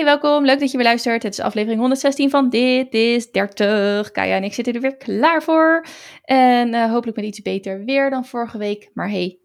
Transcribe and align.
Hey, 0.00 0.08
welkom. 0.08 0.44
Leuk 0.44 0.60
dat 0.60 0.70
je 0.70 0.76
weer 0.76 0.86
luistert. 0.86 1.22
Het 1.22 1.32
is 1.32 1.40
aflevering 1.40 1.78
116 1.78 2.30
van 2.30 2.48
Dit 2.48 2.94
is 2.94 3.30
30. 3.30 4.10
Kaya 4.10 4.36
en 4.36 4.44
ik 4.44 4.54
zitten 4.54 4.74
er 4.74 4.80
weer 4.80 4.96
klaar 4.96 5.42
voor. 5.42 5.86
En 6.24 6.68
uh, 6.68 6.90
hopelijk 6.90 7.16
met 7.16 7.26
iets 7.26 7.42
beter 7.42 7.84
weer 7.84 8.10
dan 8.10 8.24
vorige 8.24 8.58
week. 8.58 8.90
Maar 8.94 9.10
hey, 9.10 9.38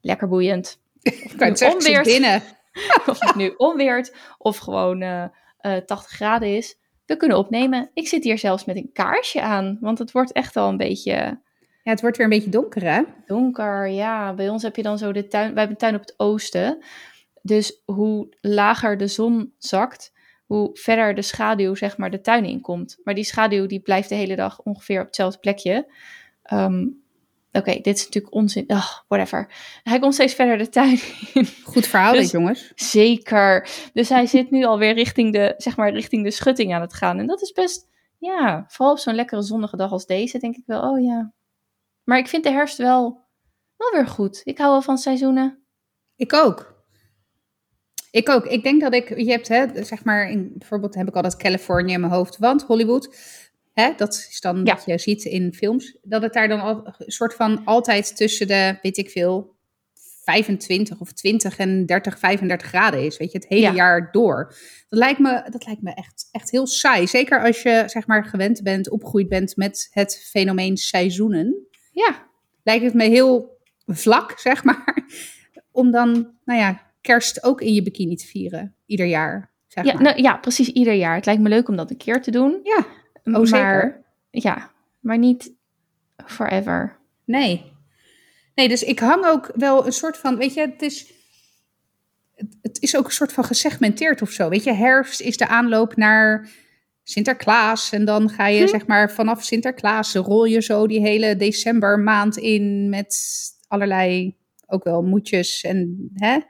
lekker 0.00 0.28
boeiend. 0.28 0.80
Ik 1.02 1.32
kan 1.36 1.48
het 1.48 2.02
binnen. 2.02 2.42
of 3.06 3.20
het 3.20 3.34
nu 3.34 3.54
onweert 3.56 4.14
of 4.38 4.56
gewoon 4.56 5.02
uh, 5.02 5.24
uh, 5.62 5.76
80 5.76 6.10
graden 6.10 6.56
is. 6.56 6.78
We 7.06 7.16
kunnen 7.16 7.38
opnemen. 7.38 7.90
Ik 7.94 8.08
zit 8.08 8.24
hier 8.24 8.38
zelfs 8.38 8.64
met 8.64 8.76
een 8.76 8.90
kaarsje 8.92 9.40
aan, 9.40 9.78
want 9.80 9.98
het 9.98 10.12
wordt 10.12 10.32
echt 10.32 10.56
al 10.56 10.68
een 10.68 10.76
beetje... 10.76 11.12
Ja, 11.82 11.90
het 11.94 12.00
wordt 12.00 12.16
weer 12.16 12.26
een 12.26 12.32
beetje 12.32 12.50
donker, 12.50 12.82
hè? 12.82 13.02
Donker, 13.26 13.88
ja. 13.88 14.34
Bij 14.34 14.48
ons 14.48 14.62
heb 14.62 14.76
je 14.76 14.82
dan 14.82 14.98
zo 14.98 15.12
de 15.12 15.26
tuin... 15.26 15.54
Wij 15.54 15.58
hebben 15.58 15.70
een 15.70 15.76
tuin 15.76 15.94
op 15.94 16.00
het 16.00 16.14
oosten. 16.16 16.82
Dus 17.48 17.82
hoe 17.84 18.36
lager 18.40 18.96
de 18.96 19.06
zon 19.06 19.54
zakt, 19.58 20.12
hoe 20.46 20.70
verder 20.72 21.14
de 21.14 21.22
schaduw 21.22 21.74
zeg 21.74 21.96
maar 21.96 22.10
de 22.10 22.20
tuin 22.20 22.44
inkomt. 22.44 22.98
Maar 23.04 23.14
die 23.14 23.24
schaduw 23.24 23.66
die 23.66 23.80
blijft 23.80 24.08
de 24.08 24.14
hele 24.14 24.36
dag 24.36 24.60
ongeveer 24.62 25.00
op 25.00 25.06
hetzelfde 25.06 25.38
plekje. 25.38 25.92
Um, 26.52 27.06
Oké, 27.48 27.58
okay, 27.58 27.80
dit 27.80 27.96
is 27.96 28.04
natuurlijk 28.04 28.34
onzin. 28.34 28.64
Oh, 28.66 28.90
whatever. 29.08 29.52
Hij 29.82 29.98
komt 29.98 30.14
steeds 30.14 30.34
verder 30.34 30.58
de 30.58 30.68
tuin 30.68 30.98
in. 31.34 31.46
Goed 31.64 31.86
verhaal 31.86 32.12
dus, 32.12 32.20
dit, 32.20 32.30
jongens. 32.30 32.72
Zeker. 32.74 33.68
Dus 33.92 34.08
hij 34.08 34.26
zit 34.26 34.50
nu 34.50 34.64
alweer 34.64 34.94
richting 34.94 35.32
de, 35.32 35.54
zeg 35.56 35.76
maar, 35.76 35.92
richting 35.92 36.24
de 36.24 36.30
schutting 36.30 36.74
aan 36.74 36.80
het 36.80 36.94
gaan. 36.94 37.18
En 37.18 37.26
dat 37.26 37.42
is 37.42 37.52
best, 37.52 37.88
ja, 38.18 38.64
vooral 38.68 38.94
op 38.94 38.98
zo'n 39.00 39.14
lekkere 39.14 39.42
zonnige 39.42 39.76
dag 39.76 39.90
als 39.92 40.06
deze, 40.06 40.38
denk 40.38 40.56
ik 40.56 40.62
wel, 40.66 40.90
oh 40.90 41.02
ja. 41.02 41.32
Maar 42.04 42.18
ik 42.18 42.28
vind 42.28 42.44
de 42.44 42.50
herfst 42.50 42.76
wel, 42.76 43.20
wel 43.76 43.90
weer 43.92 44.06
goed. 44.06 44.40
Ik 44.44 44.58
hou 44.58 44.70
wel 44.70 44.82
van 44.82 44.98
seizoenen. 44.98 45.62
Ik 46.16 46.32
ook. 46.32 46.77
Ik 48.10 48.28
ook. 48.28 48.46
Ik 48.46 48.62
denk 48.62 48.80
dat 48.80 48.94
ik, 48.94 49.18
je 49.18 49.30
hebt, 49.30 49.48
hè, 49.48 49.84
zeg 49.84 50.04
maar, 50.04 50.30
in, 50.30 50.52
bijvoorbeeld 50.54 50.94
heb 50.94 51.08
ik 51.08 51.14
altijd 51.14 51.36
Californië 51.36 51.92
in 51.92 52.00
mijn 52.00 52.12
hoofd, 52.12 52.38
want 52.38 52.62
Hollywood, 52.62 53.16
hè, 53.72 53.92
dat 53.96 54.26
is 54.30 54.40
dan 54.40 54.64
ja. 54.64 54.74
wat 54.74 54.84
je 54.86 54.98
ziet 54.98 55.24
in 55.24 55.54
films, 55.54 55.98
dat 56.02 56.22
het 56.22 56.32
daar 56.32 56.48
dan 56.48 56.60
al, 56.60 56.94
een 56.98 57.12
soort 57.12 57.34
van 57.34 57.64
altijd 57.64 58.16
tussen 58.16 58.46
de, 58.46 58.78
weet 58.82 58.96
ik 58.96 59.10
veel, 59.10 59.56
25 60.24 61.00
of 61.00 61.12
20 61.12 61.58
en 61.58 61.86
30, 61.86 62.18
35 62.18 62.68
graden 62.68 63.04
is, 63.04 63.16
weet 63.16 63.32
je, 63.32 63.38
het 63.38 63.48
hele 63.48 63.60
ja. 63.60 63.72
jaar 63.72 64.08
door. 64.12 64.46
Dat 64.88 64.98
lijkt 64.98 65.18
me, 65.18 65.48
dat 65.50 65.66
lijkt 65.66 65.82
me 65.82 65.94
echt, 65.94 66.28
echt 66.30 66.50
heel 66.50 66.66
saai. 66.66 67.06
Zeker 67.06 67.44
als 67.44 67.62
je, 67.62 67.82
zeg 67.86 68.06
maar, 68.06 68.24
gewend 68.24 68.62
bent, 68.62 68.90
opgegroeid 68.90 69.28
bent 69.28 69.56
met 69.56 69.88
het 69.90 70.28
fenomeen 70.30 70.76
seizoenen. 70.76 71.66
Ja. 71.92 72.26
Lijkt 72.62 72.84
het 72.84 72.94
me 72.94 73.04
heel 73.04 73.58
vlak, 73.86 74.38
zeg 74.38 74.64
maar, 74.64 75.08
om 75.70 75.90
dan, 75.90 76.36
nou 76.44 76.60
ja, 76.60 76.87
kerst 77.08 77.44
ook 77.44 77.60
in 77.60 77.74
je 77.74 77.82
bikini 77.82 78.16
te 78.16 78.26
vieren, 78.26 78.74
ieder 78.86 79.06
jaar. 79.06 79.50
Zeg 79.66 79.84
ja, 79.84 79.92
maar. 79.92 80.02
nou, 80.02 80.22
ja, 80.22 80.36
precies 80.36 80.68
ieder 80.68 80.94
jaar. 80.94 81.14
Het 81.14 81.26
lijkt 81.26 81.42
me 81.42 81.48
leuk 81.48 81.68
om 81.68 81.76
dat 81.76 81.90
een 81.90 81.96
keer 81.96 82.22
te 82.22 82.30
doen. 82.30 82.60
Ja, 82.62 82.86
oh, 83.24 83.32
maar, 83.32 83.46
zeker. 83.46 84.04
Ja, 84.30 84.70
maar 85.00 85.18
niet 85.18 85.52
forever. 86.26 86.96
Nee. 87.24 87.72
Nee, 88.54 88.68
dus 88.68 88.82
ik 88.82 88.98
hang 88.98 89.26
ook 89.26 89.50
wel 89.54 89.86
een 89.86 89.92
soort 89.92 90.16
van, 90.16 90.36
weet 90.36 90.54
je, 90.54 90.60
het 90.60 90.82
is, 90.82 91.12
het 92.62 92.82
is 92.82 92.96
ook 92.96 93.04
een 93.04 93.10
soort 93.10 93.32
van 93.32 93.44
gesegmenteerd 93.44 94.22
of 94.22 94.30
zo. 94.30 94.48
Weet 94.48 94.64
je, 94.64 94.72
herfst 94.72 95.20
is 95.20 95.36
de 95.36 95.48
aanloop 95.48 95.96
naar 95.96 96.48
Sinterklaas. 97.02 97.92
En 97.92 98.04
dan 98.04 98.30
ga 98.30 98.46
je, 98.46 98.60
hm. 98.60 98.68
zeg 98.68 98.86
maar, 98.86 99.12
vanaf 99.12 99.44
Sinterklaas 99.44 100.14
rol 100.14 100.44
je 100.44 100.62
zo 100.62 100.86
die 100.86 101.00
hele 101.00 101.36
decembermaand 101.36 102.36
in 102.36 102.88
met 102.88 103.16
allerlei 103.68 104.36
ook 104.68 104.84
wel 104.84 105.02
moedjes 105.02 105.62
en 105.62 106.10
hè. 106.14 106.32
Ja, 106.32 106.44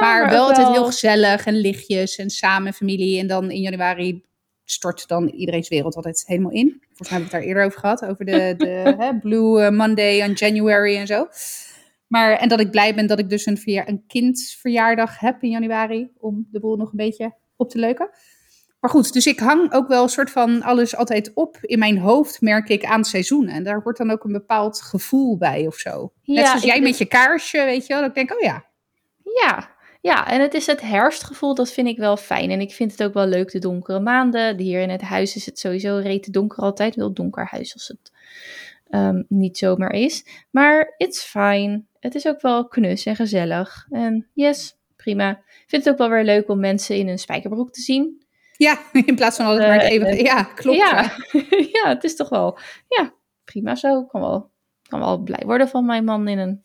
maar, 0.00 0.20
maar 0.22 0.30
wel 0.30 0.46
altijd 0.46 0.66
wel... 0.66 0.72
heel 0.72 0.86
gezellig 0.86 1.46
en 1.46 1.54
lichtjes 1.54 2.16
en 2.16 2.30
samen 2.30 2.72
familie. 2.72 3.18
En 3.18 3.26
dan 3.26 3.50
in 3.50 3.60
januari 3.60 4.24
stort 4.64 5.08
dan 5.08 5.28
iedereen's 5.28 5.68
wereld 5.68 5.96
altijd 5.96 6.22
helemaal 6.26 6.50
in. 6.50 6.68
Volgens 6.68 7.10
mij 7.10 7.18
hebben 7.18 7.18
we 7.18 7.22
het 7.22 7.30
daar 7.30 7.42
eerder 7.42 7.64
over 7.64 7.80
gehad, 7.80 8.04
over 8.04 8.24
de, 8.24 8.54
de 8.56 8.94
hè, 9.04 9.18
Blue 9.18 9.70
Monday 9.70 10.20
en 10.20 10.32
January 10.32 10.96
en 10.96 11.06
zo. 11.06 11.28
Maar, 12.06 12.32
en 12.32 12.48
dat 12.48 12.60
ik 12.60 12.70
blij 12.70 12.94
ben 12.94 13.06
dat 13.06 13.18
ik 13.18 13.28
dus 13.28 13.46
een, 13.46 13.58
verja 13.58 13.88
een 13.88 14.04
kindverjaardag 14.06 15.18
heb 15.18 15.42
in 15.42 15.50
januari, 15.50 16.10
om 16.18 16.48
de 16.50 16.60
boel 16.60 16.76
nog 16.76 16.90
een 16.90 16.96
beetje 16.96 17.34
op 17.56 17.70
te 17.70 17.78
leuken. 17.78 18.10
Maar 18.80 18.90
goed, 18.90 19.12
dus 19.12 19.26
ik 19.26 19.38
hang 19.38 19.72
ook 19.72 19.88
wel 19.88 20.02
een 20.02 20.08
soort 20.08 20.30
van 20.30 20.62
alles 20.62 20.96
altijd 20.96 21.30
op 21.34 21.58
in 21.60 21.78
mijn 21.78 21.98
hoofd, 21.98 22.40
merk 22.40 22.68
ik, 22.68 22.84
aan 22.84 23.04
seizoenen. 23.04 23.54
En 23.54 23.64
daar 23.64 23.82
wordt 23.82 23.98
dan 23.98 24.10
ook 24.10 24.24
een 24.24 24.32
bepaald 24.32 24.82
gevoel 24.82 25.36
bij 25.36 25.66
of 25.66 25.76
zo. 25.76 26.12
Ja, 26.22 26.34
Net 26.34 26.46
zoals 26.46 26.62
jij 26.62 26.80
met 26.80 26.98
je 26.98 27.04
kaarsje, 27.04 27.64
weet 27.64 27.86
je 27.86 27.92
wel. 27.92 28.00
Dat 28.00 28.08
ik 28.08 28.14
denk, 28.14 28.32
oh 28.32 28.40
ja. 28.40 28.64
Ja, 29.42 29.70
ja, 30.00 30.28
en 30.30 30.40
het 30.40 30.54
is 30.54 30.66
het 30.66 30.80
herfstgevoel, 30.80 31.54
dat 31.54 31.72
vind 31.72 31.88
ik 31.88 31.96
wel 31.96 32.16
fijn. 32.16 32.50
En 32.50 32.60
ik 32.60 32.72
vind 32.72 32.90
het 32.90 33.02
ook 33.02 33.14
wel 33.14 33.26
leuk, 33.26 33.50
de 33.50 33.58
donkere 33.58 34.00
maanden. 34.00 34.58
Hier 34.58 34.80
in 34.80 34.90
het 34.90 35.00
huis 35.00 35.36
is 35.36 35.46
het 35.46 35.58
sowieso 35.58 35.96
rete 35.96 36.30
donker 36.30 36.62
altijd. 36.62 36.94
Wel 36.94 37.12
donker 37.12 37.46
huis 37.50 37.74
als 37.74 37.88
het 37.88 38.12
um, 38.90 39.24
niet 39.28 39.58
zomaar 39.58 39.92
is. 39.92 40.24
Maar 40.50 40.94
it's 40.96 41.22
fine. 41.24 41.82
Het 41.98 42.14
is 42.14 42.26
ook 42.26 42.40
wel 42.40 42.68
knus 42.68 43.06
en 43.06 43.16
gezellig. 43.16 43.86
En 43.90 44.26
yes, 44.32 44.76
prima. 44.96 45.30
Ik 45.30 45.64
vind 45.66 45.84
het 45.84 45.92
ook 45.92 45.98
wel 45.98 46.10
weer 46.10 46.24
leuk 46.24 46.48
om 46.48 46.60
mensen 46.60 46.96
in 46.96 47.08
een 47.08 47.18
spijkerbroek 47.18 47.72
te 47.72 47.80
zien. 47.80 48.22
Ja, 48.60 48.78
in 49.06 49.14
plaats 49.14 49.36
van 49.36 49.46
altijd 49.46 49.68
maar 49.68 49.80
het 49.80 49.90
even. 49.90 50.16
Ja, 50.16 50.42
klopt. 50.42 50.78
Ja. 50.78 51.16
ja, 51.82 51.88
het 51.88 52.04
is 52.04 52.16
toch 52.16 52.28
wel. 52.28 52.58
Ja, 52.88 53.12
prima 53.44 53.74
zo. 53.74 54.00
Ik 54.00 54.08
kan 54.08 54.20
wel, 54.20 54.50
kan 54.88 55.00
wel 55.00 55.18
blij 55.18 55.42
worden 55.44 55.68
van 55.68 55.84
mijn 55.84 56.04
man 56.04 56.28
in 56.28 56.38
een 56.38 56.64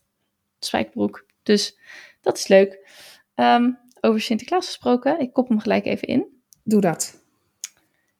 spijkerbroek. 0.59 1.25
Dus 1.43 1.77
dat 2.21 2.37
is 2.37 2.47
leuk. 2.47 2.89
Um, 3.35 3.79
over 4.01 4.21
Sinterklaas 4.21 4.65
gesproken, 4.65 5.19
ik 5.19 5.33
kop 5.33 5.47
hem 5.47 5.59
gelijk 5.59 5.85
even 5.85 6.07
in. 6.07 6.41
Doe 6.63 6.81
dat. 6.81 7.23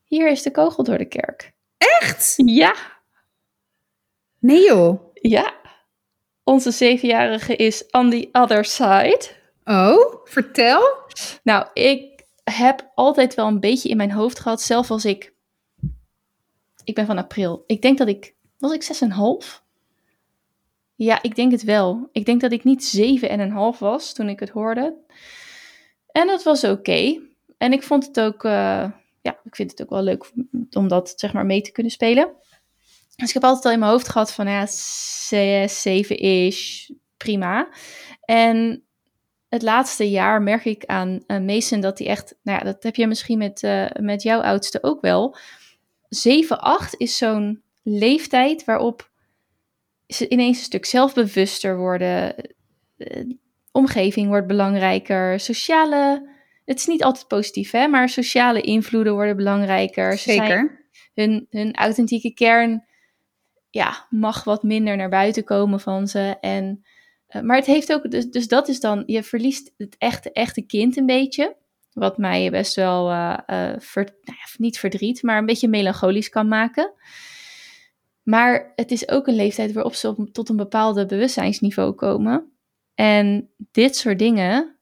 Hier 0.04 0.30
is 0.30 0.42
de 0.42 0.52
kogel 0.52 0.84
door 0.84 0.98
de 0.98 1.08
kerk. 1.08 1.54
Echt? 1.78 2.34
Ja. 2.36 2.76
Nee 4.40 4.66
joh. 4.66 5.14
Ja. 5.14 5.54
Onze 6.44 6.72
zevenjarige 6.72 7.56
is 7.56 7.86
on 7.92 8.10
the 8.10 8.30
other 8.32 8.66
side. 8.66 9.28
Oh, 9.64 10.26
vertel. 10.26 10.82
Nou, 11.44 11.68
ik 11.74 12.15
heb 12.52 12.92
altijd 12.96 13.36
wel 13.36 13.48
een 13.48 13.60
beetje 13.60 13.90
in 13.90 13.98
mijn 13.98 14.12
hoofd 14.12 14.40
gehad, 14.40 14.62
zelf 14.62 14.92
als 14.92 15.06
ik... 15.06 15.34
Ik 16.84 16.96
ben 16.96 17.06
van 17.06 17.18
april. 17.18 17.64
Ik 17.68 17.82
denk 17.82 17.98
dat 17.98 18.08
ik... 18.08 18.36
Was 18.58 18.74
ik 18.74 19.00
6,5? 19.44 19.64
Ja, 20.96 21.22
ik 21.22 21.36
denk 21.36 21.52
het 21.52 21.64
wel. 21.64 22.10
Ik 22.12 22.26
denk 22.26 22.42
dat 22.42 22.52
ik 22.52 22.64
niet 22.64 22.86
zeven 22.86 23.30
en 23.30 23.40
een 23.40 23.52
half 23.52 23.80
was 23.80 24.14
toen 24.14 24.30
ik 24.30 24.40
het 24.40 24.50
hoorde. 24.50 24.96
En 26.12 26.28
dat 26.28 26.44
was 26.44 26.64
oké. 26.64 27.22
En 27.58 27.74
ik 27.74 27.84
vond 27.84 28.06
het 28.06 28.20
ook, 28.20 28.44
uh, 28.44 28.92
ja, 29.22 29.40
ik 29.44 29.56
vind 29.56 29.72
het 29.72 29.82
ook 29.82 29.90
wel 29.90 30.02
leuk 30.02 30.32
om 30.72 30.88
dat 30.88 31.14
zeg 31.16 31.34
maar 31.34 31.46
mee 31.46 31.62
te 31.62 31.72
kunnen 31.72 31.92
spelen. 31.92 32.34
Dus 33.16 33.28
ik 33.28 33.34
heb 33.34 33.44
altijd 33.44 33.66
al 33.66 33.72
in 33.72 33.80
mijn 33.80 33.92
hoofd 33.92 34.10
gehad 34.10 34.34
van 34.34 34.48
ja, 34.48 34.66
zes, 34.70 35.82
zeven 35.82 36.18
is 36.18 36.92
prima. 37.18 37.70
En 38.22 38.85
het 39.56 39.64
laatste 39.64 40.10
jaar 40.10 40.42
merk 40.42 40.66
ik 40.66 40.86
aan 40.86 41.24
uh, 41.28 41.40
Mason 41.40 41.80
dat 41.80 41.98
hij 41.98 42.08
echt, 42.08 42.36
nou 42.44 42.58
ja, 42.58 42.64
dat 42.64 42.84
heb 42.84 42.96
je 42.96 43.08
misschien 43.08 43.38
met, 43.38 43.64
uh, 43.64 43.86
met 44.00 44.22
jouw 44.22 44.42
oudste 44.42 44.84
ook 44.84 45.02
wel. 45.02 45.38
7, 46.10 46.60
8 46.60 46.96
is 46.98 47.18
zo'n 47.18 47.62
leeftijd 47.84 48.66
waarop 48.66 49.10
ze 50.08 50.30
ineens 50.30 50.58
een 50.58 50.64
stuk 50.64 50.86
zelfbewuster 50.86 51.78
worden. 51.78 52.36
De 52.96 53.38
omgeving 53.72 54.28
wordt 54.28 54.48
belangrijker. 54.48 55.40
Sociale. 55.40 56.30
Het 56.66 56.80
is 56.80 56.86
niet 56.86 57.04
altijd 57.04 57.28
positief, 57.28 57.72
hè, 57.72 57.88
maar 57.88 58.10
sociale 58.10 58.62
invloeden 58.62 59.14
worden 59.14 59.36
belangrijker. 59.36 60.18
Zeker. 60.18 60.88
hun, 61.14 61.48
hun 61.50 61.76
authentieke 61.76 62.34
kern 62.34 62.86
ja, 63.70 64.08
mag 64.10 64.44
wat 64.44 64.64
minder 64.64 64.98
naar 64.98 65.10
buiten 65.10 65.44
komen 65.44 65.80
van 65.80 66.08
ze. 66.08 66.38
En, 66.42 66.86
uh, 67.30 67.42
maar 67.42 67.58
het 67.58 67.66
heeft 67.66 67.94
ook, 67.94 68.12
dus, 68.12 68.30
dus 68.30 68.48
dat 68.48 68.68
is 68.68 68.80
dan, 68.80 69.04
je 69.06 69.24
verliest 69.24 69.74
het 69.78 69.96
echte, 69.98 70.32
echte 70.32 70.62
kind 70.62 70.98
een 70.98 71.06
beetje. 71.06 71.56
Wat 71.94 72.18
mij 72.18 72.52
best 72.52 72.76
wel, 72.76 73.12
uh, 73.12 73.38
ver, 73.78 74.04
nou 74.04 74.38
ja, 74.38 74.48
niet 74.58 74.80
verdriet, 74.80 75.24
maar 75.24 75.38
een 75.38 75.46
beetje 75.46 75.68
melancholisch 75.68 76.30
kan 76.30 76.48
maken. 76.48 76.94
Maar 78.24 78.72
het 78.76 78.92
is 78.92 79.10
ook 79.10 79.28
een 79.28 79.36
leeftijd 79.36 79.74
waarop 79.74 79.94
ze 79.94 80.30
tot 80.32 80.50
een 80.50 80.56
bepaalde 80.56 81.06
bewustzijnsniveau 81.06 81.92
komen. 81.92 82.52
En 82.96 83.50
dit 83.72 83.96
soort 83.96 84.20
dingen, 84.20 84.76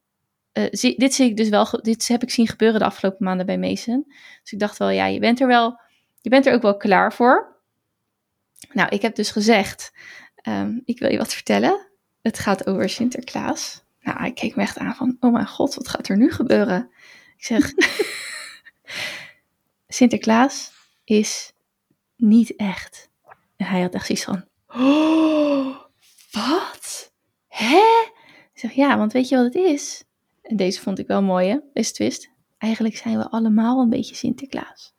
zie, 0.72 0.98
dit 0.98 1.14
zie 1.14 1.30
ik 1.30 1.38
dus 1.38 1.50
wel, 1.50 1.68
dit 1.82 2.08
heb 2.08 2.24
ik 2.24 2.30
zien 2.30 2.48
gebeuren 2.48 2.80
de 2.80 2.86
afgelopen 2.86 3.26
maanden 3.26 3.46
bij 3.46 3.58
Mason. 3.58 4.04
Dus 4.42 4.52
ik 4.52 4.60
dacht 4.60 4.78
wel, 4.78 4.90
ja, 4.90 5.06
je 5.06 5.20
bent 5.20 5.42
er 5.42 5.48
wel, 5.48 5.80
je 6.22 6.30
bent 6.30 6.46
er 6.46 6.54
ook 6.54 6.62
wel 6.62 6.78
klaar 6.78 7.14
voor. 7.14 7.62
Nou, 8.72 8.90
ik 8.90 9.02
heb 9.02 9.16
dus 9.16 9.32
gezegd, 9.32 9.92
um, 10.48 10.82
ik 10.86 11.00
wil 11.00 11.12
je 11.12 11.18
wat 11.18 11.34
vertellen. 11.34 11.92
Het 12.24 12.40
gaat 12.40 12.68
over 12.68 12.90
Sinterklaas. 12.90 13.84
Nou, 14.02 14.18
hij 14.18 14.34
keek 14.34 14.56
me 14.56 14.62
echt 14.62 14.78
aan 14.78 14.96
van, 14.96 15.18
oh 15.20 15.34
mijn 15.34 15.48
god, 15.48 15.76
wat 15.76 15.88
gaat 15.88 16.08
er 16.08 16.18
nu 16.18 16.32
gebeuren? 16.32 16.92
Ik 17.38 17.46
zeg, 17.46 17.74
Sinterklaas 19.88 20.72
is 21.04 21.54
niet 22.16 22.56
echt. 22.56 23.10
En 23.56 23.66
hij 23.66 23.82
had 23.82 23.94
echt 23.94 24.06
zoiets 24.06 24.26
van, 24.26 24.46
oh, 24.68 25.78
wat? 26.32 27.12
Hè? 27.48 28.06
Ik 28.54 28.60
zeg, 28.60 28.72
ja, 28.72 28.98
want 28.98 29.14
weet 29.14 29.30
je 29.30 29.36
wat 29.36 29.46
het 29.46 29.56
is? 29.56 30.04
En 30.42 30.56
deze 30.56 30.82
vond 30.82 31.00
ik 31.00 31.08
wel 31.08 31.22
mooi, 31.22 31.50
hè? 31.50 31.60
Deze 31.74 31.92
twist. 31.92 32.30
eigenlijk 32.58 32.98
zijn 32.98 33.18
we 33.18 33.30
allemaal 33.30 33.82
een 33.82 33.90
beetje 33.90 34.16
Sinterklaas. 34.16 34.94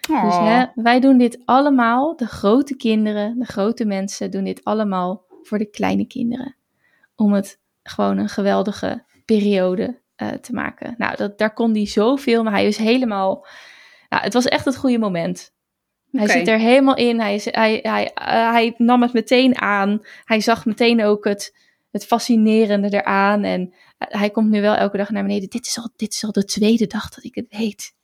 Dus 0.00 0.36
hè, 0.36 0.64
wij 0.74 1.00
doen 1.00 1.18
dit 1.18 1.38
allemaal, 1.44 2.16
de 2.16 2.26
grote 2.26 2.76
kinderen, 2.76 3.38
de 3.38 3.44
grote 3.44 3.84
mensen 3.84 4.30
doen 4.30 4.44
dit 4.44 4.64
allemaal 4.64 5.26
voor 5.48 5.58
de 5.58 5.70
kleine 5.70 6.06
kinderen. 6.06 6.56
Om 7.14 7.32
het 7.32 7.60
gewoon 7.82 8.18
een 8.18 8.28
geweldige 8.28 9.04
periode 9.24 10.00
eh, 10.16 10.28
te 10.28 10.52
maken. 10.52 10.94
Nou, 10.98 11.16
dat, 11.16 11.38
daar 11.38 11.52
kon 11.52 11.72
hij 11.72 11.86
zoveel, 11.86 12.42
maar 12.42 12.52
hij 12.52 12.66
is 12.66 12.76
helemaal... 12.76 13.46
Nou, 14.08 14.22
het 14.22 14.32
was 14.32 14.44
echt 14.44 14.64
het 14.64 14.76
goede 14.76 14.98
moment. 14.98 15.52
Hij 16.10 16.28
zit 16.28 16.48
er 16.48 16.58
helemaal 16.58 16.96
in, 16.96 17.20
hij, 17.20 17.34
is, 17.34 17.44
hij, 17.44 17.78
hij, 17.82 18.12
eh, 18.14 18.50
hij 18.50 18.74
nam 18.76 19.02
het 19.02 19.12
meteen 19.12 19.58
aan. 19.58 20.00
Hij 20.24 20.40
zag 20.40 20.64
meteen 20.64 21.04
ook 21.04 21.24
het, 21.24 21.56
het 21.90 22.06
fascinerende 22.06 22.88
eraan. 22.90 23.44
En 23.44 23.74
eh, 23.98 24.08
hij 24.18 24.30
komt 24.30 24.50
nu 24.50 24.60
wel 24.60 24.74
elke 24.74 24.96
dag 24.96 25.10
naar 25.10 25.22
beneden. 25.22 25.48
Dit 25.48 25.66
is 25.66 25.78
al, 25.78 25.90
dit 25.96 26.12
is 26.12 26.24
al 26.24 26.32
de 26.32 26.44
tweede 26.44 26.86
dag 26.86 27.08
dat 27.08 27.24
ik 27.24 27.34
het 27.34 27.46
weet. 27.48 27.94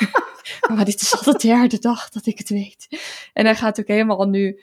maar 0.74 0.84
dit 0.84 1.00
is 1.00 1.16
al 1.16 1.32
de 1.32 1.38
derde 1.38 1.78
dag 1.78 2.08
dat 2.08 2.26
ik 2.26 2.38
het 2.38 2.48
weet. 2.48 2.86
En 3.32 3.44
hij 3.44 3.54
gaat 3.54 3.80
ook 3.80 3.86
helemaal 3.86 4.28
nu 4.28 4.60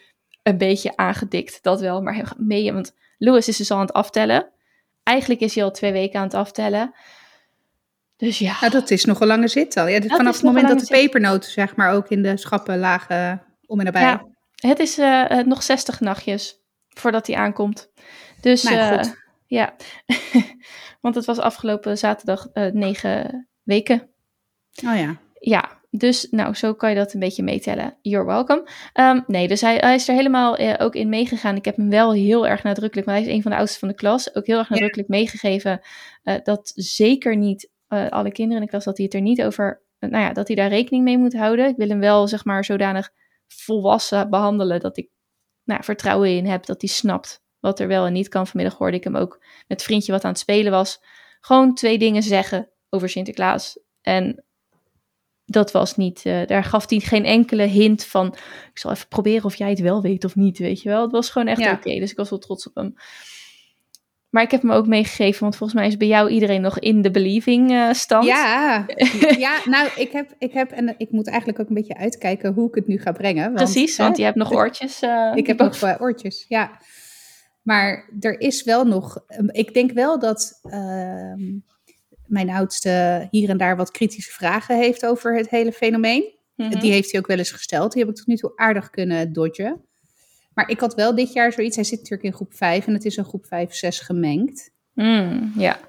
een 0.50 0.58
beetje 0.58 0.98
aangedikt, 0.98 1.64
dat 1.64 1.80
wel. 1.82 2.02
Maar 2.02 2.16
hij 2.16 2.26
gaat 2.26 2.40
mee, 2.40 2.74
want 2.74 2.96
Louis 3.18 3.48
is 3.48 3.58
dus 3.58 3.72
al 3.72 3.78
aan 3.78 3.86
het 3.86 3.94
aftellen. 3.94 4.50
Eigenlijk 5.04 5.42
is 5.42 5.56
hij 5.56 5.64
al 5.64 5.72
twee 5.72 5.92
weken 5.92 6.20
aan 6.20 6.26
het 6.26 6.34
aftellen. 6.34 6.94
Dus 8.18 8.40
ja, 8.40 8.70
dat 8.70 8.90
is 8.90 9.06
nog 9.06 9.20
een 9.20 9.28
lange 9.28 9.48
zit 9.48 9.78
al. 9.78 9.88
Ja, 9.88 10.02
vanaf 10.02 10.36
het 10.36 10.44
moment 10.44 10.68
dat 10.68 10.80
de 10.80 10.88
pepernoten 10.88 11.52
zeg 11.52 11.76
maar 11.76 11.92
ook 11.94 12.10
in 12.10 12.22
de 12.22 12.38
schappen 12.38 12.80
lagen 12.80 13.44
om 13.66 13.80
en 13.80 13.86
nabij. 13.86 14.02
Ja. 14.02 14.26
het 14.56 14.80
is 14.80 14.98
eh, 14.98 15.40
eh, 15.40 15.46
nog 15.46 15.64
60 15.64 16.00
nachtjes 16.00 16.60
voordat 16.90 17.28
hij 17.28 17.36
aankomt. 17.36 17.92
Dus 18.42 18.64
Nou, 18.64 18.78
eh, 18.78 19.12
ja, 19.46 19.76
want 21.02 21.16
het 21.16 21.26
was 21.26 21.38
afgelopen 21.38 21.98
zaterdag 21.98 22.48
eh, 22.54 22.72
negen 22.72 23.48
weken. 23.64 24.10
Oh 24.86 24.98
ja. 24.98 25.16
Ja, 25.40 25.79
dus 25.92 26.28
nou, 26.32 26.54
zo 26.54 26.74
kan 26.74 26.90
je 26.90 26.96
dat 26.96 27.14
een 27.14 27.20
beetje 27.20 27.44
meetellen. 27.44 27.98
You're 28.02 28.26
welcome. 28.26 28.70
Ehm, 28.94 29.22
nee, 29.28 29.48
dus 29.48 29.62
hij, 29.62 29.76
hij 29.76 29.96
is 29.96 30.08
er 30.08 30.16
helemaal 30.16 30.56
eh, 30.56 30.86
ook 30.86 30.96
in 30.96 31.10
meegegaan. 31.10 31.56
Ik 31.56 31.66
heb 31.66 31.76
hem 31.76 31.90
wel 31.90 32.14
heel 32.14 32.48
erg 32.48 32.64
nadrukkelijk, 32.64 33.08
want 33.08 33.20
hij 33.20 33.28
is 33.28 33.34
een 33.34 33.42
van 33.42 33.52
de 33.52 33.58
oudsten 33.58 33.80
van 33.80 33.90
de 33.90 33.96
klas, 33.96 34.36
ook 34.36 34.46
heel 34.46 34.58
erg 34.58 34.70
nadrukkelijk 34.70 35.10
meegegeven 35.10 35.82
eh, 36.24 36.36
dat 36.44 36.72
zeker 36.76 37.36
niet 37.36 37.70
eh, 37.88 38.10
alle 38.10 38.32
kinderen 38.32 38.60
in 38.60 38.66
de 38.66 38.72
klas, 38.72 38.84
dat 38.84 38.98
hij 38.98 39.06
het 39.06 39.16
er 39.16 39.22
niet 39.22 39.44
over, 39.44 39.84
nou 40.00 40.24
ja, 40.24 40.34
dat 40.34 40.48
hij 40.48 40.56
daar 40.56 40.70
rekening 40.70 41.04
mee 41.04 41.18
moet 41.18 41.34
houden. 41.34 41.68
Ik 41.68 41.78
wil 41.78 41.88
hem 41.88 42.00
wel, 42.00 42.28
zeg 42.28 42.46
maar, 42.46 42.66
zodanig 42.66 43.10
volwassen 43.48 44.30
behandelen 44.30 44.80
dat 44.80 44.98
ik 44.98 45.10
nou, 45.64 45.84
vertrouwen 45.84 46.30
in 46.30 46.46
heb 46.46 46.66
dat 46.66 46.82
hij 46.82 46.90
snapt 46.90 47.42
wat 47.60 47.80
er 47.80 47.88
wel 47.88 48.06
en 48.06 48.14
niet 48.14 48.28
kan. 48.28 48.48
Vanmiddag 48.48 48.78
hoorde 48.78 48.98
ik 48.98 49.04
hem 49.04 49.16
ook 49.16 49.44
met 49.68 49.84
vriendje 49.84 50.12
wat 50.12 50.24
aan 50.24 50.32
het 50.32 50.40
spelen 50.40 50.72
was. 50.72 51.02
Gewoon 51.40 51.74
twee 51.74 51.98
dingen 51.98 52.24
zeggen 52.24 52.70
over 52.90 53.10
Sinterklaas. 53.10 53.80
En 54.02 54.44
dat 55.52 55.72
was 55.72 55.96
niet, 55.98 56.22
eh, 56.26 56.46
daar 56.48 56.64
gaf 56.64 56.90
hij 56.90 57.00
geen 57.00 57.26
enkele 57.26 57.64
hint 57.64 58.06
van, 58.06 58.28
ik 58.72 58.78
zal 58.80 58.92
even 58.92 59.08
proberen 59.08 59.46
of 59.46 59.56
jij 59.56 59.70
het 59.70 59.80
wel 59.80 60.02
weet 60.02 60.24
of 60.26 60.36
niet, 60.36 60.58
weet 60.58 60.82
je 60.82 60.90
wel. 60.90 61.02
Het 61.02 61.12
was 61.12 61.30
gewoon 61.30 61.48
echt 61.48 61.60
Ja. 61.60 61.72
oké, 61.74 62.00
dus 62.00 62.12
ik 62.12 62.18
was 62.18 62.30
wel 62.30 62.40
trots 62.40 62.68
op 62.68 62.76
hem. 62.76 62.94
Maar 64.30 64.44
ik 64.44 64.52
heb 64.52 64.62
hem 64.62 64.72
ook 64.72 64.88
meegegeven, 64.88 65.42
want 65.42 65.56
volgens 65.56 65.80
mij 65.80 65.88
is 65.90 65.98
bij 65.98 66.08
jou 66.08 66.30
iedereen 66.30 66.62
nog 66.62 66.80
in 66.80 67.02
de 67.02 67.12
believing 67.12 67.72
eh, 67.72 67.94
stand. 67.94 68.26
Ja, 68.26 68.86
ja, 69.38 69.58
nou, 69.66 69.90
ik 69.96 70.12
heb, 70.12 70.36
ik 70.38 70.54
heb, 70.54 70.72
en 70.72 70.96
ik 70.98 71.12
moet 71.12 71.28
eigenlijk 71.28 71.60
ook 71.60 71.68
een 71.68 71.74
beetje 71.76 71.98
uitkijken 71.98 72.54
hoe 72.54 72.68
ik 72.68 72.76
het 72.76 72.88
nu 72.88 73.00
ga 73.00 73.12
brengen. 73.12 73.44
Want, 73.44 73.56
Precies, 73.56 73.98
hè, 73.98 74.04
want 74.04 74.18
je 74.18 74.24
hebt 74.24 74.36
nog 74.36 74.52
oortjes. 74.52 75.02
eh, 75.02 75.32
Ik 75.36 75.48
heb 75.48 75.60
eh, 75.60 75.96
oortjes, 76.00 76.46
ja. 76.48 76.72
Maar 77.62 78.10
er 78.20 78.40
is 78.40 78.64
wel 78.64 78.84
nog. 78.86 79.24
Ik 79.52 79.74
denk 79.74 79.92
wel 79.92 80.20
dat 80.20 80.60
ehm, 80.64 81.58
mijn 82.30 82.50
oudste 82.50 83.28
hier 83.32 83.50
en 83.50 83.58
daar 83.58 83.78
wat 83.78 83.92
kritische 83.92 84.32
vragen 84.32 84.78
heeft 84.78 85.06
over 85.06 85.36
het 85.36 85.50
hele 85.50 85.72
fenomeen. 85.72 86.38
Mhm. 86.56 86.80
Die 86.80 86.92
heeft 86.92 87.12
hij 87.12 87.20
ook 87.20 87.28
wel 87.28 87.38
eens 87.38 87.52
gesteld. 87.52 87.92
Die 87.92 88.02
heb 88.02 88.12
ik 88.12 88.18
tot 88.18 88.28
nu 88.28 88.36
toe 88.36 88.52
aardig 88.56 88.90
kunnen 88.90 89.34
dodgen. 89.34 89.82
Maar 90.54 90.70
ik 90.70 90.80
had 90.80 90.96
wel 90.96 91.16
dit 91.16 91.34
jaar 91.34 91.52
zoiets. 91.52 91.76
Hij 91.76 91.86
zit 91.86 91.98
natuurlijk 91.98 92.24
in 92.24 92.34
groep 92.34 92.54
5 92.54 92.88
en 92.88 92.94
het 92.94 93.06
is 93.06 93.18
een 93.18 93.26
groep 93.26 93.46
5, 93.46 93.74
6 93.74 94.00
gemengd. 94.00 94.72
Mm, 94.94 95.52
ja, 95.56 95.80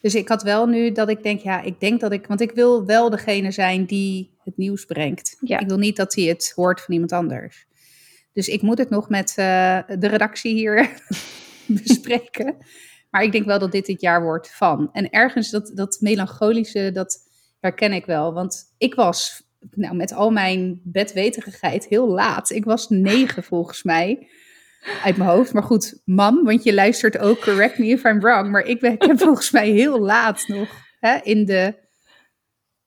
Dus 0.00 0.14
ik 0.14 0.28
had 0.28 0.42
wel 0.42 0.66
nu 0.66 0.92
dat 0.92 1.08
ik 1.08 1.22
denk, 1.22 1.40
ja, 1.40 1.62
ik 1.62 1.80
denk 1.80 2.00
dat 2.00 2.12
ik. 2.12 2.26
Want 2.26 2.40
ik 2.40 2.50
wil 2.52 2.86
wel 2.86 3.10
degene 3.10 3.50
zijn 3.50 3.84
die 3.84 4.30
het 4.44 4.56
nieuws 4.56 4.84
brengt. 4.84 5.36
Ja. 5.40 5.58
Ik 5.58 5.68
wil 5.68 5.78
niet 5.78 5.96
dat 5.96 6.14
hij 6.14 6.24
het 6.24 6.52
hoort 6.54 6.80
van 6.80 6.94
iemand 6.94 7.12
anders. 7.12 7.66
Dus 8.32 8.48
ik 8.48 8.62
moet 8.62 8.78
het 8.78 8.90
nog 8.90 9.08
met 9.08 9.28
eh, 9.28 9.78
de 9.98 10.06
redactie 10.06 10.54
hier 10.54 10.90
bespreken. 11.82 12.56
Maar 13.12 13.22
ik 13.22 13.32
denk 13.32 13.46
wel 13.46 13.58
dat 13.58 13.72
dit 13.72 13.86
het 13.86 14.00
jaar 14.00 14.22
wordt 14.22 14.50
van. 14.50 14.88
En 14.92 15.10
ergens 15.10 15.50
dat, 15.50 15.72
dat 15.74 15.98
melancholische, 16.00 16.90
dat 16.92 17.18
herken 17.60 17.92
ik 17.92 18.06
wel. 18.06 18.32
Want 18.32 18.74
ik 18.78 18.94
was, 18.94 19.42
nou, 19.70 19.94
met 19.94 20.12
al 20.12 20.30
mijn 20.30 20.80
bedweterigheid 20.84 21.86
heel 21.86 22.08
laat. 22.08 22.50
Ik 22.50 22.64
was 22.64 22.88
negen 22.88 23.42
volgens 23.42 23.82
mij. 23.82 24.28
Uit 25.04 25.16
mijn 25.16 25.30
hoofd. 25.30 25.52
Maar 25.52 25.62
goed, 25.62 26.00
mam, 26.04 26.44
want 26.44 26.64
je 26.64 26.74
luistert 26.74 27.18
ook, 27.18 27.40
correct 27.40 27.78
me 27.78 27.86
if 27.86 28.04
I'm 28.04 28.20
wrong. 28.20 28.50
Maar 28.50 28.64
ik, 28.64 28.80
ben, 28.80 28.92
ik 28.92 29.02
heb 29.02 29.18
volgens 29.18 29.50
mij 29.50 29.70
heel 29.70 30.00
laat 30.00 30.44
nog 30.46 30.68
hè, 31.00 31.18
in 31.22 31.44
de 31.44 31.74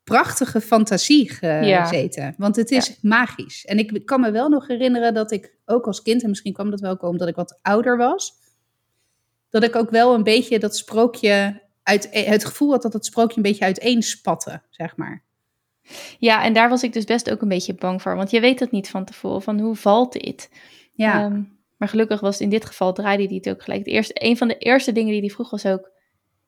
prachtige 0.03 0.61
fantasie 0.61 1.29
gezeten. 1.29 2.35
Want 2.37 2.55
het 2.55 2.71
is 2.71 2.97
magisch. 3.01 3.65
En 3.65 3.77
ik 3.77 4.05
kan 4.05 4.21
me 4.21 4.31
wel 4.31 4.49
nog 4.49 4.67
herinneren 4.67 5.13
dat 5.13 5.31
ik 5.31 5.55
ook 5.65 5.85
als 5.85 6.01
kind, 6.01 6.23
en 6.23 6.29
misschien 6.29 6.53
kwam 6.53 6.69
dat 6.69 6.79
wel 6.79 6.91
ook 6.91 7.03
omdat 7.03 7.27
ik 7.27 7.35
wat 7.35 7.59
ouder 7.61 7.97
was, 7.97 8.33
dat 9.55 9.63
ik 9.63 9.75
ook 9.75 9.89
wel 9.89 10.13
een 10.13 10.23
beetje 10.23 10.59
dat 10.59 10.77
sprookje, 10.77 11.61
uit, 11.83 12.07
het 12.11 12.45
gevoel 12.45 12.71
had 12.71 12.81
dat 12.81 12.93
het 12.93 13.05
sprookje 13.05 13.37
een 13.37 13.41
beetje 13.43 13.65
uiteenspatte, 13.65 14.61
zeg 14.69 14.97
maar. 14.97 15.23
Ja, 16.19 16.43
en 16.43 16.53
daar 16.53 16.69
was 16.69 16.83
ik 16.83 16.93
dus 16.93 17.03
best 17.03 17.31
ook 17.31 17.41
een 17.41 17.47
beetje 17.47 17.73
bang 17.73 18.01
voor. 18.01 18.15
Want 18.15 18.31
je 18.31 18.39
weet 18.39 18.59
het 18.59 18.71
niet 18.71 18.89
van 18.89 19.05
tevoren, 19.05 19.41
van 19.41 19.59
hoe 19.59 19.75
valt 19.75 20.13
dit? 20.13 20.49
Ja, 20.93 21.23
Ehm, 21.23 21.41
maar 21.77 21.87
gelukkig 21.87 22.19
was 22.19 22.39
in 22.41 22.49
dit 22.49 22.65
geval, 22.65 22.93
draaide 22.93 23.23
hij 23.25 23.35
het 23.35 23.49
ook 23.49 23.63
gelijk. 23.63 23.79
Het 23.79 23.89
eerste, 23.89 24.13
een 24.15 24.37
van 24.37 24.47
de 24.47 24.57
eerste 24.57 24.91
dingen 24.91 25.11
die 25.11 25.19
hij 25.19 25.29
vroeg 25.29 25.49
was 25.49 25.65
ook... 25.65 25.91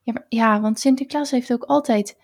Ja, 0.04 0.14
maar, 0.14 0.26
ja, 0.30 0.62
want 0.62 0.80
Sinterklaas 0.80 1.32
heeft 1.32 1.54
ook 1.54 1.64
altijd 1.64 2.18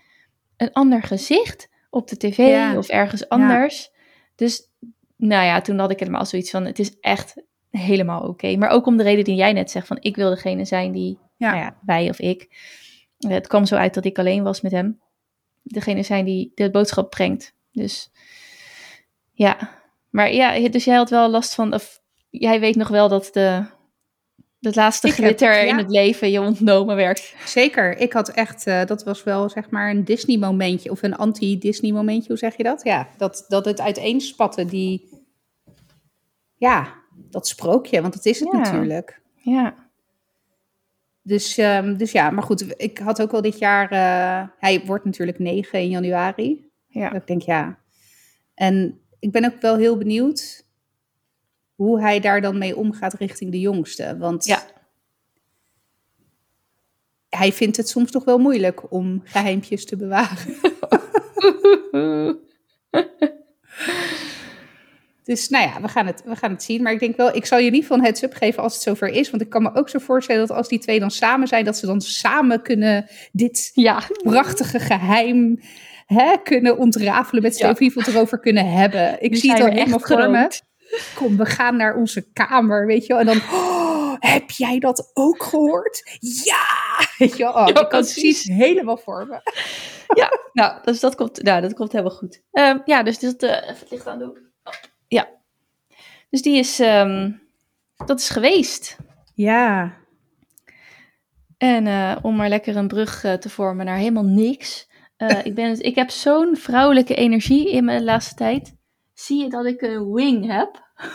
een 0.56 0.72
ander 0.72 1.02
gezicht 1.02 1.68
op 1.90 2.08
de 2.08 2.16
tv 2.16 2.38
Ja. 2.38 2.76
of 2.76 2.88
ergens 2.88 3.28
anders. 3.28 3.90
Dus, 4.34 4.70
nou 5.16 5.44
ja, 5.44 5.60
toen 5.60 5.78
had 5.78 5.90
ik 5.90 5.98
helemaal 5.98 6.26
zoiets 6.26 6.50
van... 6.50 6.64
Het 6.64 6.78
is 6.78 6.98
echt 7.00 7.34
helemaal 7.78 8.20
oké. 8.20 8.56
Maar 8.56 8.70
ook 8.70 8.86
om 8.86 8.96
de 8.96 9.02
reden 9.02 9.24
die 9.24 9.34
jij 9.34 9.52
net 9.52 9.70
zegt, 9.70 9.86
van 9.86 9.96
ik 10.00 10.16
wil 10.16 10.30
degene 10.30 10.64
zijn 10.64 10.92
die... 10.92 11.18
Ja. 11.36 11.50
Nou 11.50 11.62
ja, 11.62 11.76
wij 11.86 12.08
of 12.08 12.18
ik. 12.18 12.48
Het 13.18 13.46
kwam 13.46 13.64
zo 13.64 13.74
uit 13.76 13.94
dat 13.94 14.04
ik 14.04 14.18
alleen 14.18 14.42
was 14.42 14.60
met 14.60 14.72
hem. 14.72 15.00
Degene 15.62 16.02
zijn 16.02 16.24
die 16.24 16.52
de 16.54 16.70
boodschap 16.70 17.10
brengt. 17.10 17.54
Dus 17.72 18.10
ja, 19.32 19.70
maar 20.10 20.32
ja, 20.32 20.68
dus 20.68 20.84
jij 20.84 20.96
had 20.96 21.10
wel 21.10 21.28
last 21.30 21.54
van, 21.54 21.74
of 21.74 22.00
jij 22.30 22.60
weet 22.60 22.76
nog 22.76 22.88
wel 22.88 23.08
dat 23.08 23.30
de, 23.32 23.64
de 24.58 24.70
laatste 24.74 25.06
Ik 25.08 25.14
heb- 25.14 25.24
glitter 25.24 25.66
in 25.66 25.76
het 25.76 25.90
leven 25.90 26.30
je 26.30 26.40
ontnomen 26.40 26.96
werd. 26.96 27.34
zeker. 27.46 27.98
Ik 27.98 28.12
had 28.12 28.28
echt, 28.28 28.66
eh, 28.66 28.84
dat 28.84 29.04
was 29.04 29.22
wel 29.22 29.48
zeg 29.48 29.70
maar 29.70 29.90
een 29.90 30.04
Disney 30.04 30.38
momentje, 30.38 30.90
of 30.90 31.02
een 31.02 31.16
anti-Disney 31.16 31.92
momentje, 31.92 32.28
hoe 32.28 32.38
zeg 32.38 32.56
je 32.56 32.62
dat? 32.62 32.84
Ja, 32.84 33.08
dat, 33.16 33.44
dat 33.48 33.64
het 33.64 33.80
uiteenspatte, 33.80 34.64
die, 34.64 35.08
ja, 36.56 37.02
dat 37.14 37.48
sprookje, 37.48 38.00
want 38.00 38.12
dat 38.14 38.24
is 38.24 38.40
het 38.40 38.48
Ja. 38.52 38.58
natuurlijk. 38.58 39.20
Ja, 39.34 39.74
Dus, 41.22 41.58
ehm, 41.58 41.96
dus 41.96 42.12
ja, 42.12 42.30
maar 42.30 42.42
goed, 42.42 42.74
ik 42.76 42.98
had 42.98 43.22
ook 43.22 43.30
wel 43.30 43.42
dit 43.42 43.58
jaar. 43.58 43.90
eh, 43.90 44.48
hij 44.58 44.84
wordt 44.84 45.04
natuurlijk 45.04 45.38
9 45.38 45.80
in 45.80 45.88
januari. 45.88 46.68
ja. 46.86 47.08
Dat 47.10 47.20
ik 47.20 47.26
denk 47.26 47.42
ja. 47.42 47.78
En 48.54 49.00
ik 49.18 49.30
ben 49.32 49.44
ook 49.44 49.60
wel 49.60 49.76
heel 49.76 49.96
benieuwd 49.98 50.64
hoe 51.74 52.00
hij 52.00 52.20
daar 52.20 52.40
dan 52.40 52.58
mee 52.58 52.76
omgaat 52.76 53.14
richting 53.14 53.50
de 53.50 53.60
jongste. 53.60 54.16
Want 54.18 54.44
Ja. 54.44 54.62
hij 57.28 57.52
vindt 57.52 57.76
het 57.76 57.88
soms 57.88 58.10
toch 58.10 58.24
wel 58.24 58.38
moeilijk 58.38 58.92
om 58.92 59.20
geheimpjes 59.24 59.84
te 59.84 59.96
bewaren. 59.96 60.54
Dus 65.24 65.48
nou 65.48 65.68
ja, 65.68 65.80
we 65.80 65.88
gaan, 65.88 66.06
het, 66.06 66.22
we 66.24 66.36
gaan 66.36 66.50
het 66.50 66.62
zien. 66.62 66.82
Maar 66.82 66.92
ik 66.92 67.00
denk 67.00 67.16
wel, 67.16 67.36
ik 67.36 67.46
zal 67.46 67.58
je 67.58 67.70
niet 67.70 67.86
van 67.86 68.02
heads 68.02 68.22
up 68.22 68.34
geven 68.34 68.62
als 68.62 68.72
het 68.72 68.82
zover 68.82 69.08
is. 69.08 69.30
Want 69.30 69.42
ik 69.42 69.50
kan 69.50 69.62
me 69.62 69.74
ook 69.74 69.88
zo 69.88 69.98
voorstellen 69.98 70.46
dat 70.46 70.56
als 70.56 70.68
die 70.68 70.78
twee 70.78 71.00
dan 71.00 71.10
samen 71.10 71.48
zijn, 71.48 71.64
dat 71.64 71.76
ze 71.76 71.86
dan 71.86 72.00
samen 72.00 72.62
kunnen 72.62 73.06
dit 73.32 73.70
ja. 73.74 74.02
prachtige 74.22 74.78
geheim 74.78 75.60
hè, 76.06 76.36
kunnen 76.42 76.78
ontrafelen. 76.78 77.42
Met 77.42 77.58
Ja. 77.58 77.74
Steve 77.74 77.98
het 77.98 78.08
erover 78.08 78.40
kunnen 78.40 78.70
hebben. 78.70 79.22
Ik 79.22 79.30
Nu 79.30 79.36
zie 79.36 79.50
het 79.50 79.60
al 79.60 79.66
helemaal 79.66 80.00
voor 80.00 80.30
me. 80.30 80.50
Kom, 81.14 81.36
we 81.36 81.46
gaan 81.46 81.76
naar 81.76 81.96
onze 81.96 82.32
kamer, 82.32 82.86
weet 82.86 83.06
je 83.06 83.12
wel. 83.12 83.18
En 83.18 83.26
dan, 83.26 83.36
oh, 83.36 84.14
heb 84.18 84.50
jij 84.50 84.78
dat 84.78 85.10
ook 85.12 85.42
gehoord? 85.42 86.18
Ja! 86.20 87.06
Weet 87.18 87.36
je 87.36 87.42
wel, 87.42 87.52
oh, 87.52 87.66
Ja, 87.66 87.80
ik 87.80 87.88
kan 87.88 88.00
het 88.00 88.12
precies. 88.12 88.42
helemaal 88.42 88.96
voor 88.96 89.26
me. 89.26 89.40
Nou, 90.54 90.82
dus 90.82 91.00
dat 91.00 91.14
komt, 91.14 91.42
nou, 91.42 91.60
dat 91.60 91.74
komt 91.74 91.92
helemaal 91.92 92.16
goed. 92.16 92.42
Ehm, 92.52 92.78
ja, 92.84 93.02
dus 93.02 93.18
dit, 93.18 93.42
eh, 93.42 93.50
even 93.50 93.76
het 93.78 93.90
licht 93.90 94.06
aandoen. 94.06 94.28
Oh, 94.30 94.43
ja. 95.14 95.28
Dus 96.30 96.42
die 96.42 96.58
is, 96.58 96.80
ehm, 96.80 97.32
dat 98.06 98.20
is 98.20 98.28
geweest. 98.28 98.96
Ja, 99.34 99.96
En 101.58 101.86
eh, 101.86 102.16
om 102.22 102.36
maar 102.36 102.48
lekker 102.48 102.76
een 102.76 102.88
brug 102.88 103.24
eh, 103.24 103.32
te 103.32 103.48
vormen 103.48 103.86
naar 103.86 103.96
helemaal 103.96 104.24
niks. 104.24 104.88
Eh, 105.16 105.44
ik, 105.48 105.54
ben, 105.54 105.80
ik 105.80 105.94
heb 105.94 106.10
zo'n 106.10 106.56
vrouwelijke 106.56 107.14
energie 107.14 107.70
in 107.70 107.84
mijn 107.84 108.04
laatste 108.04 108.34
tijd. 108.34 108.76
Zie 109.14 109.42
je 109.42 109.50
dat 109.50 109.66
ik 109.66 109.80
een 109.80 110.12
wing 110.12 110.46
heb? 110.46 110.82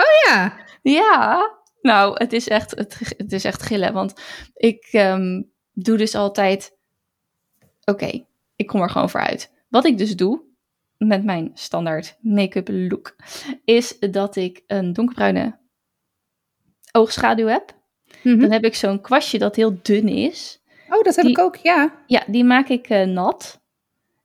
Oh 0.00 0.32
ja. 0.32 0.56
Ja. 0.82 1.50
Nou, 1.80 2.14
het 2.14 2.32
is 2.32 2.48
echt, 2.48 2.70
het, 2.70 3.14
het 3.16 3.32
is 3.32 3.44
echt 3.44 3.62
gillen. 3.62 3.92
Want 3.92 4.14
ik 4.54 4.88
ehm, 4.90 5.42
doe 5.72 5.96
dus 5.96 6.14
altijd... 6.14 6.76
Oké, 7.84 8.24
ik 8.56 8.66
kom 8.66 8.80
er 8.80 8.90
gewoon 8.90 9.10
voor 9.10 9.20
uit. 9.20 9.52
Wat 9.68 9.84
ik 9.84 9.98
dus 9.98 10.16
doe, 10.16 10.47
met 10.98 11.24
mijn 11.24 11.50
standaard 11.54 12.16
make-up 12.20 12.68
look, 12.70 13.16
is 13.64 13.98
dat 13.98 14.36
ik 14.36 14.62
een 14.66 14.92
donkerbruine 14.92 15.58
oogschaduw 16.92 17.46
heb. 17.46 17.76
Mhm. 18.22 18.38
Dan 18.38 18.50
heb 18.50 18.64
ik 18.64 18.74
zo'n 18.74 19.00
kwastje 19.00 19.38
dat 19.38 19.56
heel 19.56 19.78
dun 19.82 20.08
is. 20.08 20.62
Oh, 20.88 21.02
dat 21.02 21.16
heb 21.16 21.24
Die- 21.24 21.34
ik 21.34 21.38
ook, 21.40 21.56
ja. 21.56 21.94
Ja, 22.06 22.22
die 22.26 22.44
maak 22.44 22.68
ik 22.68 22.88
eh, 22.88 23.06
nat. 23.06 23.60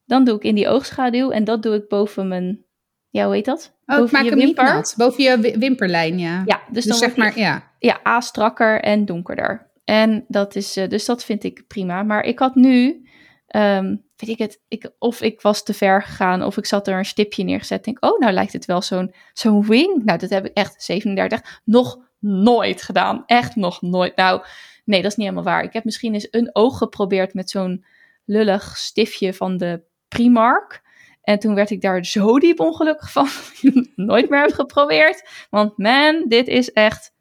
Dan 0.06 0.24
doe 0.24 0.36
ik 0.36 0.44
in 0.44 0.56
die 0.56 0.68
oogschaduw 0.68 1.30
en 1.32 1.44
dat 1.44 1.64
doe 1.64 1.76
ik 1.76 1.88
boven 1.88 2.28
mijn, 2.28 2.66
ja, 3.10 3.26
hoe 3.26 3.34
heet 3.34 3.46
dat? 3.46 3.74
Oh, 3.86 3.96
ik 3.96 4.02
boven 4.02 4.14
maak 4.14 4.24
je 4.24 4.30
hem 4.30 4.40
niet 4.40 4.56
nat. 4.56 4.94
Boven 4.98 5.24
je 5.24 5.40
wi- 5.40 5.58
wimperlijn, 5.58 6.20
ja. 6.20 6.42
Ja, 6.46 6.58
dus, 6.66 6.74
dus 6.74 6.86
dan 6.86 6.96
zeg 6.98 7.16
maar, 7.16 7.40
ja. 7.40 7.72
ja, 7.80 8.00
A 8.08 8.20
strakker 8.22 8.82
en 8.82 9.06
donkerder. 9.06 9.72
En 9.86 10.26
dat 10.28 10.56
is, 10.56 10.78
eh, 10.78 10.90
dus 10.90 11.06
dat 11.06 11.24
vind 11.24 11.44
ik 11.44 11.68
prima. 11.68 12.04
Maar 12.04 12.24
ik 12.26 12.40
had 12.40 12.56
nu, 12.56 13.08
ehm, 13.48 13.96
weet 14.26 14.40
ik 14.40 14.42
het, 14.42 14.62
ik, 14.68 14.92
of 15.00 15.22
ik 15.22 15.42
was 15.42 15.64
te 15.64 15.74
ver 15.74 16.04
gegaan, 16.04 16.44
of 16.44 16.58
ik 16.58 16.66
zat 16.66 16.88
er 16.88 16.98
een 16.98 17.06
stipje 17.06 17.44
neergezet. 17.44 17.84
Denk, 17.84 18.06
oh, 18.06 18.20
nou 18.20 18.34
lijkt 18.34 18.54
het 18.54 18.66
wel 18.66 18.82
zo'n 18.82 19.14
zo'n 19.34 19.66
wing. 19.66 20.04
Nou, 20.04 20.20
dat 20.20 20.30
heb 20.30 20.46
ik 20.46 20.54
echt 20.54 20.84
37 20.84 21.62
nog 21.64 21.98
nooit 22.20 22.82
gedaan. 22.82 23.24
Echt 23.26 23.56
nog 23.56 23.82
nooit. 23.82 24.16
Nou, 24.16 24.44
nee, 24.86 25.02
dat 25.02 25.12
is 25.12 25.18
niet 25.18 25.28
helemaal 25.28 25.54
waar. 25.54 25.64
Ik 25.64 25.74
heb 25.74 25.84
misschien 25.84 26.14
eens 26.14 26.28
een 26.32 26.50
oog 26.54 26.78
geprobeerd 26.78 27.34
met 27.34 27.50
zo'n 27.50 27.86
lullig 28.26 28.78
stiftje 28.78 29.34
van 29.34 29.58
de 29.58 29.84
Primark. 30.08 30.82
En 31.22 31.40
toen 31.40 31.56
werd 31.56 31.70
ik 31.70 31.82
daar 31.82 32.06
zo 32.06 32.40
diep 32.40 32.60
ongelukkig 32.60 33.12
van. 33.12 33.28
nooit 33.96 34.30
meer 34.30 34.42
heb 34.42 34.54
geprobeerd. 34.54 35.30
Want 35.50 35.78
man, 35.78 36.26
dit 36.28 36.48
is 36.48 36.72
echt 36.72 37.14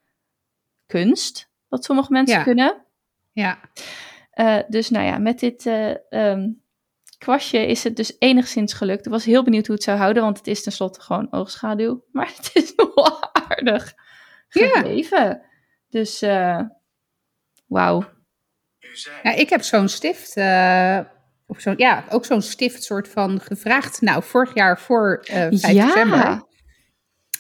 kunst. 0.86 1.50
Wat 1.68 1.84
sommige 1.84 2.12
mensen 2.12 2.36
Ja. 2.38 2.42
kunnen. 2.42 2.84
Ja. 3.32 3.58
Eh, 4.30 4.58
dus 4.68 4.90
nou 4.90 5.06
ja, 5.06 5.18
met 5.18 5.38
dit 5.38 5.66
eh, 5.66 6.12
ehm, 6.12 6.48
kwastje 7.22 7.66
is 7.66 7.84
het 7.84 7.96
dus 7.96 8.16
enigszins 8.18 8.72
gelukt. 8.72 9.06
Ik 9.06 9.12
was 9.12 9.24
heel 9.24 9.44
benieuwd 9.44 9.66
hoe 9.66 9.74
het 9.74 9.84
zou 9.84 9.98
houden, 9.98 10.22
want 10.22 10.38
het 10.38 10.46
is 10.46 10.62
tenslotte 10.62 11.00
gewoon 11.00 11.32
oogschaduw. 11.32 12.04
Maar 12.12 12.32
het 12.36 12.50
is 12.54 12.72
nog 12.76 12.94
wel 12.94 13.32
aardig 13.32 13.94
Ja. 14.48 14.68
gebleven. 14.68 15.42
Dus 15.90 16.22
eh 16.22 16.60
wauw. 17.66 18.04
Ja, 19.22 19.32
ik 19.34 19.50
heb 19.50 19.62
zo'n 19.62 19.88
stift, 19.88 20.36
eh, 20.36 20.98
of 21.46 21.60
zo'n, 21.60 21.74
ja, 21.76 22.04
ook 22.10 22.24
zo'n 22.24 22.42
stift 22.42 22.82
soort 22.82 23.08
van 23.08 23.40
gevraagd. 23.40 24.00
Nou, 24.00 24.22
vorig 24.22 24.54
jaar 24.54 24.80
voor 24.80 25.20
eh 25.26 25.46
5 25.50 25.66
Ja. 25.72 25.86
december. 25.86 26.42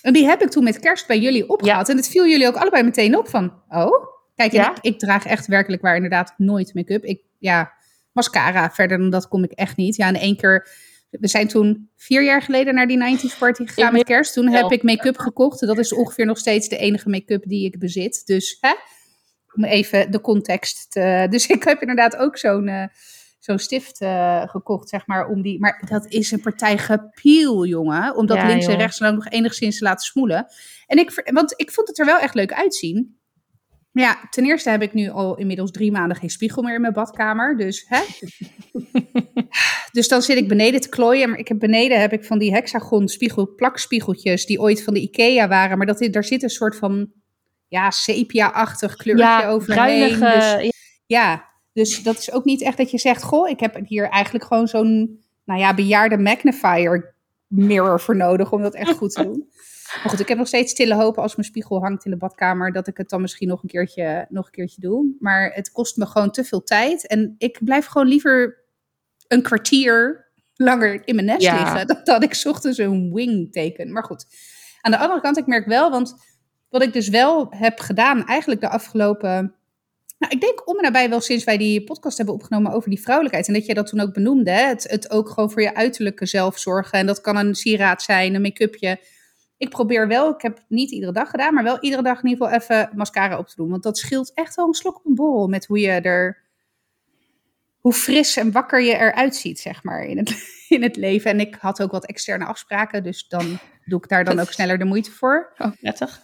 En 0.02 0.12
die 0.12 0.26
heb 0.26 0.42
ik 0.42 0.48
toen 0.50 0.64
met 0.64 0.78
kerst 0.78 1.06
bij 1.06 1.18
jullie 1.18 1.48
opgehaald. 1.48 1.88
En 1.88 1.96
het 1.96 2.08
viel 2.08 2.26
jullie 2.26 2.46
ook 2.46 2.56
allebei 2.56 2.82
meteen 2.82 3.16
op 3.16 3.28
van, 3.28 3.62
oh. 3.68 4.10
Kijk, 4.34 4.52
en 4.52 4.58
Ja. 4.60 4.70
ik, 4.70 4.78
ik 4.80 4.98
draag 4.98 5.26
echt 5.26 5.46
werkelijk 5.46 5.82
waar 5.82 5.94
inderdaad 5.94 6.34
nooit 6.36 6.74
make-up. 6.74 7.04
Ik, 7.04 7.22
ja, 7.38 7.72
mascara, 8.12 8.70
verder 8.70 8.98
dan 8.98 9.10
dat 9.10 9.28
kom 9.28 9.44
ik 9.44 9.52
echt 9.52 9.76
niet. 9.76 9.96
Ja, 9.96 10.06
en 10.08 10.14
één 10.14 10.36
keer, 10.36 10.68
we 11.10 11.28
zijn 11.28 11.48
toen 11.48 11.90
vier 11.96 12.24
jaar 12.24 12.42
geleden 12.42 12.74
naar 12.74 12.86
die 12.86 13.18
90s 13.18 13.38
party 13.38 13.66
gegaan 13.66 13.86
Ik 13.86 13.92
met 13.92 14.04
kerst. 14.04 14.32
Toen 14.34 14.48
heb 14.48 14.72
ik 14.72 14.82
make-up 14.82 15.18
gekocht. 15.18 15.60
Dat 15.60 15.78
is 15.78 15.92
ongeveer 15.92 16.26
nog 16.26 16.38
steeds 16.38 16.68
de 16.68 16.76
enige 16.76 17.08
make-up 17.08 17.42
die 17.48 17.66
ik 17.66 17.78
bezit. 17.78 18.22
Dus, 18.26 18.56
hè, 18.60 18.72
om 19.54 19.64
even 19.64 20.10
de 20.10 20.20
context 20.20 20.90
te... 20.90 21.26
Dus 21.30 21.46
ik 21.46 21.62
heb 21.62 21.80
inderdaad 21.80 22.16
ook 22.16 22.38
zo'n... 22.38 22.68
eh, 22.68 22.84
Zo'n 23.38 23.58
stift 23.58 24.00
eh, 24.00 24.48
gekocht, 24.48 24.88
zeg 24.88 25.06
maar, 25.06 25.28
om 25.28 25.42
die. 25.42 25.60
Maar 25.60 25.82
dat 25.88 26.06
is 26.08 26.30
een 26.30 26.40
partij 26.40 26.78
gepiel, 26.78 27.66
jongen. 27.66 28.16
Om 28.16 28.26
dat 28.26 28.36
Ja, 28.36 28.46
links 28.46 28.66
en 28.66 28.76
rechts 28.76 28.98
dan 28.98 29.08
ook 29.08 29.14
nog 29.14 29.28
enigszins 29.28 29.78
te 29.78 29.84
laten 29.84 30.04
smoelen. 30.06 30.46
En 30.86 30.98
ik, 30.98 31.22
want 31.32 31.52
ik 31.56 31.70
vond 31.70 31.88
het 31.88 31.98
er 31.98 32.06
wel 32.06 32.18
echt 32.18 32.34
leuk 32.34 32.52
uitzien. 32.52 33.20
Ja, 33.92 34.28
ten 34.30 34.44
eerste 34.44 34.70
heb 34.70 34.82
ik 34.82 34.92
nu 34.92 35.08
al 35.08 35.36
inmiddels 35.36 35.70
drie 35.70 35.92
maanden 35.92 36.16
geen 36.16 36.30
spiegel 36.30 36.62
meer 36.62 36.74
in 36.74 36.80
mijn 36.80 36.92
badkamer. 36.92 37.56
Dus, 37.56 37.84
hè? 37.88 38.00
dus 39.92 40.08
dan 40.08 40.22
zit 40.22 40.36
ik 40.36 40.48
beneden 40.48 40.80
te 40.80 40.88
klooien. 40.88 41.30
Maar 41.30 41.38
ik 41.38 41.48
heb 41.48 41.58
beneden 41.58 42.00
heb 42.00 42.12
ik 42.12 42.24
van 42.24 42.38
die 42.38 42.52
hexagon 42.52 43.08
spiegel, 43.08 43.54
plakspiegeltjes 43.54 44.46
die 44.46 44.60
ooit 44.60 44.82
van 44.82 44.94
de 44.94 45.00
Ikea 45.00 45.48
waren. 45.48 45.78
Maar 45.78 45.86
dat, 45.86 46.08
daar 46.10 46.24
zit 46.24 46.42
een 46.42 46.50
soort 46.50 46.76
van 46.76 47.10
ja, 47.68 47.90
sepia-achtig 47.90 48.96
kleurtje 48.96 49.24
Ja, 49.24 49.48
overheen. 49.48 50.08
bruinige. 50.08 50.58
Dus, 50.60 50.72
ja, 51.06 51.48
dus 51.72 52.02
dat 52.02 52.18
is 52.18 52.32
ook 52.32 52.44
niet 52.44 52.62
echt 52.62 52.76
dat 52.76 52.90
je 52.90 52.98
zegt, 52.98 53.22
goh, 53.22 53.48
ik 53.48 53.60
heb 53.60 53.78
hier 53.86 54.08
eigenlijk 54.08 54.44
gewoon 54.44 54.68
zo'n, 54.68 55.20
nou 55.44 55.60
ja, 55.60 55.74
bejaarde 55.74 56.18
magnifier 56.18 57.14
mirror 57.46 58.00
voor 58.00 58.16
nodig 58.16 58.52
om 58.52 58.62
dat 58.62 58.74
echt 58.74 58.96
goed 58.96 59.12
te 59.12 59.22
doen. 59.22 59.48
Maar 59.94 60.10
goed, 60.10 60.20
ik 60.20 60.28
heb 60.28 60.38
nog 60.38 60.46
steeds 60.46 60.70
stille 60.70 60.94
hopen 60.94 61.22
als 61.22 61.36
mijn 61.36 61.48
spiegel 61.48 61.80
hangt 61.80 62.04
in 62.04 62.10
de 62.10 62.16
badkamer, 62.16 62.72
dat 62.72 62.86
ik 62.86 62.96
het 62.96 63.08
dan 63.08 63.20
misschien 63.20 63.48
nog 63.48 63.62
een 63.62 63.68
keertje, 63.68 64.26
nog 64.28 64.46
een 64.46 64.52
keertje 64.52 64.80
doe. 64.80 65.16
Maar 65.18 65.50
het 65.54 65.70
kost 65.70 65.96
me 65.96 66.06
gewoon 66.06 66.30
te 66.30 66.44
veel 66.44 66.62
tijd 66.62 67.06
en 67.06 67.34
ik 67.38 67.58
blijf 67.64 67.86
gewoon 67.86 68.08
liever 68.08 68.64
een 69.28 69.42
kwartier 69.42 70.26
langer 70.54 71.02
in 71.04 71.14
mijn 71.14 71.26
nest 71.26 71.42
Ja. 71.42 71.58
liggen, 71.62 71.86
dan 71.86 72.00
dat 72.04 72.22
ik 72.22 72.34
's 72.34 72.44
ochtends 72.46 72.78
een 72.78 73.12
wing 73.12 73.52
teken. 73.52 73.92
Maar 73.92 74.04
goed, 74.04 74.26
aan 74.80 74.90
de 74.90 74.98
andere 74.98 75.20
kant, 75.20 75.38
ik 75.38 75.46
merk 75.46 75.66
wel, 75.66 75.90
want 75.90 76.14
wat 76.68 76.82
ik 76.82 76.92
dus 76.92 77.08
wel 77.08 77.46
heb 77.50 77.78
gedaan 77.78 78.26
eigenlijk 78.26 78.60
de 78.60 78.68
afgelopen 78.68 79.54
nou, 80.18 80.34
ik 80.34 80.40
denk 80.40 80.68
om 80.68 80.76
en 80.76 80.82
nabij 80.82 81.08
wel 81.08 81.20
sinds 81.20 81.44
wij 81.44 81.56
die 81.56 81.84
podcast 81.84 82.16
hebben 82.16 82.34
opgenomen 82.34 82.72
over 82.72 82.90
die 82.90 83.00
vrouwelijkheid. 83.00 83.48
En 83.48 83.54
dat 83.54 83.66
jij 83.66 83.74
dat 83.74 83.86
toen 83.86 84.00
ook 84.00 84.12
benoemde. 84.12 84.50
Hè? 84.50 84.66
Het, 84.66 84.82
het 84.90 85.10
ook 85.10 85.28
gewoon 85.28 85.50
voor 85.50 85.62
je 85.62 85.74
uiterlijke 85.74 86.26
zelf 86.26 86.58
zorgen. 86.58 86.98
En 86.98 87.06
dat 87.06 87.20
kan 87.20 87.36
een 87.36 87.54
sieraad 87.54 88.02
zijn, 88.02 88.34
een 88.34 88.42
make-upje. 88.42 88.98
Ik 89.62 89.68
probeer 89.68 90.08
wel, 90.08 90.34
ik 90.34 90.42
heb 90.42 90.56
het 90.56 90.64
niet 90.68 90.90
iedere 90.90 91.12
dag 91.12 91.30
gedaan, 91.30 91.54
maar 91.54 91.64
wel 91.64 91.80
iedere 91.80 92.02
dag 92.02 92.22
in 92.22 92.28
ieder 92.28 92.46
geval 92.46 92.60
even 92.60 92.96
mascara 92.96 93.38
op 93.38 93.48
te 93.48 93.56
doen. 93.56 93.70
Want 93.70 93.82
dat 93.82 93.98
scheelt 93.98 94.32
echt 94.34 94.54
wel 94.54 94.66
een 94.66 94.74
slok 94.74 94.96
op 94.96 95.06
een 95.06 95.14
borrel 95.14 95.48
met 95.48 95.66
hoe 95.66 95.78
je 95.78 95.90
er, 95.90 96.42
hoe 97.78 97.92
fris 97.92 98.36
en 98.36 98.52
wakker 98.52 98.80
je 98.80 98.94
eruit 98.94 99.36
ziet, 99.36 99.60
zeg 99.60 99.82
maar, 99.82 100.04
in 100.04 100.18
het, 100.18 100.34
in 100.76 100.82
het 100.82 100.96
leven. 100.96 101.30
En 101.30 101.40
ik 101.40 101.56
had 101.60 101.82
ook 101.82 101.90
wat 101.90 102.06
externe 102.06 102.44
afspraken, 102.44 103.02
dus 103.02 103.28
dan 103.28 103.58
doe 103.84 103.98
ik 103.98 104.08
daar 104.08 104.24
dan 104.24 104.40
ook 104.40 104.52
sneller 104.52 104.78
de 104.78 104.84
moeite 104.84 105.10
voor. 105.10 105.52
Oh, 105.58 105.72
prettig. 105.80 106.20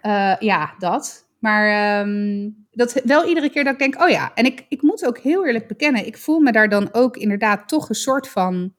Eh, 0.00 0.36
ja, 0.38 0.74
dat. 0.78 1.26
Maar 1.38 1.68
ehm, 2.00 2.50
dat 2.70 3.00
wel 3.04 3.26
iedere 3.26 3.50
keer 3.50 3.64
dat 3.64 3.72
ik 3.72 3.78
denk, 3.78 4.02
oh 4.02 4.08
ja. 4.08 4.34
En 4.34 4.44
ik, 4.44 4.66
ik 4.68 4.82
moet 4.82 5.06
ook 5.06 5.18
heel 5.18 5.46
eerlijk 5.46 5.68
bekennen, 5.68 6.06
ik 6.06 6.18
voel 6.18 6.40
me 6.40 6.52
daar 6.52 6.68
dan 6.68 6.88
ook 6.92 7.16
inderdaad 7.16 7.68
toch 7.68 7.88
een 7.88 7.94
soort 7.94 8.28
van 8.28 8.74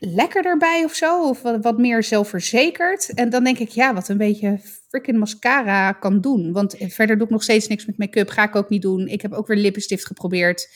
lekkerder 0.00 0.56
bij 0.56 0.84
of 0.84 0.94
zo. 0.94 1.28
Of 1.28 1.42
wat, 1.42 1.62
wat 1.62 1.78
meer 1.78 2.02
zelfverzekerd. 2.02 3.14
En 3.14 3.30
dan 3.30 3.44
denk 3.44 3.58
ik, 3.58 3.68
ja, 3.68 3.94
wat 3.94 4.08
een 4.08 4.16
beetje 4.16 4.60
freaking 4.88 5.18
mascara 5.18 5.92
kan 5.92 6.20
doen. 6.20 6.52
Want 6.52 6.76
verder 6.78 7.16
doe 7.16 7.26
ik 7.26 7.32
nog 7.32 7.42
steeds 7.42 7.66
niks 7.66 7.86
met 7.86 7.98
make-up. 7.98 8.28
Ga 8.28 8.42
ik 8.42 8.56
ook 8.56 8.68
niet 8.68 8.82
doen. 8.82 9.06
Ik 9.06 9.22
heb 9.22 9.32
ook 9.32 9.46
weer 9.46 9.56
lippenstift 9.56 10.06
geprobeerd. 10.06 10.68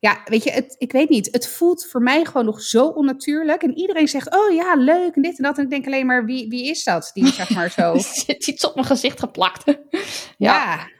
Ja, 0.00 0.20
weet 0.24 0.44
je, 0.44 0.50
het, 0.50 0.74
ik 0.78 0.92
weet 0.92 1.08
niet. 1.08 1.28
Het 1.32 1.48
voelt 1.48 1.86
voor 1.86 2.02
mij 2.02 2.24
gewoon 2.24 2.44
nog 2.44 2.60
zo 2.60 2.86
onnatuurlijk. 2.86 3.62
En 3.62 3.78
iedereen 3.78 4.08
zegt, 4.08 4.34
oh 4.34 4.54
ja, 4.54 4.74
leuk 4.74 5.14
en 5.14 5.22
dit 5.22 5.36
en 5.36 5.42
dat. 5.42 5.58
En 5.58 5.64
ik 5.64 5.70
denk 5.70 5.86
alleen 5.86 6.06
maar, 6.06 6.24
wie, 6.24 6.48
wie 6.48 6.70
is 6.70 6.84
dat? 6.84 7.10
Die 7.14 7.26
zeg 7.26 7.50
maar 7.50 7.70
zo... 7.70 7.98
Zit 8.26 8.46
iets 8.46 8.66
op 8.66 8.74
mijn 8.74 8.86
gezicht 8.86 9.18
geplakt. 9.18 9.64
ja. 9.66 9.76
ja. 10.36 10.96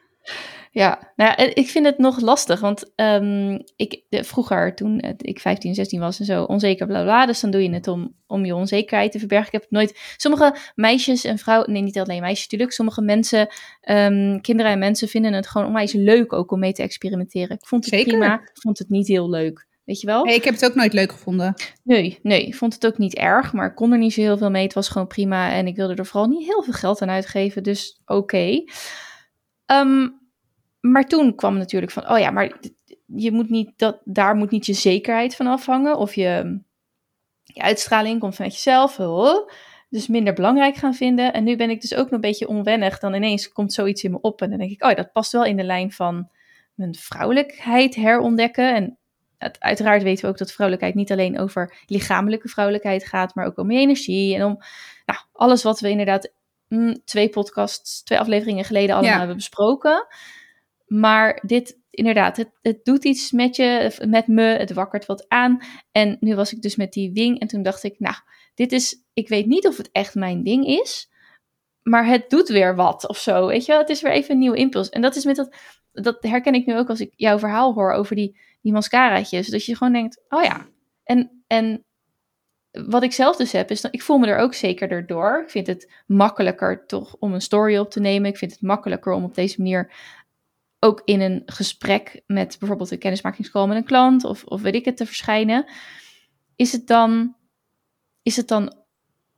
Ja, 0.79 1.13
nou 1.17 1.31
ja, 1.31 1.37
ik 1.55 1.69
vind 1.69 1.87
het 1.87 1.99
nog 1.99 2.21
lastig, 2.21 2.61
want 2.61 2.93
ehm, 2.95 3.59
ik, 3.77 4.03
de, 4.09 4.25
vroeger, 4.25 4.75
toen 4.75 5.03
ik 5.19 5.41
15, 5.41 5.75
16 5.75 6.01
was 6.01 6.19
en 6.19 6.25
zo, 6.25 6.43
onzeker, 6.45 6.87
bla 6.87 7.03
bla, 7.03 7.27
dus 7.27 7.41
dan 7.41 7.51
doe 7.51 7.63
je 7.63 7.71
het 7.71 7.89
om, 7.89 8.15
om 8.27 8.45
je 8.45 8.55
onzekerheid 8.55 9.13
te 9.13 9.19
verbergen. 9.19 9.47
Ik 9.47 9.53
heb 9.53 9.63
het 9.63 9.71
nooit, 9.71 10.15
sommige 10.17 10.57
meisjes 10.75 11.25
en 11.25 11.39
vrouwen, 11.39 11.73
nee 11.73 11.83
niet 11.83 11.99
alleen 11.99 12.21
meisjes 12.21 12.43
natuurlijk, 12.43 12.73
sommige 12.73 13.03
mensen, 13.03 13.49
ehm, 13.81 14.41
kinderen 14.41 14.73
en 14.73 14.79
mensen 14.79 15.09
vinden 15.09 15.33
het 15.33 15.47
gewoon 15.47 15.67
onwijs 15.67 15.93
leuk 15.93 16.33
ook 16.33 16.51
om 16.51 16.59
mee 16.59 16.73
te 16.73 16.83
experimenteren. 16.83 17.57
Ik 17.57 17.67
vond 17.67 17.85
het 17.85 17.95
Zeker. 17.95 18.19
prima, 18.19 18.35
ik 18.35 18.51
vond 18.53 18.79
het 18.79 18.89
niet 18.89 19.09
heel 19.09 19.31
leuk, 19.31 19.67
weet 19.85 20.01
je 20.01 20.07
wel? 20.07 20.25
Nee, 20.25 20.35
ik 20.35 20.45
heb 20.45 20.55
het 20.55 20.65
ook 20.65 20.75
nooit 20.75 20.93
leuk 20.93 21.13
gevonden. 21.13 21.55
Nee, 21.85 22.19
nee, 22.23 22.47
ik 22.47 22.55
vond 22.55 22.75
het 22.75 22.87
ook 22.87 22.99
niet 22.99 23.15
erg, 23.15 23.53
maar 23.53 23.67
ik 23.67 23.75
kon 23.75 23.93
er 23.93 23.99
niet 23.99 24.13
zo 24.13 24.21
heel 24.21 24.39
veel 24.39 24.51
mee. 24.51 24.63
Het 24.63 24.75
was 24.75 24.89
gewoon 24.89 25.07
prima 25.07 25.53
en 25.53 25.67
ik 25.67 25.77
wilde 25.77 25.95
er 25.95 26.07
vooral 26.07 26.29
niet 26.29 26.47
heel 26.47 26.63
veel 26.63 26.73
geld 26.73 27.03
aan 27.03 27.11
uitgeven, 27.11 27.63
dus 27.63 28.01
oké. 28.07 28.63
Ehm, 29.67 30.07
maar 30.81 31.05
toen 31.05 31.35
kwam 31.35 31.57
natuurlijk 31.57 31.93
van, 31.93 32.11
oh 32.11 32.19
ja, 32.19 32.31
maar 32.31 32.59
je 33.07 33.33
moet 33.33 33.51
niet 33.51 33.73
dat, 33.77 34.01
daar 34.05 34.35
moet 34.37 34.51
niet 34.51 34.67
je 34.67 34.73
zekerheid 34.73 35.37
van 35.37 35.47
afhangen 35.47 35.97
of 35.97 36.15
je, 36.15 36.61
je 37.43 37.61
uitstraling 37.61 38.21
komt 38.21 38.35
vanuit 38.35 38.55
jezelf, 38.55 38.99
oh, 39.01 39.51
dus 39.89 40.07
minder 40.07 40.33
belangrijk 40.35 40.77
gaan 40.77 40.95
vinden. 40.95 41.33
En 41.33 41.45
nu 41.45 41.57
ben 41.57 41.71
ik 41.71 41.81
dus 41.81 41.95
ook 41.95 42.05
nog 42.05 42.13
een 42.13 42.21
beetje 42.21 42.49
onwennig. 42.49 42.99
Dan 42.99 43.15
ineens 43.15 43.53
komt 43.53 43.73
zoiets 43.73 44.03
in 44.03 44.11
me 44.11 44.21
op 44.21 44.43
en 44.43 44.51
dan 44.51 44.59
denk 44.59 44.71
ik, 44.71 44.83
oh 44.85 44.89
ja, 44.91 44.97
dat 44.97 45.13
past 45.13 45.33
wel 45.33 45.45
in 45.45 45.57
de 45.57 45.65
lijn 45.65 45.93
van 45.93 46.29
mijn 46.75 46.95
vrouwelijkheid 46.95 47.95
herontdekken. 47.95 48.75
En 48.75 48.99
het, 49.39 49.61
uiteraard 49.61 50.03
weten 50.03 50.25
we 50.25 50.31
ook 50.31 50.39
dat 50.39 50.53
vrouwelijkheid 50.53 50.95
niet 50.97 51.13
alleen 51.13 51.39
over 51.39 51.83
lichamelijke 51.87 52.49
vrouwelijkheid 52.49 53.07
gaat, 53.07 53.35
maar 53.35 53.47
ook 53.47 53.59
om 53.59 53.71
je 53.71 53.79
energie 53.79 54.35
en 54.35 54.45
om 54.45 54.59
nou, 55.07 55.19
alles 55.33 55.63
wat 55.63 55.81
we 55.81 55.91
inderdaad 55.91 56.33
mm, 56.69 57.05
twee 57.05 57.29
podcasts, 57.29 58.03
twee 58.03 58.19
afleveringen 58.19 58.65
geleden 58.65 58.95
allemaal 58.95 59.13
Ja. 59.13 59.19
hebben 59.19 59.37
besproken. 59.37 60.07
Maar 60.89 61.43
dit 61.47 61.79
inderdaad, 61.91 62.37
het, 62.37 62.51
het 62.63 62.85
doet 62.85 63.05
iets 63.05 63.33
met 63.33 63.57
je, 63.57 63.97
met 64.07 64.27
me, 64.27 64.43
het 64.43 64.73
wakkert 64.73 65.07
wat 65.07 65.29
aan. 65.29 65.59
En 65.91 66.17
nu 66.21 66.35
was 66.35 66.53
ik 66.53 66.63
dus 66.63 66.77
met 66.77 66.93
die 66.93 67.13
wing 67.13 67.41
en 67.41 67.49
toen 67.49 67.63
dacht 67.63 67.83
ik, 67.83 67.95
nou, 67.99 68.15
dit 68.55 68.73
is, 68.73 69.05
ik 69.13 69.29
weet 69.29 69.47
niet 69.47 69.67
of 69.67 69.77
het 69.77 69.89
echt 69.93 70.15
mijn 70.15 70.43
ding 70.43 70.67
is, 70.67 71.11
maar 71.83 72.07
het 72.07 72.31
doet 72.31 72.49
weer 72.49 72.77
wat 72.77 73.09
of 73.09 73.19
zo, 73.19 73.47
weet 73.47 73.65
je 73.65 73.73
wel. 73.73 73.81
Het 73.81 73.91
is 73.91 74.03
weer 74.03 74.13
even 74.13 74.33
een 74.33 74.39
nieuwe 74.39 74.57
impuls. 74.57 74.89
En 74.89 75.03
dat 75.03 75.17
is 75.17 75.25
met 75.25 75.37
dat, 75.37 75.57
dat 75.93 76.17
herken 76.21 76.55
ik 76.55 76.67
nu 76.67 76.77
ook 76.77 76.89
als 76.89 77.01
ik 77.01 77.13
jouw 77.17 77.39
verhaal 77.39 77.75
hoor 77.75 77.93
over 77.93 78.17
die, 78.17 78.41
die 78.63 78.73
mascaraatjes. 78.73 79.49
Dat 79.49 79.65
je 79.65 79.77
gewoon 79.77 79.93
denkt, 79.93 80.23
oh 80.29 80.43
ja. 80.43 80.67
En, 81.05 81.43
en 81.47 81.85
wat 82.71 83.03
ik 83.03 83.13
zelf 83.13 83.37
dus 83.37 83.53
heb, 83.53 83.71
is 83.71 83.81
dat 83.81 83.95
ik 83.95 84.03
voel 84.03 84.19
me 84.19 84.27
er 84.27 84.39
ook 84.39 84.55
zeker 84.55 85.07
door. 85.07 85.41
Ik 85.43 85.51
vind 85.51 85.67
het 85.67 85.93
makkelijker 86.07 86.87
toch 86.87 87.17
om 87.19 87.35
een 87.35 87.41
story 87.41 87.77
op 87.77 87.91
te 87.91 88.01
nemen. 88.01 88.31
Ik 88.31 88.37
vind 88.37 88.53
het 88.53 88.63
makkelijker 88.63 89.13
om 89.13 89.25
op 89.25 89.35
deze 89.35 89.63
manier 89.63 89.93
ook 90.81 91.03
in 91.05 91.21
een 91.21 91.43
gesprek 91.47 92.23
met 92.27 92.57
bijvoorbeeld 92.59 92.91
een 92.91 92.99
kennismakingscall 92.99 93.67
met 93.67 93.77
een 93.77 93.85
klant 93.85 94.25
of, 94.25 94.45
of 94.45 94.61
weet 94.61 94.75
ik 94.75 94.85
het 94.85 94.97
te 94.97 95.07
verschijnen. 95.07 95.67
Is 96.57 96.73
het 96.73 96.87
dan, 96.87 97.35
is 98.23 98.37
het 98.37 98.49
dan 98.49 98.75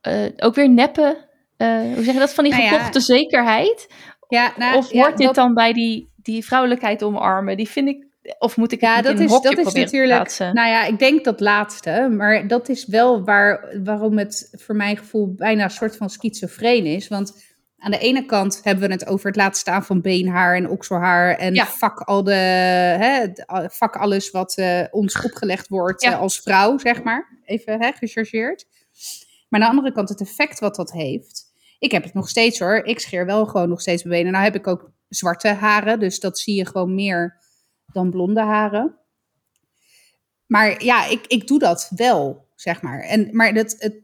uh, 0.07 0.25
ook 0.37 0.55
weer 0.55 0.69
neppen? 0.69 1.15
Uh, 1.57 1.93
hoe 1.93 2.03
zeg 2.03 2.13
je 2.13 2.19
dat? 2.19 2.33
Van 2.33 2.43
die 2.43 2.53
nou 2.53 2.67
gekochte 2.67 2.99
zekerheid? 2.99 3.93
Ja, 4.27 4.53
nou, 4.57 4.77
of 4.77 4.91
hoort 4.91 5.17
dit 5.17 5.35
dan 5.35 5.53
bij 5.53 5.73
die, 5.73 6.11
die 6.15 6.45
vrouwelijkheid 6.45 7.03
omarmen? 7.03 7.57
Die 7.57 7.69
vind 7.69 7.87
ik 7.87 8.09
of 8.39 8.57
moet 8.57 8.71
ik 8.71 8.81
ja, 8.81 9.01
dat 9.01 9.19
is, 9.19 9.41
dat 9.41 9.57
is 9.57 9.73
natuurlijk. 9.73 10.37
Nou 10.39 10.67
ja, 10.67 10.85
ik 10.85 10.99
denk 10.99 11.23
dat 11.23 11.39
laatste. 11.39 12.13
Maar 12.17 12.47
dat 12.47 12.69
is 12.69 12.85
wel 12.85 13.23
waar, 13.23 13.79
waarom 13.83 14.17
het 14.17 14.53
voor 14.57 14.75
mijn 14.75 14.97
gevoel 14.97 15.33
bijna 15.33 15.63
een 15.63 15.69
soort 15.69 15.97
van 15.97 16.09
schizofreen 16.09 16.85
is. 16.85 17.07
Want 17.07 17.50
aan 17.81 17.91
de 17.91 17.97
ene 17.97 18.25
kant 18.25 18.59
hebben 18.63 18.87
we 18.87 18.93
het 18.93 19.07
over 19.07 19.27
het 19.27 19.35
laten 19.35 19.59
staan 19.59 19.85
van 19.85 20.01
beenhaar 20.01 20.55
en 20.55 20.69
okselhaar. 20.69 21.35
En 21.37 21.53
ja. 21.53 21.65
vak, 21.65 21.99
al 21.99 22.23
de, 22.23 22.31
hè, 22.31 23.27
vak 23.69 23.95
alles 23.95 24.31
wat 24.31 24.57
uh, 24.57 24.83
ons 24.91 25.21
opgelegd 25.21 25.67
wordt 25.67 26.01
ja. 26.01 26.11
uh, 26.11 26.19
als 26.19 26.39
vrouw, 26.39 26.77
zeg 26.77 27.03
maar. 27.03 27.39
Even 27.45 27.81
hè, 27.81 27.91
gechargeerd. 27.91 28.65
Maar 29.49 29.59
aan 29.59 29.65
de 29.67 29.75
andere 29.75 29.91
kant 29.91 30.09
het 30.09 30.21
effect 30.21 30.59
wat 30.59 30.75
dat 30.75 30.91
heeft. 30.91 31.53
Ik 31.79 31.91
heb 31.91 32.03
het 32.03 32.13
nog 32.13 32.29
steeds 32.29 32.59
hoor. 32.59 32.75
Ik 32.75 32.99
scheer 32.99 33.25
wel 33.25 33.45
gewoon 33.45 33.69
nog 33.69 33.81
steeds 33.81 34.03
mijn 34.03 34.15
benen. 34.17 34.31
Nou 34.31 34.43
heb 34.43 34.55
ik 34.55 34.67
ook 34.67 34.91
zwarte 35.09 35.47
haren. 35.47 35.99
Dus 35.99 36.19
dat 36.19 36.39
zie 36.39 36.55
je 36.55 36.65
gewoon 36.65 36.95
meer 36.95 37.37
dan 37.85 38.09
blonde 38.09 38.41
haren. 38.41 38.99
Maar 40.45 40.83
ja, 40.83 41.05
ik, 41.05 41.27
ik 41.27 41.47
doe 41.47 41.59
dat 41.59 41.91
wel, 41.95 42.47
zeg 42.55 42.81
maar. 42.81 42.99
En, 42.99 43.29
maar 43.31 43.53
het, 43.53 43.75
het, 43.79 43.95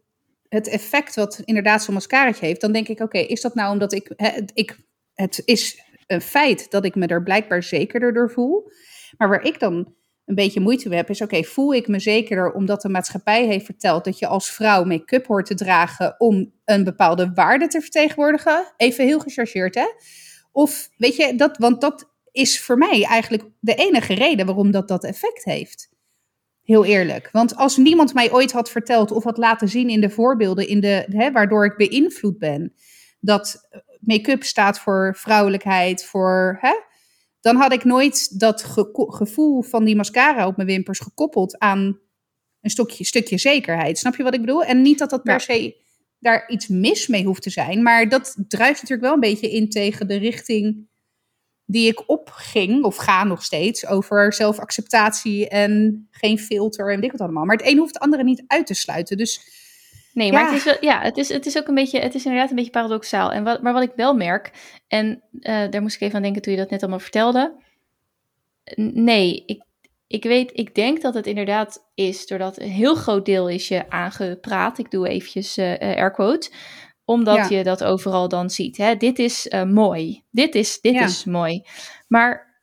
het 0.50 0.68
effect 0.68 1.16
wat 1.16 1.42
inderdaad 1.46 1.84
zo'n 1.84 1.94
mascaraatje 1.94 2.46
heeft, 2.46 2.62
dan 2.62 2.72
denk 2.72 2.88
ik, 2.88 3.00
oké, 3.00 3.18
is 3.18 3.42
dat 3.42 3.56
nou 3.56 3.72
omdat 3.72 3.94
ik, 3.94 4.14
ik... 4.54 4.86
Het 5.14 5.42
is 5.46 5.82
een 6.08 6.22
feit 6.22 6.72
dat 6.72 6.86
ik 6.86 6.96
me 6.96 7.08
er 7.08 7.24
blijkbaar 7.24 7.64
zekerder 7.64 8.14
door 8.14 8.32
voel. 8.32 8.72
Maar 9.18 9.30
waar 9.30 9.44
ik 9.44 9.60
dan 9.60 9.96
een 10.26 10.36
beetje 10.36 10.60
moeite 10.60 10.90
mee 10.90 10.98
heb, 10.98 11.10
is 11.10 11.22
oké, 11.22 11.44
voel 11.44 11.74
ik 11.74 11.88
me 11.88 12.00
zekerder 12.00 12.52
omdat 12.52 12.82
de 12.82 12.90
maatschappij 12.90 13.46
heeft 13.46 13.66
verteld 13.66 14.06
dat 14.06 14.20
je 14.20 14.28
als 14.28 14.52
vrouw 14.52 14.84
make-up 14.84 15.26
hoort 15.26 15.46
te 15.46 15.56
dragen 15.56 16.16
om 16.18 16.54
een 16.66 16.84
bepaalde 16.84 17.32
waarde 17.34 17.68
te 17.68 17.82
vertegenwoordigen? 17.82 18.74
Even 18.78 19.06
heel 19.06 19.20
gechargeerd, 19.20 19.76
hè? 19.76 19.86
Of 20.52 20.90
weet 20.98 21.16
je, 21.16 21.36
dat, 21.36 21.58
want 21.58 21.82
dat 21.82 22.12
is 22.32 22.62
voor 22.62 22.78
mij 22.78 23.04
eigenlijk 23.04 23.44
de 23.60 23.76
enige 23.76 24.14
reden 24.14 24.46
waarom 24.46 24.72
dat 24.72 24.88
dat 24.88 25.04
effect 25.04 25.44
heeft. 25.44 25.90
Heel 26.68 26.86
eerlijk. 26.86 27.30
Want 27.32 27.56
als 27.56 27.78
niemand 27.78 28.14
mij 28.14 28.32
ooit 28.32 28.52
had 28.52 28.72
verteld 28.72 29.12
of 29.12 29.24
had 29.24 29.38
laten 29.38 29.70
zien 29.70 29.90
in 29.90 30.02
de 30.02 30.10
voorbeelden, 30.10 30.68
in 30.68 30.80
de, 30.80 31.06
hè, 31.10 31.32
waardoor 31.32 31.66
ik 31.66 31.78
beïnvloed 31.78 32.38
ben, 32.38 32.74
dat 33.20 33.68
make-up 34.00 34.44
staat 34.44 34.80
voor 34.80 35.16
vrouwelijkheid, 35.18 36.06
voor. 36.06 36.58
Hè, 36.62 36.72
dan 37.40 37.56
had 37.56 37.74
ik 37.74 37.84
nooit 37.84 38.40
dat 38.40 38.64
gevoel 38.94 39.62
van 39.62 39.84
die 39.84 39.96
mascara 39.96 40.48
op 40.48 40.56
mijn 40.56 40.68
wimpers 40.68 41.00
gekoppeld 41.00 41.60
aan 41.60 42.00
een 42.62 42.70
stukje, 42.70 43.04
stukje 43.04 43.38
zekerheid. 43.38 43.98
Snap 43.98 44.16
je 44.16 44.24
wat 44.24 44.34
ik 44.34 44.42
bedoel? 44.42 44.64
En 44.64 44.82
niet 44.82 45.00
dat 45.00 45.10
dat 45.10 45.24
per 45.24 45.42
se 45.42 45.82
daar 46.20 46.50
iets 46.50 46.68
mis 46.68 47.08
mee 47.08 47.26
hoeft 47.26 47.42
te 47.42 47.50
zijn, 47.50 47.84
maar 47.84 48.10
dat 48.10 48.36
druist 48.48 48.82
natuurlijk 48.82 49.02
wel 49.02 49.14
een 49.14 49.20
beetje 49.20 49.52
in 49.52 49.70
tegen 49.70 50.08
de 50.08 50.18
richting 50.18 50.88
die 51.70 51.88
ik 51.88 52.10
opging, 52.10 52.84
of 52.84 52.96
ga 52.96 53.24
nog 53.24 53.44
steeds, 53.44 53.86
over 53.88 54.34
zelfacceptatie 54.34 55.50
en 55.50 56.08
geen 56.12 56.40
filter 56.40 56.94
en 56.94 57.02
dit 57.02 57.22
allemaal. 57.22 57.46
Maar 57.46 57.58
het 57.58 57.68
een 57.68 57.78
hoeft 57.78 57.94
het 57.94 58.04
andere 58.04 58.24
niet 58.24 58.44
uit 58.48 58.68
te 58.68 58.74
sluiten. 58.74 59.18
Dus 59.18 59.56
Nee, 60.14 60.32
maar 60.32 60.46
het, 60.46 60.56
is 60.56 60.64
wel, 60.64 60.78
ja, 60.80 61.02
het, 61.02 61.18
is, 61.18 61.30
het 61.30 61.46
is 61.46 61.58
ook 61.58 61.68
een 61.68 61.76
beetje, 61.76 62.00
het 62.00 62.16
is 62.16 62.26
inderdaad 62.26 62.50
een 62.50 62.56
beetje 62.56 62.72
paradoxaal. 62.72 63.32
En 63.32 63.44
wat, 63.44 63.62
maar 63.62 63.74
wat 63.74 63.84
ik 63.84 63.92
wel 63.96 64.14
merk, 64.14 64.52
en 64.88 65.24
uh, 65.32 65.70
daar 65.70 65.82
moest 65.82 65.96
ik 65.96 66.02
even 66.02 66.16
aan 66.16 66.22
denken 66.22 66.42
toen 66.42 66.54
je 66.54 66.60
dat 66.60 66.70
net 66.70 66.82
allemaal 66.82 67.00
vertelde. 67.00 67.54
Nee, 68.76 69.44
ik, 69.46 69.64
ik 70.08 70.24
weet, 70.24 70.52
ik 70.54 70.76
denk 70.76 71.02
dat 71.02 71.14
het 71.14 71.28
inderdaad 71.28 71.90
is, 71.96 72.28
doordat 72.28 72.60
een 72.60 72.70
heel 72.70 72.96
groot 72.96 73.26
deel 73.26 73.50
is 73.50 73.68
je 73.68 73.90
aangepraat. 73.90 74.78
Ik 74.78 74.92
doe 74.92 75.08
eventjes 75.08 75.58
uh, 75.58 75.80
air 75.80 76.12
quote 76.12 76.52
omdat 77.08 77.50
je 77.50 77.64
dat 77.64 77.84
overal 77.84 78.28
dan 78.28 78.50
ziet. 78.50 78.78
Hè? 78.78 78.96
Dit 78.96 79.20
is 79.20 79.48
uh, 79.48 79.64
mooi. 79.64 80.24
Dit 80.30 80.56
is, 80.56 80.82
dit 80.82 81.02
is 81.02 81.24
mooi. 81.24 81.62
Maar 82.08 82.62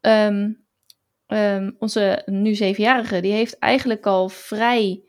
um, 0.00 0.64
um, 1.26 1.76
onze 1.78 2.22
nu 2.24 2.54
zevenjarige, 2.54 3.20
die 3.20 3.32
heeft 3.32 3.58
eigenlijk 3.58 4.06
al 4.06 4.28
vrij, 4.28 5.02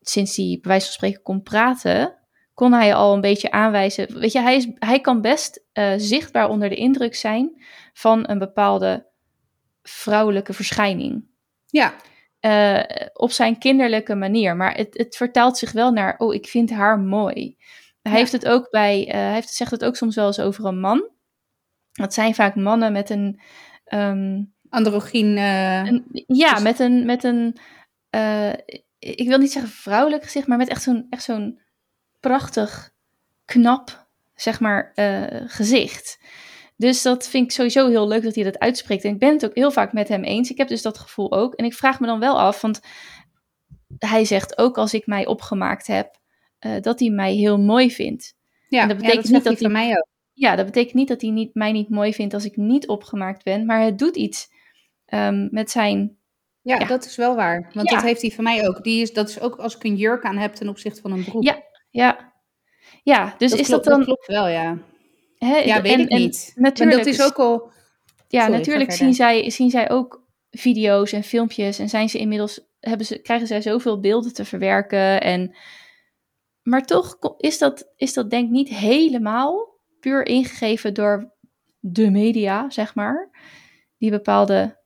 sinds 0.00 0.36
hij 0.36 0.58
bij 0.60 0.70
wijze 0.70 0.84
van 0.84 0.94
spreken 0.94 1.22
kon 1.22 1.42
praten, 1.42 2.18
kon 2.54 2.72
hij 2.72 2.94
al 2.94 3.14
een 3.14 3.20
beetje 3.20 3.50
aanwijzen. 3.50 4.18
Weet 4.18 4.32
je, 4.32 4.40
hij, 4.40 4.56
is, 4.56 4.68
hij 4.74 5.00
kan 5.00 5.20
best 5.20 5.64
uh, 5.74 5.92
zichtbaar 5.96 6.48
onder 6.48 6.68
de 6.68 6.76
indruk 6.76 7.14
zijn 7.14 7.62
van 7.92 8.28
een 8.28 8.38
bepaalde 8.38 9.06
vrouwelijke 9.82 10.52
verschijning. 10.52 11.24
Ja. 11.66 11.94
Uh, 12.40 12.82
op 13.12 13.30
zijn 13.30 13.58
kinderlijke 13.58 14.14
manier. 14.14 14.56
Maar 14.56 14.74
het, 14.74 14.98
het 14.98 15.16
vertaalt 15.16 15.58
zich 15.58 15.72
wel 15.72 15.92
naar, 15.92 16.14
oh, 16.18 16.34
ik 16.34 16.46
vind 16.46 16.70
haar 16.70 16.98
mooi. 16.98 17.56
Hij 18.02 18.12
heeft 18.12 18.32
het 18.32 18.46
ook 18.46 18.70
bij, 18.70 19.06
uh, 19.06 19.12
hij 19.12 19.32
heeft, 19.32 19.54
zegt 19.54 19.70
het 19.70 19.84
ook 19.84 19.96
soms 19.96 20.14
wel 20.14 20.26
eens 20.26 20.40
over 20.40 20.64
een 20.64 20.80
man. 20.80 21.08
Dat 21.92 22.14
zijn 22.14 22.34
vaak 22.34 22.54
mannen 22.54 22.92
met 22.92 23.10
een. 23.10 23.40
Um, 23.94 24.54
Androgyn. 24.68 25.36
Uh, 25.36 26.00
ja, 26.26 26.58
met 26.58 26.78
een. 26.78 27.06
Met 27.06 27.24
een 27.24 27.56
ik 28.98 29.28
wil 29.28 29.38
niet 29.38 29.52
zeggen 29.52 29.72
vrouwelijk 29.72 30.22
gezicht, 30.22 30.46
maar 30.46 30.58
met 30.58 30.68
echt 30.68 30.82
zo'n 30.82 31.06
echt 31.10 31.22
zo'n 31.22 31.60
prachtig, 32.20 32.90
knap, 33.44 34.06
zeg 34.34 34.60
maar, 34.60 34.92
gezicht. 35.46 36.18
Dus 36.80 37.02
dat 37.02 37.28
vind 37.28 37.44
ik 37.44 37.52
sowieso 37.52 37.88
heel 37.88 38.08
leuk 38.08 38.22
dat 38.22 38.34
hij 38.34 38.44
dat 38.44 38.58
uitspreekt. 38.58 39.04
En 39.04 39.12
ik 39.12 39.18
ben 39.18 39.32
het 39.32 39.44
ook 39.44 39.54
heel 39.54 39.70
vaak 39.70 39.92
met 39.92 40.08
hem 40.08 40.24
eens. 40.24 40.50
Ik 40.50 40.56
heb 40.58 40.68
dus 40.68 40.82
dat 40.82 40.98
gevoel 40.98 41.32
ook. 41.32 41.54
En 41.54 41.64
ik 41.64 41.74
vraag 41.74 42.00
me 42.00 42.06
dan 42.06 42.20
wel 42.20 42.38
af, 42.38 42.60
want 42.60 42.80
hij 43.98 44.24
zegt 44.24 44.58
ook 44.58 44.78
als 44.78 44.94
ik 44.94 45.06
mij 45.06 45.26
opgemaakt 45.26 45.86
heb, 45.86 46.18
uh, 46.60 46.80
dat 46.80 47.00
hij 47.00 47.10
mij 47.10 47.34
heel 47.34 47.58
mooi 47.58 47.90
vindt. 47.90 48.34
Ja, 48.68 48.82
en 48.82 48.88
dat 48.88 48.96
betekent 48.96 49.30
niet 49.30 49.44
dat 49.44 49.60
hij 49.60 49.68
mij 49.68 49.90
ook. 49.90 50.06
Ja, 50.32 50.56
dat 50.56 50.66
betekent 50.66 50.94
niet 50.94 51.08
dat 51.08 51.20
hij 51.20 51.30
niet, 51.30 51.54
mij 51.54 51.72
niet 51.72 51.88
mooi 51.88 52.14
vindt 52.14 52.34
als 52.34 52.44
ik 52.44 52.56
niet 52.56 52.88
opgemaakt 52.88 53.44
ben, 53.44 53.66
maar 53.66 53.80
het 53.80 53.98
doet 53.98 54.16
iets 54.16 54.48
um, 55.06 55.48
met 55.50 55.70
zijn. 55.70 56.16
Ja, 56.60 56.78
ja, 56.78 56.84
dat 56.84 57.04
is 57.04 57.16
wel 57.16 57.36
waar. 57.36 57.70
Want 57.72 57.88
dat 57.88 58.02
heeft 58.02 58.22
hij 58.22 58.30
van 58.30 58.44
mij 58.44 58.68
ook. 58.68 58.82
Die 58.82 59.02
is, 59.02 59.12
dat 59.12 59.28
is 59.28 59.40
ook 59.40 59.56
als 59.56 59.76
ik 59.76 59.84
een 59.84 59.96
jurk 59.96 60.24
aan 60.24 60.36
heb 60.36 60.54
ten 60.54 60.68
opzichte 60.68 61.00
van 61.00 61.12
een 61.12 61.24
broek. 61.24 61.44
Ja, 61.44 61.62
ja. 61.90 62.32
Ja, 63.02 63.34
dus 63.38 63.52
is 63.52 63.68
dat 63.68 63.84
dan. 63.84 63.96
Dat 63.96 64.06
klopt 64.06 64.26
wel, 64.26 64.48
ja. 64.48 64.78
Hè, 65.44 65.56
ja, 65.56 65.82
weet 65.82 65.92
en, 65.92 66.00
ik 66.00 66.08
niet. 66.08 66.52
natuurlijk, 66.54 66.96
maar 66.96 67.04
dat 67.04 67.14
is 67.14 67.22
ook 67.22 67.38
al. 67.38 67.70
Ja, 68.28 68.48
natuurlijk 68.48 68.92
zien 68.92 69.14
zij, 69.14 69.50
zien 69.50 69.70
zij 69.70 69.90
ook 69.90 70.26
video's 70.50 71.12
en 71.12 71.22
filmpjes 71.22 71.78
en 71.78 71.88
zijn 71.88 72.08
ze 72.08 72.18
inmiddels 72.18 72.60
hebben 72.80 73.06
ze, 73.06 73.18
krijgen 73.18 73.46
zij 73.46 73.62
zoveel 73.62 74.00
beelden 74.00 74.32
te 74.32 74.44
verwerken 74.44 75.20
en 75.20 75.54
maar 76.62 76.86
toch 76.86 77.16
is 77.36 77.58
dat, 77.58 77.92
is 77.96 78.12
dat 78.12 78.30
denk 78.30 78.44
ik 78.44 78.50
niet 78.50 78.68
helemaal 78.68 79.78
puur 80.00 80.26
ingegeven 80.26 80.94
door 80.94 81.32
de 81.78 82.10
media, 82.10 82.70
zeg 82.70 82.94
maar, 82.94 83.30
die 83.98 84.10
bepaalde 84.10 84.78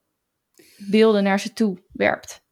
beelden 0.76 1.22
naar 1.22 1.40
ze 1.40 1.52
toe 1.52 1.78
werpt. 1.92 2.42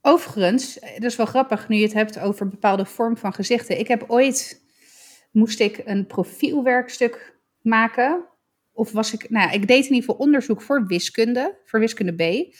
Overigens, 0.00 0.74
dat 0.74 1.02
is 1.02 1.16
wel 1.16 1.26
grappig 1.26 1.68
nu 1.68 1.76
je 1.76 1.82
het 1.82 1.92
hebt 1.92 2.18
over 2.18 2.48
bepaalde 2.48 2.84
vorm 2.84 3.16
van 3.16 3.32
gezichten. 3.32 3.78
Ik 3.78 3.88
heb 3.88 4.04
ooit, 4.06 4.62
moest 5.32 5.60
ik 5.60 5.82
een 5.84 6.06
profielwerkstuk 6.06 7.40
maken. 7.62 8.28
Of 8.72 8.92
was 8.92 9.12
ik, 9.12 9.30
nou 9.30 9.52
ik 9.52 9.66
deed 9.66 9.84
in 9.84 9.94
ieder 9.94 10.00
geval 10.00 10.26
onderzoek 10.26 10.62
voor 10.62 10.86
wiskunde, 10.86 11.58
voor 11.64 11.80
wiskunde 11.80 12.12
B 12.14 12.54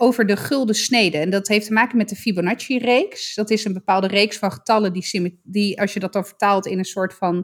over 0.00 0.26
de 0.26 0.36
gulden 0.36 0.74
snede. 0.74 1.18
En 1.18 1.30
dat 1.30 1.48
heeft 1.48 1.66
te 1.66 1.72
maken 1.72 1.96
met 1.96 2.08
de 2.08 2.16
Fibonacci-reeks. 2.16 3.34
Dat 3.34 3.50
is 3.50 3.64
een 3.64 3.72
bepaalde 3.72 4.06
reeks 4.06 4.38
van 4.38 4.52
getallen 4.52 4.92
die, 4.92 5.40
die, 5.42 5.80
als 5.80 5.92
je 5.92 6.00
dat 6.00 6.12
dan 6.12 6.26
vertaalt 6.26 6.66
in 6.66 6.78
een 6.78 6.84
soort 6.84 7.14
van 7.14 7.34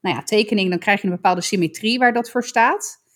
nou 0.00 0.16
ja, 0.16 0.22
tekening, 0.22 0.70
dan 0.70 0.78
krijg 0.78 1.00
je 1.00 1.06
een 1.06 1.14
bepaalde 1.14 1.40
symmetrie 1.40 1.98
waar 1.98 2.12
dat 2.12 2.30
voor 2.30 2.44
staat. 2.44 3.06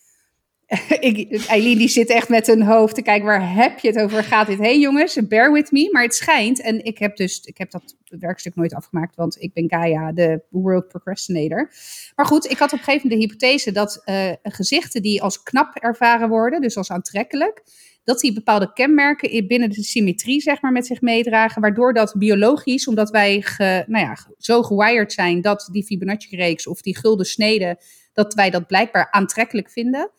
Eileen 1.48 1.78
die 1.78 1.88
zit 1.88 2.10
echt 2.10 2.28
met 2.28 2.46
hun 2.46 2.62
hoofd 2.62 2.94
te 2.94 3.02
kijken, 3.02 3.26
waar 3.26 3.54
heb 3.54 3.78
je 3.78 3.88
het 3.88 3.98
over? 3.98 4.24
Gaat 4.24 4.46
dit 4.46 4.58
heen 4.58 4.80
jongens? 4.80 5.26
Bear 5.28 5.52
with 5.52 5.70
me. 5.70 5.88
Maar 5.92 6.02
het 6.02 6.14
schijnt, 6.14 6.60
en 6.60 6.84
ik 6.84 6.98
heb 6.98 7.16
dus, 7.16 7.40
ik 7.40 7.58
heb 7.58 7.70
dat 7.70 7.96
werkstuk 8.04 8.54
nooit 8.54 8.74
afgemaakt, 8.74 9.16
want 9.16 9.42
ik 9.42 9.52
ben 9.52 9.68
Gaia, 9.68 10.12
de 10.12 10.42
world 10.50 10.88
procrastinator. 10.88 11.70
Maar 12.16 12.26
goed, 12.26 12.50
ik 12.50 12.58
had 12.58 12.72
op 12.72 12.78
een 12.78 12.84
gegeven 12.84 13.08
moment 13.08 13.20
de 13.20 13.26
hypothese 13.26 13.72
dat 13.72 14.02
uh, 14.04 14.32
gezichten 14.42 15.02
die 15.02 15.22
als 15.22 15.42
knap 15.42 15.76
ervaren 15.76 16.28
worden, 16.28 16.60
dus 16.60 16.76
als 16.76 16.90
aantrekkelijk, 16.90 17.62
dat 18.04 18.20
die 18.20 18.32
bepaalde 18.32 18.72
kenmerken 18.72 19.46
binnen 19.46 19.70
de 19.70 19.82
symmetrie 19.82 20.40
zeg 20.40 20.60
maar, 20.62 20.72
met 20.72 20.86
zich 20.86 21.00
meedragen, 21.00 21.62
waardoor 21.62 21.92
dat 21.94 22.14
biologisch, 22.18 22.88
omdat 22.88 23.10
wij 23.10 23.44
nou 23.86 24.04
ja, 24.04 24.16
zo 24.38 24.62
gewired 24.62 25.12
zijn 25.12 25.40
dat 25.40 25.68
die 25.72 25.84
Fibonacci-reeks 25.84 26.66
of 26.66 26.80
die 26.82 26.98
gulden 26.98 27.26
snede, 27.26 27.80
dat 28.12 28.34
wij 28.34 28.50
dat 28.50 28.66
blijkbaar 28.66 29.08
aantrekkelijk 29.10 29.70
vinden. 29.70 30.10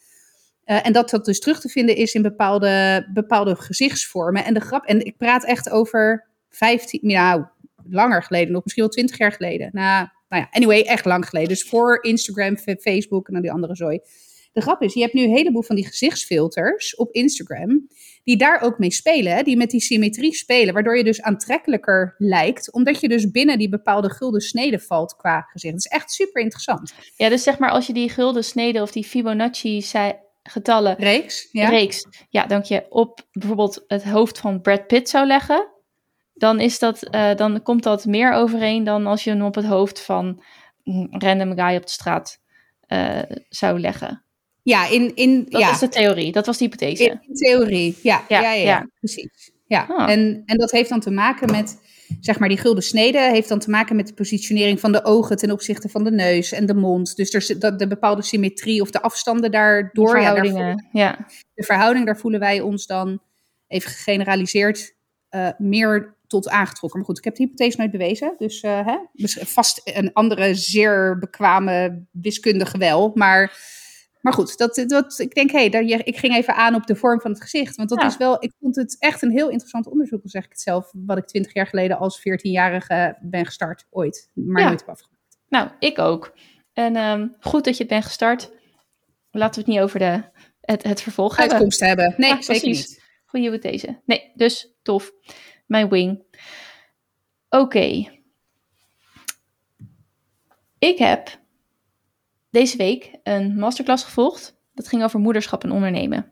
Uh, 0.65 0.86
en 0.86 0.93
dat 0.93 1.10
dat 1.10 1.26
dus 1.26 1.39
terug 1.39 1.60
te 1.60 1.69
vinden 1.69 1.95
is 1.95 2.13
in 2.13 2.21
bepaalde, 2.21 3.08
bepaalde 3.13 3.56
gezichtsvormen. 3.56 4.45
En 4.45 4.54
de 4.54 4.60
grap, 4.60 4.86
en 4.86 5.06
ik 5.06 5.17
praat 5.17 5.45
echt 5.45 5.69
over 5.69 6.28
15, 6.49 6.99
nou, 7.02 7.45
langer 7.89 8.23
geleden, 8.23 8.54
nog 8.54 8.63
misschien 8.63 8.84
wel 8.84 8.93
20 8.93 9.17
jaar 9.17 9.32
geleden. 9.32 9.69
Nou, 9.71 10.08
nou 10.30 10.41
ja, 10.41 10.47
anyway, 10.52 10.82
echt 10.82 11.06
lang 11.06 11.30
geleden. 11.30 11.49
Dus 11.49 11.63
voor 11.63 12.04
Instagram, 12.04 12.58
Facebook 12.58 13.28
en 13.28 13.34
dan 13.34 13.41
die 13.41 13.52
andere 13.52 13.76
zooi. 13.76 13.99
De 14.54 14.62
grap 14.62 14.82
is, 14.82 14.93
je 14.93 15.02
hebt 15.02 15.13
nu 15.13 15.23
een 15.23 15.36
heleboel 15.36 15.63
van 15.63 15.76
die 15.76 15.88
gezichtsfilters 15.88 16.95
op 16.95 17.12
Instagram, 17.12 17.88
die 18.23 18.38
daar 18.38 18.62
ook 18.62 18.80
mee 18.80 18.91
spelen, 18.91 19.43
die 19.43 19.58
met 19.58 19.69
die 19.69 19.82
symmetrie 19.82 20.34
spelen, 20.34 20.73
waardoor 20.73 20.97
je 20.97 21.04
dus 21.04 21.21
aantrekkelijker 21.21 22.15
lijkt, 22.17 22.71
omdat 22.71 22.99
je 22.99 23.08
dus 23.08 23.32
binnen 23.32 23.58
die 23.58 23.69
bepaalde 23.69 24.10
gulden 24.10 24.41
snede 24.41 24.80
valt 24.80 25.15
qua 25.15 25.41
gezicht. 25.52 25.73
Dat 25.73 25.86
is 25.86 25.91
echt 25.91 26.12
super 26.12 26.41
interessant. 26.41 26.93
Ja, 27.15 27.30
dus 27.30 27.43
zeg 27.43 27.60
maar 27.60 27.69
als 27.69 27.88
je 27.88 27.93
die 27.93 28.10
gulden 28.10 28.43
snede 28.43 28.82
of 28.82 28.91
die 28.91 29.04
Fibonacci 29.04 29.82
getallen 30.43 30.95
reeks, 30.95 31.49
ja. 31.51 31.69
reeks, 31.69 32.06
ja, 32.29 32.45
dank 32.45 32.63
je, 32.63 32.86
op 32.89 33.27
bijvoorbeeld 33.32 33.84
het 33.88 34.03
hoofd 34.03 34.39
van 34.39 34.62
Brad 34.62 34.88
Pitt 34.88 35.10
zou 35.10 35.27
leggen, 35.27 35.67
dan, 36.34 36.60
is 36.60 36.79
dat, 36.79 37.08
uh, 37.15 37.36
dan 37.36 37.62
komt 37.62 37.84
dat 37.84 38.06
meer 38.06 38.34
overeen 38.34 38.84
dan 38.84 39.06
als 39.06 39.23
je 39.23 39.29
hem 39.29 39.41
op 39.41 39.56
het 39.56 39.65
hoofd 39.65 40.01
van 40.01 40.43
een 40.84 41.08
random 41.10 41.58
guy 41.60 41.75
op 41.75 41.84
de 41.84 41.91
straat 41.91 42.39
uh, 42.88 43.19
zou 43.49 43.79
leggen. 43.79 44.23
Ja, 44.62 44.88
in, 44.88 45.15
in, 45.15 45.45
dat 45.49 45.62
ja. 45.62 45.71
is 45.71 45.79
de 45.79 45.89
theorie. 45.89 46.32
Dat 46.32 46.45
was 46.45 46.58
de 46.58 46.63
hypothese. 46.63 47.03
In, 47.03 47.21
in 47.27 47.34
theorie, 47.34 47.97
ja. 48.01 48.25
Ja, 48.27 48.41
ja, 48.41 48.51
ja, 48.51 48.63
ja. 48.63 48.89
precies. 48.99 49.51
Ja. 49.65 49.86
Ah. 49.89 50.12
En, 50.12 50.43
en 50.45 50.58
dat 50.58 50.71
heeft 50.71 50.89
dan 50.89 50.99
te 50.99 51.12
maken 51.12 51.51
met, 51.51 51.82
zeg 52.20 52.39
maar, 52.39 52.50
die 52.50 52.58
gulden 52.58 52.84
snede 52.84 53.20
heeft 53.20 53.50
dan 53.50 53.60
te 53.60 53.70
maken 53.70 53.96
met 53.96 54.08
de 54.08 54.13
positionering 54.13 54.80
van 54.80 54.92
de 54.92 55.04
ogen 55.04 55.38
ten 55.38 55.52
opzichte 55.52 55.89
van 55.89 56.04
de 56.04 56.12
neus 56.12 56.52
en 56.52 56.66
de 56.66 56.74
mond. 56.74 57.16
Dus 57.16 57.34
er 57.34 57.42
zit 57.42 57.62
de, 57.62 57.76
de 57.76 57.88
bepaalde 57.88 58.22
symmetrie 58.22 58.82
of 58.82 58.92
de 58.92 59.02
afstanden 59.02 59.52
daardoor. 59.52 60.06
De 60.06 60.12
verhoudingen, 60.12 60.88
ja, 60.92 61.04
ja. 61.04 61.28
De 61.54 61.63
verhouding, 61.63 62.06
daar 62.06 62.18
voelen 62.18 62.39
wij 62.39 62.62
ons 62.62 62.86
dan, 62.86 63.22
even 63.68 63.92
gegeneraliseerd, 63.92 64.96
uh, 65.36 65.50
meer 65.58 66.18
tot 66.28 66.50
aangetrokken. 66.50 67.00
Maar 67.00 67.08
goed, 67.08 67.18
ik 67.18 67.24
heb 67.24 67.36
de 67.36 67.44
hypothese 67.44 67.78
nooit 67.78 67.92
bewezen. 67.92 68.36
Dus 68.38 68.63
uh, 68.63 68.86
hè, 68.86 68.98
vast 69.46 69.82
een 69.84 70.13
andere 70.13 70.56
zeer 70.56 71.18
bekwame 71.20 72.06
wiskundige 72.12 72.78
wel. 72.78 73.12
Maar 73.13 73.58
maar 74.24 74.34
goed, 74.34 74.58
dat, 74.58 74.84
dat, 74.88 75.20
ik 75.20 75.34
denk, 75.34 75.52
hé, 75.52 75.68
hey, 75.70 76.02
ik 76.04 76.18
ging 76.18 76.36
even 76.36 76.56
aan 76.56 76.76
op 76.76 76.86
de 76.86 76.96
vorm 76.96 77.22
van 77.22 77.32
het 77.32 77.42
gezicht. 77.42 77.76
Want 77.76 77.90
dat 77.90 78.04
is 78.04 78.18
wel, 78.18 78.44
ik 78.44 78.54
vond 78.60 78.76
het 78.76 78.96
echt 79.00 79.22
een 79.22 79.32
heel 79.32 79.50
interessant 79.50 79.88
onderzoek, 79.88 80.24
al 80.24 80.30
zeg 80.30 80.44
ik 80.44 80.50
het 80.50 80.62
zelf, 80.62 80.92
wat 81.06 81.18
ik 81.18 81.26
twintig 81.26 81.54
jaar 81.54 81.68
geleden 81.68 81.98
als 81.98 82.20
14-jarige 82.20 83.18
ben 83.22 83.46
gestart, 83.46 83.86
ooit. 83.90 84.30
Maar 84.34 84.62
ja. 84.62 84.68
nooit 84.68 84.80
heb 84.80 84.90
afgemaakt. 84.90 85.38
Nou, 85.50 85.70
ik 85.80 86.00
ook. 86.00 86.38
En 86.74 86.96
um, 86.96 87.36
goed 87.40 87.64
dat 87.64 87.78
je 87.78 87.84
het 87.84 87.92
bent 87.92 88.06
gestart. 88.06 88.52
Laten 89.32 89.54
we 89.54 89.60
het 89.60 89.76
niet 89.76 89.80
over 89.80 90.00
de, 90.00 90.24
het, 90.62 90.84
het 90.84 91.02
vervolg 91.02 91.38
Uitkomst 91.38 91.80
hebben. 91.80 92.06
hebben. 92.06 92.22
Nee, 92.22 92.36
ja, 92.36 92.42
zeker 92.42 92.62
precies. 92.62 92.90
niet. 92.90 93.04
Goeie 93.26 93.50
met 93.50 93.62
deze. 93.62 94.02
Nee, 94.06 94.32
dus 94.36 94.74
tof. 94.82 95.12
Mijn 95.66 95.90
wing. 95.90 96.24
Oké. 97.50 97.64
Okay. 97.64 98.22
Ik 100.80 100.98
heb 100.98 101.42
deze 102.54 102.78
week 102.78 103.12
een 103.24 103.56
masterclass 103.56 104.04
gevolgd. 104.04 104.56
Dat 104.74 104.88
ging 104.88 105.04
over 105.04 105.20
moederschap 105.20 105.63
en 105.63 105.72
ondernemen. 105.72 106.32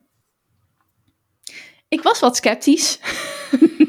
Ik 1.87 2.01
was 2.01 2.19
wat 2.19 2.35
sceptisch. 2.35 2.99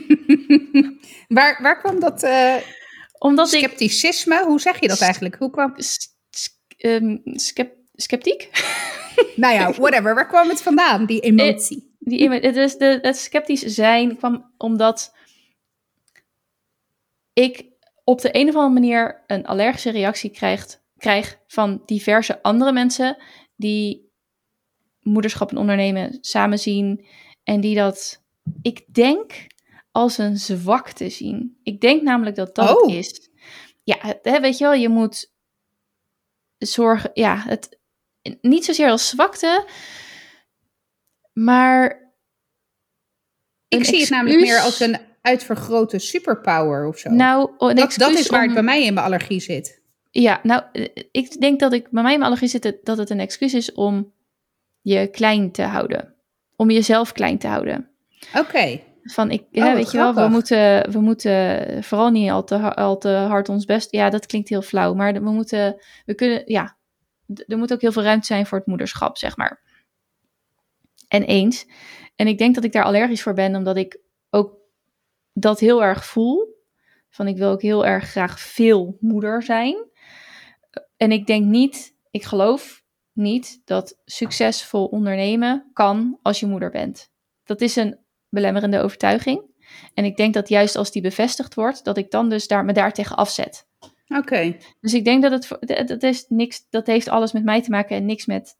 waar, 1.36 1.58
waar 1.62 1.78
kwam 1.78 2.00
dat 2.00 2.22
uh, 2.22 2.56
Omdat 3.18 3.48
scepticisme? 3.48 4.34
Ik, 4.34 4.44
Hoe 4.44 4.60
zeg 4.60 4.80
je 4.80 4.88
dat 4.88 5.00
eigenlijk? 5.00 5.34
Hoe 5.34 5.50
kwam... 5.50 5.74
Um, 6.78 7.22
sceptiek? 7.94 8.50
nou 9.42 9.54
ja, 9.54 9.72
whatever. 9.72 10.14
Waar 10.14 10.28
kwam 10.28 10.48
het 10.48 10.62
vandaan, 10.62 11.06
die 11.06 11.20
emotie? 11.20 11.96
Die, 11.98 12.40
die, 12.40 12.52
de, 12.52 12.98
het 13.02 13.16
sceptisch 13.16 13.60
zijn 13.60 14.16
kwam 14.16 14.52
omdat 14.56 15.14
ik 17.32 17.64
op 18.04 18.20
de 18.20 18.28
een 18.32 18.48
of 18.48 18.54
andere 18.54 18.80
manier 18.80 19.24
een 19.26 19.46
allergische 19.46 19.90
reactie 19.90 20.30
krijgt 20.30 20.81
krijg 21.02 21.38
van 21.46 21.82
diverse 21.86 22.42
andere 22.42 22.72
mensen 22.72 23.16
die 23.56 24.10
moederschap 25.00 25.50
en 25.50 25.56
ondernemen 25.56 26.18
samen 26.20 26.58
zien 26.58 27.06
en 27.44 27.60
die 27.60 27.74
dat, 27.74 28.22
ik 28.62 28.84
denk, 28.94 29.46
als 29.90 30.18
een 30.18 30.36
zwakte 30.36 31.08
zien. 31.08 31.58
Ik 31.62 31.80
denk 31.80 32.02
namelijk 32.02 32.36
dat 32.36 32.54
dat 32.54 32.82
oh. 32.82 32.94
is. 32.94 33.30
Ja, 33.82 33.96
hè, 34.22 34.40
weet 34.40 34.58
je 34.58 34.64
wel, 34.64 34.74
je 34.74 34.88
moet 34.88 35.32
zorgen, 36.58 37.10
ja, 37.14 37.42
het 37.46 37.78
niet 38.40 38.64
zozeer 38.64 38.90
als 38.90 39.08
zwakte, 39.08 39.68
maar. 41.32 42.10
Ik 43.68 43.84
zie 43.84 44.00
het 44.00 44.10
namelijk 44.10 44.40
meer 44.40 44.58
als 44.58 44.80
een 44.80 44.98
uitvergrote 45.20 45.98
superpower 45.98 46.86
of 46.86 46.98
zo. 46.98 47.10
Nou, 47.10 47.56
dat, 47.58 47.94
dat 47.96 48.10
is 48.10 48.28
waar 48.28 48.40
om... 48.40 48.44
het 48.44 48.54
bij 48.54 48.62
mij 48.62 48.84
in 48.84 48.94
mijn 48.94 49.06
allergie 49.06 49.40
zit. 49.40 49.81
Ja, 50.14 50.40
nou, 50.42 50.62
ik 51.10 51.40
denk 51.40 51.60
dat 51.60 51.72
ik 51.72 51.90
bij 51.90 52.02
mij 52.02 52.12
in 52.12 52.18
mijn 52.18 52.30
allergie 52.30 52.48
zit 52.48 52.78
dat 52.82 52.98
het 52.98 53.10
een 53.10 53.20
excuus 53.20 53.54
is 53.54 53.72
om 53.72 54.12
je 54.80 55.06
klein 55.06 55.52
te 55.52 55.62
houden. 55.62 56.14
Om 56.56 56.70
jezelf 56.70 57.12
klein 57.12 57.38
te 57.38 57.46
houden. 57.46 57.90
Oké. 58.38 58.80
Van 59.02 59.30
ik, 59.30 59.42
oh, 59.52 59.64
hè, 59.64 59.74
weet 59.74 59.90
je 59.90 59.96
wel, 59.96 60.14
we 60.14 60.28
moeten, 60.28 60.90
we 60.92 61.00
moeten 61.00 61.84
vooral 61.84 62.10
niet 62.10 62.30
al 62.30 62.44
te, 62.44 62.74
al 62.74 62.98
te 62.98 63.08
hard 63.08 63.48
ons 63.48 63.64
best. 63.64 63.92
Ja, 63.92 64.10
dat 64.10 64.26
klinkt 64.26 64.48
heel 64.48 64.62
flauw, 64.62 64.94
maar 64.94 65.12
we 65.12 65.30
moeten, 65.30 65.82
we 66.04 66.14
kunnen, 66.14 66.42
ja, 66.46 66.76
er 67.46 67.58
moet 67.58 67.72
ook 67.72 67.80
heel 67.80 67.92
veel 67.92 68.02
ruimte 68.02 68.26
zijn 68.26 68.46
voor 68.46 68.58
het 68.58 68.66
moederschap, 68.66 69.16
zeg 69.16 69.36
maar. 69.36 69.60
En 71.08 71.22
eens. 71.22 71.66
En 72.16 72.26
ik 72.26 72.38
denk 72.38 72.54
dat 72.54 72.64
ik 72.64 72.72
daar 72.72 72.84
allergisch 72.84 73.22
voor 73.22 73.34
ben, 73.34 73.56
omdat 73.56 73.76
ik 73.76 74.00
ook 74.30 74.56
dat 75.32 75.60
heel 75.60 75.82
erg 75.82 76.04
voel. 76.04 76.60
Van 77.10 77.28
ik 77.28 77.36
wil 77.36 77.50
ook 77.50 77.62
heel 77.62 77.86
erg 77.86 78.10
graag 78.10 78.40
veel 78.40 78.96
moeder 79.00 79.42
zijn. 79.42 79.90
En 80.96 81.12
ik 81.12 81.26
denk 81.26 81.44
niet, 81.44 81.94
ik 82.10 82.24
geloof 82.24 82.82
niet 83.12 83.60
dat 83.64 84.00
succesvol 84.04 84.86
ondernemen 84.86 85.70
kan 85.72 86.18
als 86.22 86.40
je 86.40 86.46
moeder 86.46 86.70
bent. 86.70 87.10
Dat 87.44 87.60
is 87.60 87.76
een 87.76 87.98
belemmerende 88.28 88.80
overtuiging. 88.80 89.42
En 89.94 90.04
ik 90.04 90.16
denk 90.16 90.34
dat 90.34 90.48
juist 90.48 90.76
als 90.76 90.90
die 90.90 91.02
bevestigd 91.02 91.54
wordt, 91.54 91.84
dat 91.84 91.96
ik 91.96 92.10
dan 92.10 92.28
dus 92.28 92.46
daar, 92.46 92.64
me 92.64 92.72
daar 92.72 92.92
tegen 92.92 93.16
afzet. 93.16 93.66
Oké. 94.08 94.56
Dus 94.80 94.94
ik 94.94 95.04
denk 95.04 95.22
dat 95.22 95.32
het, 95.58 95.88
dat, 95.88 96.02
is 96.02 96.24
niks, 96.28 96.66
dat 96.70 96.86
heeft 96.86 97.08
alles 97.08 97.32
met 97.32 97.44
mij 97.44 97.62
te 97.62 97.70
maken 97.70 97.96
en 97.96 98.06
niks 98.06 98.26
met 98.26 98.56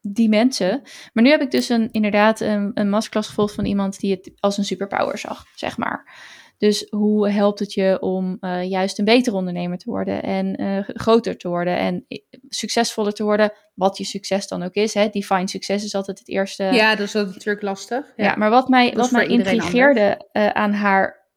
die 0.00 0.28
mensen. 0.28 0.82
Maar 1.12 1.24
nu 1.24 1.30
heb 1.30 1.40
ik 1.40 1.50
dus 1.50 1.68
een, 1.68 1.88
inderdaad 1.90 2.40
een, 2.40 2.70
een 2.74 2.90
masterclass 2.90 3.28
gevolgd 3.28 3.54
van 3.54 3.64
iemand 3.64 4.00
die 4.00 4.10
het 4.10 4.32
als 4.40 4.58
een 4.58 4.64
superpower 4.64 5.18
zag, 5.18 5.46
zeg 5.54 5.76
maar. 5.76 6.14
Dus 6.60 6.86
hoe 6.90 7.30
helpt 7.30 7.58
het 7.58 7.72
je 7.72 7.96
om 8.00 8.36
uh, 8.40 8.68
juist 8.70 8.98
een 8.98 9.04
betere 9.04 9.36
ondernemer 9.36 9.78
te 9.78 9.90
worden 9.90 10.22
en 10.22 10.62
uh, 10.62 10.78
groter 10.86 11.36
te 11.36 11.48
worden 11.48 11.78
en 11.78 12.06
succesvoller 12.48 13.12
te 13.12 13.22
worden, 13.22 13.52
wat 13.74 13.98
je 13.98 14.04
succes 14.04 14.48
dan 14.48 14.62
ook 14.62 14.74
is. 14.74 14.94
Hè? 14.94 15.08
Define 15.08 15.48
succes 15.48 15.84
is 15.84 15.94
altijd 15.94 16.18
het 16.18 16.28
eerste. 16.28 16.64
Ja, 16.64 16.94
dat 16.94 17.06
is 17.06 17.12
natuurlijk 17.12 17.62
lastig. 17.62 18.12
Ja, 18.16 18.24
ja 18.24 18.36
maar 18.36 18.50
wat 18.50 18.68
mij, 18.68 18.92
wat 18.92 19.10
mij 19.10 19.26
intrigeerde 19.26 20.28
uh, 20.32 20.48
aan 20.48 20.72
haar, 20.72 21.28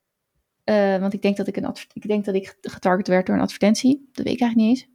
want 0.99 1.13
ik 1.13 1.21
denk 1.21 1.37
dat 1.37 1.47
ik, 1.47 1.57
een 1.57 1.75
ik 1.93 2.07
denk 2.07 2.25
dat 2.25 2.35
ik 2.35 2.57
getarget 2.61 3.07
werd 3.07 3.25
door 3.25 3.35
een 3.35 3.41
advertentie, 3.41 4.09
dat 4.11 4.25
weet 4.25 4.33
ik 4.33 4.41
eigenlijk 4.41 4.69
niet 4.69 4.79
eens. 4.79 4.91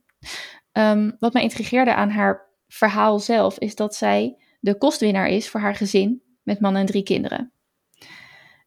Um, 0.73 1.17
wat 1.19 1.33
mij 1.33 1.43
intrigeerde 1.43 1.95
aan 1.95 2.11
haar 2.11 2.47
verhaal 2.67 3.19
zelf 3.19 3.59
is 3.59 3.75
dat 3.75 3.95
zij 3.95 4.37
de 4.61 4.79
kostwinnaar 4.79 5.29
is 5.29 5.49
voor 5.49 5.61
haar 5.61 5.75
gezin 5.75 6.23
met 6.43 6.61
man 6.61 6.77
en 6.77 6.87
drie 6.87 7.03
kinderen. 7.03 7.53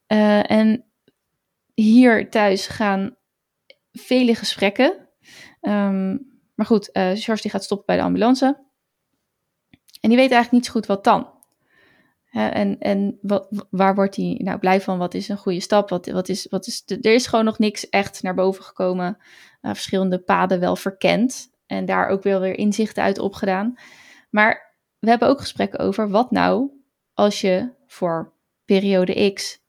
en 0.06 0.91
hier 1.74 2.30
thuis 2.30 2.66
gaan 2.66 3.16
vele 3.92 4.34
gesprekken. 4.34 5.08
Um, 5.60 6.30
maar 6.54 6.66
goed, 6.66 6.88
uh, 6.92 7.02
George 7.02 7.42
die 7.42 7.50
gaat 7.50 7.64
stoppen 7.64 7.86
bij 7.86 7.96
de 7.96 8.02
ambulance. 8.02 8.44
En 10.00 10.08
die 10.08 10.18
weet 10.18 10.30
eigenlijk 10.30 10.52
niet 10.52 10.66
zo 10.66 10.72
goed 10.72 10.86
wat 10.86 11.04
dan. 11.04 11.30
en 12.30 12.78
en 12.78 13.18
wat, 13.22 13.66
waar 13.70 13.94
wordt 13.94 14.16
hij 14.16 14.40
nou 14.44 14.58
blij 14.58 14.80
van? 14.80 14.98
Wat 14.98 15.14
is 15.14 15.28
een 15.28 15.36
goede 15.36 15.60
stap? 15.60 15.88
Wat, 15.88 16.06
wat 16.06 16.28
is, 16.28 16.46
wat 16.50 16.66
is 16.66 16.84
de, 16.84 16.98
er 17.00 17.14
is 17.14 17.26
gewoon 17.26 17.44
nog 17.44 17.58
niks 17.58 17.88
echt 17.88 18.22
naar 18.22 18.34
boven 18.34 18.64
gekomen. 18.64 19.16
Uh, 19.62 19.72
verschillende 19.72 20.18
paden 20.18 20.60
wel 20.60 20.76
verkend. 20.76 21.50
En 21.66 21.84
daar 21.84 22.08
ook 22.08 22.22
wel 22.22 22.40
weer 22.40 22.58
inzichten 22.58 23.02
uit 23.02 23.18
opgedaan. 23.18 23.74
Maar 24.30 24.76
we 24.98 25.08
hebben 25.08 25.28
ook 25.28 25.40
gesprekken 25.40 25.78
over 25.78 26.10
wat 26.10 26.30
nou 26.30 26.70
als 27.14 27.40
je 27.40 27.72
voor 27.86 28.32
periode 28.64 29.32
X 29.32 29.61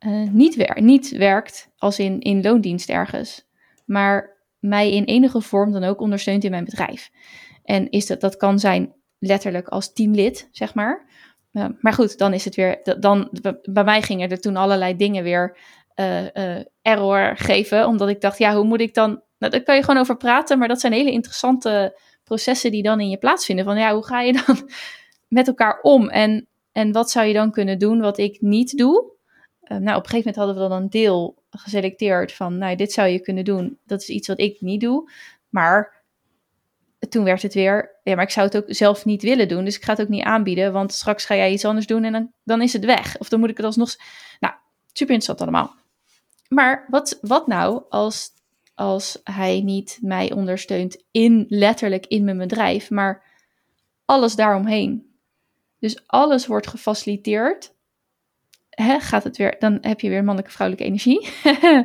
eh, 0.00 0.28
niet, 0.30 0.72
niet 0.74 1.10
werkt 1.10 1.70
als 1.78 1.98
in, 1.98 2.20
in 2.20 2.42
loondienst 2.42 2.88
ergens, 2.88 3.46
maar 3.84 4.36
mij 4.58 4.92
in 4.92 5.04
enige 5.04 5.40
vorm 5.40 5.72
dan 5.72 5.84
ook 5.84 6.00
ondersteunt 6.00 6.44
in 6.44 6.50
mijn 6.50 6.64
bedrijf. 6.64 7.10
En 7.64 7.90
is 7.90 8.06
dat, 8.06 8.20
dat 8.20 8.36
kan 8.36 8.58
zijn 8.58 8.94
letterlijk 9.18 9.68
als 9.68 9.92
teamlid, 9.92 10.48
zeg 10.52 10.74
maar. 10.74 11.08
Uh, 11.52 11.64
maar 11.80 11.92
goed, 11.92 12.18
dan 12.18 12.32
is 12.32 12.44
het 12.44 12.54
weer. 12.54 12.80
Dan, 13.00 13.28
bij 13.62 13.84
mij 13.84 14.02
gingen 14.02 14.30
er 14.30 14.40
toen 14.40 14.56
allerlei 14.56 14.96
dingen 14.96 15.22
weer 15.22 15.56
uh, 15.96 16.56
error 16.82 17.36
geven. 17.36 17.86
Omdat 17.86 18.08
ik 18.08 18.20
dacht, 18.20 18.38
ja, 18.38 18.54
hoe 18.54 18.64
moet 18.64 18.80
ik 18.80 18.94
dan. 18.94 19.22
Nou, 19.38 19.52
daar 19.52 19.62
kan 19.62 19.76
je 19.76 19.82
gewoon 19.82 20.00
over 20.00 20.16
praten, 20.16 20.58
maar 20.58 20.68
dat 20.68 20.80
zijn 20.80 20.92
hele 20.92 21.10
interessante 21.10 22.00
processen 22.24 22.70
die 22.70 22.82
dan 22.82 23.00
in 23.00 23.08
je 23.08 23.18
plaatsvinden. 23.18 23.64
Van 23.64 23.78
ja, 23.78 23.94
hoe 23.94 24.06
ga 24.06 24.20
je 24.20 24.42
dan 24.46 24.70
met 25.38 25.46
elkaar 25.46 25.80
om? 25.82 26.08
En, 26.08 26.48
en 26.72 26.92
wat 26.92 27.10
zou 27.10 27.26
je 27.26 27.34
dan 27.34 27.50
kunnen 27.50 27.78
doen 27.78 28.00
wat 28.00 28.18
ik 28.18 28.40
niet 28.40 28.76
doe? 28.76 29.18
Nou, 29.78 29.96
op 29.96 30.04
een 30.04 30.10
gegeven 30.10 30.16
moment 30.18 30.36
hadden 30.36 30.54
we 30.54 30.68
dan 30.68 30.72
een 30.72 30.90
deel 30.90 31.42
geselecteerd 31.50 32.32
van, 32.32 32.58
nou, 32.58 32.76
dit 32.76 32.92
zou 32.92 33.08
je 33.08 33.20
kunnen 33.20 33.44
doen. 33.44 33.78
Dat 33.86 34.00
is 34.00 34.08
iets 34.08 34.28
wat 34.28 34.40
ik 34.40 34.60
niet 34.60 34.80
doe. 34.80 35.10
Maar 35.48 36.02
toen 37.08 37.24
werd 37.24 37.42
het 37.42 37.54
weer, 37.54 37.98
ja, 38.02 38.14
maar 38.14 38.24
ik 38.24 38.30
zou 38.30 38.46
het 38.46 38.56
ook 38.56 38.64
zelf 38.66 39.04
niet 39.04 39.22
willen 39.22 39.48
doen. 39.48 39.64
Dus 39.64 39.76
ik 39.76 39.84
ga 39.84 39.92
het 39.92 40.00
ook 40.00 40.08
niet 40.08 40.24
aanbieden, 40.24 40.72
want 40.72 40.92
straks 40.92 41.24
ga 41.24 41.34
jij 41.34 41.52
iets 41.52 41.64
anders 41.64 41.86
doen 41.86 42.04
en 42.04 42.12
dan, 42.12 42.32
dan 42.44 42.62
is 42.62 42.72
het 42.72 42.84
weg. 42.84 43.18
Of 43.18 43.28
dan 43.28 43.40
moet 43.40 43.50
ik 43.50 43.56
het 43.56 43.66
alsnog. 43.66 43.96
Nou, 44.40 44.54
super 44.92 45.14
interessant 45.14 45.40
allemaal. 45.40 45.74
Maar 46.48 46.86
wat, 46.88 47.18
wat 47.20 47.46
nou 47.46 47.82
als, 47.88 48.30
als 48.74 49.20
hij 49.24 49.60
niet 49.60 49.98
mij 50.02 50.32
ondersteunt 50.32 51.04
in 51.10 51.46
letterlijk 51.48 52.06
in 52.06 52.24
mijn 52.24 52.38
bedrijf, 52.38 52.90
maar 52.90 53.24
alles 54.04 54.34
daaromheen? 54.34 55.14
Dus 55.78 56.02
alles 56.06 56.46
wordt 56.46 56.66
gefaciliteerd. 56.66 57.74
Hè, 58.82 59.00
gaat 59.00 59.24
het 59.24 59.36
weer, 59.36 59.56
dan 59.58 59.78
heb 59.80 60.00
je 60.00 60.08
weer 60.08 60.24
mannelijke 60.24 60.54
vrouwelijke 60.54 60.88
energie. 60.88 61.28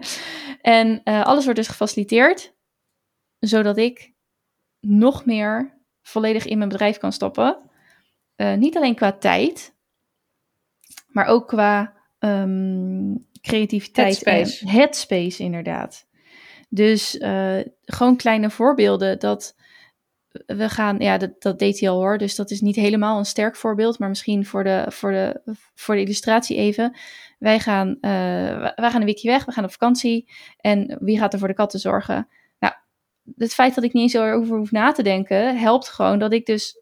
en 0.62 1.02
uh, 1.04 1.26
alles 1.26 1.44
wordt 1.44 1.60
dus 1.60 1.68
gefaciliteerd, 1.68 2.54
zodat 3.40 3.78
ik 3.78 4.14
nog 4.80 5.26
meer 5.26 5.78
volledig 6.02 6.46
in 6.46 6.58
mijn 6.58 6.70
bedrijf 6.70 6.98
kan 6.98 7.12
stoppen. 7.12 7.58
Uh, 8.36 8.54
niet 8.54 8.76
alleen 8.76 8.96
qua 8.96 9.12
tijd, 9.12 9.76
maar 11.08 11.26
ook 11.26 11.48
qua 11.48 11.94
um, 12.20 13.28
creativiteit 13.42 14.26
headspace. 14.26 14.66
en 14.66 14.72
headspace 14.72 15.44
inderdaad. 15.44 16.08
Dus 16.70 17.16
uh, 17.16 17.60
gewoon 17.82 18.16
kleine 18.16 18.50
voorbeelden 18.50 19.20
dat 19.20 19.56
we 20.46 20.70
gaan, 20.70 21.00
ja, 21.00 21.18
dat, 21.18 21.42
dat 21.42 21.60
deed 21.60 21.80
hij 21.80 21.90
al 21.90 21.98
hoor, 21.98 22.18
dus 22.18 22.36
dat 22.36 22.52
is 22.52 22.62
niet 22.62 22.76
helemaal 22.76 23.18
een 23.18 23.26
sterk 23.26 23.56
voorbeeld, 23.56 24.00
maar 24.00 24.10
misschien 24.10 24.46
voor 24.46 24.64
de, 24.64 24.86
voor 24.90 25.12
de, 25.12 25.42
voor 25.76 25.96
de 25.96 26.02
illustratie 26.02 26.58
even. 26.58 26.98
Wij 27.40 27.60
gaan, 27.60 27.88
uh, 27.88 28.02
wij 28.76 28.90
gaan 28.92 29.00
een 29.00 29.06
weekje 29.06 29.30
weg, 29.30 29.46
we 29.46 29.52
gaan 29.52 29.64
op 29.64 29.72
vakantie 29.72 30.30
en 30.58 30.98
wie 31.00 31.18
gaat 31.18 31.34
er 31.34 31.40
voor 31.40 31.48
de 31.48 31.54
katten 31.54 31.80
zorgen? 31.80 32.28
het 33.38 33.54
feit 33.54 33.76
dat 33.76 33.84
ik 33.84 33.94
niet 33.94 34.04
eens 34.04 34.14
erover 34.14 34.58
hoef 34.58 34.72
na 34.72 34.92
te 34.92 35.04
denken, 35.04 35.58
helpt 35.58 35.90
gewoon 35.90 36.20
dat 36.20 36.34
ik 36.34 36.46
dus. 36.46 36.82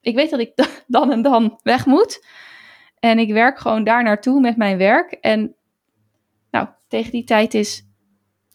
Ik 0.00 0.14
weet 0.14 0.30
dat 0.30 0.40
ik 0.40 0.52
dan 0.86 1.12
en 1.12 1.22
dan 1.22 1.58
weg 1.62 1.86
moet. 1.86 2.26
En 2.98 3.18
ik 3.18 3.32
werk 3.32 3.58
gewoon 3.58 3.84
daar 3.84 4.02
naartoe 4.02 4.40
met 4.40 4.56
mijn 4.56 4.78
werk. 4.78 5.12
En 5.12 5.54
nou, 6.50 6.68
tegen 6.88 7.12
die 7.12 7.24
tijd 7.24 7.54
is 7.54 7.87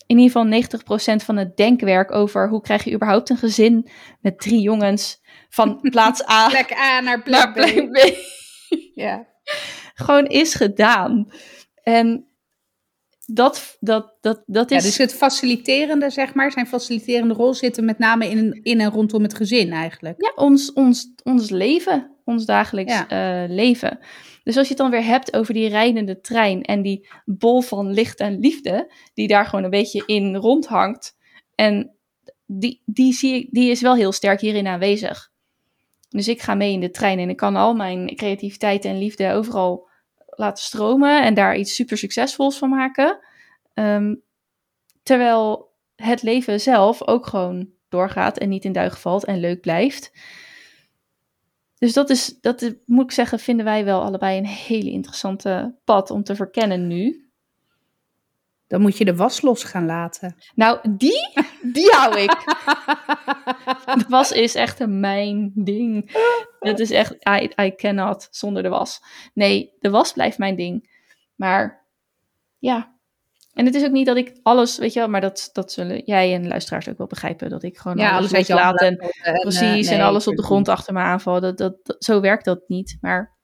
in 0.06 0.18
ieder 0.18 0.32
geval 0.32 1.20
90% 1.22 1.26
van 1.26 1.38
het 1.38 1.58
denkwerk 1.58 2.12
over 2.12 2.50
hoe 2.50 2.62
krijg 2.62 2.84
je 2.84 2.94
überhaupt 2.94 3.30
een 3.30 3.38
gezin 3.38 3.90
met 4.22 4.40
drie 4.40 4.62
jongens 4.62 5.22
van 5.50 5.80
plaats 5.92 6.30
A, 6.30 6.48
plek 6.48 6.72
A 6.72 7.00
naar 7.00 7.22
plek, 7.22 7.40
naar 7.40 7.54
plek 7.54 7.92
B. 7.92 7.94
B. 7.94 8.16
Ja. 8.94 9.28
Gewoon 9.94 10.26
is 10.26 10.54
gedaan. 10.54 11.32
En 11.84 12.28
dat, 13.26 13.78
dat, 13.80 14.18
dat, 14.22 14.44
dat 14.46 14.72
is... 14.72 14.78
Ja, 14.78 14.84
dus 14.84 14.98
het 14.98 15.14
faciliterende, 15.14 16.10
zeg 16.10 16.34
maar, 16.34 16.52
zijn 16.52 16.68
faciliterende 16.68 17.34
rol 17.34 17.54
zitten 17.54 17.86
met 17.86 18.00
name 18.00 18.30
in, 18.30 18.60
in 18.64 18.80
en 18.80 18.90
rondom 18.90 19.24
het 19.24 19.34
gezin 19.34 19.72
eigenlijk. 19.72 20.22
Ja, 20.22 20.32
ons, 20.36 20.74
ons, 20.74 21.14
ons 21.24 21.50
leven, 21.50 22.13
ons 22.26 22.46
dagelijks 22.46 22.94
ja. 22.94 23.44
uh, 23.44 23.50
leven. 23.50 24.00
Dus 24.44 24.58
als 24.58 24.68
je 24.68 24.74
het 24.74 24.82
dan 24.82 24.92
weer 24.92 25.06
hebt 25.06 25.36
over 25.36 25.54
die 25.54 25.70
rijdende 25.70 26.22
trein 26.22 26.62
en 26.62 26.82
die 26.82 27.08
bol 27.26 27.62
van 27.62 27.92
licht 27.92 28.20
en 28.20 28.40
liefde, 28.40 28.94
die 29.14 29.28
daar 29.28 29.46
gewoon 29.46 29.64
een 29.64 29.70
beetje 29.70 30.04
in 30.06 30.36
rondhangt. 30.36 31.18
En 31.56 31.96
die, 32.46 32.82
die, 32.86 33.14
zie 33.14 33.36
ik, 33.36 33.48
die 33.52 33.72
is 33.72 33.82
wel 33.82 33.96
heel 33.96 34.12
sterk 34.12 34.42
hierin 34.42 34.68
aanwezig. 34.68 35.32
Dus 36.10 36.28
ik 36.28 36.42
ga 36.42 36.56
mee 36.56 36.72
in 36.72 36.80
de 36.80 36.92
trein 36.92 37.20
en 37.20 37.30
ik 37.30 37.38
kan 37.38 37.56
al 37.56 37.74
mijn 37.74 38.16
creativiteit 38.16 38.86
en 38.86 38.98
liefde 38.98 39.32
overal 39.32 39.90
laten 40.26 40.64
stromen 40.64 41.24
en 41.24 41.34
daar 41.34 41.58
iets 41.58 41.76
super 41.76 41.98
succesvols 41.98 42.58
van 42.58 42.70
maken. 42.70 43.20
Um, 43.74 44.22
terwijl 45.04 45.72
het 45.96 46.22
leven 46.22 46.62
zelf 46.62 47.08
ook 47.08 47.26
gewoon 47.28 47.70
doorgaat 47.90 48.38
en 48.38 48.50
niet 48.50 48.66
in 48.66 48.72
duigen 48.72 49.00
valt 49.00 49.26
en 49.26 49.40
leuk 49.40 49.62
blijft. 49.62 50.12
Dus 51.84 51.94
dat 51.94 52.10
is, 52.10 52.40
dat 52.42 52.76
moet 52.86 53.04
ik 53.04 53.12
zeggen, 53.12 53.40
vinden 53.40 53.66
wij 53.66 53.86
wel 53.86 54.02
allebei 54.02 54.38
een 54.38 54.46
hele 54.46 54.90
interessante 54.90 55.76
pad 55.84 56.12
om 56.12 56.24
te 56.24 56.36
verkennen 56.36 56.88
nu. 56.88 57.30
Dan 58.68 58.82
moet 58.82 58.98
je 58.98 59.06
de 59.06 59.16
was 59.16 59.42
los 59.42 59.64
gaan 59.64 59.86
laten. 59.86 60.36
Nou, 60.56 60.80
die, 60.90 61.34
die 61.62 61.90
hou 61.92 62.20
ik. 62.20 62.30
de 64.00 64.06
was 64.08 64.32
is 64.32 64.56
echt 64.56 64.88
mijn 64.88 65.52
ding. 65.56 66.18
Dat 66.60 66.80
is 66.80 66.92
echt, 66.92 67.14
I, 67.30 67.52
I 67.62 67.76
cannot 67.76 68.28
zonder 68.32 68.64
de 68.64 68.70
was. 68.70 69.02
Nee, 69.34 69.74
de 69.80 69.90
was 69.90 70.14
blijft 70.14 70.38
mijn 70.38 70.56
ding. 70.56 70.90
Maar 71.36 71.86
ja. 72.60 72.93
En 73.54 73.66
het 73.66 73.76
is 73.76 73.84
ook 73.84 73.92
niet 73.92 74.06
dat 74.06 74.18
ik 74.18 74.40
alles, 74.44 74.78
weet 74.78 74.94
je 74.94 75.00
wel, 75.00 75.10
maar 75.10 75.22
dat, 75.22 75.50
dat 75.54 75.72
zullen 75.72 76.02
jij 76.06 76.34
en 76.34 76.48
luisteraars 76.48 76.90
ook 76.90 76.98
wel 76.98 77.08
begrijpen. 77.08 77.50
Dat 77.50 77.64
ik 77.64 77.78
gewoon 77.78 77.98
ja, 77.98 78.12
alles, 78.18 78.34
alles 78.34 78.48
loslaat 78.48 78.82
en, 78.82 78.98
en, 78.98 79.10
en, 79.24 79.34
precies, 79.34 79.88
en 79.88 80.02
alles 80.02 80.28
op 80.28 80.36
de 80.36 80.44
grond 80.44 80.68
achter 80.68 80.94
me 80.94 81.00
aanvallen. 81.00 81.42
Dat, 81.42 81.58
dat, 81.58 81.76
dat, 81.84 82.04
zo 82.04 82.22
werkt 82.22 82.46
dat 82.46 82.62
niet. 82.68 82.98
Maar 83.02 83.38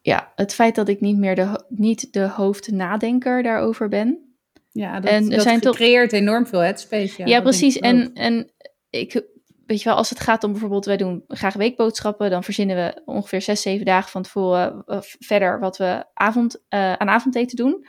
ja, 0.00 0.32
het 0.34 0.54
feit 0.54 0.74
dat 0.74 0.88
ik 0.88 1.00
niet 1.00 1.18
meer 1.18 1.34
de, 1.34 1.64
niet 1.68 2.12
de 2.12 2.28
hoofdnadenker 2.28 3.42
daarover 3.42 3.88
ben. 3.88 4.36
Ja, 4.70 5.00
dat, 5.00 5.10
En 5.10 5.28
dat 5.28 5.42
zijn 5.42 5.60
creëert 5.60 6.12
enorm 6.12 6.46
veel 6.46 6.60
headspace. 6.60 7.14
Ja, 7.16 7.26
Ja, 7.26 7.40
precies. 7.40 7.78
En, 7.78 8.14
en 8.14 8.52
ik, 8.90 9.24
weet 9.72 9.82
je 9.82 9.88
wel, 9.88 9.98
als 9.98 10.10
het 10.10 10.20
gaat 10.20 10.44
om 10.44 10.50
bijvoorbeeld, 10.50 10.84
wij 10.84 10.96
doen 10.96 11.24
graag 11.28 11.54
weekboodschappen, 11.54 12.30
dan 12.30 12.44
verzinnen 12.44 12.76
we 12.76 13.02
ongeveer 13.04 13.42
zes, 13.42 13.62
zeven 13.62 13.86
dagen 13.86 14.10
van 14.10 14.22
tevoren 14.22 14.82
eh, 14.86 14.98
verder 15.00 15.60
wat 15.60 15.76
we 15.76 16.04
avond, 16.14 16.62
eh, 16.68 16.92
aan 16.92 17.08
avondeten 17.08 17.56
doen. 17.56 17.86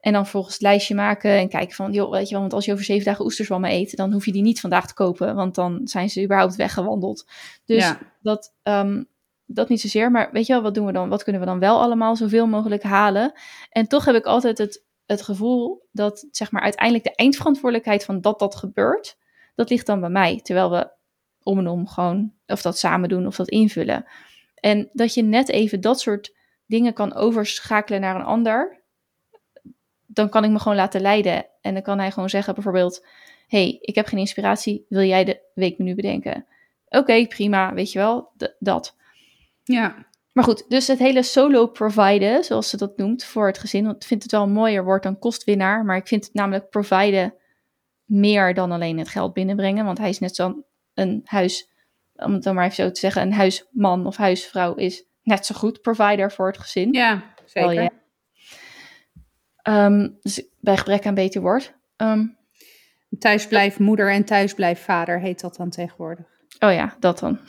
En 0.00 0.12
dan 0.12 0.26
volgens 0.26 0.52
het 0.54 0.62
lijstje 0.62 0.94
maken 0.94 1.30
en 1.30 1.48
kijken 1.48 1.74
van, 1.74 1.92
joh, 1.92 2.10
weet 2.10 2.24
je 2.26 2.30
wel, 2.30 2.40
want 2.40 2.52
als 2.52 2.64
je 2.64 2.72
over 2.72 2.84
zeven 2.84 3.04
dagen 3.04 3.24
oesterzwammen 3.24 3.70
eet, 3.70 3.96
dan 3.96 4.12
hoef 4.12 4.24
je 4.24 4.32
die 4.32 4.42
niet 4.42 4.60
vandaag 4.60 4.86
te 4.86 4.94
kopen, 4.94 5.34
want 5.34 5.54
dan 5.54 5.80
zijn 5.84 6.10
ze 6.10 6.22
überhaupt 6.22 6.56
weggewandeld. 6.56 7.26
Dus 7.64 7.82
Ja. 7.82 7.98
dat, 8.20 8.54
ehm, 8.62 9.02
dat 9.46 9.68
niet 9.68 9.80
zozeer, 9.80 10.10
maar 10.10 10.28
weet 10.32 10.46
je 10.46 10.52
wel, 10.52 10.62
wat 10.62 10.74
doen 10.74 10.86
we 10.86 10.92
dan? 10.92 11.08
Wat 11.08 11.22
kunnen 11.22 11.40
we 11.40 11.46
dan 11.46 11.58
wel 11.58 11.80
allemaal 11.80 12.16
zoveel 12.16 12.46
mogelijk 12.46 12.82
halen? 12.82 13.32
En 13.70 13.88
toch 13.88 14.04
heb 14.04 14.14
ik 14.14 14.24
altijd 14.24 14.58
het, 14.58 14.84
het 15.06 15.22
gevoel 15.22 15.88
dat, 15.92 16.26
zeg 16.30 16.50
maar, 16.50 16.62
uiteindelijk 16.62 17.04
de 17.04 17.14
eindverantwoordelijkheid 17.14 18.04
van 18.04 18.20
dat 18.20 18.38
dat 18.38 18.54
gebeurt, 18.54 19.16
dat 19.54 19.70
ligt 19.70 19.86
dan 19.86 20.00
bij 20.00 20.10
mij. 20.10 20.40
Terwijl 20.42 20.70
we 20.70 20.90
om 21.42 21.58
en 21.58 21.68
om 21.68 21.88
gewoon 21.88 22.32
of 22.46 22.62
dat 22.62 22.78
samen 22.78 23.08
doen 23.08 23.26
of 23.26 23.36
dat 23.36 23.48
invullen. 23.48 24.04
En 24.54 24.88
dat 24.92 25.14
je 25.14 25.22
net 25.22 25.48
even 25.48 25.80
dat 25.80 26.00
soort 26.00 26.34
dingen 26.66 26.92
kan 26.92 27.14
overschakelen 27.14 28.00
naar 28.00 28.14
een 28.14 28.24
ander, 28.24 28.80
dan 30.06 30.28
kan 30.28 30.44
ik 30.44 30.50
me 30.50 30.58
gewoon 30.58 30.76
laten 30.76 31.00
leiden. 31.00 31.46
En 31.60 31.74
dan 31.74 31.82
kan 31.82 31.98
hij 31.98 32.10
gewoon 32.10 32.30
zeggen 32.30 32.54
bijvoorbeeld, 32.54 33.06
hey, 33.46 33.78
ik 33.80 33.94
heb 33.94 34.06
geen 34.06 34.18
inspiratie, 34.18 34.86
wil 34.88 35.02
jij 35.02 35.24
de 35.24 35.40
weekmenu 35.54 35.94
bedenken? 35.94 36.46
Oké, 36.88 37.26
prima, 37.26 37.74
weet 37.74 37.92
je 37.92 37.98
wel, 37.98 38.32
dat. 38.58 38.96
Ja. 39.64 40.06
Maar 40.32 40.44
goed, 40.44 40.64
dus 40.68 40.86
het 40.86 40.98
hele 40.98 41.22
solo 41.22 41.66
providen, 41.66 42.44
zoals 42.44 42.68
ze 42.68 42.76
dat 42.76 42.96
noemt, 42.96 43.24
voor 43.24 43.46
het 43.46 43.58
gezin. 43.58 43.84
Want 43.84 43.96
ik 43.96 44.08
vind 44.08 44.22
het 44.22 44.32
wel 44.32 44.42
een 44.42 44.52
mooier 44.52 44.84
woord 44.84 45.02
dan 45.02 45.18
kostwinnaar. 45.18 45.84
Maar 45.84 45.96
ik 45.96 46.06
vind 46.06 46.24
het 46.24 46.34
namelijk 46.34 46.70
providen 46.70 47.34
meer 48.12 48.54
dan 48.54 48.72
alleen 48.72 48.98
het 48.98 49.08
geld 49.08 49.32
binnenbrengen. 49.32 49.84
Want 49.84 49.98
hij 49.98 50.08
is 50.08 50.18
net 50.18 50.34
zo'n 50.36 50.64
een 50.94 51.20
huis, 51.24 51.70
om 52.14 52.32
het 52.32 52.42
dan 52.42 52.54
maar 52.54 52.64
even 52.64 52.76
zo 52.84 52.90
te 52.90 53.00
zeggen, 53.00 53.22
een 53.22 53.32
huisman 53.32 54.06
of 54.06 54.16
huisvrouw 54.16 54.74
is 54.74 55.04
net 55.22 55.46
zo 55.46 55.54
goed 55.54 55.80
provider 55.80 56.32
voor 56.32 56.46
het 56.46 56.58
gezin. 56.58 56.92
ja, 56.92 57.34
zeker. 57.44 57.90
Ehm, 59.62 60.08
dus 60.20 60.42
bij 60.60 60.76
gebrek 60.76 61.06
aan 61.06 61.14
beter 61.14 61.40
woord. 61.40 61.74
Ehm, 61.96 62.26
Thuisblijf 63.18 63.78
moeder 63.78 64.10
en 64.10 64.24
thuisblijf 64.24 64.82
vader 64.84 65.20
heet 65.20 65.40
dat 65.40 65.56
dan 65.56 65.70
tegenwoordig. 65.70 66.26
oh 66.58 66.72
ja, 66.72 66.96
dat 67.00 67.18
dan. 67.18 67.32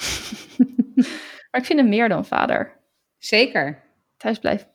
maar 1.51 1.61
ik 1.61 1.65
vind 1.65 1.79
hem 1.79 1.89
meer 1.89 2.09
dan 2.09 2.25
vader. 2.25 2.79
Zeker. 3.17 3.83
Thuis 4.17 4.39
blijft 4.39 4.67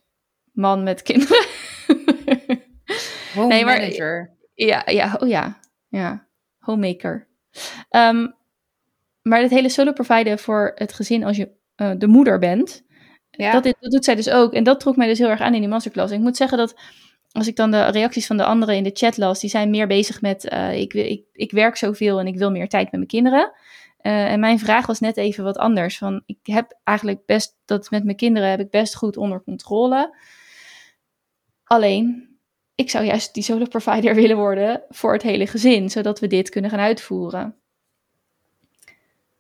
man 0.53 0.83
met 0.83 1.03
kinderen. 1.03 1.47
Home 3.35 3.47
Nee, 3.49 3.65
maar- 3.65 3.79
manager. 3.81 4.37
Ja, 4.55 4.83
ja, 4.87 5.17
oh 5.21 5.29
ja, 5.29 5.59
ja. 5.89 6.27
Homemaker. 6.59 7.27
Ehm, 7.89 8.27
maar 9.23 9.41
het 9.41 9.51
hele 9.51 9.69
solo 9.69 9.93
providen 9.93 10.39
voor 10.39 10.73
het 10.75 10.93
gezin 10.93 11.25
als 11.25 11.37
je 11.37 11.51
eh, 11.75 11.91
de 11.99 12.07
moeder 12.07 12.39
bent, 12.39 12.85
Ja. 13.31 13.53
dat, 13.53 13.63
dat 13.65 13.91
doet 13.91 14.05
zij 14.05 14.15
dus 14.15 14.31
ook. 14.31 14.53
En 14.53 14.65
dat 14.65 14.81
trok 14.81 14.97
mij 14.97 15.07
dus 15.07 15.19
heel 15.19 15.29
erg 15.29 15.41
aan 15.41 15.55
in 15.55 15.61
die 15.61 15.69
masterclass. 15.69 16.13
En 16.13 16.19
ik 16.19 16.25
moet 16.25 16.37
zeggen 16.37 16.59
dat 16.59 16.75
als 17.33 17.47
ik 17.47 17.57
dan 17.57 17.71
de 17.71 17.85
reacties 17.85 18.27
van 18.27 18.37
de 18.37 18.45
anderen 18.45 18.77
in 18.77 18.83
de 18.83 18.91
chat 18.95 19.17
las, 19.17 19.41
die 19.41 19.51
zijn 19.51 19.71
meer 19.71 19.87
bezig 19.87 20.21
met 20.21 20.49
eh, 20.49 20.81
ik, 20.81 20.93
wil- 20.93 21.05
ik, 21.05 21.25
ik 21.33 21.51
werk 21.51 21.77
zoveel 21.77 22.19
en 22.21 22.27
ik 22.27 22.37
wil 22.39 22.51
meer 22.51 22.69
tijd 22.69 22.85
met 22.85 22.93
mijn 22.95 23.07
kinderen. 23.07 23.53
Eh, 23.99 24.33
en 24.33 24.41
mijn 24.41 24.59
vraag 24.59 24.87
was 24.87 25.01
net 25.01 25.17
even 25.17 25.45
wat 25.45 25.57
anders. 25.57 25.99
Van, 25.99 26.23
ik 26.27 26.39
heb 26.43 26.79
eigenlijk 26.85 27.27
best 27.27 27.57
dat 27.65 27.91
met 27.91 28.05
mijn 28.05 28.17
kinderen 28.17 28.51
heb 28.51 28.61
ik 28.61 28.71
best 28.71 28.97
goed 28.97 29.17
onder 29.17 29.43
controle. 29.43 30.17
Alleen, 31.65 32.28
ik 32.79 32.91
zou 32.91 33.05
juist 33.05 33.35
die 33.35 33.43
solo 33.43 33.65
provider 33.65 34.15
willen 34.23 34.37
worden 34.37 34.83
voor 34.89 35.13
het 35.13 35.23
hele 35.23 35.47
gezin, 35.47 35.91
zodat 35.91 36.21
we 36.21 36.27
dit 36.27 36.49
kunnen 36.49 36.71
gaan 36.71 36.81
uitvoeren. 36.81 37.57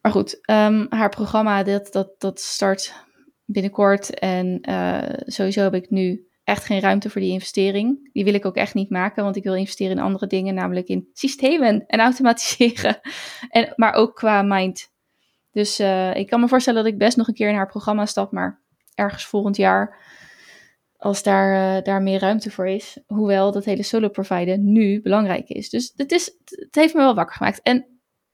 Maar 0.00 0.12
goed, 0.12 0.40
ehm, 0.40 0.86
haar 0.88 1.08
programma 1.08 1.62
dat, 1.62 1.92
dat, 1.92 2.14
dat 2.18 2.40
start 2.40 2.94
binnenkort. 3.44 4.18
En 4.18 4.60
eh, 4.60 5.14
sowieso 5.26 5.62
heb 5.62 5.74
ik 5.74 5.90
nu 5.90 6.26
echt 6.44 6.64
geen 6.64 6.80
ruimte 6.80 7.10
voor 7.10 7.20
die 7.20 7.32
investering. 7.32 8.10
Die 8.12 8.24
wil 8.24 8.34
ik 8.34 8.46
ook 8.46 8.56
echt 8.56 8.74
niet 8.74 8.90
maken, 8.90 9.24
want 9.24 9.36
ik 9.36 9.44
wil 9.44 9.54
investeren 9.54 9.96
in 9.96 10.02
andere 10.02 10.26
dingen, 10.26 10.54
namelijk 10.54 10.88
in 10.88 11.08
systemen 11.12 11.86
en 11.86 12.00
automatiseren. 12.00 13.00
En, 13.48 13.72
maar 13.76 13.92
ook 13.92 14.14
qua 14.14 14.42
mind. 14.42 14.90
Dus 15.52 15.78
eh, 15.78 16.14
ik 16.14 16.26
kan 16.26 16.40
me 16.40 16.48
voorstellen 16.48 16.82
dat 16.82 16.92
ik 16.92 16.98
best 16.98 17.16
nog 17.16 17.28
een 17.28 17.34
keer 17.34 17.48
in 17.48 17.54
haar 17.54 17.70
programma 17.70 18.06
stap, 18.06 18.32
maar 18.32 18.60
ergens 18.94 19.24
volgend 19.24 19.56
jaar, 19.56 19.96
als 20.98 21.22
daar, 21.22 21.76
eh, 21.76 21.84
daar 21.84 22.02
meer 22.02 22.20
ruimte 22.20 22.50
voor 22.50 22.68
is. 22.68 22.98
Hoewel 23.06 23.52
dat 23.52 23.64
hele 23.64 23.82
solo 23.82 24.08
providen 24.08 24.72
nu 24.72 25.02
belangrijk 25.02 25.48
is. 25.48 25.70
Dus 25.70 25.92
het, 25.96 26.12
is, 26.12 26.36
het 26.44 26.74
heeft 26.74 26.94
me 26.94 27.00
wel 27.00 27.14
wakker 27.14 27.36
gemaakt. 27.36 27.62
En 27.62 27.86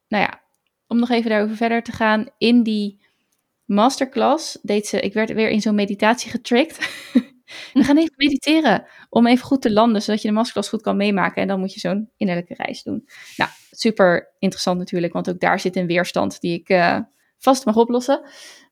nou 0.09 0.25
ja, 0.25 0.41
om 0.87 0.99
nog 0.99 1.11
even 1.11 1.31
daarover 1.31 1.57
verder 1.57 1.83
te 1.83 1.93
gaan, 1.93 2.29
in 2.39 2.63
die 2.63 3.01
masterclass 3.65 4.59
deed 4.63 4.87
ze, 4.87 5.01
ik 5.01 5.13
werd 5.13 5.33
weer 5.33 5.49
in 5.49 5.61
zo'n 5.61 5.75
meditatie 5.75 6.31
getrigged. 6.31 6.79
We 7.73 7.85
gaan 7.85 7.97
even 7.97 8.15
mediteren 8.17 8.87
om 9.09 9.27
even 9.27 9.45
goed 9.45 9.63
te 9.63 9.73
landen, 9.73 10.03
zodat 10.03 10.23
je 10.23 10.29
de 10.29 10.35
masterclass 10.35 10.69
goed 10.69 10.83
kan 10.83 10.97
meemaken. 10.97 11.43
En 11.43 11.49
dan 11.49 11.61
moet 11.61 11.75
je 11.75 11.81
zo'n 11.81 12.11
innerlijke 12.17 12.55
reis 12.55 12.83
doen. 12.83 13.09
Nou, 13.37 13.51
super 13.71 14.35
interessant 14.39 14.79
natuurlijk, 14.79 15.13
want 15.13 15.31
ook 15.31 15.41
daar 15.41 15.61
zit 15.61 15.77
een 15.77 15.87
weerstand 15.87 16.41
die 16.41 16.59
ik 16.59 16.69
eh, 16.69 16.99
vast 17.39 17.65
mag 17.65 17.77
oplossen. 17.77 18.23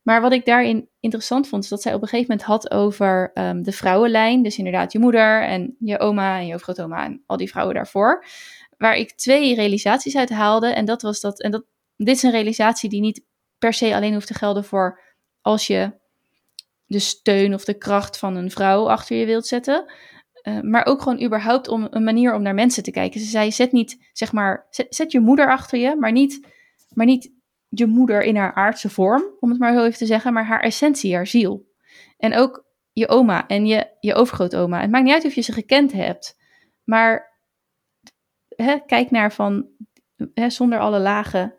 Maar 0.02 0.20
wat 0.20 0.32
ik 0.32 0.44
daarin 0.44 0.88
interessant 1.00 1.48
vond, 1.48 1.62
is 1.62 1.68
dat 1.68 1.82
zij 1.82 1.94
op 1.94 2.02
een 2.02 2.08
gegeven 2.08 2.30
moment 2.30 2.48
had 2.48 2.70
over 2.70 3.30
ehm, 3.34 3.62
de 3.62 3.72
vrouwenlijn. 3.72 4.42
Dus 4.42 4.58
inderdaad 4.58 4.92
je 4.92 4.98
moeder 4.98 5.42
en 5.42 5.76
je 5.78 5.98
oma 5.98 6.38
en 6.38 6.46
je 6.46 6.54
overgrootoma 6.54 7.04
en 7.04 7.22
al 7.26 7.36
die 7.36 7.50
vrouwen 7.50 7.74
daarvoor. 7.74 8.24
Waar 8.76 8.96
ik 8.96 9.12
twee 9.12 9.54
realisaties 9.54 10.16
uit 10.16 10.30
haalde. 10.30 10.66
En 10.66 10.84
dat 10.84 11.02
was 11.02 11.20
dat, 11.20 11.40
en 11.42 11.50
dat, 11.50 11.64
dit 11.96 12.16
is 12.16 12.22
een 12.22 12.30
realisatie 12.30 12.88
die 12.88 13.00
niet 13.00 13.24
per 13.58 13.72
se 13.72 13.94
alleen 13.94 14.12
hoeft 14.12 14.26
te 14.26 14.34
gelden 14.34 14.64
voor 14.64 15.00
als 15.40 15.66
je 15.66 15.92
de 16.86 16.98
steun 16.98 17.54
of 17.54 17.64
de 17.64 17.78
kracht 17.78 18.18
van 18.18 18.36
een 18.36 18.50
vrouw 18.50 18.88
achter 18.88 19.16
je 19.16 19.26
wilt 19.26 19.46
zetten. 19.46 19.92
Uh, 20.42 20.60
maar 20.60 20.86
ook 20.86 21.02
gewoon 21.02 21.22
überhaupt 21.22 21.68
om 21.68 21.86
een 21.90 22.04
manier 22.04 22.34
om 22.34 22.42
naar 22.42 22.54
mensen 22.54 22.82
te 22.82 22.90
kijken. 22.90 23.20
Ze 23.20 23.26
zei, 23.26 23.52
zet 23.52 23.72
niet, 23.72 24.08
zeg 24.12 24.32
maar, 24.32 24.66
zet, 24.70 25.12
je 25.12 25.20
moeder 25.20 25.50
achter 25.50 25.78
je, 25.78 25.96
maar 25.96 26.12
niet, 26.12 26.46
maar 26.88 27.06
niet 27.06 27.30
je 27.74 27.86
moeder 27.86 28.22
in 28.22 28.36
haar 28.36 28.54
aardse 28.54 28.90
vorm, 28.90 29.24
om 29.40 29.50
het 29.50 29.58
maar 29.58 29.74
zo 29.74 29.84
even 29.84 29.98
te 29.98 30.06
zeggen, 30.06 30.32
maar 30.32 30.46
haar 30.46 30.60
essentie, 30.60 31.14
haar 31.14 31.26
ziel. 31.26 31.70
En 32.18 32.34
ook 32.34 32.64
je 32.92 33.08
oma 33.08 33.46
en 33.46 33.66
je, 33.66 33.86
je 34.00 34.14
overgrootoma. 34.14 34.80
Het 34.80 34.90
maakt 34.90 35.04
niet 35.04 35.12
uit 35.12 35.24
of 35.24 35.34
je 35.34 35.40
ze 35.40 35.52
gekend 35.52 35.92
hebt, 35.92 36.36
maar 36.84 37.38
hè, 38.48 38.78
kijk 38.86 39.10
naar 39.10 39.32
van, 39.32 39.66
hè, 40.34 40.50
zonder 40.50 40.78
alle 40.78 40.98
lagen, 40.98 41.54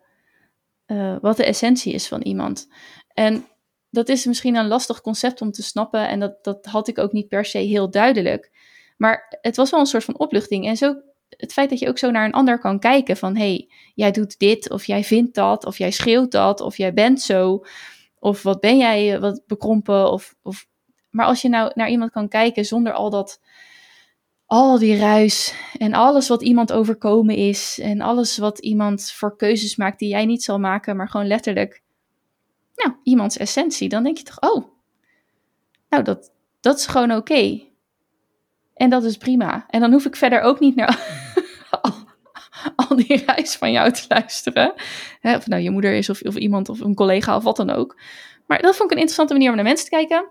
uh, 0.86 1.16
wat 1.20 1.36
de 1.36 1.44
essentie 1.44 1.92
is 1.92 2.08
van 2.08 2.22
iemand. 2.22 2.68
En 3.08 3.46
dat 3.90 4.08
is 4.08 4.24
misschien 4.24 4.56
een 4.56 4.68
lastig 4.68 5.00
concept 5.00 5.40
om 5.40 5.50
te 5.50 5.62
snappen 5.62 6.08
en 6.08 6.20
dat, 6.20 6.44
dat 6.44 6.66
had 6.66 6.88
ik 6.88 6.98
ook 6.98 7.12
niet 7.12 7.28
per 7.28 7.44
se 7.44 7.58
heel 7.58 7.90
duidelijk. 7.90 8.52
Maar 8.96 9.38
het 9.40 9.56
was 9.56 9.70
wel 9.70 9.80
een 9.80 9.86
soort 9.86 10.04
van 10.04 10.18
opluchting. 10.18 10.66
En 10.66 10.76
zo 10.76 10.94
het 11.44 11.52
feit 11.52 11.70
dat 11.70 11.78
je 11.78 11.88
ook 11.88 11.98
zo 11.98 12.10
naar 12.10 12.24
een 12.24 12.32
ander 12.32 12.58
kan 12.58 12.78
kijken 12.78 13.16
van 13.16 13.36
hey, 13.36 13.68
jij 13.94 14.10
doet 14.10 14.38
dit 14.38 14.70
of 14.70 14.84
jij 14.84 15.04
vindt 15.04 15.34
dat 15.34 15.64
of 15.64 15.78
jij 15.78 15.90
schreeuwt 15.90 16.30
dat 16.30 16.60
of 16.60 16.76
jij 16.76 16.92
bent 16.92 17.20
zo 17.20 17.64
of 18.18 18.42
wat 18.42 18.60
ben 18.60 18.76
jij 18.76 19.20
wat 19.20 19.42
bekrompen 19.46 20.10
of, 20.10 20.34
of 20.42 20.66
maar 21.10 21.26
als 21.26 21.42
je 21.42 21.48
nou 21.48 21.70
naar 21.74 21.88
iemand 21.88 22.10
kan 22.10 22.28
kijken 22.28 22.64
zonder 22.64 22.92
al 22.92 23.10
dat 23.10 23.40
al 24.46 24.78
die 24.78 24.96
ruis 24.96 25.54
en 25.78 25.94
alles 25.94 26.28
wat 26.28 26.42
iemand 26.42 26.72
overkomen 26.72 27.36
is 27.36 27.78
en 27.82 28.00
alles 28.00 28.38
wat 28.38 28.58
iemand 28.58 29.10
voor 29.10 29.36
keuzes 29.36 29.76
maakt 29.76 29.98
die 29.98 30.08
jij 30.08 30.26
niet 30.26 30.42
zal 30.42 30.58
maken, 30.58 30.96
maar 30.96 31.08
gewoon 31.08 31.26
letterlijk 31.26 31.82
nou, 32.74 32.96
iemands 33.02 33.36
essentie, 33.36 33.88
dan 33.88 34.02
denk 34.02 34.18
je 34.18 34.24
toch, 34.24 34.40
oh, 34.40 34.64
nou, 35.88 36.02
dat, 36.02 36.32
dat 36.60 36.78
is 36.78 36.86
gewoon 36.86 37.12
oké. 37.12 37.60
En 38.74 38.90
dat 38.90 39.04
is 39.04 39.16
prima. 39.16 39.64
En 39.68 39.80
dan 39.80 39.92
hoef 39.92 40.04
ik 40.04 40.16
verder 40.16 40.40
ook 40.40 40.60
niet 40.60 40.76
naar 40.76 41.32
al, 41.80 41.92
al 42.76 42.96
die 42.96 43.24
reis 43.26 43.56
van 43.56 43.72
jou 43.72 43.92
te 43.92 44.04
luisteren. 44.08 44.74
Hè, 45.20 45.36
of 45.36 45.46
nou 45.46 45.62
je 45.62 45.70
moeder 45.70 45.92
is 45.94 46.10
of, 46.10 46.22
of 46.22 46.36
iemand 46.36 46.68
of 46.68 46.80
een 46.80 46.94
collega 46.94 47.36
of 47.36 47.42
wat 47.42 47.56
dan 47.56 47.70
ook. 47.70 47.96
Maar 48.46 48.62
dat 48.62 48.76
vond 48.76 48.90
ik 48.90 48.96
een 48.96 49.02
interessante 49.02 49.32
manier 49.32 49.48
om 49.48 49.54
naar 49.54 49.64
mensen 49.64 49.84
te 49.84 49.96
kijken. 49.96 50.26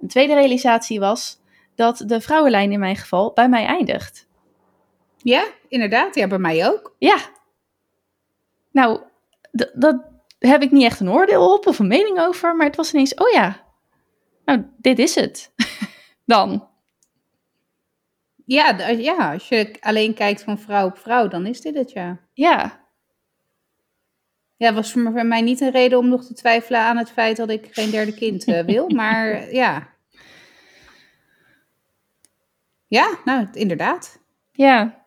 Een 0.00 0.08
tweede 0.08 0.34
realisatie 0.34 1.00
was 1.00 1.38
dat 1.74 2.02
de 2.06 2.20
vrouwenlijn 2.20 2.72
in 2.72 2.80
mijn 2.80 2.96
geval 2.96 3.32
bij 3.32 3.48
mij 3.48 3.64
eindigt. 3.64 4.28
Ja, 5.16 5.44
inderdaad. 5.68 6.14
Ja, 6.14 6.26
bij 6.26 6.38
mij 6.38 6.68
ook. 6.68 6.94
Ja. 6.98 7.16
Nou, 8.72 9.00
dat 9.72 10.00
heb 10.38 10.62
ik 10.62 10.70
niet 10.70 10.84
echt 10.84 11.00
een 11.00 11.10
oordeel 11.10 11.54
op 11.54 11.66
of 11.66 11.78
een 11.78 11.86
mening 11.86 12.20
over, 12.20 12.56
maar 12.56 12.66
het 12.66 12.76
was 12.76 12.92
ineens, 12.92 13.14
oh 13.14 13.30
ja, 13.30 13.64
nou, 14.44 14.64
dit 14.76 14.98
is 14.98 15.14
het. 15.14 15.52
Dan. 16.24 16.68
Ja, 18.52 18.88
ja, 18.88 19.32
als 19.32 19.48
je 19.48 19.76
alleen 19.80 20.14
kijkt 20.14 20.42
van 20.42 20.58
vrouw 20.58 20.86
op 20.86 20.98
vrouw, 20.98 21.28
dan 21.28 21.46
is 21.46 21.60
dit 21.60 21.74
het, 21.74 21.92
ja. 21.92 22.18
Ja. 22.32 22.80
Ja, 24.56 24.72
was 24.72 24.92
voor 24.92 25.26
mij 25.26 25.40
niet 25.40 25.60
een 25.60 25.70
reden 25.70 25.98
om 25.98 26.08
nog 26.08 26.24
te 26.24 26.34
twijfelen 26.34 26.80
aan 26.80 26.96
het 26.96 27.10
feit 27.10 27.36
dat 27.36 27.50
ik 27.50 27.68
geen 27.70 27.90
derde 27.90 28.14
kind 28.14 28.48
uh, 28.48 28.60
wil, 28.60 28.88
maar 29.00 29.52
ja. 29.52 29.88
Ja, 32.86 33.18
nou, 33.24 33.48
inderdaad. 33.52 34.20
Ja. 34.52 35.04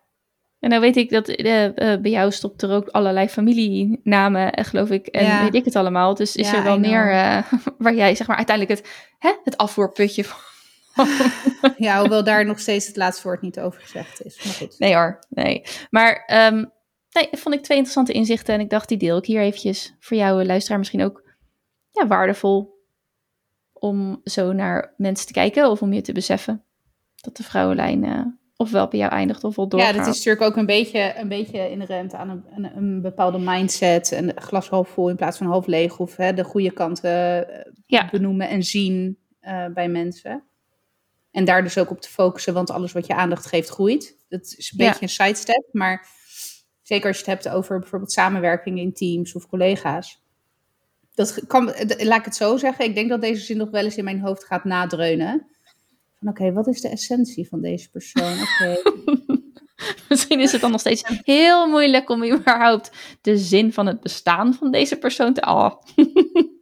En 0.60 0.70
dan 0.70 0.80
weet 0.80 0.96
ik 0.96 1.10
dat 1.10 1.28
uh, 1.28 1.64
uh, 1.64 1.72
bij 1.76 2.10
jou 2.10 2.32
stopt 2.32 2.62
er 2.62 2.70
ook 2.70 2.88
allerlei 2.88 3.28
familienamen, 3.28 4.64
geloof 4.64 4.90
ik. 4.90 5.06
En 5.06 5.24
ja. 5.24 5.42
weet 5.42 5.54
ik 5.54 5.64
het 5.64 5.76
allemaal. 5.76 6.14
Dus 6.14 6.36
is 6.36 6.50
Ja, 6.50 6.56
er 6.56 6.62
wel 6.62 6.78
meer 6.78 7.04
waar 7.78 7.94
jij, 7.94 8.14
zeg 8.14 8.26
maar, 8.26 8.36
uiteindelijk 8.36 8.78
het, 8.80 8.90
hè, 9.18 9.32
het 9.44 9.56
afvoerputje 9.56 10.24
van. 10.24 10.52
Ja, 11.76 12.00
hoewel 12.00 12.24
daar 12.24 12.46
nog 12.46 12.58
steeds 12.58 12.86
het 12.86 12.96
laatste 12.96 13.22
woord 13.22 13.40
niet 13.40 13.60
over 13.60 13.80
gezegd 13.80 14.24
is. 14.24 14.44
Maar 14.44 14.54
goed. 14.54 14.78
Nee 14.78 14.94
hoor, 14.94 15.18
nee. 15.28 15.62
Maar 15.90 16.30
um, 16.52 16.72
nee, 17.10 17.28
vond 17.30 17.54
ik 17.54 17.62
twee 17.62 17.78
interessante 17.78 18.12
inzichten. 18.12 18.54
En 18.54 18.60
ik 18.60 18.70
dacht, 18.70 18.88
die 18.88 18.98
deel 18.98 19.16
ik 19.16 19.24
hier 19.24 19.40
eventjes 19.40 19.94
voor 20.00 20.16
jou, 20.16 20.44
luisteraar, 20.44 20.78
misschien 20.78 21.02
ook 21.02 21.22
ja, 21.90 22.06
waardevol. 22.06 22.72
Om 23.72 24.20
zo 24.24 24.52
naar 24.52 24.94
mensen 24.96 25.26
te 25.26 25.32
kijken 25.32 25.70
of 25.70 25.82
om 25.82 25.92
je 25.92 26.00
te 26.00 26.12
beseffen 26.12 26.64
dat 27.14 27.36
de 27.36 27.42
vrouwenlijn 27.42 28.04
uh, 28.04 28.20
ofwel 28.56 28.88
bij 28.88 28.98
jou 28.98 29.12
eindigt 29.12 29.44
of 29.44 29.56
wel 29.56 29.68
doorgaat. 29.68 29.94
Ja, 29.94 29.98
dat 29.98 30.14
is 30.14 30.16
natuurlijk 30.16 30.50
ook 30.50 30.56
een 30.56 30.66
beetje, 30.66 31.14
een 31.16 31.28
beetje 31.28 31.70
inherent 31.70 32.14
aan 32.14 32.28
een, 32.28 32.44
een, 32.54 32.76
een 32.76 33.02
bepaalde 33.02 33.38
mindset. 33.38 34.12
En 34.12 34.32
glas 34.34 34.68
half 34.68 34.88
vol 34.88 35.08
in 35.08 35.16
plaats 35.16 35.38
van 35.38 35.46
half 35.46 35.66
leeg. 35.66 35.98
Of 35.98 36.16
hè, 36.16 36.34
de 36.34 36.44
goede 36.44 36.70
kanten 36.70 37.46
ja. 37.86 38.08
benoemen 38.10 38.48
en 38.48 38.62
zien 38.62 39.18
uh, 39.42 39.66
bij 39.66 39.88
mensen. 39.88 40.44
En 41.34 41.44
daar 41.44 41.62
dus 41.62 41.78
ook 41.78 41.90
op 41.90 42.00
te 42.00 42.08
focussen, 42.08 42.54
want 42.54 42.70
alles 42.70 42.92
wat 42.92 43.06
je 43.06 43.14
aandacht 43.14 43.46
geeft 43.46 43.68
groeit. 43.68 44.16
Dat 44.28 44.54
is 44.56 44.70
een 44.70 44.86
beetje 44.86 45.02
een 45.02 45.08
sidestep, 45.08 45.68
maar 45.72 46.06
zeker 46.82 47.06
als 47.08 47.18
je 47.18 47.24
het 47.30 47.42
hebt 47.42 47.56
over 47.56 47.78
bijvoorbeeld 47.78 48.12
samenwerking 48.12 48.78
in 48.78 48.92
teams 48.92 49.34
of 49.34 49.46
collega's. 49.46 50.22
Dat 51.14 51.46
kan, 51.46 51.64
laat 51.98 52.18
ik 52.18 52.24
het 52.24 52.36
zo 52.36 52.56
zeggen, 52.56 52.84
ik 52.84 52.94
denk 52.94 53.08
dat 53.08 53.20
deze 53.20 53.44
zin 53.44 53.56
nog 53.56 53.70
wel 53.70 53.84
eens 53.84 53.96
in 53.96 54.04
mijn 54.04 54.20
hoofd 54.20 54.44
gaat 54.44 54.64
nadreunen. 54.64 55.46
Van 56.18 56.28
oké, 56.28 56.40
okay, 56.40 56.52
wat 56.52 56.66
is 56.66 56.80
de 56.80 56.88
essentie 56.88 57.48
van 57.48 57.60
deze 57.60 57.90
persoon? 57.90 58.32
Okay. 58.42 58.82
Misschien 60.08 60.40
is 60.40 60.52
het 60.52 60.60
dan 60.60 60.70
nog 60.70 60.80
steeds 60.80 61.02
heel 61.22 61.68
moeilijk 61.68 62.10
om 62.10 62.24
überhaupt 62.24 62.90
de 63.20 63.38
zin 63.38 63.72
van 63.72 63.86
het 63.86 64.00
bestaan 64.00 64.54
van 64.54 64.70
deze 64.70 64.96
persoon 64.96 65.34
te... 65.34 65.40
Oh. 65.40 65.72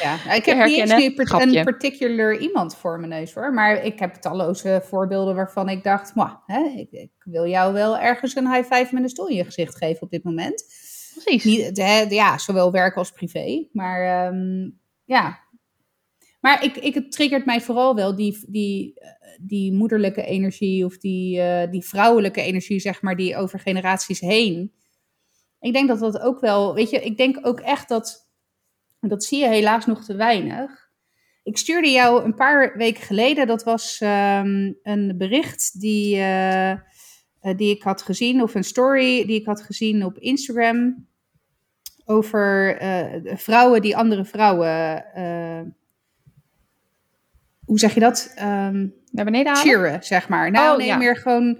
Ja, 0.00 0.14
ik 0.34 0.44
heb 0.44 0.56
herkennen. 0.56 0.98
niet 0.98 1.18
eens 1.18 1.44
nu 1.44 1.58
een 1.58 1.64
particular 1.64 2.38
iemand 2.38 2.76
voor 2.76 2.98
mijn 2.98 3.10
neus 3.10 3.34
hoor. 3.34 3.54
Maar 3.54 3.84
ik 3.84 3.98
heb 3.98 4.14
talloze 4.14 4.82
voorbeelden 4.84 5.34
waarvan 5.34 5.68
ik 5.68 5.84
dacht, 5.84 6.12
hè, 6.46 6.62
ik, 6.76 6.90
ik, 6.90 7.10
wil 7.24 7.46
jou 7.46 7.72
wel 7.72 7.98
ergens 7.98 8.36
een 8.36 8.52
high 8.52 8.74
five 8.74 8.94
met 8.94 9.02
een 9.02 9.08
stoel 9.08 9.28
in 9.28 9.36
je 9.36 9.44
gezicht 9.44 9.76
geven 9.76 10.02
op 10.02 10.10
dit 10.10 10.24
moment. 10.24 10.64
Precies. 11.12 11.44
Niet, 11.44 11.76
ja, 12.10 12.38
zowel 12.38 12.72
werk 12.72 12.96
als 12.96 13.10
privé. 13.10 13.68
Maar 13.72 14.26
um, 14.26 14.80
ja. 15.04 15.38
Maar 16.40 16.64
ik, 16.64 16.76
ik, 16.76 16.94
het 16.94 17.12
triggert 17.12 17.44
mij 17.44 17.60
vooral 17.60 17.94
wel 17.94 18.16
die, 18.16 18.44
die, 18.48 18.94
die 19.40 19.72
moederlijke 19.72 20.24
energie 20.24 20.84
of 20.84 20.98
die, 20.98 21.38
uh, 21.38 21.70
die 21.70 21.84
vrouwelijke 21.84 22.42
energie, 22.42 22.80
zeg 22.80 23.02
maar, 23.02 23.16
die 23.16 23.36
over 23.36 23.58
generaties 23.58 24.20
heen 24.20 24.72
Ik 25.60 25.72
denk 25.72 25.88
dat 25.88 25.98
dat 25.98 26.20
ook 26.20 26.40
wel, 26.40 26.74
weet 26.74 26.90
je, 26.90 27.00
ik 27.00 27.16
denk 27.16 27.46
ook 27.46 27.60
echt 27.60 27.88
dat, 27.88 28.29
dat 29.08 29.24
zie 29.24 29.38
je 29.38 29.48
helaas 29.48 29.86
nog 29.86 30.04
te 30.04 30.14
weinig. 30.14 30.88
Ik 31.42 31.56
stuurde 31.56 31.90
jou 31.90 32.24
een 32.24 32.34
paar 32.34 32.76
weken 32.76 33.02
geleden, 33.02 33.46
dat 33.46 33.64
was 33.64 34.00
ehm, 34.00 34.72
een 34.82 35.14
bericht 35.18 35.80
die, 35.80 36.16
eh, 36.16 36.70
eh, 36.70 36.78
die 37.56 37.74
ik 37.74 37.82
had 37.82 38.02
gezien, 38.02 38.42
of 38.42 38.54
een 38.54 38.64
story 38.64 39.26
die 39.26 39.40
ik 39.40 39.46
had 39.46 39.62
gezien 39.62 40.04
op 40.04 40.18
Instagram. 40.18 41.08
Over 42.04 42.76
eh, 42.76 43.36
vrouwen 43.36 43.82
die 43.82 43.96
andere 43.96 44.24
vrouwen, 44.24 45.04
hoe 47.64 47.78
zeg 47.78 47.94
je 47.94 48.00
dat? 48.00 48.32
Ehm, 48.36 48.86
Naar 49.10 49.24
beneden 49.24 49.52
halen? 49.52 49.62
Cheeren, 49.62 50.04
zeg 50.04 50.28
maar. 50.28 50.50
Nou, 50.50 50.72
oh, 50.72 50.86
nee, 50.86 50.96
meer 50.96 51.16
gewoon. 51.16 51.58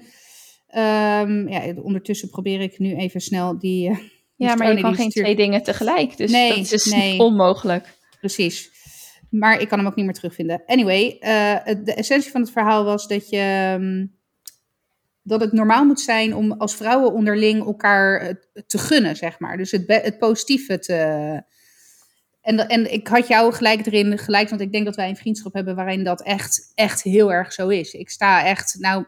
Um, 0.76 1.49
ja, 1.49 1.74
ondertussen 1.82 2.28
probeer 2.30 2.61
ik 2.61 2.78
nu 2.78 2.97
even 2.97 3.20
snel 3.20 3.59
die. 3.59 4.12
Ja, 4.47 4.55
maar 4.55 4.74
je 4.74 4.80
kan 4.80 4.95
geen 4.95 5.11
twee 5.11 5.36
dingen 5.36 5.62
tegelijk. 5.62 6.16
Dus 6.16 6.30
nee, 6.30 6.49
dat 6.49 6.59
is 6.59 6.68
dus 6.68 6.84
nee. 6.84 7.18
onmogelijk. 7.18 7.99
Precies. 8.20 8.70
Maar 9.30 9.61
ik 9.61 9.68
kan 9.68 9.78
hem 9.78 9.86
ook 9.86 9.95
niet 9.95 10.05
meer 10.05 10.14
terugvinden. 10.14 10.62
Anyway, 10.66 11.05
uh, 11.20 11.74
de 11.84 11.95
essentie 11.95 12.30
van 12.30 12.41
het 12.41 12.51
verhaal 12.51 12.84
was 12.84 13.07
dat 13.07 13.28
je. 13.28 13.36
Ehm, 13.78 14.07
dat 15.22 15.41
het 15.41 15.53
normaal 15.53 15.84
moet 15.84 16.01
zijn 16.01 16.34
om 16.34 16.53
als 16.53 16.74
vrouwen 16.74 17.12
onderling 17.12 17.64
elkaar 17.64 18.34
te 18.66 18.78
gunnen, 18.78 19.16
zeg 19.16 19.38
maar. 19.38 19.57
Dus 19.57 19.70
het, 19.70 19.84
het 19.86 20.18
positieve 20.18 20.78
te. 20.78 20.95
En, 22.41 22.68
en 22.68 22.93
ik 22.93 23.09
had 23.09 23.28
jou 23.28 23.53
gelijk 23.53 23.86
erin 23.86 24.18
gelijk, 24.18 24.49
want 24.49 24.61
ik 24.61 24.72
denk 24.72 24.84
dat 24.84 24.97
wij 24.97 25.09
een 25.09 25.16
vriendschap 25.16 25.53
hebben 25.55 25.74
waarin 25.74 26.05
dat 26.05 26.22
echt, 26.22 26.72
echt 26.74 27.03
heel 27.03 27.32
erg 27.32 27.53
zo 27.53 27.68
is. 27.68 27.93
Ik 27.93 28.11
sta 28.11 28.45
echt, 28.45 28.76
nou, 28.78 29.05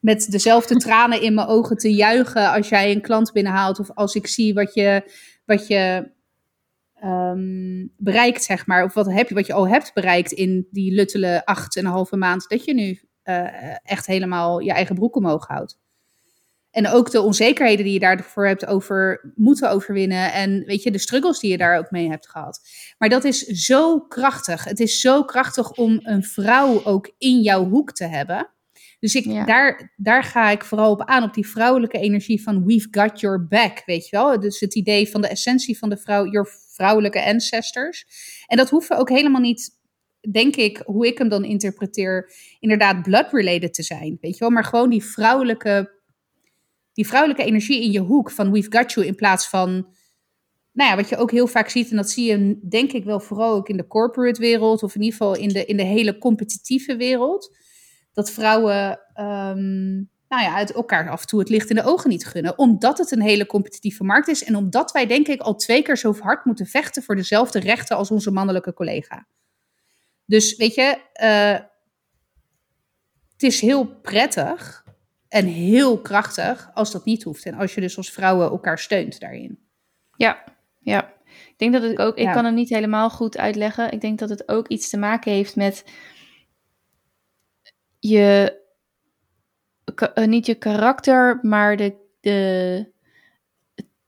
met 0.00 0.30
dezelfde 0.30 0.76
tranen 0.76 1.22
in 1.22 1.34
mijn 1.34 1.46
ogen 1.46 1.76
te 1.76 1.94
juichen 1.94 2.52
als 2.52 2.68
jij 2.68 2.92
een 2.92 3.02
klant 3.02 3.32
binnenhaalt. 3.32 3.78
Of 3.78 3.90
als 3.94 4.14
ik 4.14 4.26
zie 4.26 4.54
wat 4.54 4.74
je, 4.74 5.02
wat 5.44 5.66
je 5.66 6.10
Ehm, 7.00 7.86
bereikt, 7.96 8.44
zeg 8.44 8.66
maar. 8.66 8.84
Of 8.84 8.94
wat, 8.94 9.12
heb 9.12 9.28
je, 9.28 9.34
wat 9.34 9.46
je 9.46 9.52
al 9.52 9.68
hebt 9.68 9.94
bereikt 9.94 10.32
in 10.32 10.66
die 10.70 10.94
luttele 10.94 11.44
acht 11.44 11.76
en 11.76 11.84
een 11.84 11.90
halve 11.90 12.16
maand. 12.16 12.48
Dat 12.48 12.64
je 12.64 12.74
nu 12.74 13.00
uh, 13.24 13.90
echt 13.90 14.06
helemaal 14.06 14.58
je 14.58 14.72
eigen 14.72 14.94
broek 14.94 15.16
omhoog 15.16 15.46
houdt. 15.46 15.78
En 16.70 16.88
ook 16.88 17.10
de 17.10 17.20
onzekerheden 17.20 17.84
die 17.84 17.92
je 17.92 17.98
daarvoor 17.98 18.46
hebt 18.46 18.66
over 18.66 19.32
moeten 19.34 19.70
overwinnen. 19.70 20.32
En 20.32 20.64
weet 20.64 20.82
je, 20.82 20.90
de 20.90 20.98
struggles 20.98 21.38
die 21.38 21.50
je 21.50 21.58
daar 21.58 21.78
ook 21.78 21.90
mee 21.90 22.08
hebt 22.08 22.28
gehad. 22.28 22.60
Maar 22.98 23.08
dat 23.08 23.24
is 23.24 23.38
zo 23.44 24.00
krachtig. 24.00 24.64
Het 24.64 24.80
is 24.80 25.00
zo 25.00 25.24
krachtig 25.24 25.70
om 25.70 26.00
een 26.02 26.22
vrouw 26.22 26.84
ook 26.84 27.14
in 27.18 27.40
jouw 27.40 27.68
hoek 27.68 27.92
te 27.92 28.04
hebben. 28.04 28.50
Dus 28.98 29.14
ik, 29.14 29.46
daar, 29.46 29.94
daar 29.96 30.24
ga 30.24 30.50
ik 30.50 30.64
vooral 30.64 30.90
op 30.90 31.04
aan, 31.04 31.22
op 31.22 31.34
die 31.34 31.48
vrouwelijke 31.48 31.98
energie 31.98 32.42
van 32.42 32.64
we've 32.64 32.88
got 32.90 33.20
your 33.20 33.46
back, 33.46 33.82
weet 33.86 34.08
je 34.08 34.16
wel. 34.16 34.40
Dus 34.40 34.60
het 34.60 34.74
idee 34.74 35.08
van 35.08 35.20
de 35.20 35.28
essentie 35.28 35.78
van 35.78 35.88
de 35.88 35.96
vrouw, 35.96 36.26
your 36.26 36.48
vrouwelijke 36.74 37.24
ancestors. 37.24 38.06
En 38.46 38.56
dat 38.56 38.70
hoeven 38.70 38.98
ook 38.98 39.08
helemaal 39.08 39.40
niet, 39.40 39.78
denk 40.30 40.56
ik, 40.56 40.82
hoe 40.84 41.06
ik 41.06 41.18
hem 41.18 41.28
dan 41.28 41.44
interpreteer, 41.44 42.32
inderdaad 42.60 43.02
blood-related 43.02 43.74
te 43.74 43.82
zijn, 43.82 44.18
weet 44.20 44.32
je 44.32 44.38
wel. 44.38 44.50
Maar 44.50 44.64
gewoon 44.64 44.90
die 44.90 45.04
vrouwelijke, 45.04 45.92
die 46.92 47.06
vrouwelijke 47.06 47.44
energie 47.44 47.82
in 47.82 47.90
je 47.90 48.00
hoek 48.00 48.30
van 48.30 48.52
we've 48.52 48.70
got 48.70 48.92
you 48.92 49.06
in 49.06 49.14
plaats 49.14 49.48
van... 49.48 49.96
Nou 50.72 50.90
ja, 50.90 50.96
wat 50.96 51.08
je 51.08 51.16
ook 51.16 51.30
heel 51.30 51.46
vaak 51.46 51.68
ziet, 51.68 51.90
en 51.90 51.96
dat 51.96 52.10
zie 52.10 52.30
je 52.30 52.58
denk 52.68 52.92
ik 52.92 53.04
wel 53.04 53.20
vooral 53.20 53.54
ook 53.54 53.68
in 53.68 53.76
de 53.76 53.86
corporate 53.86 54.40
wereld, 54.40 54.82
of 54.82 54.94
in 54.94 55.02
ieder 55.02 55.18
geval 55.18 55.36
in 55.36 55.48
de, 55.48 55.64
in 55.64 55.76
de 55.76 55.82
hele 55.82 56.18
competitieve 56.18 56.96
wereld 56.96 57.56
dat 58.18 58.30
vrouwen 58.30 59.00
um, 59.14 60.10
nou 60.28 60.42
ja, 60.42 60.56
het 60.56 60.72
elkaar 60.72 61.10
af 61.10 61.20
en 61.20 61.26
toe 61.26 61.38
het 61.38 61.48
licht 61.48 61.70
in 61.70 61.76
de 61.76 61.84
ogen 61.84 62.10
niet 62.10 62.26
gunnen. 62.26 62.58
Omdat 62.58 62.98
het 62.98 63.10
een 63.10 63.22
hele 63.22 63.46
competitieve 63.46 64.04
markt 64.04 64.28
is. 64.28 64.44
En 64.44 64.56
omdat 64.56 64.92
wij 64.92 65.06
denk 65.06 65.28
ik 65.28 65.40
al 65.40 65.54
twee 65.54 65.82
keer 65.82 65.96
zo 65.96 66.14
hard 66.20 66.44
moeten 66.44 66.66
vechten 66.66 67.02
voor 67.02 67.16
dezelfde 67.16 67.60
rechten 67.60 67.96
als 67.96 68.10
onze 68.10 68.30
mannelijke 68.30 68.72
collega. 68.72 69.26
Dus 70.24 70.56
weet 70.56 70.74
je, 70.74 70.98
uh, 71.22 71.66
het 73.32 73.42
is 73.42 73.60
heel 73.60 73.86
prettig 73.86 74.84
en 75.28 75.46
heel 75.46 76.00
krachtig 76.00 76.70
als 76.74 76.92
dat 76.92 77.04
niet 77.04 77.22
hoeft. 77.22 77.44
En 77.44 77.54
als 77.54 77.74
je 77.74 77.80
dus 77.80 77.96
als 77.96 78.10
vrouwen 78.10 78.50
elkaar 78.50 78.78
steunt 78.78 79.20
daarin. 79.20 79.58
Ja, 80.16 80.44
ja. 80.78 81.16
Ik 81.24 81.54
denk 81.56 81.72
dat 81.72 81.82
het 81.82 81.98
ook, 81.98 82.16
ik 82.16 82.32
kan 82.32 82.44
het 82.44 82.54
niet 82.54 82.68
helemaal 82.68 83.10
goed 83.10 83.38
uitleggen. 83.38 83.92
Ik 83.92 84.00
denk 84.00 84.18
dat 84.18 84.28
het 84.28 84.48
ook 84.48 84.68
iets 84.68 84.90
te 84.90 84.98
maken 84.98 85.32
heeft 85.32 85.56
met 85.56 85.84
je, 87.98 88.60
eh, 90.14 90.24
niet 90.24 90.46
je 90.46 90.54
karakter, 90.54 91.38
maar 91.42 91.76
de, 91.76 91.96
de, 92.20 92.92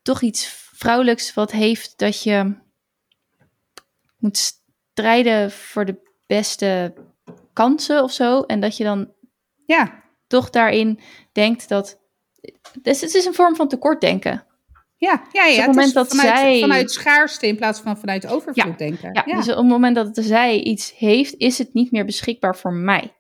toch 0.03 0.22
iets 0.22 0.47
vrouwelijks 0.74 1.34
wat 1.34 1.51
heeft 1.51 1.99
dat 1.99 2.22
je 2.22 2.55
moet 4.16 4.36
strijden 4.93 5.51
voor 5.51 5.84
de 5.84 5.97
beste 6.26 6.95
kansen 7.53 8.03
of 8.03 8.12
zo. 8.12 8.41
En 8.41 8.61
dat 8.61 8.76
je 8.76 8.84
dan 8.84 9.12
ja. 9.66 10.03
toch 10.26 10.51
daarin 10.51 11.01
denkt 11.32 11.68
dat. 11.68 11.99
Dus 12.82 13.01
het 13.01 13.14
is 13.14 13.24
een 13.24 13.34
vorm 13.34 13.57
van 13.57 13.68
tekortdenken. 13.68 14.45
Ja, 14.97 15.22
ja, 15.32 15.45
ja. 15.45 15.49
Dus 15.49 15.59
op 15.59 15.66
het 15.66 15.74
moment 15.74 15.95
dat 15.95 16.09
vanuit, 16.09 16.38
zij... 16.38 16.61
vanuit 16.61 16.91
schaarste 16.91 17.47
in 17.47 17.57
plaats 17.57 17.80
van 17.80 17.99
vanuit 17.99 18.26
overvloed 18.26 18.78
denken. 18.78 19.12
Ja, 19.12 19.22
ja, 19.26 19.36
dus 19.36 19.49
op 19.49 19.57
het 19.57 19.66
moment 19.66 19.95
dat 19.95 20.18
zij 20.20 20.61
iets 20.61 20.97
heeft, 20.97 21.34
is 21.36 21.59
het 21.59 21.74
niet 21.74 21.91
meer 21.91 22.05
beschikbaar 22.05 22.57
voor 22.57 22.72
mij. 22.72 23.12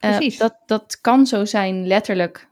Uh, 0.00 0.38
dat, 0.38 0.56
dat 0.66 1.00
kan 1.00 1.26
zo 1.26 1.44
zijn 1.44 1.86
letterlijk 1.86 2.48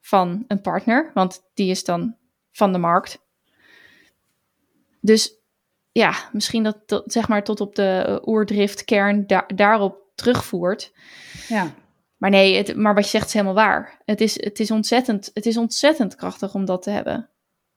van 0.00 0.44
een 0.48 0.60
partner, 0.60 1.10
want 1.14 1.42
die 1.54 1.70
is 1.70 1.84
dan 1.84 2.16
van 2.52 2.72
de 2.72 2.78
markt. 2.78 3.24
Dus 5.00 5.34
ja, 5.92 6.14
misschien 6.32 6.62
dat, 6.62 6.88
dat 6.88 7.12
zeg 7.12 7.28
maar 7.28 7.44
tot 7.44 7.60
op 7.60 7.74
de 7.74 8.22
oerdriftkern 8.24 9.26
da 9.26 9.44
daarop 9.54 9.98
terugvoert. 10.14 10.92
Ja. 11.48 11.74
Maar 12.16 12.30
nee, 12.30 12.56
het, 12.56 12.76
maar 12.76 12.94
wat 12.94 13.04
je 13.04 13.10
zegt 13.10 13.26
is 13.26 13.32
helemaal 13.32 13.54
waar. 13.54 14.02
Het 14.04 14.20
is, 14.20 14.42
het, 14.44 14.60
is 14.60 14.70
ontzettend, 14.70 15.30
het 15.34 15.46
is 15.46 15.56
ontzettend 15.56 16.14
krachtig 16.14 16.54
om 16.54 16.64
dat 16.64 16.82
te 16.82 16.90
hebben. 16.90 17.28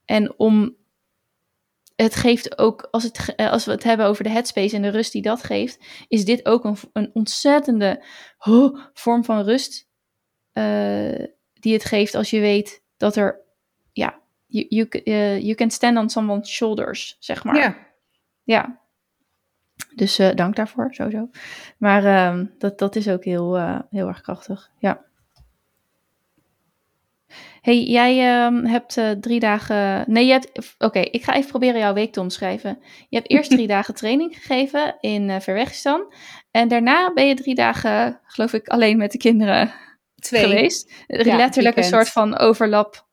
En 0.06 0.34
om 0.38 0.76
het 2.04 2.16
geeft 2.16 2.58
ook, 2.58 2.88
als, 2.92 3.04
het, 3.04 3.34
eh, 3.36 3.52
als 3.52 3.66
we 3.66 3.72
het 3.72 3.84
hebben 3.84 4.06
over 4.06 4.24
de 4.24 4.30
headspace 4.30 4.76
en 4.76 4.82
de 4.82 4.90
rust 4.90 5.12
die 5.12 5.22
dat 5.22 5.44
geeft, 5.44 5.80
is 6.08 6.26
dit 6.26 6.46
ook 6.46 6.64
een, 6.64 6.78
een 6.94 7.10
ontzettende 7.14 8.04
vorm 8.94 9.24
van 9.24 9.44
rust 9.44 9.88
uh, 10.54 11.26
die 11.54 11.74
het 11.74 11.86
geeft 11.86 12.16
als 12.16 12.30
je 12.30 12.40
weet 12.40 12.84
dat 12.98 13.16
er, 13.16 13.42
ja, 13.92 14.20
you, 14.46 14.66
you, 14.70 14.88
uh, 15.04 15.40
you 15.40 15.56
can 15.56 15.72
stand 15.72 15.98
on 15.98 16.10
someone's 16.10 16.50
shoulders, 16.50 17.16
zeg 17.20 17.44
maar. 17.44 17.56
Ja. 17.56 17.78
Ja. 18.44 18.80
Dus 19.96 20.20
uh, 20.20 20.34
dank 20.36 20.56
daarvoor, 20.56 20.94
sowieso. 20.94 21.30
Maar 21.78 22.04
uh, 22.04 22.46
dat, 22.58 22.80
dat 22.80 22.96
is 22.96 23.10
ook 23.10 23.24
heel, 23.24 23.58
heel 23.90 24.08
erg 24.08 24.22
krachtig, 24.22 24.72
ja 24.78 25.09
hey, 27.62 27.84
jij 27.84 28.48
uh, 28.50 28.72
hebt 28.72 28.98
uh, 28.98 29.12
drie 29.12 29.40
dagen. 29.40 30.04
Nee, 30.08 30.26
je 30.26 30.32
hebt. 30.32 30.76
Oké, 30.78 31.00
ik 31.00 31.24
ga 31.24 31.36
even 31.36 31.50
proberen 31.50 31.80
jouw 31.80 31.94
week 31.94 32.14
te 32.14 32.20
omschrijven. 32.20 32.80
Je 33.10 33.18
hebt 33.18 33.30
eerst 33.30 33.50
drie 33.50 33.68
dagen 33.78 33.94
training 33.94 34.36
gegeven 34.36 34.98
in 35.00 35.30
uh, 35.30 35.40
Verwegistan. 35.40 36.14
En 36.52 36.68
daarna 36.68 37.14
ben 37.14 37.28
je 37.28 37.36
drie 37.36 37.56
dagen, 37.56 38.20
geloof 38.24 38.54
ik, 38.54 38.68
alleen 38.68 38.98
met 38.98 39.12
de 39.12 39.18
kinderen 39.18 39.72
Twee. 40.16 40.44
geweest. 40.44 40.92
Ja, 41.08 41.36
Letterlijk 41.36 41.78
een 41.78 41.84
soort 41.84 42.10
van 42.10 42.38
overlap. 42.38 43.08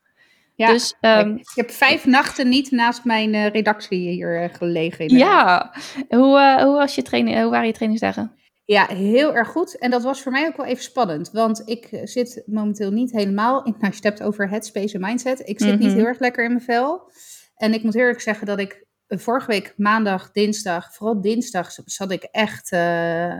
Ja, 0.54 0.72
dus, 0.72 0.94
um, 1.00 1.36
ik 1.36 1.52
heb 1.54 1.70
vijf 1.70 2.04
nachten 2.04 2.48
niet 2.48 2.70
naast 2.70 3.04
mijn 3.04 3.34
uh, 3.34 3.46
redactie 3.48 4.10
hier 4.10 4.50
gelegen. 4.52 5.08
Ja, 5.08 5.74
hoe, 6.08 6.60
hoe, 6.62 6.76
was 6.76 6.94
je 6.94 7.02
training, 7.02 7.40
hoe 7.40 7.50
waren 7.50 7.66
je 7.66 7.72
trainingsdagen? 7.72 8.32
Ja, 8.66 8.86
heel 8.86 9.34
erg 9.34 9.48
goed. 9.48 9.78
En 9.78 9.90
dat 9.90 10.02
was 10.02 10.22
voor 10.22 10.32
mij 10.32 10.46
ook 10.46 10.56
wel 10.56 10.66
even 10.66 10.82
spannend. 10.82 11.30
Want 11.30 11.62
ik 11.64 12.00
zit 12.04 12.42
momenteel 12.46 12.90
niet 12.90 13.12
helemaal 13.12 13.64
in. 13.64 13.74
Nou, 13.80 13.92
je 13.94 14.00
hebt 14.00 14.22
over 14.22 14.48
headspace 14.48 14.94
en 14.94 15.00
mindset. 15.00 15.48
Ik 15.48 15.60
zit 15.60 15.78
niet 15.78 15.88
mhm. 15.88 15.96
heel 15.96 16.06
erg 16.06 16.18
lekker 16.18 16.44
in 16.44 16.52
mijn 16.52 16.64
vel. 16.64 17.10
En 17.56 17.74
ik 17.74 17.82
moet 17.82 17.94
eerlijk 17.94 18.20
zeggen 18.20 18.46
dat 18.46 18.58
ik 18.58 18.84
vorige 19.08 19.46
week 19.46 19.74
maandag, 19.76 20.32
dinsdag, 20.32 20.94
vooral 20.94 21.20
dinsdag, 21.20 21.70
zat 21.84 22.10
ik 22.10 22.22
echt, 22.22 22.72
uh, 22.72 22.80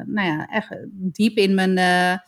nou 0.06 0.26
ja, 0.26 0.46
echt 0.46 0.68
diep 0.90 1.36
in 1.36 1.54
mijn, 1.54 1.78
uh, 1.78 2.18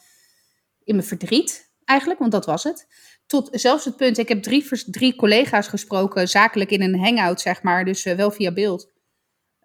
in 0.85 0.95
mijn 0.95 1.07
verdriet 1.07 1.73
eigenlijk. 1.85 2.21
Want 2.21 2.33
dat 2.33 2.47
was 2.47 2.65
het. 2.65 2.87
Tot 3.27 3.49
zelfs 3.53 3.85
het 3.85 3.97
punt, 3.97 4.19
ik 4.19 4.29
heb 4.29 4.43
drie, 4.43 4.85
drie 4.87 5.17
collega's 5.17 5.69
gesproken, 5.69 6.29
zakelijk 6.29 6.71
in 6.71 6.83
een 6.83 6.99
hangout, 6.99 7.41
zeg 7.41 7.63
maar. 7.63 7.85
Dus 7.85 8.07
uh, 8.07 8.15
wel 8.15 8.31
via 8.31 8.53
beeld. 8.53 8.91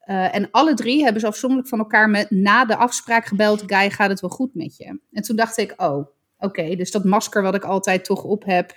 Uh, 0.05 0.35
en 0.35 0.51
alle 0.51 0.73
drie 0.73 1.03
hebben 1.03 1.21
ze 1.21 1.27
afzonderlijk 1.27 1.69
van 1.69 1.79
elkaar 1.79 2.09
met, 2.09 2.31
na 2.31 2.65
de 2.65 2.75
afspraak 2.75 3.25
gebeld: 3.25 3.63
Guy, 3.65 3.89
gaat 3.89 4.09
het 4.09 4.19
wel 4.19 4.29
goed 4.29 4.55
met 4.55 4.77
je? 4.77 4.99
En 5.11 5.21
toen 5.23 5.35
dacht 5.35 5.57
ik: 5.57 5.73
Oh, 5.77 6.07
oké, 6.37 6.75
dus 6.75 6.91
dat 6.91 7.03
masker 7.03 7.41
wat 7.41 7.55
ik 7.55 7.63
altijd 7.63 8.05
toch 8.05 8.23
op 8.23 8.45
heb, 8.45 8.73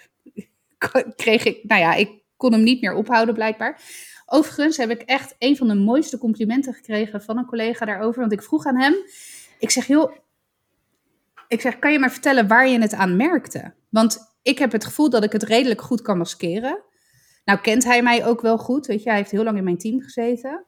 kreeg 1.16 1.44
ik, 1.44 1.64
nou 1.64 1.80
ja, 1.80 1.94
ik 1.94 2.10
kon 2.36 2.52
hem 2.52 2.62
niet 2.62 2.80
meer 2.80 2.94
ophouden 2.94 3.34
blijkbaar. 3.34 3.80
Overigens 4.26 4.76
heb 4.76 4.90
ik 4.90 5.02
echt 5.02 5.34
een 5.38 5.56
van 5.56 5.68
de 5.68 5.74
mooiste 5.74 6.18
complimenten 6.18 6.74
gekregen 6.74 7.22
van 7.22 7.38
een 7.38 7.46
collega 7.46 7.84
daarover. 7.84 8.20
Want 8.20 8.32
ik 8.32 8.42
vroeg 8.42 8.66
aan 8.66 8.80
hem: 8.80 8.94
Ik 9.58 9.70
zeg, 9.70 9.86
joh, 9.86 10.12
ik 11.48 11.60
zeg, 11.60 11.78
kan 11.78 11.92
je 11.92 11.98
maar 11.98 12.12
vertellen 12.12 12.48
waar 12.48 12.68
je 12.68 12.80
het 12.80 12.94
aan 12.94 13.16
merkte? 13.16 13.74
Want 13.88 14.36
ik 14.42 14.58
heb 14.58 14.72
het 14.72 14.84
gevoel 14.84 15.10
dat 15.10 15.24
ik 15.24 15.32
het 15.32 15.42
redelijk 15.42 15.80
goed 15.80 16.02
kan 16.02 16.18
maskeren. 16.18 16.82
Nou 17.44 17.60
kent 17.60 17.84
hij 17.84 18.02
mij 18.02 18.26
ook 18.26 18.40
wel 18.40 18.58
goed, 18.58 18.86
weet 18.86 19.02
je. 19.02 19.08
Hij 19.08 19.18
heeft 19.18 19.30
heel 19.30 19.44
lang 19.44 19.56
in 19.56 19.64
mijn 19.64 19.78
team 19.78 20.00
gezeten. 20.00 20.64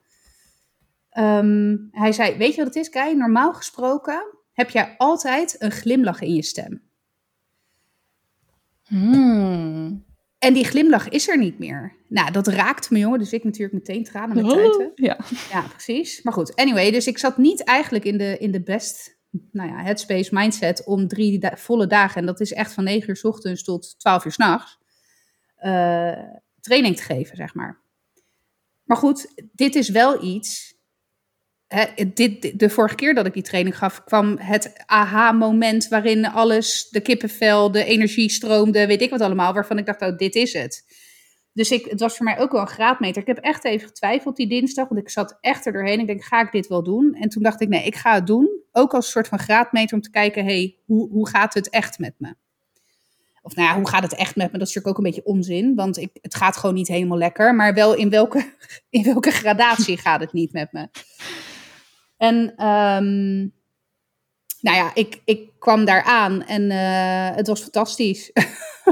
Ehm, 1.19 1.77
hij 1.91 2.13
zei, 2.13 2.37
weet 2.37 2.51
je 2.55 2.57
wat 2.57 2.75
het 2.75 2.77
is, 2.85 2.91
Kai? 2.91 3.15
Normaal 3.15 3.55
gesproken 3.55 4.35
heb 4.53 4.71
jij 4.71 4.95
altijd 4.99 5.57
een 5.59 5.71
glimlach 5.71 6.21
in 6.21 6.35
je 6.35 6.43
stem. 6.43 6.83
Hmm. 8.85 10.05
En 10.39 10.55
die 10.55 10.65
glimlach 10.65 11.09
is 11.09 11.29
er 11.29 11.39
niet 11.39 11.59
meer. 11.59 11.97
Nou, 12.09 12.31
dat 12.31 12.47
raakt 12.47 12.91
me, 12.91 12.99
jongen. 12.99 13.19
Dus 13.19 13.33
ik 13.33 13.45
natuurlijk 13.45 13.75
meteen 13.75 14.05
tranen 14.05 14.37
met 14.37 14.49
tuiten. 14.55 14.93
Ja. 14.95 15.19
Ja, 15.51 15.63
precies. 15.63 16.23
Maar 16.23 16.33
goed, 16.33 16.57
anyway. 16.57 16.91
Dus 16.91 17.07
ik 17.07 17.19
zat 17.19 17.37
niet 17.37 17.65
eigenlijk 17.65 18.05
in 18.05 18.19
de, 18.19 18.39
in 18.39 18.53
de 18.53 18.63
best, 18.63 19.19
nou 19.51 19.69
ja, 19.69 19.83
headspace 19.83 20.35
mindset 20.35 20.85
om 20.85 21.09
drie 21.09 21.39
da- 21.39 21.57
volle 21.57 21.87
dagen, 21.87 22.21
en 22.21 22.27
dat 22.27 22.41
is 22.41 22.53
echt 22.53 22.73
van 22.73 22.85
9 22.85 23.09
uur 23.09 23.17
s 23.17 23.25
ochtends 23.25 23.65
tot 23.65 23.99
12 23.99 24.25
uur 24.25 24.33
s'nachts, 24.33 24.79
eh 25.57 26.13
training 26.61 26.97
te 26.97 27.03
geven, 27.03 27.37
zeg 27.37 27.55
maar. 27.55 27.81
Maar 28.85 28.97
goed, 28.97 29.33
dit 29.53 29.75
is 29.75 29.89
wel 29.89 30.25
iets. 30.25 30.77
Dit, 32.15 32.59
de 32.59 32.71
vorige 32.71 32.95
keer 32.95 33.15
dat 33.15 33.27
ik 33.27 33.33
die 33.33 33.43
training 33.43 33.79
gaf, 33.79 34.05
kwam 34.05 34.39
het 34.39 34.73
aha-moment 34.87 35.89
waarin 35.89 36.27
alles, 36.27 36.89
de 36.91 37.01
kippenvel, 37.01 37.71
de 37.71 37.85
energie 37.85 38.31
stroomde, 38.31 38.87
weet 38.87 39.03
ik 39.03 39.11
wat 39.11 39.21
allemaal, 39.21 39.55
waarvan 39.55 39.79
ik 39.79 39.87
dacht, 39.87 40.03
oh, 40.03 40.17
dit 40.17 40.35
is 40.35 40.53
het. 40.53 40.85
Dus 41.53 41.71
ik, 41.71 41.85
het 41.85 42.01
was 42.01 42.17
voor 42.17 42.25
mij 42.25 42.39
ook 42.39 42.53
wel 42.53 42.61
een 42.61 42.67
graadmeter. 42.67 43.21
Ik 43.21 43.27
heb 43.27 43.39
echt 43.39 43.65
even 43.65 43.89
getwijfeld 43.89 44.37
die 44.37 44.49
dinsdag, 44.49 44.89
want 44.89 45.01
ik 45.01 45.09
zat 45.09 45.39
echt 45.41 45.67
er 45.67 45.73
doorheen. 45.73 46.01
Ik 46.01 46.07
denk, 46.07 46.25
ga 46.25 46.41
ik 46.41 46.53
dit 46.53 46.67
wel 46.67 46.83
doen? 46.83 47.15
En 47.15 47.29
toen 47.29 47.43
dacht 47.43 47.61
ik, 47.61 47.69
nee, 47.69 47.85
ik 47.85 47.97
ga 47.97 48.15
het 48.15 48.27
doen. 48.27 48.63
Ook 48.73 48.95
als 48.95 49.05
een 49.05 49.11
soort 49.11 49.29
van 49.29 49.39
graadmeter 49.39 49.97
om 49.97 50.03
te 50.03 50.11
kijken, 50.11 50.45
hey, 50.45 50.77
hoe, 50.85 51.11
hoe 51.11 51.29
gaat 51.29 51.55
het 51.55 51.71
echt 51.71 51.99
met 51.99 52.15
me? 52.19 52.35
Of 53.43 53.55
nou 53.55 53.69
ja, 53.69 53.75
hoe 53.75 53.89
gaat 53.89 54.03
het 54.03 54.15
echt 54.15 54.37
met 54.37 54.53
me? 54.53 54.59
Dat 54.59 54.69
is 54.69 54.75
natuurlijk 54.75 54.89
ook 54.89 55.05
een 55.05 55.11
beetje 55.11 55.31
onzin, 55.31 55.75
want 55.75 55.97
ik, 55.97 56.11
het 56.23 56.35
gaat 56.35 56.57
gewoon 56.57 56.75
niet 56.75 56.89
helemaal 56.89 57.19
lekker. 57.19 57.55
Maar 57.55 57.75
wel 57.75 57.95
in 57.95 58.11
welke, 58.11 58.53
in 58.91 59.03
welke 59.03 59.31
gradatie 59.31 59.97
gaat 59.97 60.21
het 60.21 60.33
niet 60.33 60.53
met 60.53 60.73
me? 60.73 60.89
En 62.19 62.53
ehm, 62.57 63.37
nou 64.61 64.77
ja, 64.77 64.91
ik, 64.95 65.21
ik 65.25 65.51
kwam 65.59 65.85
daar 65.85 66.03
aan 66.03 66.45
en 66.45 66.71
eh, 66.71 67.37
het 67.37 67.47
was 67.47 67.61
fantastisch. 67.61 68.31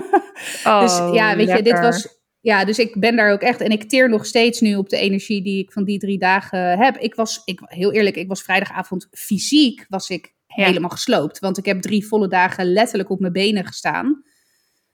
dus 0.82 0.96
ja, 1.12 1.36
weet 1.36 1.50
je, 1.50 1.62
dit 1.62 1.78
was. 1.78 2.14
Ja, 2.40 2.64
dus 2.64 2.78
ik 2.78 3.00
ben 3.00 3.16
daar 3.16 3.32
ook 3.32 3.40
echt. 3.40 3.60
En 3.60 3.70
ik 3.70 3.88
teer 3.88 4.08
nog 4.08 4.26
steeds 4.26 4.60
nu 4.60 4.76
op 4.76 4.88
de 4.88 4.96
energie 4.96 5.42
die 5.42 5.62
ik 5.62 5.72
van 5.72 5.84
die 5.84 5.98
drie 5.98 6.18
dagen 6.18 6.78
heb. 6.78 6.96
Ik 6.96 7.14
was, 7.14 7.42
ik, 7.44 7.60
heel 7.64 7.92
eerlijk, 7.92 8.16
ik 8.16 8.28
was 8.28 8.42
vrijdagavond 8.42 9.08
fysiek 9.10 9.86
was 9.88 10.08
ik 10.10 10.34
Ja. 10.46 10.64
helemaal 10.64 10.90
gesloopt. 10.90 11.38
Want 11.38 11.58
ik 11.58 11.64
heb 11.64 11.80
drie 11.80 12.06
volle 12.06 12.28
dagen 12.28 12.72
letterlijk 12.72 13.10
op 13.10 13.20
mijn 13.20 13.32
benen 13.32 13.64
gestaan. 13.64 14.24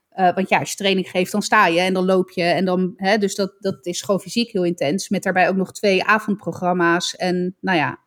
Eh, 0.09 0.35
want 0.35 0.49
ja, 0.49 0.59
als 0.59 0.71
je 0.71 0.77
training 0.77 1.11
geeft, 1.11 1.33
dan 1.33 1.43
sta 1.43 1.67
je 1.67 1.81
en 1.81 1.95
dan 1.95 2.05
loop 2.05 2.31
je. 2.31 2.43
En 2.43 2.65
dan, 2.65 2.93
hè, 2.97 3.19
dus 3.19 3.35
dat, 3.35 3.53
dat 3.59 3.87
is 3.87 4.03
gewoon 4.03 4.21
fysiek 4.21 4.53
heel 4.53 4.65
intens. 4.65 5.09
Met 5.09 5.23
daarbij 5.23 5.49
ook 5.49 5.57
nog 5.57 5.73
twee 5.73 6.05
avondprogramma's. 6.05 7.17
En 7.17 7.57
nou 7.61 7.79
ja. 7.79 8.02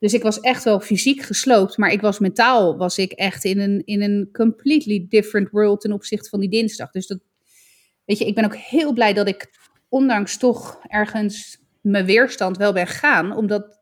Dus 0.00 0.14
ik 0.14 0.22
was 0.22 0.40
echt 0.40 0.64
wel 0.64 0.80
fysiek 0.80 1.22
gesloopt. 1.22 1.76
Maar 1.76 1.90
ik 1.90 2.00
was 2.00 2.18
mentaal 2.18 2.76
was 2.76 2.98
ik 2.98 3.12
echt 3.12 3.44
in 3.44 3.60
een, 3.60 3.82
in 3.84 4.02
een 4.02 4.28
completely 4.32 5.06
different 5.08 5.50
world 5.50 5.80
ten 5.80 5.92
opzichte 5.92 6.28
van 6.28 6.40
die 6.40 6.48
dinsdag. 6.48 6.90
Dus 6.90 7.06
dat, 7.06 7.18
weet 8.04 8.18
je, 8.18 8.26
ik 8.26 8.34
ben 8.34 8.44
ook 8.44 8.56
heel 8.56 8.92
blij 8.92 9.12
dat 9.12 9.28
ik 9.28 9.50
ondanks 9.88 10.36
toch 10.36 10.80
ergens 10.86 11.58
mijn 11.80 12.04
weerstand 12.04 12.56
wel 12.56 12.72
ben 12.72 12.86
gegaan. 12.86 13.36
Omdat 13.36 13.80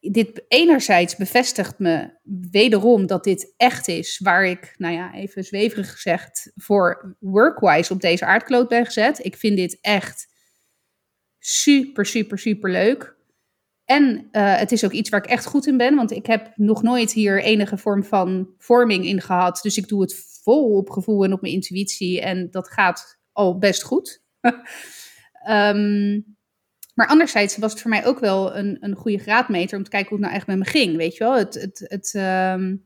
dit 0.00 0.44
enerzijds 0.48 1.16
bevestigt 1.16 1.78
me 1.78 2.10
wederom 2.50 3.06
dat 3.06 3.24
dit 3.24 3.54
echt 3.56 3.88
is 3.88 4.18
waar 4.18 4.44
ik, 4.44 4.74
nou 4.76 4.94
ja, 4.94 5.14
even 5.14 5.44
zweverig 5.44 5.92
gezegd, 5.92 6.52
voor 6.56 7.16
workwise 7.20 7.92
op 7.92 8.00
deze 8.00 8.24
aardkloot 8.24 8.68
ben 8.68 8.84
gezet. 8.84 9.24
Ik 9.24 9.36
vind 9.36 9.56
dit 9.56 9.78
echt 9.80 10.28
super, 11.38 12.06
super, 12.06 12.38
super 12.38 12.70
leuk. 12.70 13.18
En 13.90 14.28
eh, 14.30 14.56
het 14.56 14.72
is 14.72 14.84
ook 14.84 14.92
iets 14.92 15.08
waar 15.08 15.24
ik 15.24 15.30
echt 15.30 15.46
goed 15.46 15.66
in 15.66 15.76
ben, 15.76 15.94
want 15.94 16.10
ik 16.10 16.26
heb 16.26 16.52
nog 16.56 16.82
nooit 16.82 17.12
hier 17.12 17.42
enige 17.42 17.76
vorm 17.76 18.04
van 18.04 18.48
vorming 18.58 19.04
in 19.04 19.20
gehad. 19.20 19.60
Dus 19.62 19.76
ik 19.76 19.88
doe 19.88 20.00
het 20.00 20.40
vol 20.42 20.76
op 20.76 20.90
gevoel 20.90 21.24
en 21.24 21.32
op 21.32 21.40
mijn 21.40 21.52
intuïtie 21.52 22.20
en 22.20 22.50
dat 22.50 22.68
gaat 22.68 23.18
al 23.32 23.58
best 23.58 23.82
goed. 23.82 24.22
Ehm, 25.40 26.20
maar 26.94 27.06
anderzijds 27.06 27.56
was 27.56 27.72
het 27.72 27.80
voor 27.80 27.90
mij 27.90 28.06
ook 28.06 28.18
wel 28.18 28.56
een, 28.56 28.76
een 28.80 28.94
goede 28.94 29.18
graadmeter 29.18 29.78
om 29.78 29.84
te 29.84 29.90
kijken 29.90 30.08
hoe 30.08 30.18
het 30.18 30.26
nou 30.26 30.38
echt 30.38 30.46
met 30.46 30.58
me 30.58 30.64
ging. 30.64 30.96
Weet 30.96 31.16
je 31.16 31.24
wel, 31.24 31.36
het, 31.36 31.54
het, 31.54 31.84
het, 31.88 32.14
ehm, 32.14 32.76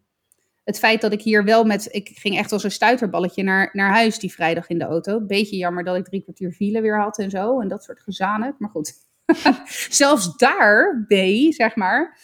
het 0.64 0.78
feit 0.78 1.00
dat 1.00 1.12
ik 1.12 1.22
hier 1.22 1.44
wel 1.44 1.64
met. 1.64 1.88
Ik 1.90 2.10
ging 2.14 2.38
echt 2.38 2.52
als 2.52 2.64
een 2.64 2.70
stuiterballetje 2.70 3.42
naar, 3.42 3.70
naar 3.72 3.92
huis 3.92 4.18
die 4.18 4.32
vrijdag 4.32 4.68
in 4.68 4.78
de 4.78 4.84
auto. 4.84 5.20
Beetje 5.20 5.56
jammer 5.56 5.84
dat 5.84 5.96
ik 5.96 6.04
drie 6.04 6.22
kwartier 6.22 6.52
file 6.52 6.80
weer 6.80 7.00
had 7.00 7.18
en 7.18 7.30
zo. 7.30 7.60
En 7.60 7.68
dat 7.68 7.84
soort 7.84 8.00
gezanen. 8.00 8.54
Maar 8.58 8.70
goed. 8.70 9.12
zelfs 9.90 10.36
daar, 10.36 11.04
B, 11.08 11.12
zeg 11.52 11.76
maar. 11.76 12.18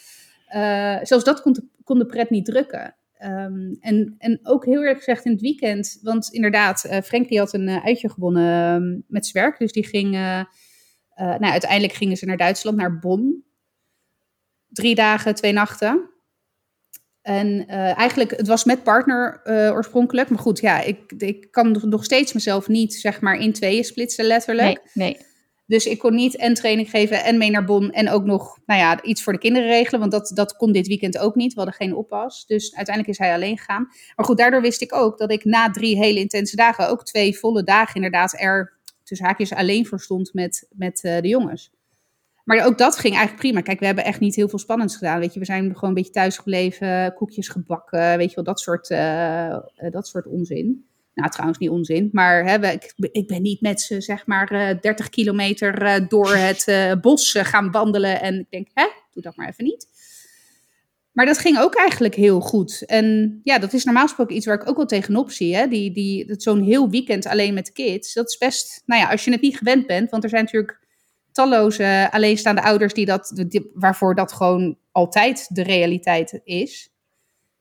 eh, 0.47 0.97
zelfs 1.01 1.23
dat 1.23 1.41
kon 1.41 1.53
de, 1.53 1.63
kon 1.83 1.99
de 1.99 2.05
pret 2.05 2.29
niet 2.29 2.45
drukken. 2.45 2.95
Ehm, 3.17 3.73
en, 3.79 4.15
en 4.17 4.39
ook 4.43 4.65
heel 4.65 4.79
eerlijk 4.79 4.97
gezegd 4.97 5.25
in 5.25 5.31
het 5.31 5.41
weekend. 5.41 5.99
Want 6.01 6.29
inderdaad, 6.33 6.83
eh 6.85 7.01
Frank 7.01 7.27
die 7.27 7.39
had 7.39 7.53
een 7.53 7.67
eh, 7.67 7.85
uitje 7.85 8.09
gewonnen 8.09 8.75
ehm, 8.75 8.99
met 9.07 9.31
werk. 9.31 9.59
Dus 9.59 9.71
die 9.71 9.85
ging. 9.85 10.11
nou, 11.15 11.43
uiteindelijk 11.45 11.93
gingen 11.93 12.17
ze 12.17 12.25
naar 12.25 12.37
Duitsland, 12.37 12.77
naar 12.77 12.99
Bonn. 12.99 13.45
Drie 14.69 14.95
dagen, 14.95 15.35
twee 15.35 15.51
nachten. 15.53 16.09
En 17.21 17.67
eigenlijk, 17.67 18.31
het 18.31 18.47
was 18.47 18.63
met 18.63 18.83
partner 18.83 19.41
oorspronkelijk. 19.73 20.29
Maar 20.29 20.39
goed, 20.39 20.59
ja, 20.59 20.81
ik, 20.81 21.11
ik 21.17 21.51
kan 21.51 21.71
nog- 21.71 21.83
nog 21.83 22.03
steeds 22.03 22.33
mezelf 22.33 22.67
niet, 22.67 22.93
zeg 22.93 23.21
maar, 23.21 23.35
in 23.35 23.53
tweeën 23.53 23.83
splitsen, 23.83 24.25
letterlijk. 24.25 24.81
Nee, 24.93 25.07
nee. 25.07 25.17
Dus 25.71 25.85
ik 25.85 25.99
kon 25.99 26.15
niet 26.15 26.35
en 26.35 26.53
training 26.53 26.89
geven 26.89 27.23
en 27.23 27.37
mee 27.37 27.51
naar 27.51 27.65
Bonn 27.65 27.91
en 27.91 28.09
ook 28.09 28.23
nog, 28.23 28.59
nou 28.65 28.79
ja, 28.79 29.03
iets 29.03 29.23
voor 29.23 29.33
de 29.33 29.39
kinderen 29.39 29.67
regelen. 29.67 29.99
Want 29.99 30.11
dat, 30.11 30.31
dat 30.33 30.55
kon 30.55 30.71
dit 30.71 30.87
weekend 30.87 31.17
ook 31.17 31.35
niet. 31.35 31.53
We 31.53 31.59
hadden 31.59 31.75
geen 31.75 31.95
oppas. 31.95 32.45
Dus 32.45 32.75
uiteindelijk 32.75 33.17
is 33.17 33.25
hij 33.25 33.33
alleen 33.33 33.57
gegaan. 33.57 33.87
Maar 34.15 34.25
goed, 34.25 34.37
daardoor 34.37 34.61
wist 34.61 34.81
ik 34.81 34.95
ook 34.95 35.17
dat 35.17 35.31
ik 35.31 35.45
na 35.45 35.71
drie 35.71 35.97
hele 35.97 36.19
intense 36.19 36.55
dagen, 36.55 36.89
ook 36.89 37.05
twee 37.05 37.37
volle 37.37 37.63
dagen 37.63 37.95
inderdaad, 37.95 38.39
er 38.39 38.73
tussen 39.03 39.25
haakjes 39.25 39.53
alleen 39.53 39.85
voor 39.85 39.99
stond 39.99 40.33
met, 40.33 40.67
met 40.71 41.03
eh, 41.03 41.21
de 41.21 41.27
jongens. 41.27 41.71
Maar 42.43 42.65
ook 42.65 42.77
dat 42.77 42.95
ging 42.95 43.13
eigenlijk 43.13 43.43
prima. 43.43 43.61
Kijk, 43.61 43.79
we 43.79 43.85
hebben 43.85 44.05
echt 44.05 44.19
niet 44.19 44.35
heel 44.35 44.49
veel 44.49 44.59
spannends 44.59 44.97
gedaan. 44.97 45.19
Weet 45.19 45.33
je, 45.33 45.39
we 45.39 45.45
zijn 45.45 45.73
gewoon 45.73 45.89
een 45.89 45.95
beetje 45.95 46.11
thuis 46.11 46.37
gebleven, 46.37 47.13
koekjes 47.13 47.47
gebakken, 47.47 48.17
weet 48.17 48.29
je 48.29 48.35
wel, 48.35 48.43
dat 48.43 48.59
soort, 48.59 48.89
eh, 48.89 49.51
eh, 49.51 49.61
dat 49.89 50.07
soort 50.07 50.27
onzin. 50.27 50.85
Nou, 51.13 51.29
trouwens 51.29 51.59
niet 51.59 51.69
onzin, 51.69 52.09
maar 52.11 52.45
hè, 52.45 52.71
ik, 52.71 52.93
ik 52.97 53.27
ben 53.27 53.41
niet 53.41 53.61
met 53.61 53.81
ze, 53.81 54.01
zeg 54.01 54.25
maar, 54.25 54.51
eh 54.51 54.79
30 54.81 55.09
kilometer 55.09 55.81
eh, 55.81 56.07
door 56.07 56.35
het 56.35 56.67
eh, 56.67 56.93
bos 57.01 57.31
gaan 57.31 57.71
wandelen. 57.71 58.21
En 58.21 58.39
ik 58.39 58.45
denk, 58.49 58.67
hè, 58.73 58.87
doe 59.11 59.23
dat 59.23 59.35
maar 59.35 59.47
even 59.47 59.63
niet. 59.63 59.87
Maar 61.11 61.25
dat 61.25 61.37
ging 61.37 61.59
ook 61.59 61.75
eigenlijk 61.75 62.15
heel 62.15 62.39
goed. 62.39 62.85
En 62.85 63.39
ja, 63.43 63.59
dat 63.59 63.73
is 63.73 63.83
normaal 63.83 64.03
gesproken 64.07 64.35
iets 64.35 64.45
waar 64.45 64.61
ik 64.61 64.69
ook 64.69 64.75
wel 64.75 64.85
tegenop 64.85 65.31
zie. 65.31 65.55
Hè? 65.55 65.67
Die, 65.67 65.91
die, 65.91 66.33
Zo'n 66.37 66.61
heel 66.63 66.89
weekend 66.89 67.25
alleen 67.25 67.53
met 67.53 67.71
kids. 67.71 68.13
Dat 68.13 68.29
is 68.29 68.37
best, 68.37 68.81
nou 68.85 69.01
ja, 69.01 69.09
als 69.09 69.25
je 69.25 69.31
het 69.31 69.41
niet 69.41 69.57
gewend 69.57 69.87
bent. 69.87 70.09
Want 70.09 70.23
er 70.23 70.29
zijn 70.29 70.43
natuurlijk 70.43 70.79
talloze 71.31 72.07
alleenstaande 72.11 72.61
ouders 72.61 72.93
die 72.93 73.05
dat, 73.05 73.43
die- 73.47 73.69
waarvoor 73.73 74.15
dat 74.15 74.33
gewoon 74.33 74.77
altijd 74.91 75.55
de 75.55 75.63
realiteit 75.63 76.41
is. 76.43 76.89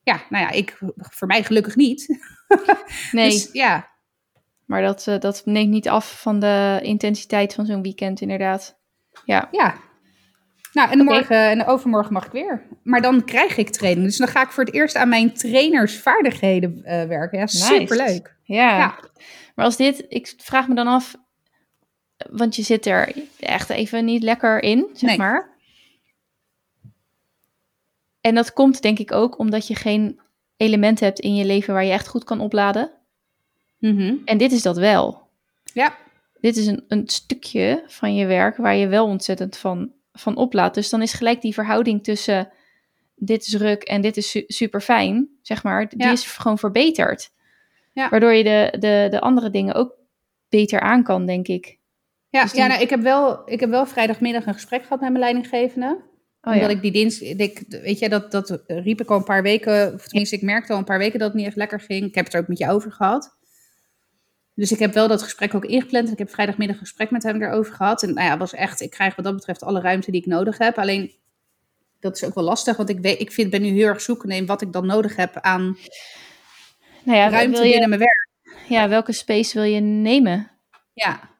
Ja, 0.02 0.22
nou 0.28 0.44
ja, 0.44 0.50
ik, 0.50 0.78
voor 0.96 1.26
mij 1.26 1.42
gelukkig 1.44 1.76
niet. 1.76 2.18
Nee, 3.12 3.30
Dus 3.30 3.48
ja, 3.52 3.88
maar 4.66 4.82
dat, 4.82 5.06
eh, 5.06 5.18
dat 5.18 5.42
neemt 5.44 5.70
niet 5.70 5.88
af 5.88 6.20
van 6.20 6.38
de 6.40 6.78
intensiteit 6.82 7.54
van 7.54 7.66
zo'n 7.66 7.82
weekend, 7.82 8.20
inderdaad. 8.20 8.78
Ja, 9.24 9.48
Ja. 9.52 9.74
Nou, 10.72 10.90
en 10.90 11.04
morgen 11.04 11.50
en 11.50 11.64
overmorgen 11.66 12.12
mag 12.12 12.26
ik 12.26 12.32
weer. 12.32 12.66
Maar 12.82 13.00
dan 13.02 13.24
krijg 13.24 13.56
ik 13.56 13.70
training. 13.70 14.06
Dus 14.06 14.16
dan 14.16 14.28
ga 14.28 14.42
ik 14.42 14.50
voor 14.50 14.64
het 14.64 14.74
eerst 14.74 14.96
aan 14.96 15.08
mijn 15.08 15.32
trainersvaardigheden 15.34 16.84
eh, 16.84 17.04
werken. 17.04 17.38
Ja, 17.38 17.44
Nice. 17.44 17.64
superleuk. 17.64 18.36
ja. 18.42 18.76
Ja. 18.78 18.98
Maar 19.54 19.64
als 19.64 19.76
dit, 19.76 20.04
ik 20.08 20.34
vraag 20.36 20.68
me 20.68 20.74
dan 20.74 20.86
af, 20.86 21.14
want 22.30 22.56
je 22.56 22.62
zit 22.62 22.86
er 22.86 23.12
echt 23.40 23.70
even 23.70 24.04
niet 24.04 24.22
lekker 24.22 24.62
in, 24.62 24.86
zeg 24.92 25.08
Nee. 25.08 25.18
maar. 25.18 25.48
En 28.20 28.34
dat 28.34 28.52
komt 28.52 28.82
denk 28.82 28.98
ik 28.98 29.12
ook 29.12 29.38
omdat 29.38 29.66
je 29.66 29.74
geen 29.74 30.20
element 30.60 31.00
hebt 31.00 31.18
in 31.20 31.34
je 31.34 31.44
leven 31.44 31.74
waar 31.74 31.84
je 31.84 31.92
echt 31.92 32.08
goed 32.08 32.24
kan 32.24 32.40
opladen. 32.40 32.90
Mhm. 33.78 34.14
En 34.24 34.38
dit 34.38 34.52
is 34.52 34.62
dat 34.62 34.76
wel. 34.76 35.28
Ja, 35.74 35.96
Dit 36.40 36.56
is 36.56 36.66
een, 36.66 36.84
een 36.88 37.08
stukje 37.08 37.82
van 37.86 38.14
je 38.14 38.26
werk 38.26 38.56
waar 38.56 38.74
je 38.76 38.86
wel 38.88 39.06
ontzettend 39.06 39.56
van, 39.56 39.92
van 40.12 40.36
oplaadt. 40.36 40.74
Dus 40.74 40.88
dan 40.90 41.02
is 41.02 41.12
gelijk 41.12 41.40
die 41.40 41.54
verhouding 41.54 42.04
tussen 42.04 42.48
dit 43.14 43.46
is 43.46 43.54
ruk 43.56 43.82
en 43.82 44.00
dit 44.00 44.16
is 44.16 44.30
su- 44.30 44.44
super 44.46 44.80
fijn, 44.80 45.28
zeg 45.42 45.62
maar, 45.62 45.88
die 45.88 46.02
Ja. 46.02 46.12
is 46.12 46.24
gewoon 46.26 46.58
verbeterd. 46.58 47.30
Ja. 47.92 48.08
Waardoor 48.08 48.32
je 48.32 48.44
de, 48.44 48.76
de, 48.78 49.06
de 49.10 49.20
andere 49.20 49.50
dingen 49.50 49.74
ook 49.74 49.94
beter 50.48 50.80
aan 50.80 51.02
kan, 51.02 51.26
denk 51.26 51.48
ik. 51.48 51.78
ja, 52.28 52.42
Dus 52.42 52.52
die- 52.52 52.60
ja 52.60 52.66
nou, 52.66 52.80
ik, 52.82 52.90
heb 52.90 53.00
wel, 53.00 53.42
ik 53.50 53.60
heb 53.60 53.70
wel 53.70 53.86
vrijdagmiddag 53.86 54.46
een 54.46 54.54
gesprek 54.54 54.82
gehad 54.82 55.00
met 55.00 55.08
mijn 55.10 55.20
leidinggevende. 55.22 55.98
Oh, 56.42 56.52
omdat 56.52 56.70
ja. 56.70 56.76
ik 56.76 56.82
die 56.82 56.92
dienst, 56.92 57.22
ik, 57.22 57.62
weet 57.68 57.98
je, 57.98 58.08
dat, 58.08 58.30
dat 58.30 58.62
riep 58.66 59.00
ik 59.00 59.10
al 59.10 59.16
een 59.16 59.24
paar 59.24 59.42
weken, 59.42 59.94
of 59.94 60.06
tenminste, 60.06 60.36
ik 60.36 60.42
merkte 60.42 60.72
al 60.72 60.78
een 60.78 60.84
paar 60.84 60.98
weken 60.98 61.18
dat 61.18 61.28
het 61.28 61.36
niet 61.36 61.46
echt 61.46 61.56
lekker 61.56 61.80
ging. 61.80 62.04
Ik 62.04 62.14
heb 62.14 62.24
het 62.24 62.34
er 62.34 62.40
ook 62.40 62.48
met 62.48 62.58
je 62.58 62.70
over 62.70 62.92
gehad. 62.92 63.38
Dus 64.54 64.72
ik 64.72 64.78
heb 64.78 64.94
wel 64.94 65.08
dat 65.08 65.22
gesprek 65.22 65.54
ook 65.54 65.64
ingepland. 65.64 66.12
Ik 66.12 66.18
heb 66.18 66.30
vrijdagmiddag 66.30 66.76
een 66.76 66.86
gesprek 66.86 67.10
met 67.10 67.22
hem 67.22 67.42
erover 67.42 67.74
gehad. 67.74 68.02
En 68.02 68.14
nou 68.14 68.26
ja, 68.26 68.36
was 68.36 68.54
echt, 68.54 68.80
ik 68.80 68.90
krijg 68.90 69.16
wat 69.16 69.24
dat 69.24 69.34
betreft 69.34 69.62
alle 69.62 69.80
ruimte 69.80 70.10
die 70.10 70.20
ik 70.20 70.26
nodig 70.26 70.58
heb. 70.58 70.78
Alleen, 70.78 71.12
dat 72.00 72.16
is 72.16 72.24
ook 72.24 72.34
wel 72.34 72.44
lastig, 72.44 72.76
want 72.76 72.88
ik, 72.88 72.98
weet, 73.00 73.20
ik 73.20 73.32
vind, 73.32 73.50
ben 73.50 73.62
nu 73.62 73.68
heel 73.68 73.86
erg 73.86 74.00
zoekende 74.00 74.34
in 74.34 74.46
wat 74.46 74.62
ik 74.62 74.72
dan 74.72 74.86
nodig 74.86 75.16
heb 75.16 75.36
aan 75.36 75.78
Nou 77.04 77.18
ja, 77.18 77.28
ruimte 77.28 77.56
wil 77.56 77.66
je, 77.66 77.70
binnen 77.70 77.88
mijn 77.88 78.00
werk. 78.00 78.28
ja, 78.68 78.88
welke 78.88 79.12
space 79.12 79.54
wil 79.54 79.68
je 79.68 79.80
nemen? 79.80 80.50
Ja. 80.92 81.38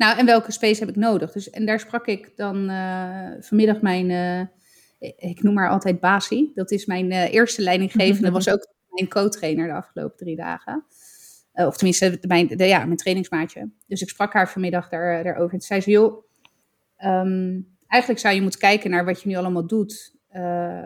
Nou, 0.00 0.18
en 0.18 0.26
welke 0.26 0.52
space 0.52 0.80
heb 0.80 0.88
ik 0.88 0.96
nodig? 0.96 1.32
Dus, 1.32 1.50
en 1.50 1.66
daar 1.66 1.80
sprak 1.80 2.06
ik 2.06 2.32
dan 2.36 2.68
eh, 2.68 3.30
vanmiddag 3.40 3.80
mijn, 3.80 4.10
eh, 4.10 5.10
ik 5.30 5.42
noem 5.42 5.56
haar 5.56 5.70
altijd 5.70 6.00
Basi. 6.00 6.50
Dat 6.54 6.70
is 6.70 6.86
mijn 6.86 7.10
eh, 7.10 7.32
eerste 7.32 7.62
leidinggevende. 7.62 8.30
was 8.40 8.48
ook 8.48 8.66
mijn 8.88 9.08
co-trainer 9.08 9.66
de 9.66 9.72
afgelopen 9.72 10.16
drie 10.16 10.36
dagen. 10.36 10.84
Of 11.52 11.76
tenminste, 11.76 12.18
mijn, 12.26 12.46
de, 12.46 12.64
ja, 12.64 12.84
mijn 12.84 12.96
trainingsmaatje. 12.96 13.70
Dus 13.86 14.02
ik 14.02 14.08
sprak 14.08 14.32
haar 14.32 14.50
vanmiddag 14.50 14.88
daar, 14.88 15.24
daarover. 15.24 15.54
En 15.54 15.60
zei 15.60 15.80
ze, 15.80 15.90
joh, 15.90 16.24
ehm, 16.96 17.60
eigenlijk 17.86 18.20
zou 18.20 18.34
je 18.34 18.42
moeten 18.42 18.60
kijken 18.60 18.90
naar 18.90 19.04
wat 19.04 19.22
je 19.22 19.28
nu 19.28 19.34
allemaal 19.34 19.66
doet 19.66 20.14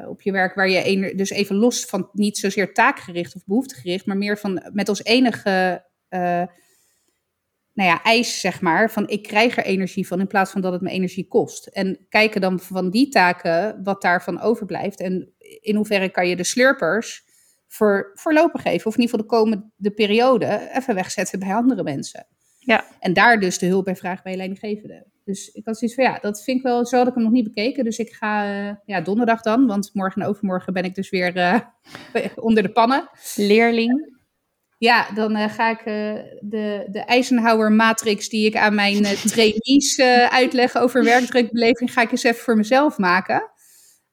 op 0.08 0.22
je 0.22 0.32
werk. 0.32 0.54
Waar 0.54 0.68
je 0.68 1.14
dus 1.14 1.30
even 1.30 1.56
los 1.56 1.84
van 1.84 2.08
niet 2.12 2.38
zozeer 2.38 2.74
taakgericht 2.74 3.34
of 3.34 3.44
behoeftegericht, 3.44 4.06
maar 4.06 4.16
meer 4.16 4.38
van 4.38 4.62
met 4.72 4.88
als 4.88 5.04
enige 5.04 5.84
nou 7.74 7.88
ja, 7.88 8.02
eis, 8.02 8.40
zeg 8.40 8.60
maar, 8.60 8.90
van 8.90 9.08
ik 9.08 9.22
krijg 9.22 9.56
er 9.56 9.64
energie 9.64 10.06
van 10.06 10.20
in 10.20 10.26
plaats 10.26 10.50
van 10.50 10.60
dat 10.60 10.72
het 10.72 10.82
me 10.82 10.90
energie 10.90 11.28
kost. 11.28 11.66
En 11.66 12.06
kijken 12.08 12.40
dan 12.40 12.60
van 12.60 12.90
die 12.90 13.08
taken 13.08 13.80
wat 13.82 14.02
daarvan 14.02 14.40
overblijft. 14.40 15.00
En 15.00 15.32
in 15.60 15.76
hoeverre 15.76 16.08
kan 16.08 16.28
je 16.28 16.36
de 16.36 16.44
slurpers 16.44 17.24
voor, 17.68 18.10
voorlopig 18.14 18.62
geven, 18.62 18.86
of 18.86 18.94
in 18.96 19.00
ieder 19.00 19.18
geval 19.18 19.38
de 19.38 19.46
komende 19.46 19.90
periode, 19.94 20.70
even 20.72 20.94
wegzetten 20.94 21.38
bij 21.38 21.54
andere 21.54 21.82
mensen. 21.82 22.26
Ja. 22.58 22.84
En 23.00 23.12
daar 23.12 23.40
dus 23.40 23.58
de 23.58 23.66
hulp 23.66 23.84
bij 23.84 23.96
vragen 23.96 24.22
bij 24.22 24.32
je 24.32 24.38
leidinggevende. 24.38 25.06
Dus 25.24 25.48
ik 25.48 25.64
had 25.64 25.78
zoiets 25.78 25.96
van, 25.96 26.04
ja, 26.04 26.18
dat 26.20 26.42
vind 26.42 26.56
ik 26.56 26.62
wel, 26.62 26.86
zo 26.86 26.96
had 26.96 27.06
ik 27.06 27.14
hem 27.14 27.22
nog 27.22 27.32
niet 27.32 27.44
bekeken. 27.54 27.84
Dus 27.84 27.98
ik 27.98 28.12
ga, 28.12 28.64
uh, 28.68 28.74
ja, 28.84 29.00
donderdag 29.00 29.40
dan, 29.40 29.66
want 29.66 29.90
morgen 29.92 30.22
en 30.22 30.28
overmorgen 30.28 30.72
ben 30.72 30.84
ik 30.84 30.94
dus 30.94 31.10
weer 31.10 31.36
uh, 31.36 31.60
onder 32.46 32.62
de 32.62 32.72
pannen. 32.72 33.08
Leerling. 33.34 34.13
Ja, 34.78 35.10
dan 35.14 35.36
uh, 35.36 35.48
ga 35.48 35.70
ik 35.70 35.84
de, 36.40 36.86
de 36.90 36.98
Eisenhower 36.98 37.72
matrix 37.72 38.28
die 38.28 38.46
ik 38.46 38.56
aan 38.56 38.74
mijn 38.74 39.02
trainees 39.32 40.00
uitleg 40.30 40.76
over 40.76 41.04
werkdrukbeleving, 41.14 41.92
ga 41.92 42.02
ik 42.02 42.10
eens 42.10 42.22
even 42.22 42.42
voor 42.42 42.56
mezelf 42.56 42.98
maken. 42.98 43.52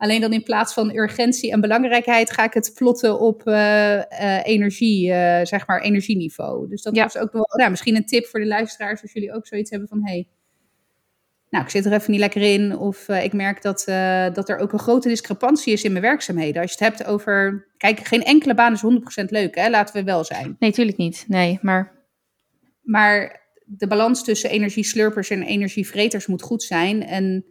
Alleen 0.02 0.22
dan 0.22 0.34
in 0.34 0.44
plaats 0.44 0.74
van 0.74 0.96
urgentie 0.96 1.52
en 1.52 1.62
belangrijkheid 1.62 2.32
ga 2.32 2.44
ik 2.44 2.54
het 2.54 2.72
plotten 2.76 3.20
op 3.20 3.48
uh, 3.48 3.96
uh, 3.96 4.46
energie, 4.46 5.08
uh, 5.08 5.40
zeg 5.44 5.68
maar 5.68 5.82
energieniveau. 5.82 6.68
Dus 6.70 6.82
dat 6.82 6.96
ja. 6.96 7.04
was 7.04 7.18
ook 7.18 7.32
wel, 7.32 7.50
nou, 7.56 7.70
misschien 7.70 7.96
een 7.96 8.06
tip 8.06 8.26
voor 8.26 8.40
de 8.40 8.46
luisteraars 8.46 9.02
als 9.02 9.14
jullie 9.14 9.34
ook 9.34 9.48
zoiets 9.48 9.70
hebben 9.70 9.88
van, 9.88 10.00
hey, 10.04 10.28
nou, 11.52 11.64
ik 11.64 11.70
zit 11.70 11.86
er 11.86 11.94
even 11.94 12.12
niet 12.12 12.20
lekker 12.20 12.42
in. 12.42 12.78
Of 12.78 13.08
ik 13.08 13.34
merk 13.34 13.62
dat, 13.62 13.84
dat 14.36 14.50
er 14.50 14.58
ook 14.58 14.74
een 14.74 14.80
grote 14.80 15.08
discrepantie 15.08 15.74
is 15.74 15.84
in 15.84 15.92
mijn 15.92 16.04
werkzaamheden. 16.04 16.62
Als 16.62 16.72
je 16.74 16.86
het 16.86 16.98
hebt 16.98 17.10
over, 17.10 17.68
kijk, 17.78 18.00
geen 18.00 18.24
enkele 18.24 18.54
baan 18.54 18.74
is 18.74 18.84
100% 19.24 19.26
leuk, 19.26 19.56
hè? 19.56 19.70
laten 19.70 19.96
we 19.96 20.04
wel 20.04 20.24
zijn. 20.24 20.56
Nee, 20.60 20.72
tuurlijk 20.72 20.98
niet. 20.98 21.26
Nee, 21.28 21.60
maar... 21.62 22.00
Maar 22.82 23.42
de 23.66 23.88
balans 23.88 24.24
tussen 24.24 24.50
energieslurpers 24.50 25.30
en 25.30 25.44
energievreters 25.44 26.28
moet 26.28 26.42
goed 26.42 26.64
zijn. 26.64 27.04
En 27.04 27.46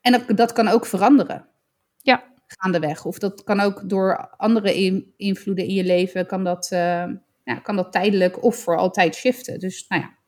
en 0.00 0.12
dat, 0.12 0.36
dat 0.36 0.52
kan 0.52 0.68
ook 0.68 0.86
veranderen. 0.86 1.48
Ja. 1.96 2.28
Gaandeweg. 2.46 3.04
Of 3.04 3.18
dat 3.18 3.44
kan 3.44 3.60
ook 3.60 3.88
door 3.88 4.34
andere 4.36 4.82
in, 4.82 5.12
invloeden 5.16 5.66
in 5.66 5.74
je 5.74 5.84
leven, 5.84 6.26
kan 6.26 6.44
dat, 6.44 6.70
uh, 6.72 7.04
ja, 7.44 7.54
kan 7.62 7.76
dat 7.76 7.92
tijdelijk 7.92 8.42
of 8.42 8.56
voor 8.56 8.76
altijd 8.76 9.14
shiften. 9.14 9.58
Dus 9.58 9.84
nou 9.88 10.02
ja, 10.02 10.18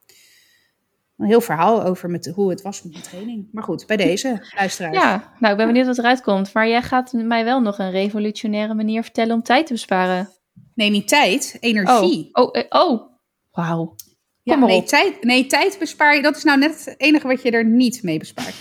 een 1.17 1.27
heel 1.27 1.41
verhaal 1.41 1.83
over 1.83 2.11
met, 2.11 2.27
hoe 2.35 2.51
het 2.51 2.63
was 2.63 2.83
met 2.83 2.93
mijn 2.93 3.05
training. 3.05 3.49
Maar 3.53 3.63
goed, 3.63 3.87
bij 3.87 3.97
deze, 3.97 4.47
luisteraars. 4.59 4.97
Ja, 4.97 5.33
nou 5.39 5.53
ik 5.53 5.59
ben 5.59 5.67
benieuwd 5.67 5.87
wat 5.87 5.99
eruit 5.99 6.23
komt. 6.23 6.53
Maar 6.53 6.69
jij 6.69 6.83
gaat 6.83 7.13
mij 7.13 7.45
wel 7.45 7.61
nog 7.61 7.79
een 7.79 7.91
revolutionaire 7.91 8.75
manier 8.75 9.03
vertellen 9.03 9.35
om 9.35 9.43
tijd 9.43 9.67
te 9.67 9.73
besparen. 9.73 10.29
Nee, 10.75 10.91
niet 10.91 11.09
tijd, 11.09 11.57
energie. 11.61 12.29
Oh, 12.33 12.49
oh, 12.53 12.91
oh. 12.91 13.03
wauw. 13.51 13.95
Ja, 14.45 14.57
nee, 14.57 14.83
tijd, 14.83 15.25
nee, 15.25 15.47
tijd 15.47 15.77
bespaar 15.79 16.17
je. 16.17 16.23
Dat 16.23 16.37
is 16.37 16.45
nou 16.45 16.59
net 16.59 16.85
het 16.85 16.95
enige 17.01 17.27
wat 17.27 17.43
je 17.43 17.51
er 17.51 17.65
niet 17.65 18.03
mee 18.03 18.19
bespaart. 18.19 18.55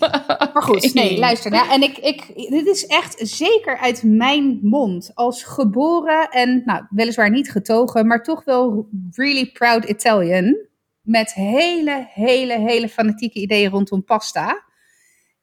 maar 0.52 0.62
goed, 0.62 0.94
nee, 0.94 1.18
luister. 1.18 1.50
Nou, 1.50 1.70
en 1.70 1.82
ik, 1.82 1.98
ik, 1.98 2.26
dit 2.34 2.66
is 2.66 2.86
echt 2.86 3.14
zeker 3.18 3.78
uit 3.78 4.02
mijn 4.02 4.58
mond. 4.62 5.10
Als 5.14 5.42
geboren 5.42 6.28
en, 6.30 6.62
nou, 6.64 6.84
weliswaar 6.90 7.30
niet 7.30 7.50
getogen, 7.50 8.06
maar 8.06 8.22
toch 8.22 8.44
wel 8.44 8.88
really 9.10 9.50
proud 9.52 9.84
Italian. 9.84 10.56
Met 11.02 11.34
hele, 11.34 12.06
hele, 12.10 12.58
hele 12.58 12.88
fanatieke 12.88 13.40
ideeën 13.40 13.70
rondom 13.70 14.04
pasta. 14.04 14.64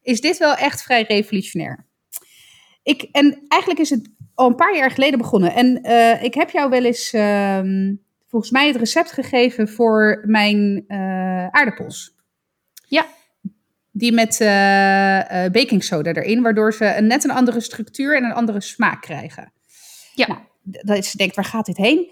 Is 0.01 0.21
dit 0.21 0.37
wel 0.37 0.55
echt 0.55 0.83
vrij 0.83 1.01
revolutionair. 1.01 1.87
Ik, 2.83 3.01
en 3.01 3.45
eigenlijk 3.47 3.81
is 3.81 3.89
het 3.89 4.09
al 4.35 4.47
een 4.47 4.55
paar 4.55 4.75
jaar 4.75 4.91
geleden 4.91 5.19
begonnen. 5.19 5.53
En 5.53 5.79
uh, 5.85 6.23
ik 6.23 6.33
heb 6.33 6.49
jou 6.49 6.69
wel 6.69 6.83
eens. 6.83 7.13
Uh, 7.13 7.59
volgens 8.27 8.51
mij 8.51 8.67
het 8.67 8.75
recept 8.75 9.11
gegeven 9.11 9.69
voor 9.69 10.23
mijn 10.25 10.83
uh, 10.87 11.47
aardappels. 11.47 12.15
Ja. 12.87 13.05
Die 13.91 14.11
met 14.11 14.39
uh, 14.39 14.47
baking 15.51 15.83
soda 15.83 16.13
erin, 16.13 16.41
waardoor 16.41 16.73
ze 16.73 16.95
een, 16.95 17.07
net 17.07 17.23
een 17.23 17.31
andere 17.31 17.59
structuur 17.59 18.15
en 18.15 18.23
een 18.23 18.33
andere 18.33 18.61
smaak 18.61 19.01
krijgen. 19.01 19.53
Ja. 20.13 20.27
Nou, 20.27 20.39
dat 20.61 20.97
is, 20.97 21.11
denkt, 21.11 21.35
waar 21.35 21.45
gaat 21.45 21.65
dit 21.65 21.77
heen? 21.77 22.11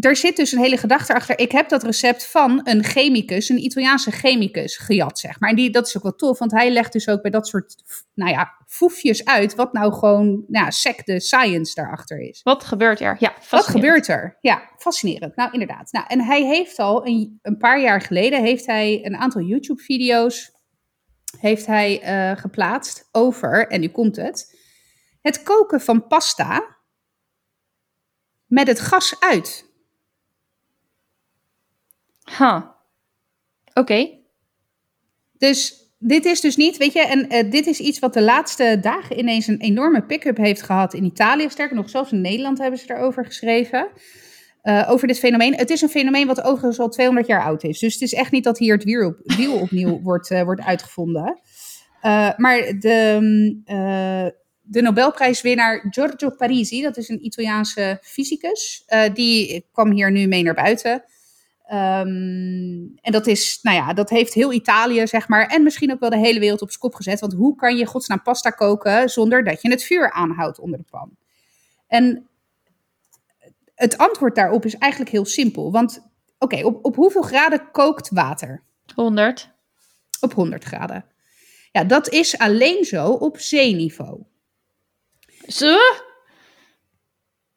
Er 0.00 0.16
zit 0.16 0.36
dus 0.36 0.52
een 0.52 0.62
hele 0.62 0.76
gedachte 0.76 1.14
achter. 1.14 1.38
Ik 1.38 1.52
heb 1.52 1.68
dat 1.68 1.82
recept 1.82 2.26
van 2.26 2.60
een 2.64 2.84
chemicus, 2.84 3.48
een 3.48 3.64
Italiaanse 3.64 4.10
chemicus, 4.10 4.76
gejat, 4.76 5.18
zeg 5.18 5.40
maar. 5.40 5.50
En 5.50 5.56
die, 5.56 5.70
dat 5.70 5.86
is 5.86 5.96
ook 5.96 6.02
wel 6.02 6.14
tof, 6.14 6.38
want 6.38 6.52
hij 6.52 6.70
legt 6.70 6.92
dus 6.92 7.08
ook 7.08 7.22
bij 7.22 7.30
dat 7.30 7.46
soort, 7.46 7.74
nou 8.14 8.30
ja, 8.30 8.54
foefjes 8.66 9.24
uit 9.24 9.54
wat 9.54 9.72
nou 9.72 9.92
gewoon, 9.92 10.44
nou 10.48 10.70
sec 10.70 11.06
de 11.06 11.20
science 11.20 11.74
daarachter 11.74 12.20
is. 12.20 12.40
Wat 12.42 12.64
gebeurt 12.64 13.00
er? 13.00 13.16
Ja, 13.18 13.34
Wat 13.50 13.66
gebeurt 13.66 14.08
er? 14.08 14.38
Ja, 14.40 14.70
fascinerend. 14.76 15.36
Nou, 15.36 15.52
inderdaad. 15.52 15.92
Nou, 15.92 16.06
en 16.08 16.20
hij 16.20 16.42
heeft 16.42 16.78
al 16.78 17.06
een, 17.06 17.38
een 17.42 17.56
paar 17.56 17.80
jaar 17.80 18.00
geleden, 18.00 18.42
heeft 18.42 18.66
hij 18.66 19.04
een 19.04 19.16
aantal 19.16 19.42
YouTube-video's 19.42 20.56
heeft 21.40 21.66
hij 21.66 22.02
uh, 22.32 22.40
geplaatst 22.40 23.08
over, 23.12 23.66
en 23.68 23.80
nu 23.80 23.88
komt 23.88 24.16
het, 24.16 24.58
het 25.20 25.42
koken 25.42 25.80
van 25.80 26.06
pasta 26.06 26.76
met 28.46 28.66
het 28.66 28.80
gas 28.80 29.20
uit. 29.20 29.67
Ha. 32.28 32.76
Oké. 33.74 34.08
Dus 35.38 35.88
dit 35.98 36.24
is 36.24 36.40
dus 36.40 36.56
niet, 36.56 36.76
weet 36.76 36.92
je, 36.92 37.06
en 37.06 37.34
uh, 37.34 37.50
dit 37.50 37.66
is 37.66 37.80
iets 37.80 37.98
wat 37.98 38.14
de 38.14 38.22
laatste 38.22 38.78
dagen 38.80 39.18
ineens 39.18 39.46
een 39.46 39.60
enorme 39.60 40.02
pick-up 40.02 40.36
heeft 40.36 40.62
gehad 40.62 40.94
in 40.94 41.04
Italië. 41.04 41.50
Sterker 41.50 41.76
nog, 41.76 41.90
zelfs 41.90 42.12
in 42.12 42.20
Nederland 42.20 42.58
hebben 42.58 42.78
ze 42.78 42.94
erover 42.94 43.24
geschreven. 43.24 43.88
Uh, 44.62 44.86
over 44.90 45.06
dit 45.06 45.18
fenomeen. 45.18 45.54
Het 45.54 45.70
is 45.70 45.80
een 45.80 45.88
fenomeen 45.88 46.26
wat 46.26 46.42
overigens 46.42 46.78
al 46.78 46.88
200 46.88 47.26
jaar 47.26 47.42
oud 47.42 47.62
is. 47.64 47.78
Dus 47.78 47.92
het 47.92 48.02
is 48.02 48.14
echt 48.14 48.30
niet 48.30 48.44
dat 48.44 48.58
hier 48.58 48.74
het 48.74 48.84
wiel, 48.84 49.06
op, 49.06 49.16
wiel 49.36 49.54
opnieuw 49.60 50.00
wordt, 50.08 50.30
uh, 50.30 50.42
wordt 50.42 50.60
uitgevonden. 50.60 51.40
maar 52.36 52.74
de, 52.78 54.32
de 54.62 54.82
Nobelprijswinnaar 54.82 55.86
Giorgio 55.90 56.30
Parisi, 56.30 56.82
dat 56.82 56.96
is 56.96 57.08
een 57.08 57.24
Italiaanse 57.24 57.98
fysicus, 58.02 58.84
die 59.14 59.66
kwam 59.72 59.90
hier 59.90 60.10
nu 60.10 60.26
mee 60.26 60.42
naar 60.42 60.54
buiten. 60.54 61.04
Um, 61.70 62.94
en 63.00 63.12
dat 63.12 63.26
is, 63.26 63.58
nou 63.62 63.76
ja, 63.76 63.92
dat 63.92 64.10
heeft 64.10 64.34
heel 64.34 64.52
Italië, 64.52 65.06
zeg 65.06 65.28
maar, 65.28 65.46
en 65.46 65.62
misschien 65.62 65.92
ook 65.92 66.00
wel 66.00 66.10
de 66.10 66.18
hele 66.18 66.40
wereld 66.40 66.62
op 66.62 66.68
zijn 66.68 66.80
kop 66.80 66.94
gezet. 66.94 67.20
Want 67.20 67.32
hoe 67.32 67.56
kan 67.56 67.76
je 67.76 67.86
godsnaam 67.86 68.22
pasta 68.22 68.50
koken 68.50 69.08
zonder 69.08 69.44
dat 69.44 69.62
je 69.62 69.70
het 69.70 69.84
vuur 69.84 70.12
aanhoudt 70.12 70.58
onder 70.58 70.78
de 70.78 70.84
pan? 70.90 71.16
En 71.86 72.28
het 73.74 73.98
antwoord 73.98 74.34
daarop 74.34 74.64
is 74.64 74.74
eigenlijk 74.74 75.12
heel 75.12 75.24
simpel. 75.24 75.72
Want, 75.72 75.98
oké, 76.38 76.54
okay, 76.54 76.62
op, 76.62 76.84
op 76.84 76.94
hoeveel 76.96 77.22
graden 77.22 77.70
kookt 77.70 78.10
water? 78.10 78.62
100. 78.94 79.50
Op 80.20 80.32
100 80.32 80.64
graden. 80.64 81.04
Ja, 81.72 81.84
dat 81.84 82.08
is 82.08 82.38
alleen 82.38 82.84
zo 82.84 83.10
op 83.10 83.38
zeeniveau. 83.38 84.22
Zo? 85.46 85.76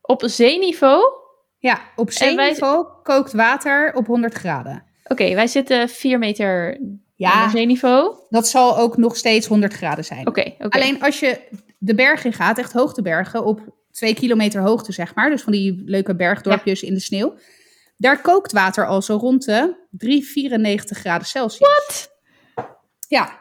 Op 0.02 0.24
zeeniveau? 0.26 1.21
Ja, 1.62 1.82
op 1.96 2.12
zeeniveau 2.12 2.84
wij... 2.84 2.94
kookt 3.04 3.34
water 3.34 3.94
op 3.94 4.08
100 4.08 4.34
graden. 4.34 4.84
Oké, 5.04 5.12
okay, 5.22 5.36
wij 5.36 5.48
zitten 5.48 5.90
4 5.90 6.20
meter 6.20 6.80
ja, 7.16 7.50
zeeniveau. 7.50 8.16
Dat 8.30 8.48
zal 8.48 8.78
ook 8.78 8.98
nog 8.98 9.16
steeds 9.16 9.48
100 9.48 9.74
graden 9.74 10.06
zijn. 10.06 10.28
Oké, 10.28 10.40
okay, 10.40 10.56
okay. 10.60 10.82
Alleen 10.82 11.02
als 11.04 11.20
je 11.20 11.42
de 11.78 11.96
bergen 11.96 12.34
gaat, 12.34 12.58
echt 12.58 12.74
hoogtebergen, 12.74 13.46
op 13.46 13.76
2 13.92 14.14
kilometer 14.14 14.62
hoogte 14.62 14.92
zeg 14.92 15.16
maar, 15.16 15.30
dus 15.30 15.42
van 15.42 15.52
die 15.52 15.82
leuke 15.86 16.16
bergdorpjes 16.16 16.80
ja. 16.80 16.88
in 16.88 16.94
de 16.94 17.00
sneeuw, 17.00 17.34
daar 17.98 18.22
kookt 18.22 18.52
water 18.52 18.88
al 18.88 19.02
zo 19.02 19.16
rond 19.16 19.46
de 19.46 19.76
394 19.92 20.98
graden 20.98 21.28
Celsius. 21.28 21.70
Wat? 21.70 22.12
Ja. 23.08 23.40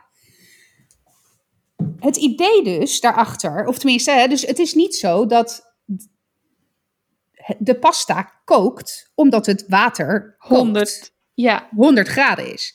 Het 1.98 2.16
idee 2.16 2.62
dus 2.62 3.00
daarachter, 3.00 3.66
of 3.66 3.78
tenminste, 3.78 4.26
dus 4.28 4.46
het 4.46 4.58
is 4.58 4.74
niet 4.74 4.94
zo 4.96 5.26
dat 5.26 5.69
de 7.58 7.74
pasta 7.74 8.40
kookt 8.44 9.10
omdat 9.14 9.46
het 9.46 9.64
water 9.68 10.36
kookt. 10.38 10.54
100. 10.54 11.12
Ja, 11.34 11.68
100 11.70 12.08
graden 12.08 12.52
is. 12.52 12.74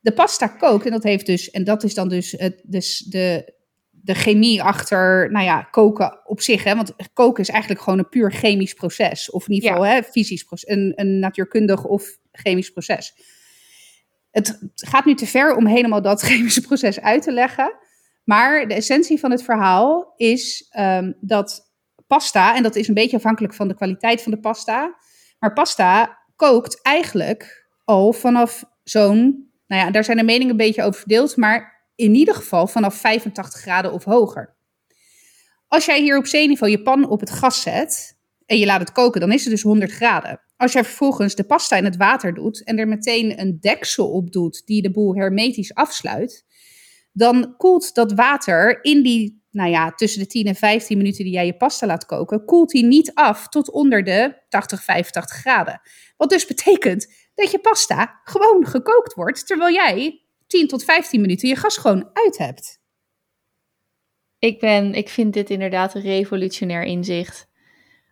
De 0.00 0.12
pasta 0.12 0.46
kookt 0.46 0.84
en 0.84 0.90
dat 0.90 1.02
heeft 1.02 1.26
dus, 1.26 1.50
en 1.50 1.64
dat 1.64 1.84
is 1.84 1.94
dan 1.94 2.08
dus, 2.08 2.32
het, 2.32 2.62
dus 2.64 2.98
de, 2.98 3.54
de 3.90 4.14
chemie 4.14 4.62
achter, 4.62 5.30
nou 5.30 5.44
ja, 5.44 5.62
koken 5.62 6.20
op 6.26 6.40
zich. 6.40 6.64
Hè? 6.64 6.74
Want 6.74 6.94
koken 7.12 7.42
is 7.42 7.48
eigenlijk 7.48 7.82
gewoon 7.82 7.98
een 7.98 8.08
puur 8.08 8.32
chemisch 8.32 8.74
proces. 8.74 9.30
Of 9.30 9.48
in 9.48 9.54
ieder 9.54 9.70
geval 9.70 9.86
hè, 9.86 10.02
fysisch 10.02 10.42
proces, 10.42 10.68
een, 10.68 10.92
een 10.96 11.18
natuurkundig 11.18 11.84
of 11.84 12.18
chemisch 12.32 12.70
proces. 12.70 13.14
Het 14.30 14.58
gaat 14.74 15.04
nu 15.04 15.14
te 15.14 15.26
ver 15.26 15.56
om 15.56 15.66
helemaal 15.66 16.02
dat 16.02 16.20
chemische 16.28 16.60
proces 16.60 17.00
uit 17.00 17.22
te 17.22 17.32
leggen. 17.32 17.74
Maar 18.24 18.68
de 18.68 18.74
essentie 18.74 19.18
van 19.18 19.30
het 19.30 19.42
verhaal 19.42 20.12
is 20.16 20.66
ehm, 20.70 21.12
dat 21.20 21.67
pasta, 22.08 22.56
en 22.56 22.62
dat 22.62 22.76
is 22.76 22.88
een 22.88 22.94
beetje 22.94 23.16
afhankelijk 23.16 23.54
van 23.54 23.68
de 23.68 23.74
kwaliteit 23.74 24.22
van 24.22 24.32
de 24.32 24.40
pasta, 24.40 24.96
maar 25.38 25.52
pasta 25.52 26.18
kookt 26.36 26.82
eigenlijk 26.82 27.68
al 27.84 28.12
vanaf 28.12 28.64
zo'n, 28.82 29.50
nou 29.66 29.82
ja, 29.82 29.90
daar 29.90 30.04
zijn 30.04 30.16
de 30.16 30.24
meningen 30.24 30.50
een 30.50 30.56
beetje 30.56 30.82
over 30.82 31.00
verdeeld, 31.00 31.36
maar 31.36 31.86
in 31.94 32.14
ieder 32.14 32.34
geval 32.34 32.66
vanaf 32.66 32.94
85 32.94 33.60
graden 33.60 33.92
of 33.92 34.04
hoger. 34.04 34.56
Als 35.68 35.84
jij 35.84 36.00
hier 36.00 36.18
op 36.18 36.26
zeeniveau 36.26 36.70
je 36.72 36.82
pan 36.82 37.08
op 37.08 37.20
het 37.20 37.30
gas 37.30 37.62
zet 37.62 38.18
en 38.46 38.58
je 38.58 38.66
laat 38.66 38.80
het 38.80 38.92
koken, 38.92 39.20
dan 39.20 39.32
is 39.32 39.42
het 39.42 39.52
dus 39.52 39.62
100 39.62 39.92
graden. 39.92 40.40
Als 40.56 40.72
jij 40.72 40.84
vervolgens 40.84 41.34
de 41.34 41.44
pasta 41.44 41.76
in 41.76 41.84
het 41.84 41.96
water 41.96 42.34
doet 42.34 42.64
en 42.64 42.78
er 42.78 42.88
meteen 42.88 43.40
een 43.40 43.56
deksel 43.60 44.10
op 44.10 44.32
doet 44.32 44.62
die 44.66 44.82
de 44.82 44.90
boel 44.90 45.14
hermetisch 45.14 45.74
afsluit, 45.74 46.44
dan 47.12 47.54
koelt 47.56 47.94
dat 47.94 48.12
water 48.12 48.84
in 48.84 49.02
die, 49.02 49.46
nou 49.58 49.70
ja, 49.70 49.92
tussen 49.92 50.20
de 50.20 50.26
10 50.26 50.46
en 50.46 50.54
15 50.54 50.96
minuten 50.96 51.24
die 51.24 51.32
jij 51.32 51.46
je 51.46 51.56
pasta 51.56 51.86
laat 51.86 52.06
koken, 52.06 52.44
koelt 52.44 52.70
die 52.70 52.84
niet 52.84 53.14
af 53.14 53.48
tot 53.48 53.70
onder 53.70 54.04
de 54.04 54.42
80, 54.48 54.82
85 54.82 55.36
graden. 55.36 55.80
Wat 56.16 56.30
dus 56.30 56.46
betekent 56.46 57.14
dat 57.34 57.50
je 57.50 57.58
pasta 57.58 58.20
gewoon 58.24 58.66
gekookt 58.66 59.14
wordt, 59.14 59.46
terwijl 59.46 59.74
jij 59.74 60.22
10 60.46 60.66
tot 60.66 60.84
15 60.84 61.20
minuten 61.20 61.48
je 61.48 61.56
gas 61.56 61.76
gewoon 61.76 62.10
uit 62.12 62.38
hebt. 62.38 62.80
ik, 64.38 64.60
ben, 64.60 64.94
ik 64.94 65.08
vind 65.08 65.32
dit 65.32 65.50
inderdaad 65.50 65.94
een 65.94 66.02
revolutionair 66.02 66.82
inzicht. 66.82 67.46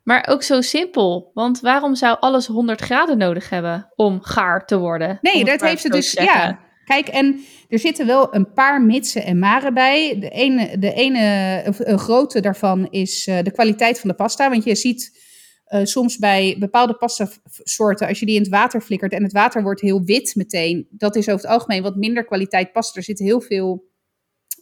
Maar 0.02 0.26
ook 0.28 0.42
zo 0.42 0.60
simpel, 0.60 1.30
want 1.34 1.60
waarom 1.60 1.94
zou 1.94 2.16
alles 2.20 2.46
100 2.46 2.80
graden 2.80 3.18
nodig 3.18 3.48
hebben 3.48 3.92
om 3.94 4.22
gaar 4.22 4.66
te 4.66 4.78
worden? 4.78 5.18
Nee, 5.20 5.44
dat 5.44 5.60
heeft 5.60 5.82
het 5.82 5.92
dus. 5.92 6.12
Ja, 6.12 6.65
kijk, 6.86 7.08
en 7.08 7.40
er 7.68 7.78
zitten 7.78 8.06
wel 8.06 8.34
een 8.34 8.52
paar 8.52 8.82
mitsen 8.82 9.24
en 9.24 9.38
maren 9.38 9.74
bij. 9.74 10.18
De 10.18 10.30
ene, 10.30 10.78
de 10.78 10.92
ene 10.92 11.62
grote 11.98 12.40
daarvan 12.40 12.90
is 12.90 13.26
eh, 13.26 13.42
de 13.42 13.50
kwaliteit 13.50 14.00
van 14.00 14.08
de 14.08 14.16
pasta. 14.16 14.50
Want 14.50 14.64
je 14.64 14.74
ziet 14.74 15.24
eh, 15.64 15.84
soms 15.84 16.18
bij 16.18 16.56
bepaalde 16.58 16.94
pasta-soorten, 16.94 18.08
als 18.08 18.20
je 18.20 18.26
die 18.26 18.34
in 18.34 18.40
het 18.40 18.50
water 18.50 18.80
flikkert 18.80 19.12
en 19.12 19.22
het 19.22 19.32
water 19.32 19.62
wordt 19.62 19.80
heel 19.80 20.04
wit 20.04 20.34
meteen, 20.34 20.86
dat 20.90 21.16
is 21.16 21.28
over 21.28 21.40
het 21.40 21.50
algemeen 21.50 21.82
wat 21.82 21.96
minder 21.96 22.24
kwaliteit 22.24 22.72
pasta. 22.72 22.98
Er 22.98 23.04
zit 23.04 23.18
heel 23.18 23.40
veel. 23.40 23.84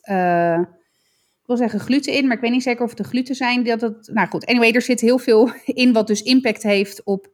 eh, 0.00 0.60
ik 1.40 1.50
wil 1.50 1.56
zeggen 1.56 1.80
gluten 1.80 2.12
in, 2.12 2.26
maar 2.26 2.36
ik 2.36 2.42
weet 2.42 2.50
niet 2.50 2.62
zeker 2.62 2.82
of 2.82 2.88
het 2.88 2.98
de 2.98 3.04
gluten 3.04 3.34
zijn. 3.34 3.64
Dat 3.64 3.80
het, 3.80 4.10
nou 4.12 4.28
goed, 4.28 4.46
anyway, 4.46 4.72
er 4.72 4.82
zit 4.82 5.00
heel 5.00 5.18
veel 5.18 5.50
in 5.82 5.92
wat 5.92 6.06
dus 6.06 6.22
impact 6.22 6.62
heeft 6.62 7.02
op, 7.04 7.28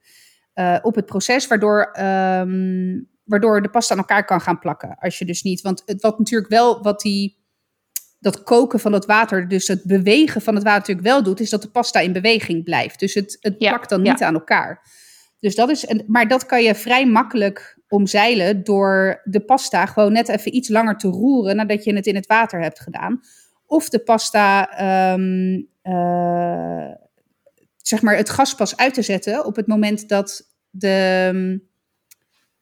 op 0.83 0.95
het 0.95 1.07
proces, 1.07 1.47
waardoor, 1.47 1.91
ehm, 1.93 2.99
waardoor 3.31 3.63
de 3.63 3.71
pasta 3.71 3.93
aan 3.95 4.01
elkaar 4.01 4.25
kan 4.25 4.41
gaan 4.41 4.59
plakken. 4.59 4.97
Als 4.99 5.19
je 5.19 5.25
dus 5.25 5.43
niet, 5.43 5.61
want 5.61 5.83
het, 5.87 6.03
wat 6.03 6.19
natuurlijk 6.19 6.51
wel, 6.51 6.83
wat 6.83 7.01
die, 7.01 7.39
dat 8.19 8.43
koken 8.43 8.81
van 8.81 8.93
het 8.93 9.07
water, 9.07 9.49
dus 9.49 9.69
het 9.69 9.85
bewegen 9.85 10.41
van 10.41 10.55
het 10.55 10.65
water 10.65 10.81
natuurlijk 10.81 11.07
wel 11.07 11.23
doet, 11.23 11.41
is 11.41 11.51
dat 11.51 11.63
de 11.63 11.71
pasta 11.71 12.01
in 12.01 12.13
beweging 12.13 12.65
blijft. 12.65 13.01
Dus 13.01 13.15
het, 13.15 13.37
het 13.41 13.55
Ja, 13.59 13.69
plakt 13.69 13.89
dan 13.89 14.05
ja. 14.05 14.13
niet 14.13 14.23
aan 14.23 14.35
elkaar. 14.35 14.83
Dus 15.41 15.55
dat 15.55 15.69
is, 15.69 15.89
een, 15.89 16.05
maar 16.07 16.29
dat 16.29 16.47
kan 16.47 16.63
je 16.63 16.75
vrij 16.75 17.07
makkelijk 17.07 17.79
omzeilen 17.89 18.65
door 18.65 19.21
de 19.25 19.41
pasta 19.41 19.87
gewoon 19.87 20.13
net 20.13 20.29
even 20.29 20.55
iets 20.55 20.69
langer 20.69 20.97
te 20.97 21.09
roeren 21.09 21.57
nadat 21.57 21.85
je 21.85 21.95
het 21.95 22.07
in 22.07 22.15
het 22.15 22.27
water 22.27 22.61
hebt 22.61 22.81
gedaan. 22.81 23.21
Of 23.67 23.89
de 23.89 23.99
pasta, 23.99 24.71
ehm, 24.71 25.63
eh, 25.83 26.95
zeg 27.77 28.03
maar, 28.03 28.17
het 28.17 28.31
gas 28.31 28.55
pas 28.55 28.77
uit 28.77 28.95
te 28.95 29.03
zetten 29.03 29.45
op 29.45 29.57
het 29.57 29.67
moment 29.67 30.09
dat 30.09 30.55
de, 30.71 31.69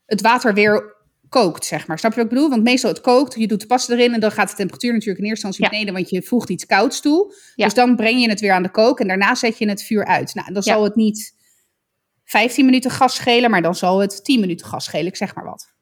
het 0.09 0.21
water 0.21 0.55
weer 0.55 0.97
kookt, 1.29 1.65
zeg 1.65 1.87
maar. 1.87 1.99
Snap 1.99 2.11
je 2.11 2.17
wat 2.17 2.27
ik 2.27 2.35
bedoel? 2.35 2.51
Want 2.51 2.63
meestal 2.63 2.91
het 2.91 3.01
kookt, 3.01 3.35
je 3.35 3.47
doet 3.47 3.61
de 3.61 3.67
pasta 3.67 3.93
erin 3.95 4.15
en 4.15 4.21
dan 4.21 4.31
gaat 4.31 4.49
de 4.51 4.55
temperatuur 4.57 4.93
natuurlijk 4.93 5.19
in 5.19 5.25
eerste 5.29 5.47
instantie 5.47 5.65
Ja. 5.75 5.79
beneden, 5.81 6.03
want 6.03 6.11
je 6.11 6.29
voegt 6.29 6.49
iets 6.51 6.67
kouds 6.67 7.01
toe. 7.01 7.35
Ja. 7.55 7.65
Dus 7.65 7.75
dan 7.75 7.97
breng 7.97 8.21
je 8.21 8.29
het 8.29 8.41
weer 8.41 8.53
aan 8.53 8.63
de 8.63 8.71
kook 8.71 9.01
en 9.01 9.07
daarna 9.09 9.35
zet 9.35 9.59
je 9.59 9.69
het 9.69 9.83
vuur 9.83 10.05
uit. 10.07 10.35
Nou, 10.35 10.53
dan 10.53 10.63
Ja. 10.65 10.73
zal 10.73 10.85
het 10.85 10.95
niet 10.95 11.37
15 12.25 12.65
minuten 12.65 12.91
gas 12.91 13.15
schelen, 13.15 13.51
maar 13.51 13.63
dan 13.63 13.75
zal 13.75 13.99
het 13.99 14.25
10 14.25 14.41
minuten 14.41 14.67
gas 14.67 14.85
schelen, 14.85 15.07
ik 15.07 15.17
zeg 15.17 15.35
maar 15.35 15.45
wat. 15.45 15.73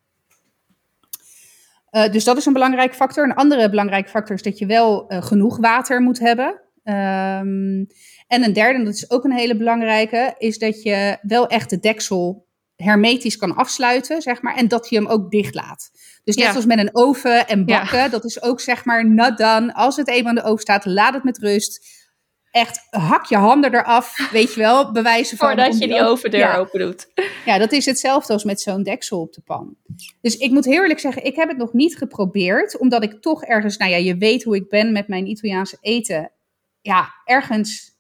Eh, 1.91 2.13
dus 2.13 2.25
dat 2.25 2.37
is 2.37 2.47
een 2.47 2.53
belangrijke 2.53 2.95
factor. 2.95 3.25
Een 3.25 3.35
andere 3.35 3.71
belangrijke 3.71 4.09
factor 4.09 4.37
is 4.37 4.43
dat 4.43 4.59
je 4.59 4.67
wel 4.67 5.09
eh, 5.09 5.23
genoeg 5.23 5.57
water 5.57 6.01
moet 6.01 6.19
hebben. 6.19 6.61
Ehm, 6.83 7.85
en 8.27 8.45
een 8.45 8.53
derde, 8.53 8.79
en 8.79 8.85
dat 8.85 8.95
is 8.95 9.11
ook 9.11 9.25
een 9.25 9.33
hele 9.33 9.57
belangrijke, 9.57 10.35
is 10.39 10.59
dat 10.59 10.83
je 10.83 11.19
wel 11.23 11.47
echt 11.47 11.71
de 11.71 11.79
deksel 11.79 12.46
hermetisch 12.77 13.37
kan 13.37 13.55
afsluiten, 13.57 14.23
zeg 14.23 14.43
maar, 14.43 14.55
en 14.57 14.69
dat 14.69 14.89
je 14.89 14.97
hem 14.97 15.07
ook 15.07 15.31
dicht 15.31 15.55
laat. 15.55 15.91
Dus 16.25 16.37
net 16.37 16.45
Ja. 16.45 16.51
zoals 16.51 16.67
met 16.67 16.79
een 16.79 16.97
oven 16.97 17.47
en 17.49 17.63
Ja. 17.67 17.81
bakken, 17.81 18.11
dat 18.11 18.25
is 18.25 18.43
ook 18.43 18.61
zeg 18.61 18.85
maar 18.85 19.09
not 19.11 19.39
done. 19.39 19.75
Als 19.75 19.97
het 19.97 20.09
eenmaal 20.09 20.33
in 20.37 20.43
de 20.43 20.45
oven 20.49 20.61
staat, 20.61 20.85
laat 20.85 21.15
het 21.15 21.25
met 21.25 21.39
rust. 21.39 21.95
Echt, 22.51 22.87
hak 22.91 23.25
je 23.27 23.37
handen 23.37 23.75
eraf, 23.75 24.29
weet 24.33 24.55
je 24.55 24.61
wel, 24.61 24.93
bewijzen 24.93 25.37
van... 25.37 25.49
Voordat 25.49 25.79
je 25.79 25.87
die 25.87 25.95
oven- 25.97 26.07
overdeur 26.09 26.41
Ja. 26.41 26.57
open 26.57 26.79
doet. 26.81 27.07
Ja, 27.45 27.59
dat 27.59 27.73
is 27.73 27.87
hetzelfde 27.87 28.33
als 28.33 28.45
met 28.45 28.61
zo'n 28.61 28.83
deksel 28.83 29.21
op 29.21 29.33
de 29.33 29.41
pan. 29.41 29.77
Dus 30.21 30.37
ik 30.37 30.51
moet 30.51 30.65
heel 30.65 30.81
eerlijk 30.81 31.01
zeggen, 31.01 31.25
ik 31.25 31.37
heb 31.37 31.49
het 31.49 31.57
nog 31.57 31.73
niet 31.73 31.97
geprobeerd, 31.97 32.79
omdat 32.79 33.03
ik 33.03 33.21
toch 33.23 33.45
ergens, 33.45 33.77
nou 33.77 33.91
ja, 33.91 33.97
je 33.97 34.17
weet 34.17 34.43
hoe 34.45 34.57
ik 34.57 34.69
ben 34.69 34.93
met 34.93 35.09
mijn 35.09 35.27
Italiaanse 35.27 35.77
eten. 35.81 36.33
Ja, 36.81 37.09
ergens, 37.25 37.96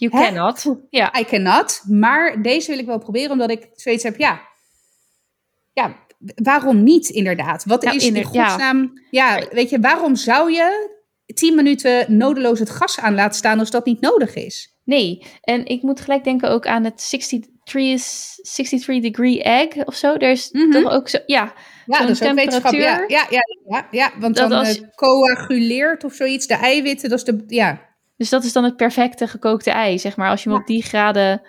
You 0.00 0.16
Hè? 0.16 0.24
cannot. 0.32 0.76
Ja, 0.90 1.18
I 1.18 1.24
cannot. 1.24 1.82
Maar 1.88 2.42
deze 2.42 2.70
wil 2.70 2.78
ik 2.78 2.86
wel 2.86 2.98
proberen, 2.98 3.30
omdat 3.30 3.50
ik 3.50 3.68
zoiets 3.74 4.02
heb, 4.02 4.16
ja, 4.18 4.40
ja, 5.72 5.96
waarom 6.34 6.82
niet 6.82 7.08
inderdaad? 7.08 7.64
Wat 7.64 7.82
Nou, 7.82 7.96
is 7.96 8.06
in 8.06 8.14
inder- 8.16 8.32
ja. 8.34 8.48
godsnaam, 8.48 8.92
ja. 9.10 9.46
weet 9.50 9.70
je, 9.70 9.80
waarom 9.80 10.16
zou 10.16 10.52
je 10.52 10.98
tien 11.34 11.54
minuten 11.54 12.16
nodeloos 12.16 12.58
het 12.58 12.70
gas 12.70 12.98
aan 13.00 13.14
laten 13.14 13.36
staan 13.38 13.58
als 13.58 13.70
dat 13.70 13.84
niet 13.84 14.00
nodig 14.00 14.34
is? 14.34 14.74
nee. 14.84 15.22
En 15.40 15.66
ik 15.66 15.82
moet 15.82 16.00
gelijk 16.00 16.24
denken 16.24 16.50
ook 16.50 16.66
aan 16.66 16.84
het 16.84 16.96
63, 17.08 17.50
is 17.74 18.38
63 18.42 19.00
degree 19.00 19.42
egg 19.42 19.84
of 19.86 19.94
zo. 19.94 20.14
Er 20.14 20.30
is 20.30 20.50
Mhm. 20.52 20.70
toch 20.70 20.92
ook 20.92 21.08
zo, 21.08 21.18
ja, 21.26 21.52
Ja, 21.86 21.98
dat 22.00 22.08
is 22.08 22.22
ook 22.22 22.34
wetenschap. 22.34 22.72
Ja, 22.72 22.78
temperatuur. 22.96 23.10
ja, 23.16 23.26
ja, 23.30 23.40
ja, 23.68 23.88
ja, 23.90 24.12
want 24.20 24.36
Dat 24.36 24.48
dan 24.50 24.58
als- 24.58 24.80
eh, 24.80 24.88
coaguleert 24.94 26.04
of 26.04 26.12
zoiets, 26.14 26.46
de 26.46 26.54
eiwitten, 26.54 27.08
dat 27.08 27.18
is 27.18 27.24
de, 27.24 27.44
ja. 27.46 27.88
Dus 28.20 28.28
dat 28.28 28.44
is 28.44 28.52
dan 28.52 28.64
het 28.64 28.76
perfecte 28.76 29.26
gekookte 29.26 29.70
ei, 29.70 29.98
zeg 29.98 30.16
maar. 30.16 30.30
Als 30.30 30.42
je 30.42 30.50
hem 30.50 30.58
op 30.58 30.66
die 30.66 30.82
graden 30.82 31.42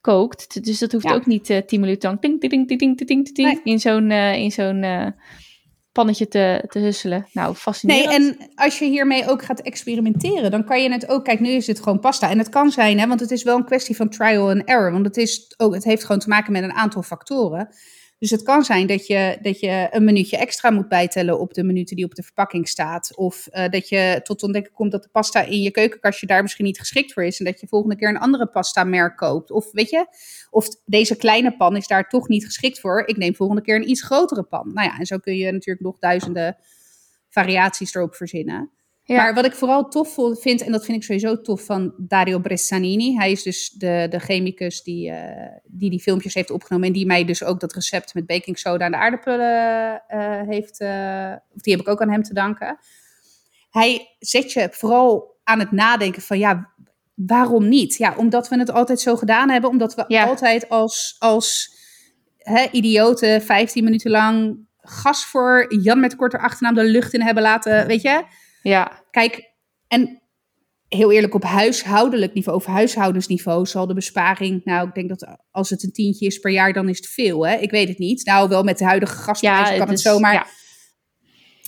kookt. 0.00 0.64
Dus 0.64 0.78
dat 0.78 0.92
hoeft 0.92 1.12
ook 1.12 1.26
niet 1.26 1.50
eh, 1.50 1.56
uh, 1.56 1.62
10 1.62 1.80
minuten 1.80 2.08
lang 2.08 2.20
ding, 2.20 2.40
ding, 2.40 2.50
ding, 2.50 2.78
ding, 2.78 3.06
ding, 3.06 3.34
ding, 3.34 3.60
in 3.64 3.78
zo'n, 3.78 4.10
eh, 4.10 4.34
in 4.34 4.50
zo'n 4.50 4.82
eh, 4.82 5.06
pannetje 5.92 6.28
te, 6.28 6.64
te 6.68 6.78
husselen. 6.78 7.26
Nou, 7.32 7.54
fascinerend. 7.54 8.08
Nee, 8.08 8.28
en 8.38 8.50
als 8.54 8.78
je 8.78 8.84
hiermee 8.84 9.28
ook 9.28 9.42
gaat 9.42 9.60
experimenteren, 9.60 10.50
dan 10.50 10.64
kan 10.64 10.82
je 10.82 10.92
het 10.92 11.08
ook... 11.08 11.24
Kijk, 11.24 11.40
nu 11.40 11.48
is 11.48 11.66
het 11.66 11.82
gewoon 11.82 12.00
pasta. 12.00 12.30
En 12.30 12.38
het 12.38 12.48
kan 12.48 12.70
zijn, 12.70 12.98
hè, 12.98 13.06
want 13.06 13.20
het 13.20 13.30
is 13.30 13.42
wel 13.42 13.56
een 13.56 13.64
kwestie 13.64 13.96
van 13.96 14.08
trial 14.08 14.50
and 14.50 14.64
error. 14.64 14.92
Want 14.92 15.04
het, 15.04 15.16
is 15.16 15.54
ook, 15.56 15.74
het 15.74 15.84
heeft 15.84 16.04
gewoon 16.04 16.20
te 16.20 16.28
maken 16.28 16.52
met 16.52 16.62
een 16.62 16.74
aantal 16.74 17.02
factoren. 17.02 17.68
Dus 18.20 18.30
het 18.30 18.42
kan 18.42 18.64
zijn 18.64 18.86
dat 18.86 19.06
je, 19.06 19.38
dat 19.42 19.60
je 19.60 19.88
een 19.90 20.04
minuutje 20.04 20.36
extra 20.36 20.70
moet 20.70 20.88
bijtellen 20.88 21.40
op 21.40 21.54
de 21.54 21.64
minuten 21.64 21.96
die 21.96 22.04
op 22.04 22.14
de 22.14 22.22
verpakking 22.22 22.68
staat. 22.68 23.16
Of 23.16 23.46
eh, 23.46 23.68
dat 23.68 23.88
je 23.88 24.20
tot 24.22 24.42
ontdekken 24.42 24.72
komt 24.72 24.92
dat 24.92 25.02
de 25.02 25.08
pasta 25.08 25.42
in 25.42 25.62
je 25.62 25.70
keukenkastje 25.70 26.26
daar 26.26 26.42
misschien 26.42 26.64
niet 26.64 26.78
geschikt 26.78 27.12
voor 27.12 27.24
is. 27.24 27.38
En 27.38 27.44
dat 27.44 27.60
je 27.60 27.66
volgende 27.66 27.96
keer 27.96 28.08
een 28.08 28.18
andere 28.18 28.46
pasta 28.46 28.84
merk 28.84 29.16
koopt. 29.16 29.50
Of 29.50 29.72
weet 29.72 29.90
je, 29.90 30.06
of 30.50 30.68
deze 30.84 31.16
kleine 31.16 31.56
pan 31.56 31.76
is 31.76 31.86
daar 31.86 32.08
toch 32.08 32.28
niet 32.28 32.44
geschikt 32.44 32.80
voor. 32.80 33.02
Ik 33.06 33.16
neem 33.16 33.34
volgende 33.34 33.62
keer 33.62 33.76
een 33.76 33.90
iets 33.90 34.02
grotere 34.02 34.42
pan. 34.42 34.70
Nou 34.74 34.88
ja, 34.88 34.98
en 34.98 35.06
zo 35.06 35.18
kun 35.18 35.36
je 35.36 35.52
natuurlijk 35.52 35.84
nog 35.84 35.98
duizenden 35.98 36.56
variaties 37.28 37.94
erop 37.94 38.14
verzinnen. 38.14 38.70
Ja. 39.10 39.16
Maar 39.16 39.34
wat 39.34 39.44
ik 39.44 39.52
vooral 39.52 39.88
tof 39.88 40.16
vind, 40.40 40.62
en 40.62 40.72
dat 40.72 40.84
vind 40.84 40.96
ik 40.96 41.02
sowieso 41.04 41.40
tof 41.40 41.64
van 41.64 41.94
Dario 41.96 42.38
Bressanini. 42.38 43.14
Hij 43.16 43.30
is 43.30 43.42
dus 43.42 43.70
de, 43.70 44.06
de 44.10 44.18
chemicus 44.18 44.82
die, 44.82 45.10
eh, 45.10 45.56
die 45.64 45.90
die 45.90 46.00
filmpjes 46.00 46.34
heeft 46.34 46.50
opgenomen. 46.50 46.86
En 46.86 46.92
die 46.92 47.06
mij 47.06 47.24
dus 47.24 47.44
ook 47.44 47.60
dat 47.60 47.72
recept 47.72 48.14
met 48.14 48.26
baking 48.26 48.58
soda 48.58 48.84
en 48.84 48.90
de 48.90 48.96
aardappelen 48.96 50.02
eh, 50.08 50.40
heeft. 50.48 50.80
eh, 50.80 51.32
of 51.54 51.60
die 51.62 51.72
heb 51.72 51.82
ik 51.82 51.88
ook 51.88 52.00
aan 52.02 52.10
hem 52.10 52.22
te 52.22 52.34
danken. 52.34 52.78
Hij 53.70 54.16
zet 54.18 54.52
je 54.52 54.68
vooral 54.70 55.38
aan 55.44 55.58
het 55.58 55.70
nadenken 55.70 56.22
van 56.22 56.38
ja, 56.38 56.70
waarom 57.14 57.68
niet? 57.68 57.96
Ja, 57.96 58.14
omdat 58.16 58.48
we 58.48 58.58
het 58.58 58.70
altijd 58.70 59.00
zo 59.00 59.16
gedaan 59.16 59.50
hebben. 59.50 59.70
Omdat 59.70 59.94
we 59.94 60.04
Ja. 60.08 60.24
altijd 60.24 60.68
als, 60.68 61.16
als 61.18 61.74
hè, 62.38 62.66
idioten 62.70 63.42
15 63.42 63.84
minuten 63.84 64.10
lang 64.10 64.58
gas 64.80 65.24
voor 65.24 65.74
Jan 65.82 66.00
met 66.00 66.16
korte 66.16 66.38
achternaam 66.38 66.74
de 66.74 66.84
lucht 66.84 67.14
in 67.14 67.22
hebben 67.22 67.42
laten, 67.42 67.86
weet 67.86 68.02
je? 68.02 68.24
Ja, 68.62 69.02
Kijk, 69.10 69.50
en 69.88 70.22
heel 70.88 71.12
eerlijk, 71.12 71.34
op 71.34 71.44
huishoudelijk 71.44 72.34
niveau, 72.34 72.58
of 72.58 72.66
huishoudensniveau, 72.66 73.66
zal 73.66 73.86
de 73.86 73.94
besparing, 73.94 74.64
nou, 74.64 74.88
ik 74.88 74.94
denk 74.94 75.08
dat 75.08 75.36
als 75.50 75.70
het 75.70 75.82
een 75.82 75.92
tientje 75.92 76.26
is 76.26 76.38
per 76.38 76.50
jaar, 76.50 76.72
dan 76.72 76.88
is 76.88 76.96
het 76.96 77.06
veel, 77.06 77.46
hè? 77.46 77.56
Ik 77.56 77.70
weet 77.70 77.88
het 77.88 77.98
niet. 77.98 78.24
Nou, 78.24 78.48
wel 78.48 78.62
met 78.62 78.78
de 78.78 78.84
huidige 78.84 79.16
gasprijzen 79.16 79.78
kan 79.78 79.88
het, 79.88 80.00
zomaar. 80.00 80.32
ja. 80.32 80.46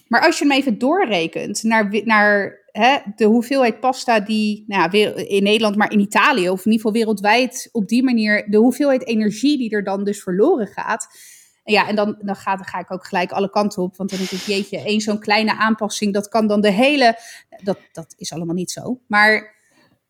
Maar 0.09 0.21
als 0.21 0.39
je 0.39 0.45
hem 0.45 0.57
even 0.57 0.79
doorrekent 0.79 1.63
naar, 1.63 2.01
naar 2.05 2.61
hè, 2.73 2.97
de 3.17 3.25
hoeveelheid 3.25 3.81
pasta 3.81 4.21
die 4.21 4.65
nou, 4.67 4.97
in 5.15 5.43
Nederland, 5.43 5.77
maar 5.77 5.93
in 5.93 6.01
Italië, 6.01 6.51
of 6.51 6.65
in 6.65 6.73
ieder 6.73 6.87
geval 6.87 6.93
wereldwijd, 6.93 7.69
op 7.73 7.89
die 7.89 8.03
manier, 8.03 8.51
de 8.51 8.57
hoeveelheid 8.57 9.07
energie 9.07 9.59
die 9.59 9.71
er 9.71 9.85
dan 9.85 10.05
dus 10.05 10.23
verloren 10.23 10.67
gaat. 10.67 11.07
Ja, 11.65 11.89
en 11.89 11.97
dan, 11.97 12.19
dan, 12.21 12.37
ga, 12.37 12.57
dan 12.57 12.65
ga 12.65 12.79
ik 12.79 12.91
ook 12.91 13.07
gelijk 13.07 13.33
alle 13.33 13.51
kanten 13.51 13.83
op. 13.83 13.97
Want 13.97 14.11
dan 14.11 14.19
denk 14.19 14.31
ik, 14.31 14.39
jeetje, 14.39 14.79
één 14.79 15.01
zo'n 15.01 15.19
kleine 15.19 15.57
aanpassing, 15.57 16.13
dat 16.13 16.29
kan 16.29 16.47
dan 16.47 16.61
de 16.61 16.71
hele. 16.71 17.19
Dat, 17.63 17.79
dat 17.93 18.15
is 18.17 18.33
allemaal 18.33 18.55
niet 18.55 18.71
zo. 18.71 19.01
Maar 19.07 19.55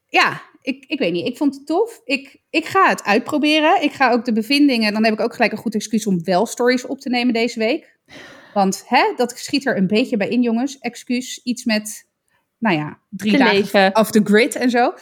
ja, 0.06 0.42
ik, 0.62 0.84
ik 0.86 0.98
weet 0.98 1.12
niet. 1.12 1.26
Ik 1.26 1.36
vond 1.36 1.54
het 1.54 1.66
tof. 1.66 2.00
Ik, 2.04 2.42
ik 2.50 2.66
ga 2.66 2.88
het 2.88 3.04
uitproberen. 3.04 3.82
Ik 3.82 3.92
ga 3.92 4.10
ook 4.10 4.24
de 4.24 4.32
bevindingen. 4.32 4.92
Dan 4.92 5.04
heb 5.04 5.12
ik 5.12 5.20
ook 5.20 5.34
gelijk 5.34 5.52
een 5.52 5.58
goed 5.58 5.74
excuus 5.74 6.06
om 6.06 6.24
wel 6.24 6.46
stories 6.46 6.86
op 6.86 7.00
te 7.00 7.08
nemen 7.08 7.34
deze 7.34 7.58
week. 7.58 7.98
Want 8.54 8.84
hè, 8.86 9.12
dat 9.16 9.38
schiet 9.38 9.66
er 9.66 9.76
een 9.76 9.86
beetje 9.86 10.16
bij 10.16 10.28
in, 10.28 10.42
jongens. 10.42 10.78
Excuus. 10.78 11.40
Iets 11.42 11.64
met, 11.64 12.08
nou 12.58 12.76
ja, 12.76 12.98
drie 13.08 13.38
dagen 13.38 13.96
off 13.96 14.10
the 14.10 14.20
grid 14.24 14.54
en 14.56 14.70
zo. 14.70 14.94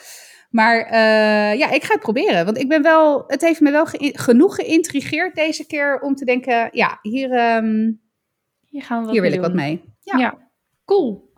Maar 0.50 0.80
eh, 0.80 1.58
ja, 1.58 1.70
ik 1.70 1.84
ga 1.84 1.92
het 1.92 2.02
proberen. 2.02 2.44
Want 2.44 2.58
ik 2.58 2.68
ben 2.68 2.82
wel, 2.82 3.24
het 3.26 3.40
heeft 3.40 3.60
me 3.60 3.70
wel 3.70 3.86
ge- 3.86 4.12
genoeg 4.16 4.54
geïntrigeerd 4.54 5.34
deze 5.34 5.66
keer 5.66 6.00
om 6.00 6.14
te 6.14 6.24
denken, 6.24 6.68
ja, 6.72 6.98
hier, 7.02 7.30
ehm, 7.32 7.92
Hier 8.66 8.82
gaan 8.82 8.98
we 8.98 9.04
wat 9.04 9.12
hier 9.12 9.22
wil 9.22 9.32
ik 9.32 9.40
wat 9.40 9.54
mee. 9.54 9.84
Ja. 10.00 10.18
Ja. 10.18 10.38
cool. 10.84 11.32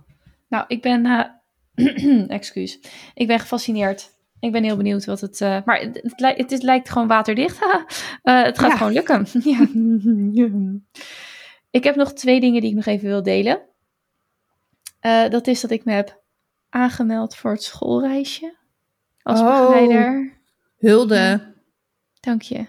Nou, 0.49 0.65
ik 0.69 0.83
ben, 0.83 1.07
eh, 1.75 2.25
excuus, 2.37 2.81
ik 3.15 3.27
ben 3.27 3.39
gefascineerd. 3.39 4.11
Ik 4.41 4.53
ben 4.53 4.63
heel 4.65 4.77
benieuwd 4.77 5.05
wat 5.05 5.21
het, 5.21 5.41
eh, 5.41 5.59
maar 5.65 5.79
het, 5.81 6.01
het, 6.03 6.21
lijkt- 6.21 6.39
het 6.41 6.53
is, 6.53 6.61
lijkt 6.61 6.91
gewoon 6.91 7.09
waterdicht. 7.09 7.59
het 8.23 8.59
gaat 8.59 8.71
Ja. 8.71 8.77
gewoon 8.77 8.93
lukken. 8.93 9.27
ja. 10.41 10.49
Ik 11.71 11.85
heb 11.85 11.95
nog 11.97 12.13
twee 12.13 12.41
dingen 12.41 12.61
die 12.61 12.71
ik 12.71 12.77
nog 12.77 12.87
even 12.87 13.09
wil 13.09 13.23
delen. 13.23 13.61
Dat 15.31 15.47
is 15.47 15.61
dat 15.61 15.71
ik 15.71 15.85
me 15.85 15.93
heb 15.93 16.23
aangemeld 16.69 17.37
voor 17.37 17.51
het 17.51 17.63
schoolreisje 17.63 18.55
als 19.23 19.41
Oh. 19.41 19.47
begeleider. 19.47 20.33
Hulde. 20.79 21.55
Dank 22.21 22.43
je. 22.43 22.67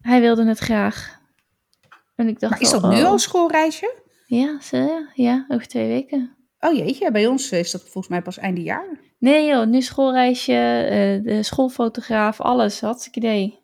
Hij 0.00 0.20
wilde 0.20 0.44
het 0.44 0.58
graag. 0.58 1.20
En 2.14 2.28
ik 2.28 2.40
dacht 2.40 2.52
Maar 2.52 2.60
is 2.60 2.70
dat 2.70 2.82
nu 2.82 3.02
oh. 3.02 3.08
al 3.08 3.18
schoolreisje? 3.18 3.94
Ja, 4.26 4.60
ze, 4.60 5.08
ja, 5.14 5.44
over 5.48 5.66
twee 5.66 5.88
weken. 5.88 6.36
Oh 6.60 6.74
jeetje, 6.74 7.10
bij 7.10 7.26
ons 7.26 7.52
is 7.52 7.70
dat 7.70 7.80
volgens 7.80 8.08
mij 8.08 8.22
pas 8.22 8.38
einde 8.38 8.62
jaar. 8.62 8.86
Nee 9.18 9.46
joh, 9.46 9.66
nu 9.66 9.82
schoolreisje, 9.82 10.52
eh, 10.52 11.24
de 11.24 11.42
schoolfotograaf, 11.42 12.40
alles, 12.40 12.80
hartstikke 12.80 13.18
idee. 13.18 13.58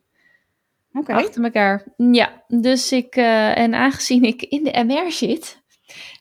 Oké. 0.93 1.13
Achter 1.13 1.45
elkaar. 1.45 1.85
Ja, 1.97 2.45
dus 2.49 2.93
ik, 2.93 3.17
eh, 3.17 3.59
en 3.59 3.75
aangezien 3.75 4.25
ik 4.25 4.43
in 4.43 4.65
de 4.65 4.85
MR 4.85 5.13
zit, 5.13 5.63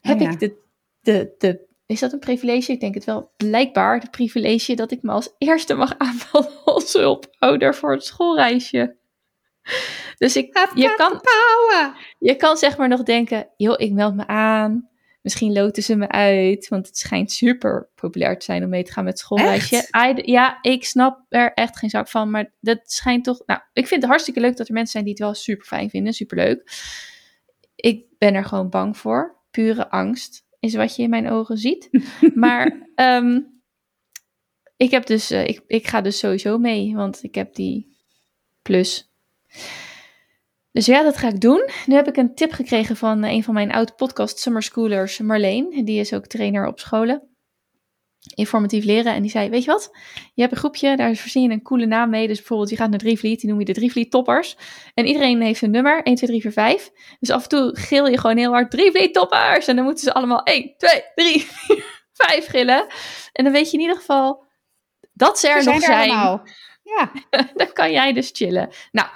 heb 0.02 0.16
Oh 0.16 0.22
ja. 0.22 0.32
ik 0.32 0.40
de, 0.40 0.56
de, 1.02 1.36
de, 1.38 1.68
is 1.90 2.00
dat 2.00 2.14
een 2.14 2.20
privilege? 2.20 2.72
Ik 2.72 2.80
denk 2.80 2.94
het 2.94 3.04
wel, 3.04 3.32
blijkbaar 3.38 4.00
de 4.00 4.10
privilege 4.10 4.76
dat 4.76 4.92
ik 4.92 5.02
me 5.02 5.12
als 5.12 5.36
eerste 5.38 5.74
mag 5.74 5.98
aanmelden 5.98 6.64
als 6.66 6.94
hulpouder 6.94 7.76
voor 7.76 7.92
het 7.92 8.04
schoolreisje. 8.04 8.98
Dus 10.18 10.36
ik, 10.36 10.54
je 10.76 10.96
kan, 10.96 11.22
je 12.20 12.36
kan 12.36 12.58
zeg 12.58 12.78
maar 12.78 12.88
nog 12.88 13.04
denken, 13.04 13.50
joh, 13.58 13.74
ik 13.78 13.92
meld 13.92 14.16
me 14.16 14.28
aan. 14.28 14.90
Misschien 15.22 15.54
loten 15.54 15.84
ze 15.84 15.96
me 15.96 16.08
uit, 16.08 16.68
want 16.68 16.88
het 16.88 16.98
schijnt 16.98 17.32
super 17.32 17.90
populair 17.96 18.40
te 18.40 18.46
zijn 18.46 18.64
om 18.64 18.70
mee 18.70 18.84
te 18.84 18.92
gaan 18.92 19.04
met 19.04 19.14
het 19.14 19.22
schoolreisje. 19.22 19.76
I- 19.98 20.32
ja, 20.32 20.58
ik 20.62 20.86
snap 20.86 21.26
er 21.30 21.54
echt 21.54 21.78
geen 21.78 21.90
zak 21.90 22.08
van, 22.08 22.30
maar 22.30 22.54
dat 22.60 22.80
schijnt 22.84 23.24
toch... 23.24 23.42
Nou, 23.46 23.60
ik 23.74 23.88
vind 23.88 24.02
het 24.02 24.10
hartstikke 24.10 24.40
leuk 24.40 24.58
dat 24.58 24.68
er 24.68 24.74
mensen 24.74 24.92
zijn 24.92 25.04
die 25.04 25.14
het 25.14 25.22
wel 25.22 25.34
super 25.34 25.66
fijn 25.66 25.90
vinden, 25.90 26.14
super 26.14 26.38
leuk. 26.38 26.72
Ik 27.76 28.06
ben 28.18 28.34
er 28.34 28.46
gewoon 28.46 28.70
bang 28.70 28.98
voor. 28.98 29.38
Pure 29.52 29.90
angst 29.90 30.48
is 30.60 30.76
wat 30.76 30.96
je 30.96 31.04
in 31.04 31.10
mijn 31.10 31.30
ogen 31.30 31.58
ziet. 31.58 31.90
maar 32.36 32.90
ehm, 32.96 33.40
ik, 34.78 34.92
heb 34.92 35.06
dus, 35.06 35.32
eh, 35.32 35.48
ik, 35.48 35.64
ik 35.68 35.88
ga 35.88 36.02
dus 36.02 36.20
sowieso 36.20 36.58
mee, 36.58 36.96
want 36.96 37.24
ik 37.24 37.36
heb 37.36 37.56
die 37.56 37.98
plus. 38.62 39.12
Dus 40.72 40.86
ja, 40.86 41.04
dat 41.04 41.18
ga 41.18 41.28
ik 41.28 41.42
doen. 41.42 41.70
Nu 41.86 41.96
heb 41.96 42.08
ik 42.08 42.18
een 42.18 42.36
tip 42.36 42.52
gekregen 42.52 42.96
van 42.96 43.24
eh, 43.24 43.32
een 43.32 43.44
van 43.44 43.54
mijn 43.54 43.72
oude 43.72 43.94
podcast 43.94 44.40
Summer 44.40 44.64
Schoolers, 44.64 45.20
Marleen. 45.20 45.86
Die 45.86 46.00
is 46.00 46.14
ook 46.14 46.26
trainer 46.26 46.68
op 46.68 46.80
scholen. 46.80 47.29
Informatief 48.36 48.84
leren. 48.86 49.14
En 49.14 49.22
die 49.22 49.32
zei, 49.32 49.50
weet 49.50 49.64
je 49.64 49.72
wat? 49.72 49.90
Je 50.34 50.42
hebt 50.42 50.52
een 50.54 50.60
groepje, 50.60 50.96
daar 50.96 51.16
verzin 51.16 51.42
je 51.44 51.50
een 51.50 51.62
coole 51.62 51.86
naam 51.86 52.10
mee. 52.10 52.28
Dus 52.28 52.38
bijvoorbeeld, 52.38 52.70
je 52.70 52.76
gaat 52.76 52.90
naar 52.90 53.00
Drievliet, 53.00 53.40
die 53.42 53.50
noem 53.50 53.60
je 53.60 53.66
de 53.66 53.74
Drievliet 53.74 54.12
Toppers. 54.12 54.58
En 54.94 55.06
iedereen 55.06 55.42
heeft 55.42 55.62
een 55.62 55.72
nummer, 55.72 56.04
1, 56.04 56.16
2, 56.16 56.30
3, 56.30 56.42
4, 56.42 56.52
5. 56.52 56.92
Dus 57.20 57.30
af 57.30 57.44
en 57.44 57.50
toe 57.50 57.72
gil 57.76 58.08
je 58.08 58.18
gewoon 58.18 58.38
heel 58.38 58.52
hard, 58.52 58.72
Drievliet 58.72 59.14
Toppers! 59.14 59.68
En 59.68 59.76
dan 59.76 59.86
moeten 59.86 60.04
ze 60.04 60.14
allemaal 60.14 60.44
1, 60.44 60.74
2, 60.78 61.02
3, 61.16 61.42
4, 61.42 61.84
5 62.14 62.48
gillen. 62.48 62.86
En 63.34 63.44
dan 63.44 63.54
weet 63.54 63.68
je 63.72 63.78
in 63.78 63.82
ieder 63.84 63.96
geval 63.98 64.44
dat 65.14 65.40
ze 65.40 65.48
er 65.50 65.62
Ze 65.64 65.70
nog 65.70 65.82
zijn 65.82 66.10
er. 66.12 66.42
Ja. 66.84 67.12
Dan 67.56 67.74
kan 67.74 67.92
jij 67.92 68.14
dus 68.14 68.30
chillen. 68.34 68.70
Nou, 68.92 69.08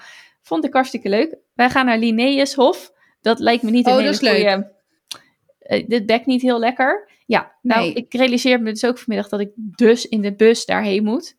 vond 0.41 0.65
ik 0.65 0.73
hartstikke 0.73 1.09
leuk. 1.09 1.35
Wij 1.53 1.69
gaan 1.69 1.85
naar 1.85 1.97
Linnaeushof. 1.97 2.91
Dat 3.21 3.39
lijkt 3.39 3.63
me 3.63 3.71
niet 3.71 3.85
een 3.85 3.91
Oh, 3.91 3.97
hele 3.97 4.11
dat 4.11 4.21
is 4.21 4.27
leuk. 4.27 4.49
goeie- 4.49 4.71
Eh, 5.59 5.87
dit 5.87 6.05
bekt 6.05 6.25
niet 6.25 6.41
heel 6.41 6.59
lekker. 6.59 7.09
Ja, 7.33 7.51
nou, 7.61 7.81
Nee. 7.81 7.93
ik 7.93 8.13
realiseer 8.13 8.61
me 8.61 8.71
dus 8.71 8.85
ook 8.85 8.97
vanmiddag 8.97 9.29
dat 9.29 9.39
ik 9.39 9.49
dus 9.55 10.07
in 10.07 10.21
de 10.21 10.33
bus 10.35 10.65
daarheen 10.65 11.03
moet. 11.03 11.35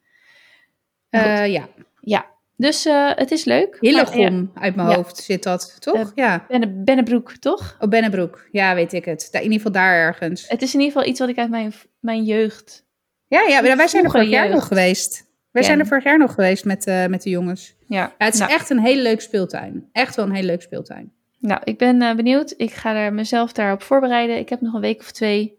Eh, 1.11 1.47
ja. 1.53 1.69
Ja, 2.01 2.27
dus 2.57 2.87
eh, 2.87 3.11
het 3.15 3.31
is 3.31 3.45
leuk. 3.45 3.77
Hillegom 3.81 4.51
uit 4.55 4.75
mijn 4.75 4.89
Ja. 4.89 4.95
hoofd 4.95 5.17
zit 5.17 5.43
dat, 5.43 5.77
toch? 5.81 5.97
Eh, 5.97 6.07
ja. 6.15 6.45
Benne- 6.49 6.69
Bennebroek, 6.85 7.31
toch? 7.37 7.77
Oh, 7.81 7.89
Bennebroek. 7.89 8.49
Ja, 8.51 8.75
weet 8.75 8.93
ik 8.93 9.05
het. 9.05 9.29
Daar, 9.31 9.43
in 9.43 9.51
ieder 9.53 9.67
geval 9.67 9.83
daar 9.83 9.95
ergens. 9.95 10.49
Het 10.49 10.63
is 10.63 10.75
in 10.75 10.81
ieder 10.81 10.95
geval 10.95 11.09
iets 11.11 11.21
wat 11.21 11.29
ik 11.29 11.39
uit 11.39 11.51
mijn, 11.51 11.73
mijn 12.01 12.25
jeugd... 12.25 12.85
Ja, 13.29 13.43
ja, 13.49 13.61
maar 13.61 13.77
wij 13.77 13.89
zijn 13.89 14.05
er 14.05 14.11
vorig 14.11 14.29
jaar 14.29 14.49
nog 14.49 14.67
geweest. 14.67 15.17
Wij 15.51 15.63
Ken. 15.63 15.65
zijn 15.65 15.79
er 15.81 15.87
vorig 15.87 16.05
jaar 16.05 16.19
nog 16.19 16.35
geweest 16.35 16.65
met, 16.65 16.85
met 17.09 17.23
de 17.23 17.31
jongens. 17.31 17.75
Ja, 17.87 17.97
Ja, 17.97 18.15
het 18.19 18.35
is 18.35 18.41
nou, 18.41 18.53
echt 18.53 18.71
een 18.71 18.79
hele 18.81 19.03
leuk 19.03 19.21
speeltuin. 19.21 19.89
Echt 19.93 20.15
wel 20.17 20.25
een 20.25 20.33
hele 20.35 20.47
leuk 20.47 20.63
speeltuin. 20.63 21.13
nou, 21.39 21.61
ik 21.65 21.79
ben 21.79 22.17
benieuwd. 22.17 22.55
Ik 22.57 22.73
ga 22.73 22.95
er 22.95 23.13
mezelf 23.13 23.53
daarop 23.53 23.83
voorbereiden. 23.83 24.39
Ik 24.39 24.49
heb 24.49 24.61
nog 24.61 24.75
een 24.75 24.81
week 24.81 25.01
of 25.01 25.11
twee. 25.13 25.59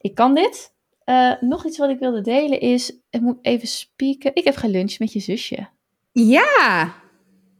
Ik 0.00 0.14
kan 0.14 0.34
dit. 0.34 0.76
Eh, 1.04 1.32
nog 1.40 1.66
iets 1.66 1.78
wat 1.78 1.90
ik 1.90 1.98
wilde 1.98 2.20
delen 2.20 2.60
is, 2.60 2.92
ik 3.10 3.20
moet 3.20 3.38
even 3.42 3.68
spieken. 3.68 4.30
Ik 4.34 4.44
heb 4.44 4.56
geluncht 4.56 4.98
met 4.98 5.12
je 5.12 5.20
zusje. 5.20 5.68
Ja, 6.12 6.94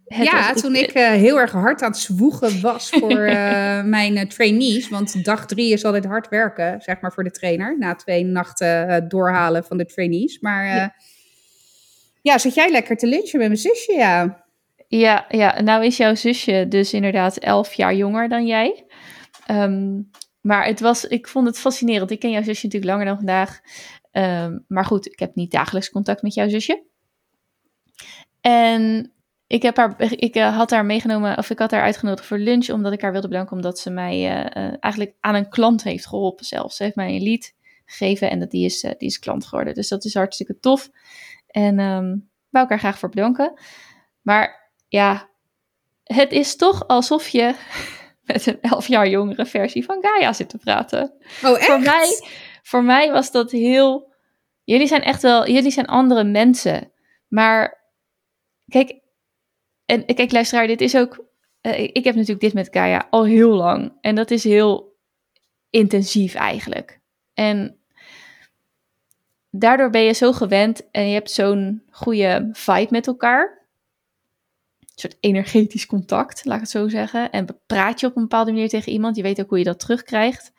Het 0.05 0.25
ja 0.25 0.53
toen 0.53 0.75
ik 0.75 0.91
eh, 0.91 1.11
heel 1.11 1.41
erg 1.41 1.53
hard 1.53 1.83
aan 1.83 1.91
het 1.91 2.01
zwoegen 2.01 2.61
was 2.61 2.89
voor 3.01 3.25
eh, 3.25 3.83
mijn 3.85 4.29
trainees. 4.29 4.89
Want 4.89 5.25
dag 5.25 5.47
drie 5.47 5.73
is 5.73 5.85
altijd 5.85 6.05
hard 6.05 6.29
werken, 6.29 6.81
zeg 6.81 7.01
maar, 7.01 7.13
voor 7.13 7.25
de 7.25 7.31
trainer. 7.31 7.79
Na 7.79 7.95
twee 7.95 8.25
nachten 8.25 9.09
doorhalen 9.09 9.65
van 9.65 9.77
de 9.77 9.87
trainees. 9.87 10.41
Maar 10.41 10.67
ja. 10.67 10.95
Ja. 12.23 12.39
zat 12.39 12.55
jij 12.55 12.71
lekker 12.71 12.97
te 12.97 13.07
lunchen 13.07 13.39
met 13.39 13.49
mijn 13.49 13.61
zusje, 13.61 13.93
ja. 13.93 14.45
Ja, 14.89 15.25
ja, 15.29 15.61
nou 15.61 15.85
is 15.85 15.97
jouw 15.97 16.15
zusje 16.15 16.67
dus 16.69 16.93
inderdaad 16.93 17.37
elf 17.37 17.73
jaar 17.73 17.95
jonger 17.95 18.29
dan 18.29 18.47
jij. 18.47 18.87
Ehm, 19.47 20.01
maar 20.41 20.67
het 20.67 20.81
was, 20.81 21.05
ik 21.05 21.29
vond 21.29 21.47
het 21.47 21.59
fascinerend. 21.59 22.11
Ik 22.11 22.21
ken 22.21 22.31
jouw 22.31 22.43
zusje 22.43 22.65
natuurlijk 22.67 22.93
langer 22.93 23.07
dan 23.07 23.17
vandaag. 23.17 23.61
Ehm, 24.11 24.59
maar 24.69 24.85
goed, 24.85 25.07
ik 25.07 25.19
heb 25.19 25.35
niet 25.35 25.51
dagelijks 25.51 25.91
contact 25.91 26.23
met 26.23 26.35
jouw 26.35 26.49
zusje. 26.49 26.83
En 28.41 29.13
ik, 29.47 29.63
heb 29.63 29.77
haar, 29.77 30.13
ik 30.13 30.35
eh, 30.35 30.57
had 30.57 30.71
haar 30.71 30.85
meegenomen, 30.85 31.39
of 31.39 31.51
ik 31.51 31.59
had 31.59 31.71
haar 31.71 31.83
uitgenodigd 31.83 32.27
voor 32.27 32.39
lunch, 32.39 32.71
omdat 32.71 32.93
ik 32.93 33.01
haar 33.01 33.13
wilde 33.13 33.29
bedanken, 33.29 33.57
omdat 33.57 33.79
ze 33.79 33.91
mij 33.91 34.15
eh, 34.15 34.65
eh, 34.67 34.75
eigenlijk 34.81 35.15
aan 35.21 35.35
een 35.35 35.49
klant 35.49 35.83
heeft 35.83 36.07
geholpen 36.07 36.45
zelfs. 36.45 36.77
Ze 36.77 36.83
heeft 36.83 36.97
mij 36.97 37.15
een 37.15 37.23
lied 37.23 37.55
gegeven 37.85 38.31
en 38.31 38.39
dat, 38.39 38.51
die, 38.51 38.65
is, 38.65 38.81
die 38.81 38.97
is 38.99 39.19
klant 39.19 39.47
geworden. 39.47 39.75
Dus 39.75 39.89
dat 39.89 40.05
is 40.05 40.15
hartstikke 40.15 40.59
tof. 40.61 40.91
En 41.47 41.79
ehm 41.79 42.17
wou 42.51 42.67
ik 42.69 42.79
graag 42.79 42.99
voor 42.99 43.09
bedanken. 43.09 43.61
Maar 44.23 44.71
ja, 44.89 45.29
het 46.05 46.33
is 46.33 46.57
toch 46.57 46.87
alsof 46.87 47.29
je 47.29 47.55
met 48.33 48.47
een 48.47 48.61
elf 48.61 48.87
jaar 48.87 49.09
jongere 49.09 49.47
versie 49.47 49.85
van 49.85 49.99
Gaia 50.01 50.33
zit 50.33 50.49
te 50.49 50.59
praten. 50.59 51.13
Oh, 51.45 51.51
echt? 51.57 51.65
Voor 51.67 51.81
mij, 51.81 52.21
voor 52.63 52.85
mij 52.85 53.11
was 53.13 53.31
dat 53.31 53.51
heel. 53.51 54.13
Jullie 54.65 54.87
zijn 54.87 55.03
echt 55.03 55.23
wel. 55.23 55.49
Jullie 55.49 55.71
zijn 55.71 55.87
andere 55.87 56.25
mensen. 56.25 56.93
Maar 57.29 57.85
kijk. 58.69 59.01
En 59.85 60.05
kijk, 60.05 60.33
luisteraar, 60.33 60.67
dit 60.67 60.81
is 60.81 60.97
ook. 60.97 61.25
eh, 61.61 61.83
ik 61.83 62.05
heb 62.05 62.15
natuurlijk 62.15 62.41
dit 62.41 62.55
met 62.55 62.69
Gaia 62.71 63.07
al 63.11 63.25
heel 63.25 63.51
lang. 63.51 63.99
En 64.01 64.15
dat 64.15 64.31
is 64.31 64.45
heel 64.45 64.97
intensief 65.71 66.35
eigenlijk. 66.35 67.01
En 67.35 67.77
daardoor 69.51 69.91
ben 69.91 70.03
je 70.03 70.13
zo 70.13 70.33
gewend 70.33 70.91
en 70.91 71.07
je 71.09 71.15
hebt 71.15 71.31
zo'n 71.31 71.83
goede 71.91 72.49
vibe 72.53 72.89
met 72.91 73.07
elkaar. 73.07 73.58
Een 75.03 75.11
soort 75.11 75.23
energetisch 75.25 75.87
contact, 75.87 76.45
laat 76.45 76.55
ik 76.55 76.61
het 76.61 76.71
zo 76.71 76.89
zeggen. 76.89 77.31
En 77.31 77.47
praat 77.67 78.01
je 78.01 78.07
op 78.07 78.17
een 78.17 78.23
bepaalde 78.23 78.53
manier 78.53 78.69
tegen 78.69 78.93
iemand, 78.93 79.17
je 79.17 79.23
weet 79.23 79.41
ook 79.41 79.49
hoe 79.49 79.59
je 79.59 79.65
dat 79.65 79.81
terugkrijgt. 79.81 80.53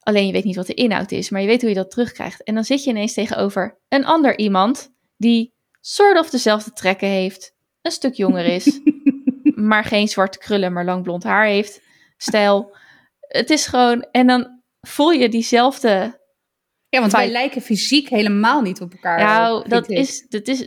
Alleen 0.00 0.26
je 0.26 0.32
weet 0.32 0.44
niet 0.44 0.56
wat 0.56 0.66
de 0.66 0.74
inhoud 0.74 1.12
is, 1.12 1.30
maar 1.30 1.40
je 1.40 1.46
weet 1.46 1.60
hoe 1.60 1.70
je 1.70 1.76
dat 1.76 1.90
terugkrijgt. 1.90 2.42
En 2.42 2.54
dan 2.54 2.64
zit 2.64 2.84
je 2.84 2.90
ineens 2.90 3.12
tegenover 3.12 3.78
een 3.88 4.04
ander 4.04 4.38
iemand 4.38 4.92
die 5.16 5.52
soort 5.80 6.18
of 6.18 6.30
dezelfde 6.30 6.72
trekken 6.72 7.08
heeft, 7.08 7.54
een 7.82 7.90
stuk 7.90 8.14
jonger 8.14 8.44
is, 8.44 8.80
maar 9.70 9.84
geen 9.84 10.08
zwarte 10.08 10.38
krullen, 10.38 10.72
maar 10.72 10.84
lang 10.84 11.02
blond 11.02 11.22
haar 11.22 11.46
heeft, 11.46 11.80
stijl. 12.16 12.76
Het 13.20 13.50
is 13.50 13.66
gewoon, 13.66 14.06
en 14.10 14.26
dan 14.26 14.62
voel 14.80 15.10
je 15.10 15.28
diezelfde. 15.28 16.18
Ja, 16.88 17.00
want 17.00 17.12
wij 17.12 17.30
lijken 17.30 17.62
fysiek 17.62 18.08
helemaal 18.08 18.60
niet 18.60 18.80
op 18.80 18.92
elkaar. 18.92 19.18
Nou, 19.18 19.68
dat 19.68 19.88
is, 19.88 20.26
dat 20.28 20.48
is 20.48 20.66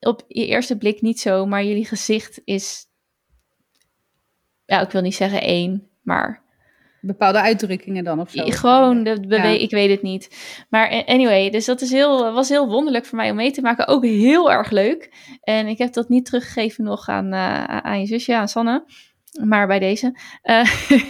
op 0.00 0.24
je 0.28 0.46
eerste 0.46 0.78
blik 0.78 1.00
niet 1.00 1.20
zo, 1.20 1.46
maar 1.46 1.64
jullie 1.64 1.86
gezicht 1.86 2.40
is, 2.44 2.86
ja, 4.64 4.80
ik 4.80 4.90
wil 4.90 5.02
niet 5.02 5.14
zeggen 5.14 5.40
één, 5.40 5.88
maar 6.02 6.46
bepaalde 7.00 7.40
uitdrukkingen 7.40 8.04
dan 8.04 8.20
of 8.20 8.30
zo. 8.30 8.44
Gewoon, 8.44 9.02
de 9.02 9.58
ik 9.60 9.70
weet 9.70 9.90
het 9.90 10.02
niet. 10.02 10.36
Maar 10.68 11.04
anyway, 11.06 11.50
dus 11.50 11.64
dat 11.64 11.80
is 11.80 11.90
heel, 11.90 12.32
was 12.32 12.48
heel 12.48 12.68
wonderlijk 12.68 13.06
voor 13.06 13.18
mij 13.18 13.30
om 13.30 13.36
mee 13.36 13.50
te 13.50 13.60
maken. 13.60 13.88
Ook 13.88 14.04
heel 14.04 14.50
erg 14.50 14.70
leuk. 14.70 15.10
En 15.42 15.66
ik 15.66 15.78
heb 15.78 15.92
dat 15.92 16.08
niet 16.08 16.24
teruggegeven 16.24 16.84
nog 16.84 17.08
aan, 17.08 17.34
uh, 17.34 17.64
aan 17.64 18.00
je 18.00 18.06
zusje, 18.06 18.36
aan 18.36 18.48
Sanne. 18.48 18.84
Maar 19.44 19.66
bij 19.66 19.78
deze. 19.78 20.18
Uh, 20.44 20.70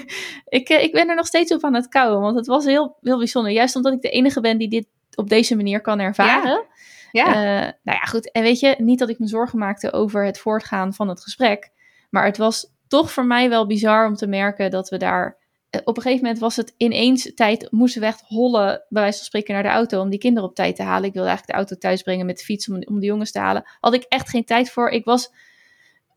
ik, 0.59 0.69
ik 0.69 0.93
ben 0.93 1.09
er 1.09 1.17
nog 1.17 1.27
steeds 1.27 1.53
op 1.53 1.65
aan 1.65 1.75
het 1.75 1.89
kouwen. 1.89 2.21
Want 2.21 2.37
het 2.37 2.47
was 2.47 2.65
heel, 2.65 2.97
heel 3.01 3.19
bijzonder. 3.19 3.53
Juist 3.53 3.77
omdat 3.77 3.93
ik 3.93 4.01
de 4.01 4.11
enige 4.11 4.41
ben 4.41 4.59
die 4.59 4.69
dit 4.69 4.87
op 5.15 5.29
deze 5.29 5.57
manier 5.57 5.81
kan 5.81 6.01
ervaren. 6.01 6.51
Ja. 6.51 6.65
Ja. 7.11 7.27
Uh, 7.27 7.73
nou 7.83 7.99
ja, 7.99 8.05
goed. 8.05 8.31
En 8.31 8.43
weet 8.43 8.61
je, 8.61 8.75
niet 8.79 8.99
dat 8.99 9.09
ik 9.09 9.19
me 9.19 9.27
zorgen 9.27 9.59
maakte 9.59 9.93
over 9.93 10.25
het 10.25 10.39
voortgaan 10.39 10.95
van 10.95 11.09
het 11.09 11.23
gesprek. 11.23 11.71
Maar 12.11 12.25
het 12.25 12.37
was 12.37 12.73
toch 12.89 13.13
voor 13.13 13.27
mij 13.27 13.49
wel 13.49 13.67
bizar 13.67 14.07
om 14.07 14.15
te 14.15 14.27
merken 14.27 14.71
dat 14.71 14.89
we 14.89 14.97
daar 14.97 15.39
eh, 15.71 15.81
op 15.85 15.97
een 15.97 16.03
gegeven 16.03 16.25
moment 16.25 16.41
was 16.41 16.57
het 16.57 16.75
ineens 16.77 17.35
tijd, 17.35 17.71
moesten 17.71 18.01
we 18.01 18.07
echt 18.07 18.23
hollen, 18.27 18.85
bij 18.89 19.03
wijze 19.03 19.17
van 19.17 19.27
spreken, 19.27 19.55
naar 19.55 19.63
de 19.63 19.69
auto 19.69 20.01
om 20.01 20.11
die 20.11 20.19
kinderen 20.19 20.49
op 20.49 20.55
tijd 20.55 20.77
te 20.77 20.83
halen. 20.83 21.09
Ik 21.09 21.13
wilde 21.13 21.29
eigenlijk 21.29 21.59
de 21.59 21.65
auto 21.65 21.89
thuis 21.89 22.03
brengen 22.03 22.27
met 22.27 22.39
de 22.39 22.45
fiets 22.45 22.69
om, 22.69 22.83
om 22.83 23.01
de 23.01 23.07
jongens 23.07 23.33
te 23.33 23.39
halen. 23.39 23.69
Had 23.81 23.95
ik 23.95 24.03
echt 24.03 24.29
geen 24.29 24.45
tijd 24.45 24.71
voor. 24.71 24.89
Ik 24.89 25.05
was 25.05 25.31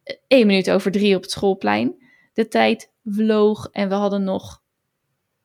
eh, 0.03 0.15
één 0.27 0.47
minuut 0.47 0.71
over 0.71 0.91
drie 0.91 1.15
op 1.15 1.21
het 1.21 1.31
schoolplein. 1.31 1.95
De 2.33 2.47
tijd 2.47 2.91
vloog 3.05 3.67
en 3.71 3.89
we 3.89 3.95
hadden 3.95 4.23
nog 4.23 4.61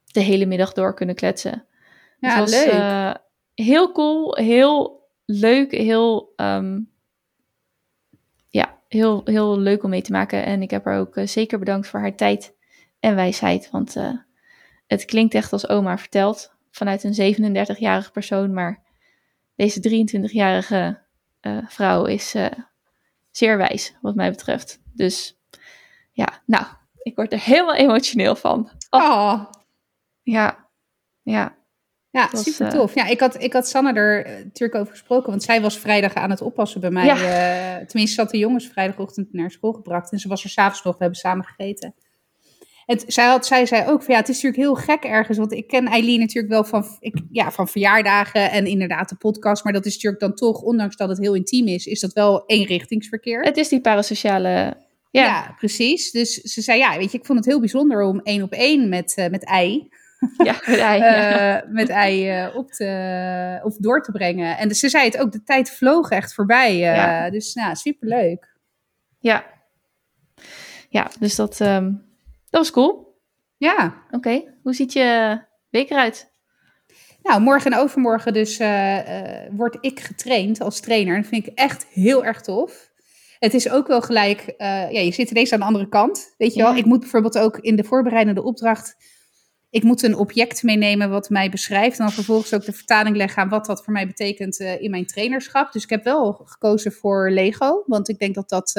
de 0.04 0.20
hele 0.20 0.46
middag 0.46 0.72
door 0.72 0.94
kunnen 0.94 1.14
kletsen. 1.14 1.66
Ja, 2.18 2.38
was, 2.38 2.50
leuk. 2.50 2.72
Uh, 2.72 3.14
heel 3.54 3.92
cool, 3.92 4.36
heel 4.36 5.05
leuk, 5.26 5.72
heel, 5.72 6.32
um, 6.36 6.90
ja, 8.48 8.78
heel, 8.88 9.20
heel 9.24 9.58
leuk 9.58 9.82
om 9.82 9.90
mee 9.90 10.02
te 10.02 10.12
maken. 10.12 10.44
En 10.44 10.62
ik 10.62 10.70
heb 10.70 10.84
haar 10.84 10.98
ook 10.98 11.16
uh, 11.16 11.26
zeker 11.26 11.58
bedankt 11.58 11.88
voor 11.88 12.00
haar 12.00 12.16
tijd 12.16 12.54
en 13.00 13.14
wijsheid. 13.14 13.70
Want 13.70 13.96
uh, 13.96 14.18
het 14.86 15.04
klinkt 15.04 15.34
echt 15.34 15.52
als 15.52 15.68
oma 15.68 15.98
vertelt 15.98 16.54
vanuit 16.70 17.04
een 17.04 17.36
37-jarige 17.74 18.10
persoon, 18.10 18.52
maar 18.54 18.82
deze 19.54 20.06
23-jarige 20.06 21.02
uh, 21.40 21.58
vrouw 21.66 22.04
is 22.04 22.34
zeer 23.30 23.56
wijs, 23.56 23.94
wat 24.00 24.14
mij 24.14 24.30
betreft. 24.30 24.80
Dus 24.94 25.38
ja, 26.12 26.42
nou, 26.46 26.66
ik 27.02 27.16
word 27.16 27.32
er 27.32 27.40
helemaal 27.40 27.74
emotioneel 27.74 28.36
van. 28.36 28.70
Oh. 28.90 29.00
oh. 29.00 29.44
Ja, 30.22 30.68
ja. 31.22 31.55
Ja, 32.16 32.28
was, 32.32 32.42
super 32.42 32.70
tof. 32.70 32.94
Ja, 32.94 33.06
ik 33.06 33.20
had, 33.20 33.42
ik 33.42 33.52
had 33.52 33.68
Sanne 33.68 33.92
er 33.92 34.22
natuurlijk 34.44 34.80
over 34.80 34.92
gesproken, 34.92 35.30
want 35.30 35.42
zij 35.42 35.60
was 35.60 35.78
vrijdag 35.78 36.14
aan 36.14 36.30
het 36.30 36.40
oppassen 36.40 36.80
bij 36.80 36.90
mij. 36.90 37.04
Ja. 37.04 37.84
tenminste, 37.84 38.14
zat 38.14 38.30
de 38.30 38.38
jongens 38.38 38.68
vrijdagochtend 38.68 39.32
naar 39.32 39.50
school 39.50 39.72
gebracht 39.72 40.12
en 40.12 40.18
ze 40.18 40.28
was 40.28 40.44
er 40.44 40.50
s'avonds 40.50 40.82
nog, 40.82 40.92
we 40.92 41.00
hebben 41.02 41.18
samen 41.18 41.44
gegeten. 41.44 41.94
Het, 42.86 43.04
zij, 43.06 43.26
had, 43.26 43.46
zij 43.46 43.66
zei 43.66 43.88
ook 43.88 44.02
van 44.02 44.14
ja, 44.14 44.20
het 44.20 44.28
is 44.28 44.42
natuurlijk 44.42 44.62
heel 44.62 44.74
gek 44.74 45.04
ergens. 45.04 45.38
Want 45.38 45.52
ik 45.52 45.66
ken 45.66 45.86
Eileen 45.86 46.20
natuurlijk 46.20 46.52
wel 46.52 46.64
van, 46.64 46.84
ik, 46.98 47.20
ja, 47.30 47.50
van 47.50 47.68
verjaardagen 47.68 48.50
en 48.50 48.66
inderdaad 48.66 49.08
de 49.08 49.16
podcast. 49.16 49.64
Maar 49.64 49.72
dat 49.72 49.86
is 49.86 49.94
natuurlijk 49.94 50.22
dan 50.22 50.34
toch, 50.34 50.62
ondanks 50.62 50.96
dat 50.96 51.08
het 51.08 51.18
heel 51.18 51.34
intiem 51.34 51.66
is, 51.66 51.86
is 51.86 52.00
dat 52.00 52.12
wel 52.12 52.44
eenrichtingsverkeer. 52.46 53.42
Het 53.42 53.56
is 53.56 53.68
die 53.68 53.80
parasociale. 53.80 54.84
Ja. 55.10 55.24
ja, 55.24 55.54
precies. 55.58 56.10
Dus 56.10 56.34
ze 56.34 56.60
zei 56.60 56.78
ja, 56.78 56.98
weet 56.98 57.12
je, 57.12 57.18
ik 57.18 57.26
vond 57.26 57.38
het 57.38 57.48
heel 57.48 57.60
bijzonder 57.60 58.02
om 58.02 58.20
één 58.22 58.42
op 58.42 58.52
één 58.52 58.88
met, 58.88 59.14
uh, 59.18 59.28
met 59.28 59.44
ei. 59.44 59.88
Ja, 60.44 60.56
met 60.66 60.78
ei. 60.78 61.00
uh, 61.00 61.72
met 61.72 61.88
ei 61.88 62.44
uh, 62.44 62.56
op 62.56 62.70
te, 62.70 63.60
of 63.62 63.76
door 63.76 64.02
te 64.02 64.12
brengen. 64.12 64.56
En 64.58 64.68
dus 64.68 64.78
ze 64.78 64.88
zei 64.88 65.04
het 65.04 65.18
ook, 65.18 65.32
de 65.32 65.42
tijd 65.42 65.70
vloog 65.70 66.10
echt 66.10 66.34
voorbij. 66.34 66.76
Ja. 66.76 67.30
Dus 67.30 67.54
nou, 67.54 67.74
superleuk. 67.74 68.56
Ja. 69.18 69.44
Ja, 70.88 71.10
dus 71.18 71.34
dat, 71.34 71.60
um, 71.60 72.04
dat 72.50 72.60
was 72.60 72.70
cool. 72.70 73.20
Ja. 73.56 73.94
Oké, 74.10 74.42
hoe 74.62 74.74
ziet 74.74 74.92
je 74.92 75.38
week 75.70 75.90
eruit? 75.90 76.34
Nou, 77.22 77.40
morgen 77.40 77.72
en 77.72 77.78
overmorgen 77.78 78.32
dus 78.32 78.58
word 79.50 79.78
ik 79.80 80.00
getraind 80.00 80.60
als 80.60 80.80
trainer. 80.80 81.16
Dat 81.16 81.26
vind 81.26 81.46
ik 81.46 81.58
echt 81.58 81.86
heel 81.86 82.24
erg 82.24 82.40
tof. 82.40 82.90
Het 83.38 83.54
is 83.54 83.70
ook 83.70 83.86
wel 83.86 84.02
gelijk, 84.02 84.40
uh, 84.46 84.90
ja, 84.90 85.00
je 85.00 85.12
zit 85.12 85.30
ineens 85.30 85.52
aan 85.52 85.58
de 85.58 85.64
andere 85.64 85.88
kant. 85.88 86.34
Weet 86.38 86.54
je 86.54 86.60
ja. 86.60 86.66
wel, 86.66 86.76
ik 86.76 86.84
moet 86.84 87.00
bijvoorbeeld 87.00 87.38
ook 87.38 87.58
in 87.58 87.76
de 87.76 87.84
voorbereidende 87.84 88.42
opdracht... 88.42 88.96
Ik 89.76 89.82
moet 89.82 90.02
een 90.02 90.16
object 90.16 90.62
meenemen 90.62 91.10
wat 91.10 91.30
mij 91.30 91.50
beschrijft. 91.50 91.98
En 91.98 92.04
dan 92.04 92.14
vervolgens 92.14 92.54
ook 92.54 92.64
de 92.64 92.72
vertaling 92.72 93.16
leggen 93.16 93.42
aan 93.42 93.48
wat 93.48 93.66
dat 93.66 93.84
voor 93.84 93.92
mij 93.92 94.06
betekent 94.06 94.58
in 94.58 94.90
mijn 94.90 95.06
trainerschap. 95.06 95.72
Dus 95.72 95.82
ik 95.82 95.90
heb 95.90 96.04
wel 96.04 96.32
gekozen 96.32 96.92
voor 96.92 97.30
Lego. 97.30 97.82
Want 97.86 98.08
ik 98.08 98.18
denk 98.18 98.34
dat 98.34 98.48
dat 98.48 98.72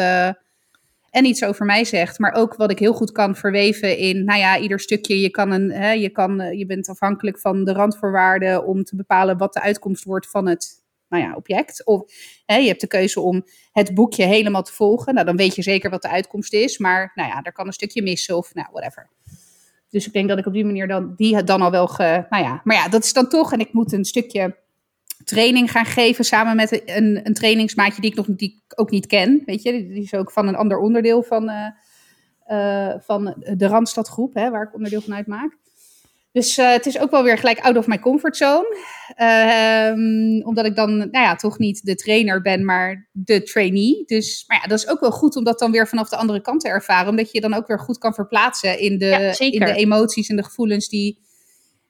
en 1.09 1.25
iets 1.25 1.43
over 1.43 1.65
mij 1.65 1.85
zegt, 1.85 2.19
maar 2.19 2.33
ook 2.33 2.55
wat 2.55 2.71
ik 2.71 2.79
heel 2.79 2.93
goed 2.93 3.11
kan 3.11 3.35
verweven 3.35 3.97
in, 3.97 4.23
nou 4.23 4.39
ja, 4.39 4.57
ieder 4.57 4.79
stukje. 4.79 5.21
Je, 5.21 5.29
kan 5.29 5.51
een, 5.51 5.71
hè, 5.71 5.91
je, 5.91 6.09
kan, 6.09 6.57
je 6.57 6.65
bent 6.65 6.89
afhankelijk 6.89 7.39
van 7.39 7.63
de 7.63 7.73
randvoorwaarden 7.73 8.65
om 8.65 8.83
te 8.83 8.95
bepalen 8.95 9.37
wat 9.37 9.53
de 9.53 9.61
uitkomst 9.61 10.03
wordt 10.03 10.29
van 10.29 10.47
het 10.47 10.83
nou 11.09 11.23
ja, 11.23 11.35
object. 11.35 11.85
Of 11.85 12.11
hè, 12.45 12.55
je 12.55 12.67
hebt 12.67 12.81
de 12.81 12.87
keuze 12.87 13.19
om 13.19 13.45
het 13.71 13.93
boekje 13.93 14.25
helemaal 14.25 14.63
te 14.63 14.73
volgen. 14.73 15.13
Nou, 15.13 15.25
dan 15.25 15.37
weet 15.37 15.55
je 15.55 15.61
zeker 15.61 15.89
wat 15.89 16.01
de 16.01 16.09
uitkomst 16.09 16.53
is, 16.53 16.77
maar 16.77 17.11
nou 17.15 17.29
ja, 17.29 17.41
er 17.41 17.53
kan 17.53 17.67
een 17.67 17.73
stukje 17.73 18.01
missen 18.01 18.37
of 18.37 18.53
nou, 18.53 18.67
whatever. 18.71 19.09
Dus 19.89 20.07
ik 20.07 20.13
denk 20.13 20.29
dat 20.29 20.37
ik 20.37 20.45
op 20.45 20.53
die 20.53 20.65
manier 20.65 20.87
dan, 20.87 21.13
die 21.15 21.43
dan 21.43 21.61
al 21.61 21.71
wel, 21.71 21.87
ge, 21.87 22.25
nou 22.29 22.43
ja, 22.43 22.61
maar 22.63 22.75
ja, 22.75 22.87
dat 22.87 23.03
is 23.03 23.13
dan 23.13 23.29
toch, 23.29 23.53
en 23.53 23.59
ik 23.59 23.73
moet 23.73 23.91
een 23.91 24.05
stukje 24.05 24.55
training 25.23 25.71
gaan 25.71 25.85
geven 25.85 26.25
samen 26.25 26.55
met 26.55 26.81
een, 26.85 27.19
een 27.23 27.33
trainingsmaatje 27.33 28.01
die 28.01 28.11
ik 28.11 28.17
nog 28.17 28.25
die 28.25 28.63
ook 28.75 28.89
niet 28.89 29.05
ken. 29.05 29.43
Weet 29.45 29.61
je, 29.61 29.71
die 29.71 30.03
is 30.03 30.13
ook 30.13 30.31
van 30.31 30.47
een 30.47 30.55
ander 30.55 30.77
onderdeel 30.77 31.23
van, 31.23 31.49
uh, 31.49 31.67
uh, 32.47 32.93
van 32.99 33.35
de 33.57 33.67
Randstadgroep, 33.67 34.33
hè, 34.33 34.49
waar 34.49 34.63
ik 34.63 34.73
onderdeel 34.73 35.01
van 35.01 35.13
uitmaak. 35.13 35.57
Dus 36.37 36.57
uh, 36.57 36.71
het 36.71 36.85
is 36.85 36.99
ook 36.99 37.11
wel 37.11 37.23
weer 37.23 37.37
gelijk 37.37 37.59
out 37.59 37.77
of 37.77 37.87
my 37.87 37.99
comfortzone. 37.99 38.77
Um, 39.21 40.41
omdat 40.43 40.65
ik 40.65 40.75
dan, 40.75 40.97
nou 40.97 41.09
ja, 41.11 41.35
toch 41.35 41.57
niet 41.57 41.85
de 41.85 41.95
trainer 41.95 42.41
ben, 42.41 42.65
maar 42.65 43.09
de 43.11 43.43
trainee. 43.43 44.03
Dus, 44.05 44.43
maar 44.47 44.59
ja, 44.61 44.67
dat 44.67 44.79
is 44.79 44.87
ook 44.87 44.99
wel 44.99 45.11
goed 45.11 45.35
om 45.35 45.43
dat 45.43 45.59
dan 45.59 45.71
weer 45.71 45.87
vanaf 45.87 46.09
de 46.09 46.15
andere 46.15 46.41
kant 46.41 46.61
te 46.61 46.67
ervaren. 46.67 47.09
Omdat 47.09 47.31
je 47.31 47.41
je 47.41 47.49
dan 47.49 47.53
ook 47.53 47.67
weer 47.67 47.79
goed 47.79 47.97
kan 47.97 48.13
verplaatsen 48.13 48.79
in 48.79 48.97
de, 48.97 49.05
ja, 49.05 49.39
in 49.39 49.59
de 49.59 49.73
emoties 49.73 50.29
en 50.29 50.35
de 50.35 50.43
gevoelens 50.43 50.89
die 50.89 51.25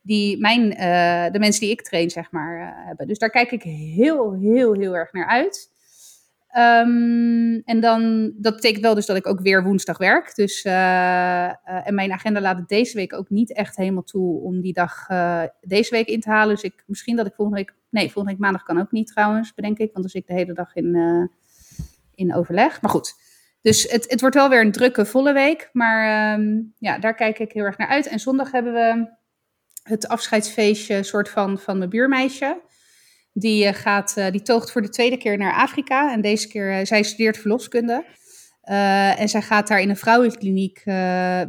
die 0.02 0.40
mijn, 0.40 0.62
uh, 0.62 1.32
de 1.32 1.40
mensen 1.40 1.62
die 1.62 1.72
ik 1.72 1.82
train, 1.82 2.10
zeg 2.10 2.32
maar, 2.32 2.60
uh, 2.60 2.88
hebben. 2.88 3.08
Dus 3.08 3.18
daar 3.18 3.30
kijk 3.30 3.52
ik 3.52 3.62
heel, 3.64 4.34
heel, 4.34 4.74
heel 4.74 4.96
erg 4.96 5.12
naar 5.12 5.28
uit. 5.28 5.70
Um, 6.58 7.62
en 7.66 7.80
dan, 7.80 8.32
dat 8.38 8.56
betekent 8.56 8.84
wel 8.84 8.96
dus 8.96 9.06
dat 9.06 9.18
ik 9.18 9.28
ook 9.28 9.40
weer 9.40 9.64
woensdag 9.64 9.98
werk. 9.98 10.36
Dus, 10.36 10.66
uh, 10.66 11.88
en 11.88 11.96
mijn 11.96 12.12
agenda 12.12 12.42
laat 12.42 12.58
het 12.58 12.68
deze 12.68 12.96
week 12.96 13.14
ook 13.14 13.30
niet 13.30 13.54
echt 13.54 13.76
helemaal 13.76 14.04
toe 14.04 14.42
om 14.42 14.62
die 14.62 14.74
dag 14.74 15.08
deze 15.62 15.96
week 15.96 16.08
in 16.08 16.22
te 16.22 16.30
halen. 16.30 16.56
Dus 16.56 16.64
ik, 16.64 16.84
misschien 16.86 17.16
dat 17.16 17.28
ik 17.28 17.34
volgende 17.36 17.62
week, 17.62 17.74
nee, 17.90 18.06
volgende 18.06 18.32
week 18.32 18.40
maandag 18.40 18.64
kan 18.64 18.80
ook 18.80 18.92
niet 18.92 19.08
trouwens, 19.08 19.54
bedenk 19.54 19.78
ik. 19.78 19.94
Want 19.94 20.02
dan 20.02 20.10
zit 20.10 20.22
ik 20.22 20.28
de 20.28 20.34
hele 20.34 20.54
dag 20.54 20.76
in, 20.76 20.96
in 22.16 22.36
overleg. 22.36 22.82
Maar 22.82 22.92
goed, 22.92 23.14
dus 23.62 23.92
het, 23.92 24.10
het 24.10 24.22
wordt 24.22 24.36
wel 24.36 24.50
weer 24.50 24.62
een 24.62 24.72
drukke, 24.72 25.06
volle 25.06 25.34
week. 25.34 25.70
Maar 25.74 26.34
um, 26.40 26.74
ja, 26.78 27.00
daar 27.00 27.16
kijk 27.16 27.40
ik 27.40 27.52
heel 27.52 27.64
erg 27.64 27.78
naar 27.78 27.88
uit. 27.88 28.08
En 28.08 28.20
zondag 28.20 28.52
hebben 28.52 28.74
we 28.74 29.16
het 29.84 30.08
afscheidsfeestje 30.08 31.04
soort 31.04 31.30
van, 31.30 31.60
van 31.60 31.78
mijn 31.78 31.90
buurmeisje. 31.90 32.62
Die, 33.40 33.66
uh, 33.66 33.74
gaat, 33.74 34.16
uh, 34.18 34.32
die 34.32 34.42
toogt 34.42 34.72
voor 34.72 34.82
de 34.82 34.90
tweede 34.90 35.18
keer 35.18 35.38
naar 35.38 35.54
Afrika. 35.54 36.12
En 36.12 36.22
deze 36.22 36.48
keer, 36.48 36.80
uh, 36.80 36.86
zij 36.86 37.04
studeert 37.04 37.38
verloskunde. 37.38 38.06
en 39.18 39.30
zij 39.30 39.42
gaat 39.42 39.68
daar 39.68 39.82
in 39.82 39.90
een 39.90 39.98
vrouwenkliniek 39.98 40.82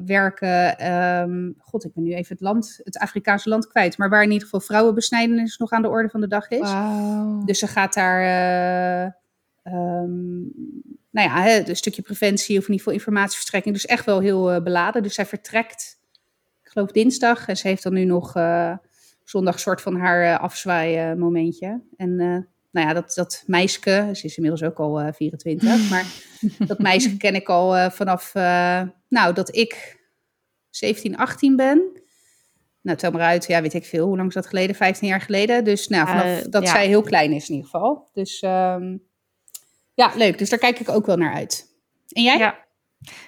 werken. 0.05 0.93
Um, 0.93 1.55
God, 1.59 1.85
ik 1.85 1.95
ben 1.95 2.05
nu 2.05 2.15
even 2.15 2.33
het 2.33 2.41
land, 2.41 2.81
het 2.83 2.99
Afrikaanse 2.99 3.49
land 3.49 3.67
kwijt. 3.67 3.99
Maar 3.99 4.09
waar 4.09 4.23
in 4.23 4.31
ieder 4.31 4.45
geval 4.45 4.61
vrouwenbesnijdenis 4.61 5.57
nog 5.57 5.71
aan 5.71 5.83
de 5.83 5.89
orde 5.89 6.09
van 6.09 6.21
de 6.21 6.29
dag 6.29 6.49
is. 6.49 6.73
Wow. 6.73 7.47
Dus 7.47 7.59
ze 7.59 7.67
gaat 7.67 7.95
daar... 7.95 9.05
Um, 9.65 10.53
nou 11.11 11.29
ja, 11.29 11.67
een 11.67 11.77
stukje 11.77 12.03
preventie 12.03 12.59
of 12.59 12.65
in 12.65 12.73
ieder 12.73 12.79
geval 12.79 12.93
informatieverstrekking. 12.93 13.75
Dus 13.75 13.87
echt 13.87 14.05
wel 14.05 14.21
heel 14.21 14.63
beladen. 14.63 15.03
Dus 15.03 15.15
zij 15.15 15.27
vertrekt 15.27 15.99
geloof 16.63 16.91
dinsdag. 16.91 17.49
En 17.49 17.57
ze 17.57 17.69
heeft 17.69 17.83
dan 17.83 17.95
nu 17.95 18.05
nog 18.05 18.37
uh, 18.37 18.77
zondag 19.29 19.61
soort 19.61 19.81
van 19.81 19.97
haar 19.97 20.23
uh, 20.23 20.41
afzwaaien 20.41 21.19
momentje. 21.19 21.83
En 21.97 22.11
uh, 22.11 22.39
nou 22.71 22.89
ja, 22.89 22.93
dat, 22.93 23.13
dat 23.15 23.43
meisje, 23.47 24.11
ze 24.13 24.25
is 24.25 24.37
inmiddels 24.37 24.63
ook 24.63 24.79
al 24.79 25.13
24, 25.13 25.91
maar 25.91 26.07
dat 26.59 26.79
meisje 26.79 27.17
ken 27.17 27.35
ik 27.35 27.49
al 27.49 27.91
vanaf, 27.91 28.35
nou, 29.09 29.35
dat 29.35 29.57
ik 29.57 29.99
17, 30.71 31.17
18 31.17 31.57
ben. 31.57 32.03
nou, 32.81 32.99
tel 32.99 33.11
maar 33.11 33.21
uit, 33.21 33.47
ja, 33.47 33.63
weet 33.63 33.75
ik 33.75 33.85
veel. 33.85 34.07
Hoe 34.07 34.17
lang 34.17 34.29
is 34.29 34.35
dat 34.35 34.47
geleden? 34.47 34.77
15 34.77 35.09
jaar 35.09 35.21
geleden. 35.21 35.65
Dus 35.65 35.89
nou, 35.89 36.07
vanaf 36.07 36.25
Uh, 36.25 36.51
dat 36.51 36.63
ja. 36.63 36.71
zij 36.71 36.87
heel 36.87 37.03
klein 37.03 37.33
is 37.33 37.49
in 37.49 37.55
ieder 37.55 37.71
geval. 37.71 38.09
Dus 38.13 38.41
ehm, 38.41 38.97
ja, 39.95 40.13
leuk. 40.15 40.39
Dus 40.39 40.51
daar 40.51 40.59
kijk 40.59 40.79
ik 40.79 40.89
ook 40.89 41.07
wel 41.07 41.17
naar 41.17 41.35
uit. 41.35 41.67
En 42.09 42.23
jij? 42.23 42.39
Ja. 42.39 42.67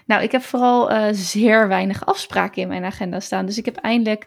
Nou, 0.07 0.23
ik 0.23 0.33
heb 0.33 0.43
vooral 0.43 0.91
eh, 0.91 1.09
zeer 1.12 1.68
weinig 1.68 2.07
afspraken 2.07 2.62
in 2.62 2.68
mijn 2.68 2.85
agenda 2.85 3.21
staan. 3.21 3.47
Dus 3.47 3.59
ik 3.59 3.64
heb 3.64 3.77
eindelijk 3.77 4.27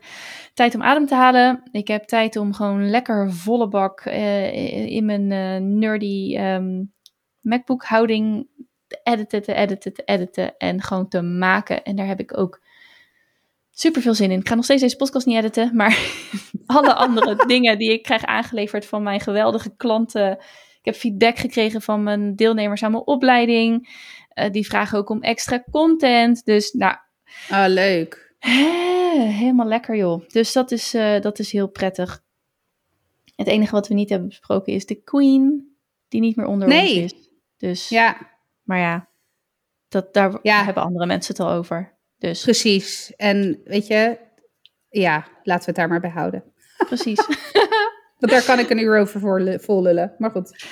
tijd 0.54 0.76
om 0.76 0.84
adem 0.84 1.06
te 1.06 1.16
halen. 1.16 1.64
Ik 1.72 1.88
heb 1.88 2.04
tijd 2.04 2.36
om 2.36 2.54
gewoon 2.54 2.90
lekker 2.90 3.32
volle 3.32 3.68
bak 3.68 4.00
eh, 4.00 4.86
in 4.86 5.06
mijn 5.06 5.32
eh, 5.32 5.62
nerdy 5.62 6.36
ehm, 6.36 6.84
MacBook 7.42 7.84
houding 7.84 8.48
te 8.88 9.00
editen, 9.04 9.42
te 9.42 9.54
editen, 9.54 9.94
te 9.94 10.04
editen 10.06 10.58
en 10.58 10.82
gewoon 10.82 11.08
te 11.08 11.22
maken. 11.22 11.84
En 11.84 11.96
daar 11.96 12.08
heb 12.08 12.20
ik 12.20 12.38
ook 12.38 12.62
super 13.72 14.02
veel 14.02 14.14
zin 14.14 14.32
in. 14.32 14.40
Ik 14.40 14.48
ga 14.48 14.56
nog 14.56 14.64
steeds 14.64 14.82
deze 14.82 14.96
podcast 14.96 15.26
niet 15.26 15.38
editen, 15.38 15.76
maar 15.76 15.98
alle 16.66 16.94
andere 16.94 17.36
dingen 17.46 17.78
die 17.78 17.92
ik 17.92 18.04
krijg 18.04 18.26
aangeleverd 18.26 18.86
van 18.86 19.04
mijn 19.04 19.20
geweldige 19.20 19.76
klanten. 19.76 20.32
Ik 20.84 20.94
heb 20.94 20.96
feedback 20.96 21.38
gekregen 21.38 21.82
van 21.82 22.04
mijn 22.04 22.36
deelnemers 22.36 22.84
aan 22.84 22.92
mijn 22.92 23.08
opleiding. 23.08 23.90
Eh, 24.34 24.52
die 24.52 24.66
vragen 24.66 24.98
ook 24.98 25.10
om 25.10 25.22
extra 25.22 25.64
content. 25.72 26.46
Dus 26.46 26.72
nou, 26.72 26.96
Oh, 27.52 27.66
leuk. 27.68 28.36
hè, 28.40 29.20
helemaal 29.20 29.68
lekker 29.68 29.96
joh. 29.96 30.28
Dus 30.28 30.54
dat 30.54 30.72
is, 30.72 30.94
eh, 30.94 31.22
dat 31.22 31.40
is 31.40 31.52
heel 31.52 31.68
prettig. 31.68 32.22
Het 33.36 33.48
enige 33.48 33.72
wat 33.72 33.88
we 33.88 33.94
niet 33.94 34.10
hebben 34.10 34.28
besproken 34.28 34.74
is 34.74 34.86
de 34.86 34.96
Queen, 35.02 35.76
die 36.08 36.22
niet 36.22 36.36
meer 36.36 36.46
onder 36.46 36.68
Nee. 36.68 37.02
ons 37.04 37.14
is. 37.14 37.30
Dus, 37.58 37.90
Ja, 37.90 38.18
maar 38.64 38.80
ja, 38.80 39.08
dat, 39.88 40.14
daar 40.14 40.40
Ja. 40.42 40.64
hebben 40.64 40.84
andere 40.84 41.06
mensen 41.06 41.36
het 41.36 41.46
al 41.46 41.52
over. 41.52 41.98
Dus 42.18 42.44
precies. 42.44 43.14
En 43.16 43.62
weet 43.64 43.88
je, 43.88 44.18
ja, 44.90 45.16
laten 45.44 45.60
we 45.60 45.66
het 45.66 45.76
daar 45.76 45.88
maar 45.88 46.00
bij 46.00 46.10
houden. 46.10 46.44
precies. 46.78 47.26
Want 48.20 48.32
daar 48.32 48.44
kan 48.46 48.60
ik 48.60 48.70
een 48.70 48.80
uur 48.80 48.98
over 49.00 49.20
voor, 49.20 49.60
vol 49.60 49.82
lullen. 49.82 50.16
Maar 50.18 50.32
goed. 50.32 50.66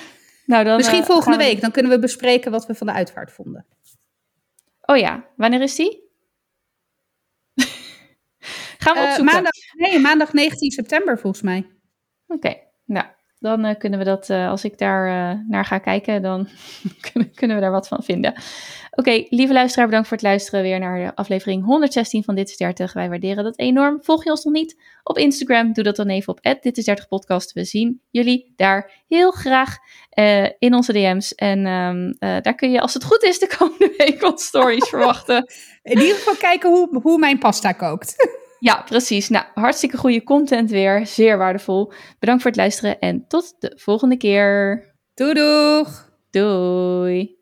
Nou, 0.46 0.64
dan, 0.64 0.76
Misschien 0.76 1.00
eh, 1.00 1.06
volgende 1.06 1.36
we- 1.38 1.44
week. 1.44 1.60
Dan 1.60 1.70
kunnen 1.70 1.92
we 1.92 1.98
bespreken 1.98 2.50
wat 2.50 2.66
we 2.66 2.74
van 2.74 2.86
de 2.86 2.92
uitvaart 2.92 3.32
vonden. 3.32 3.66
Oh 4.80 4.96
ja, 4.96 5.28
wanneer 5.36 5.60
is 5.62 5.74
die? 5.76 6.10
gaan 8.78 8.94
we 8.94 9.00
Eh, 9.00 9.06
opzoeken. 9.08 9.24
maandag, 9.34 9.52
nee, 9.76 9.98
maandag 9.98 10.32
19 10.32 10.70
september 10.70 11.18
volgens 11.18 11.42
mij. 11.42 11.70
Oké, 12.26 12.54
nou, 12.84 13.06
dan 13.42 13.64
eh, 13.64 13.78
kunnen 13.78 13.98
we 13.98 14.04
dat, 14.04 14.30
eh, 14.30 14.48
als 14.48 14.64
ik 14.64 14.78
daar 14.78 15.06
eh, 15.06 15.38
naar 15.48 15.64
ga 15.64 15.78
kijken, 15.78 16.22
dan 16.22 16.48
kunnen, 17.34 17.56
we 17.56 17.60
daar 17.62 17.70
wat 17.70 17.88
van 17.88 18.02
vinden. 18.02 18.34
Oké, 18.90 19.24
lieve 19.28 19.52
luisteraar, 19.52 19.86
bedankt 19.86 20.08
voor 20.08 20.16
het 20.16 20.26
luisteren 20.26 20.62
weer 20.62 20.78
naar 20.78 20.98
de 20.98 21.14
aflevering 21.14 21.64
116 21.64 22.24
van 22.24 22.34
Dit 22.34 22.48
is 22.48 22.56
30. 22.56 22.92
Wij 22.92 23.08
waarderen 23.08 23.44
dat 23.44 23.58
enorm. 23.58 24.02
Volg 24.02 24.24
je 24.24 24.30
ons 24.30 24.44
nog 24.44 24.52
niet 24.54 24.80
op 25.02 25.18
Instagram? 25.18 25.72
Doe 25.72 25.84
dat 25.84 25.96
dan 25.96 26.08
even 26.08 26.32
op 26.32 26.56
Dit 26.60 26.78
is 26.78 26.84
30 26.84 27.08
podcast. 27.08 27.52
We 27.52 27.64
zien 27.64 28.00
jullie 28.10 28.52
daar 28.56 28.90
heel 29.08 29.30
graag 29.30 29.78
in 30.58 30.74
onze 30.74 30.92
DM's. 30.92 31.34
En 31.34 31.66
ehm, 31.66 32.12
eh, 32.18 32.42
daar 32.42 32.54
kun 32.54 32.70
je, 32.70 32.80
als 32.80 32.94
het 32.94 33.04
goed 33.04 33.22
is, 33.22 33.38
de 33.38 33.56
komende 33.58 33.94
week 33.96 34.20
wat 34.20 34.40
stories 34.40 34.88
verwachten. 34.94 35.50
In 35.82 35.98
ieder 35.98 36.16
geval 36.16 36.36
kijken 36.36 36.70
hoe, 36.70 37.00
hoe 37.02 37.18
mijn 37.18 37.38
pasta 37.38 37.72
kookt. 37.72 38.14
Ja, 38.62 38.82
precies. 38.86 39.28
Nou, 39.28 39.44
hartstikke 39.54 39.96
goede 39.96 40.22
content 40.22 40.70
weer. 40.70 41.06
Zeer 41.06 41.38
waardevol. 41.38 41.92
Bedankt 42.18 42.42
voor 42.42 42.50
het 42.50 42.60
luisteren 42.60 42.98
en 42.98 43.26
tot 43.28 43.54
de 43.58 43.72
volgende 43.76 44.16
keer. 44.16 44.84
Doei 45.14 45.34
doeg! 45.34 46.10
Doei. 46.30 47.36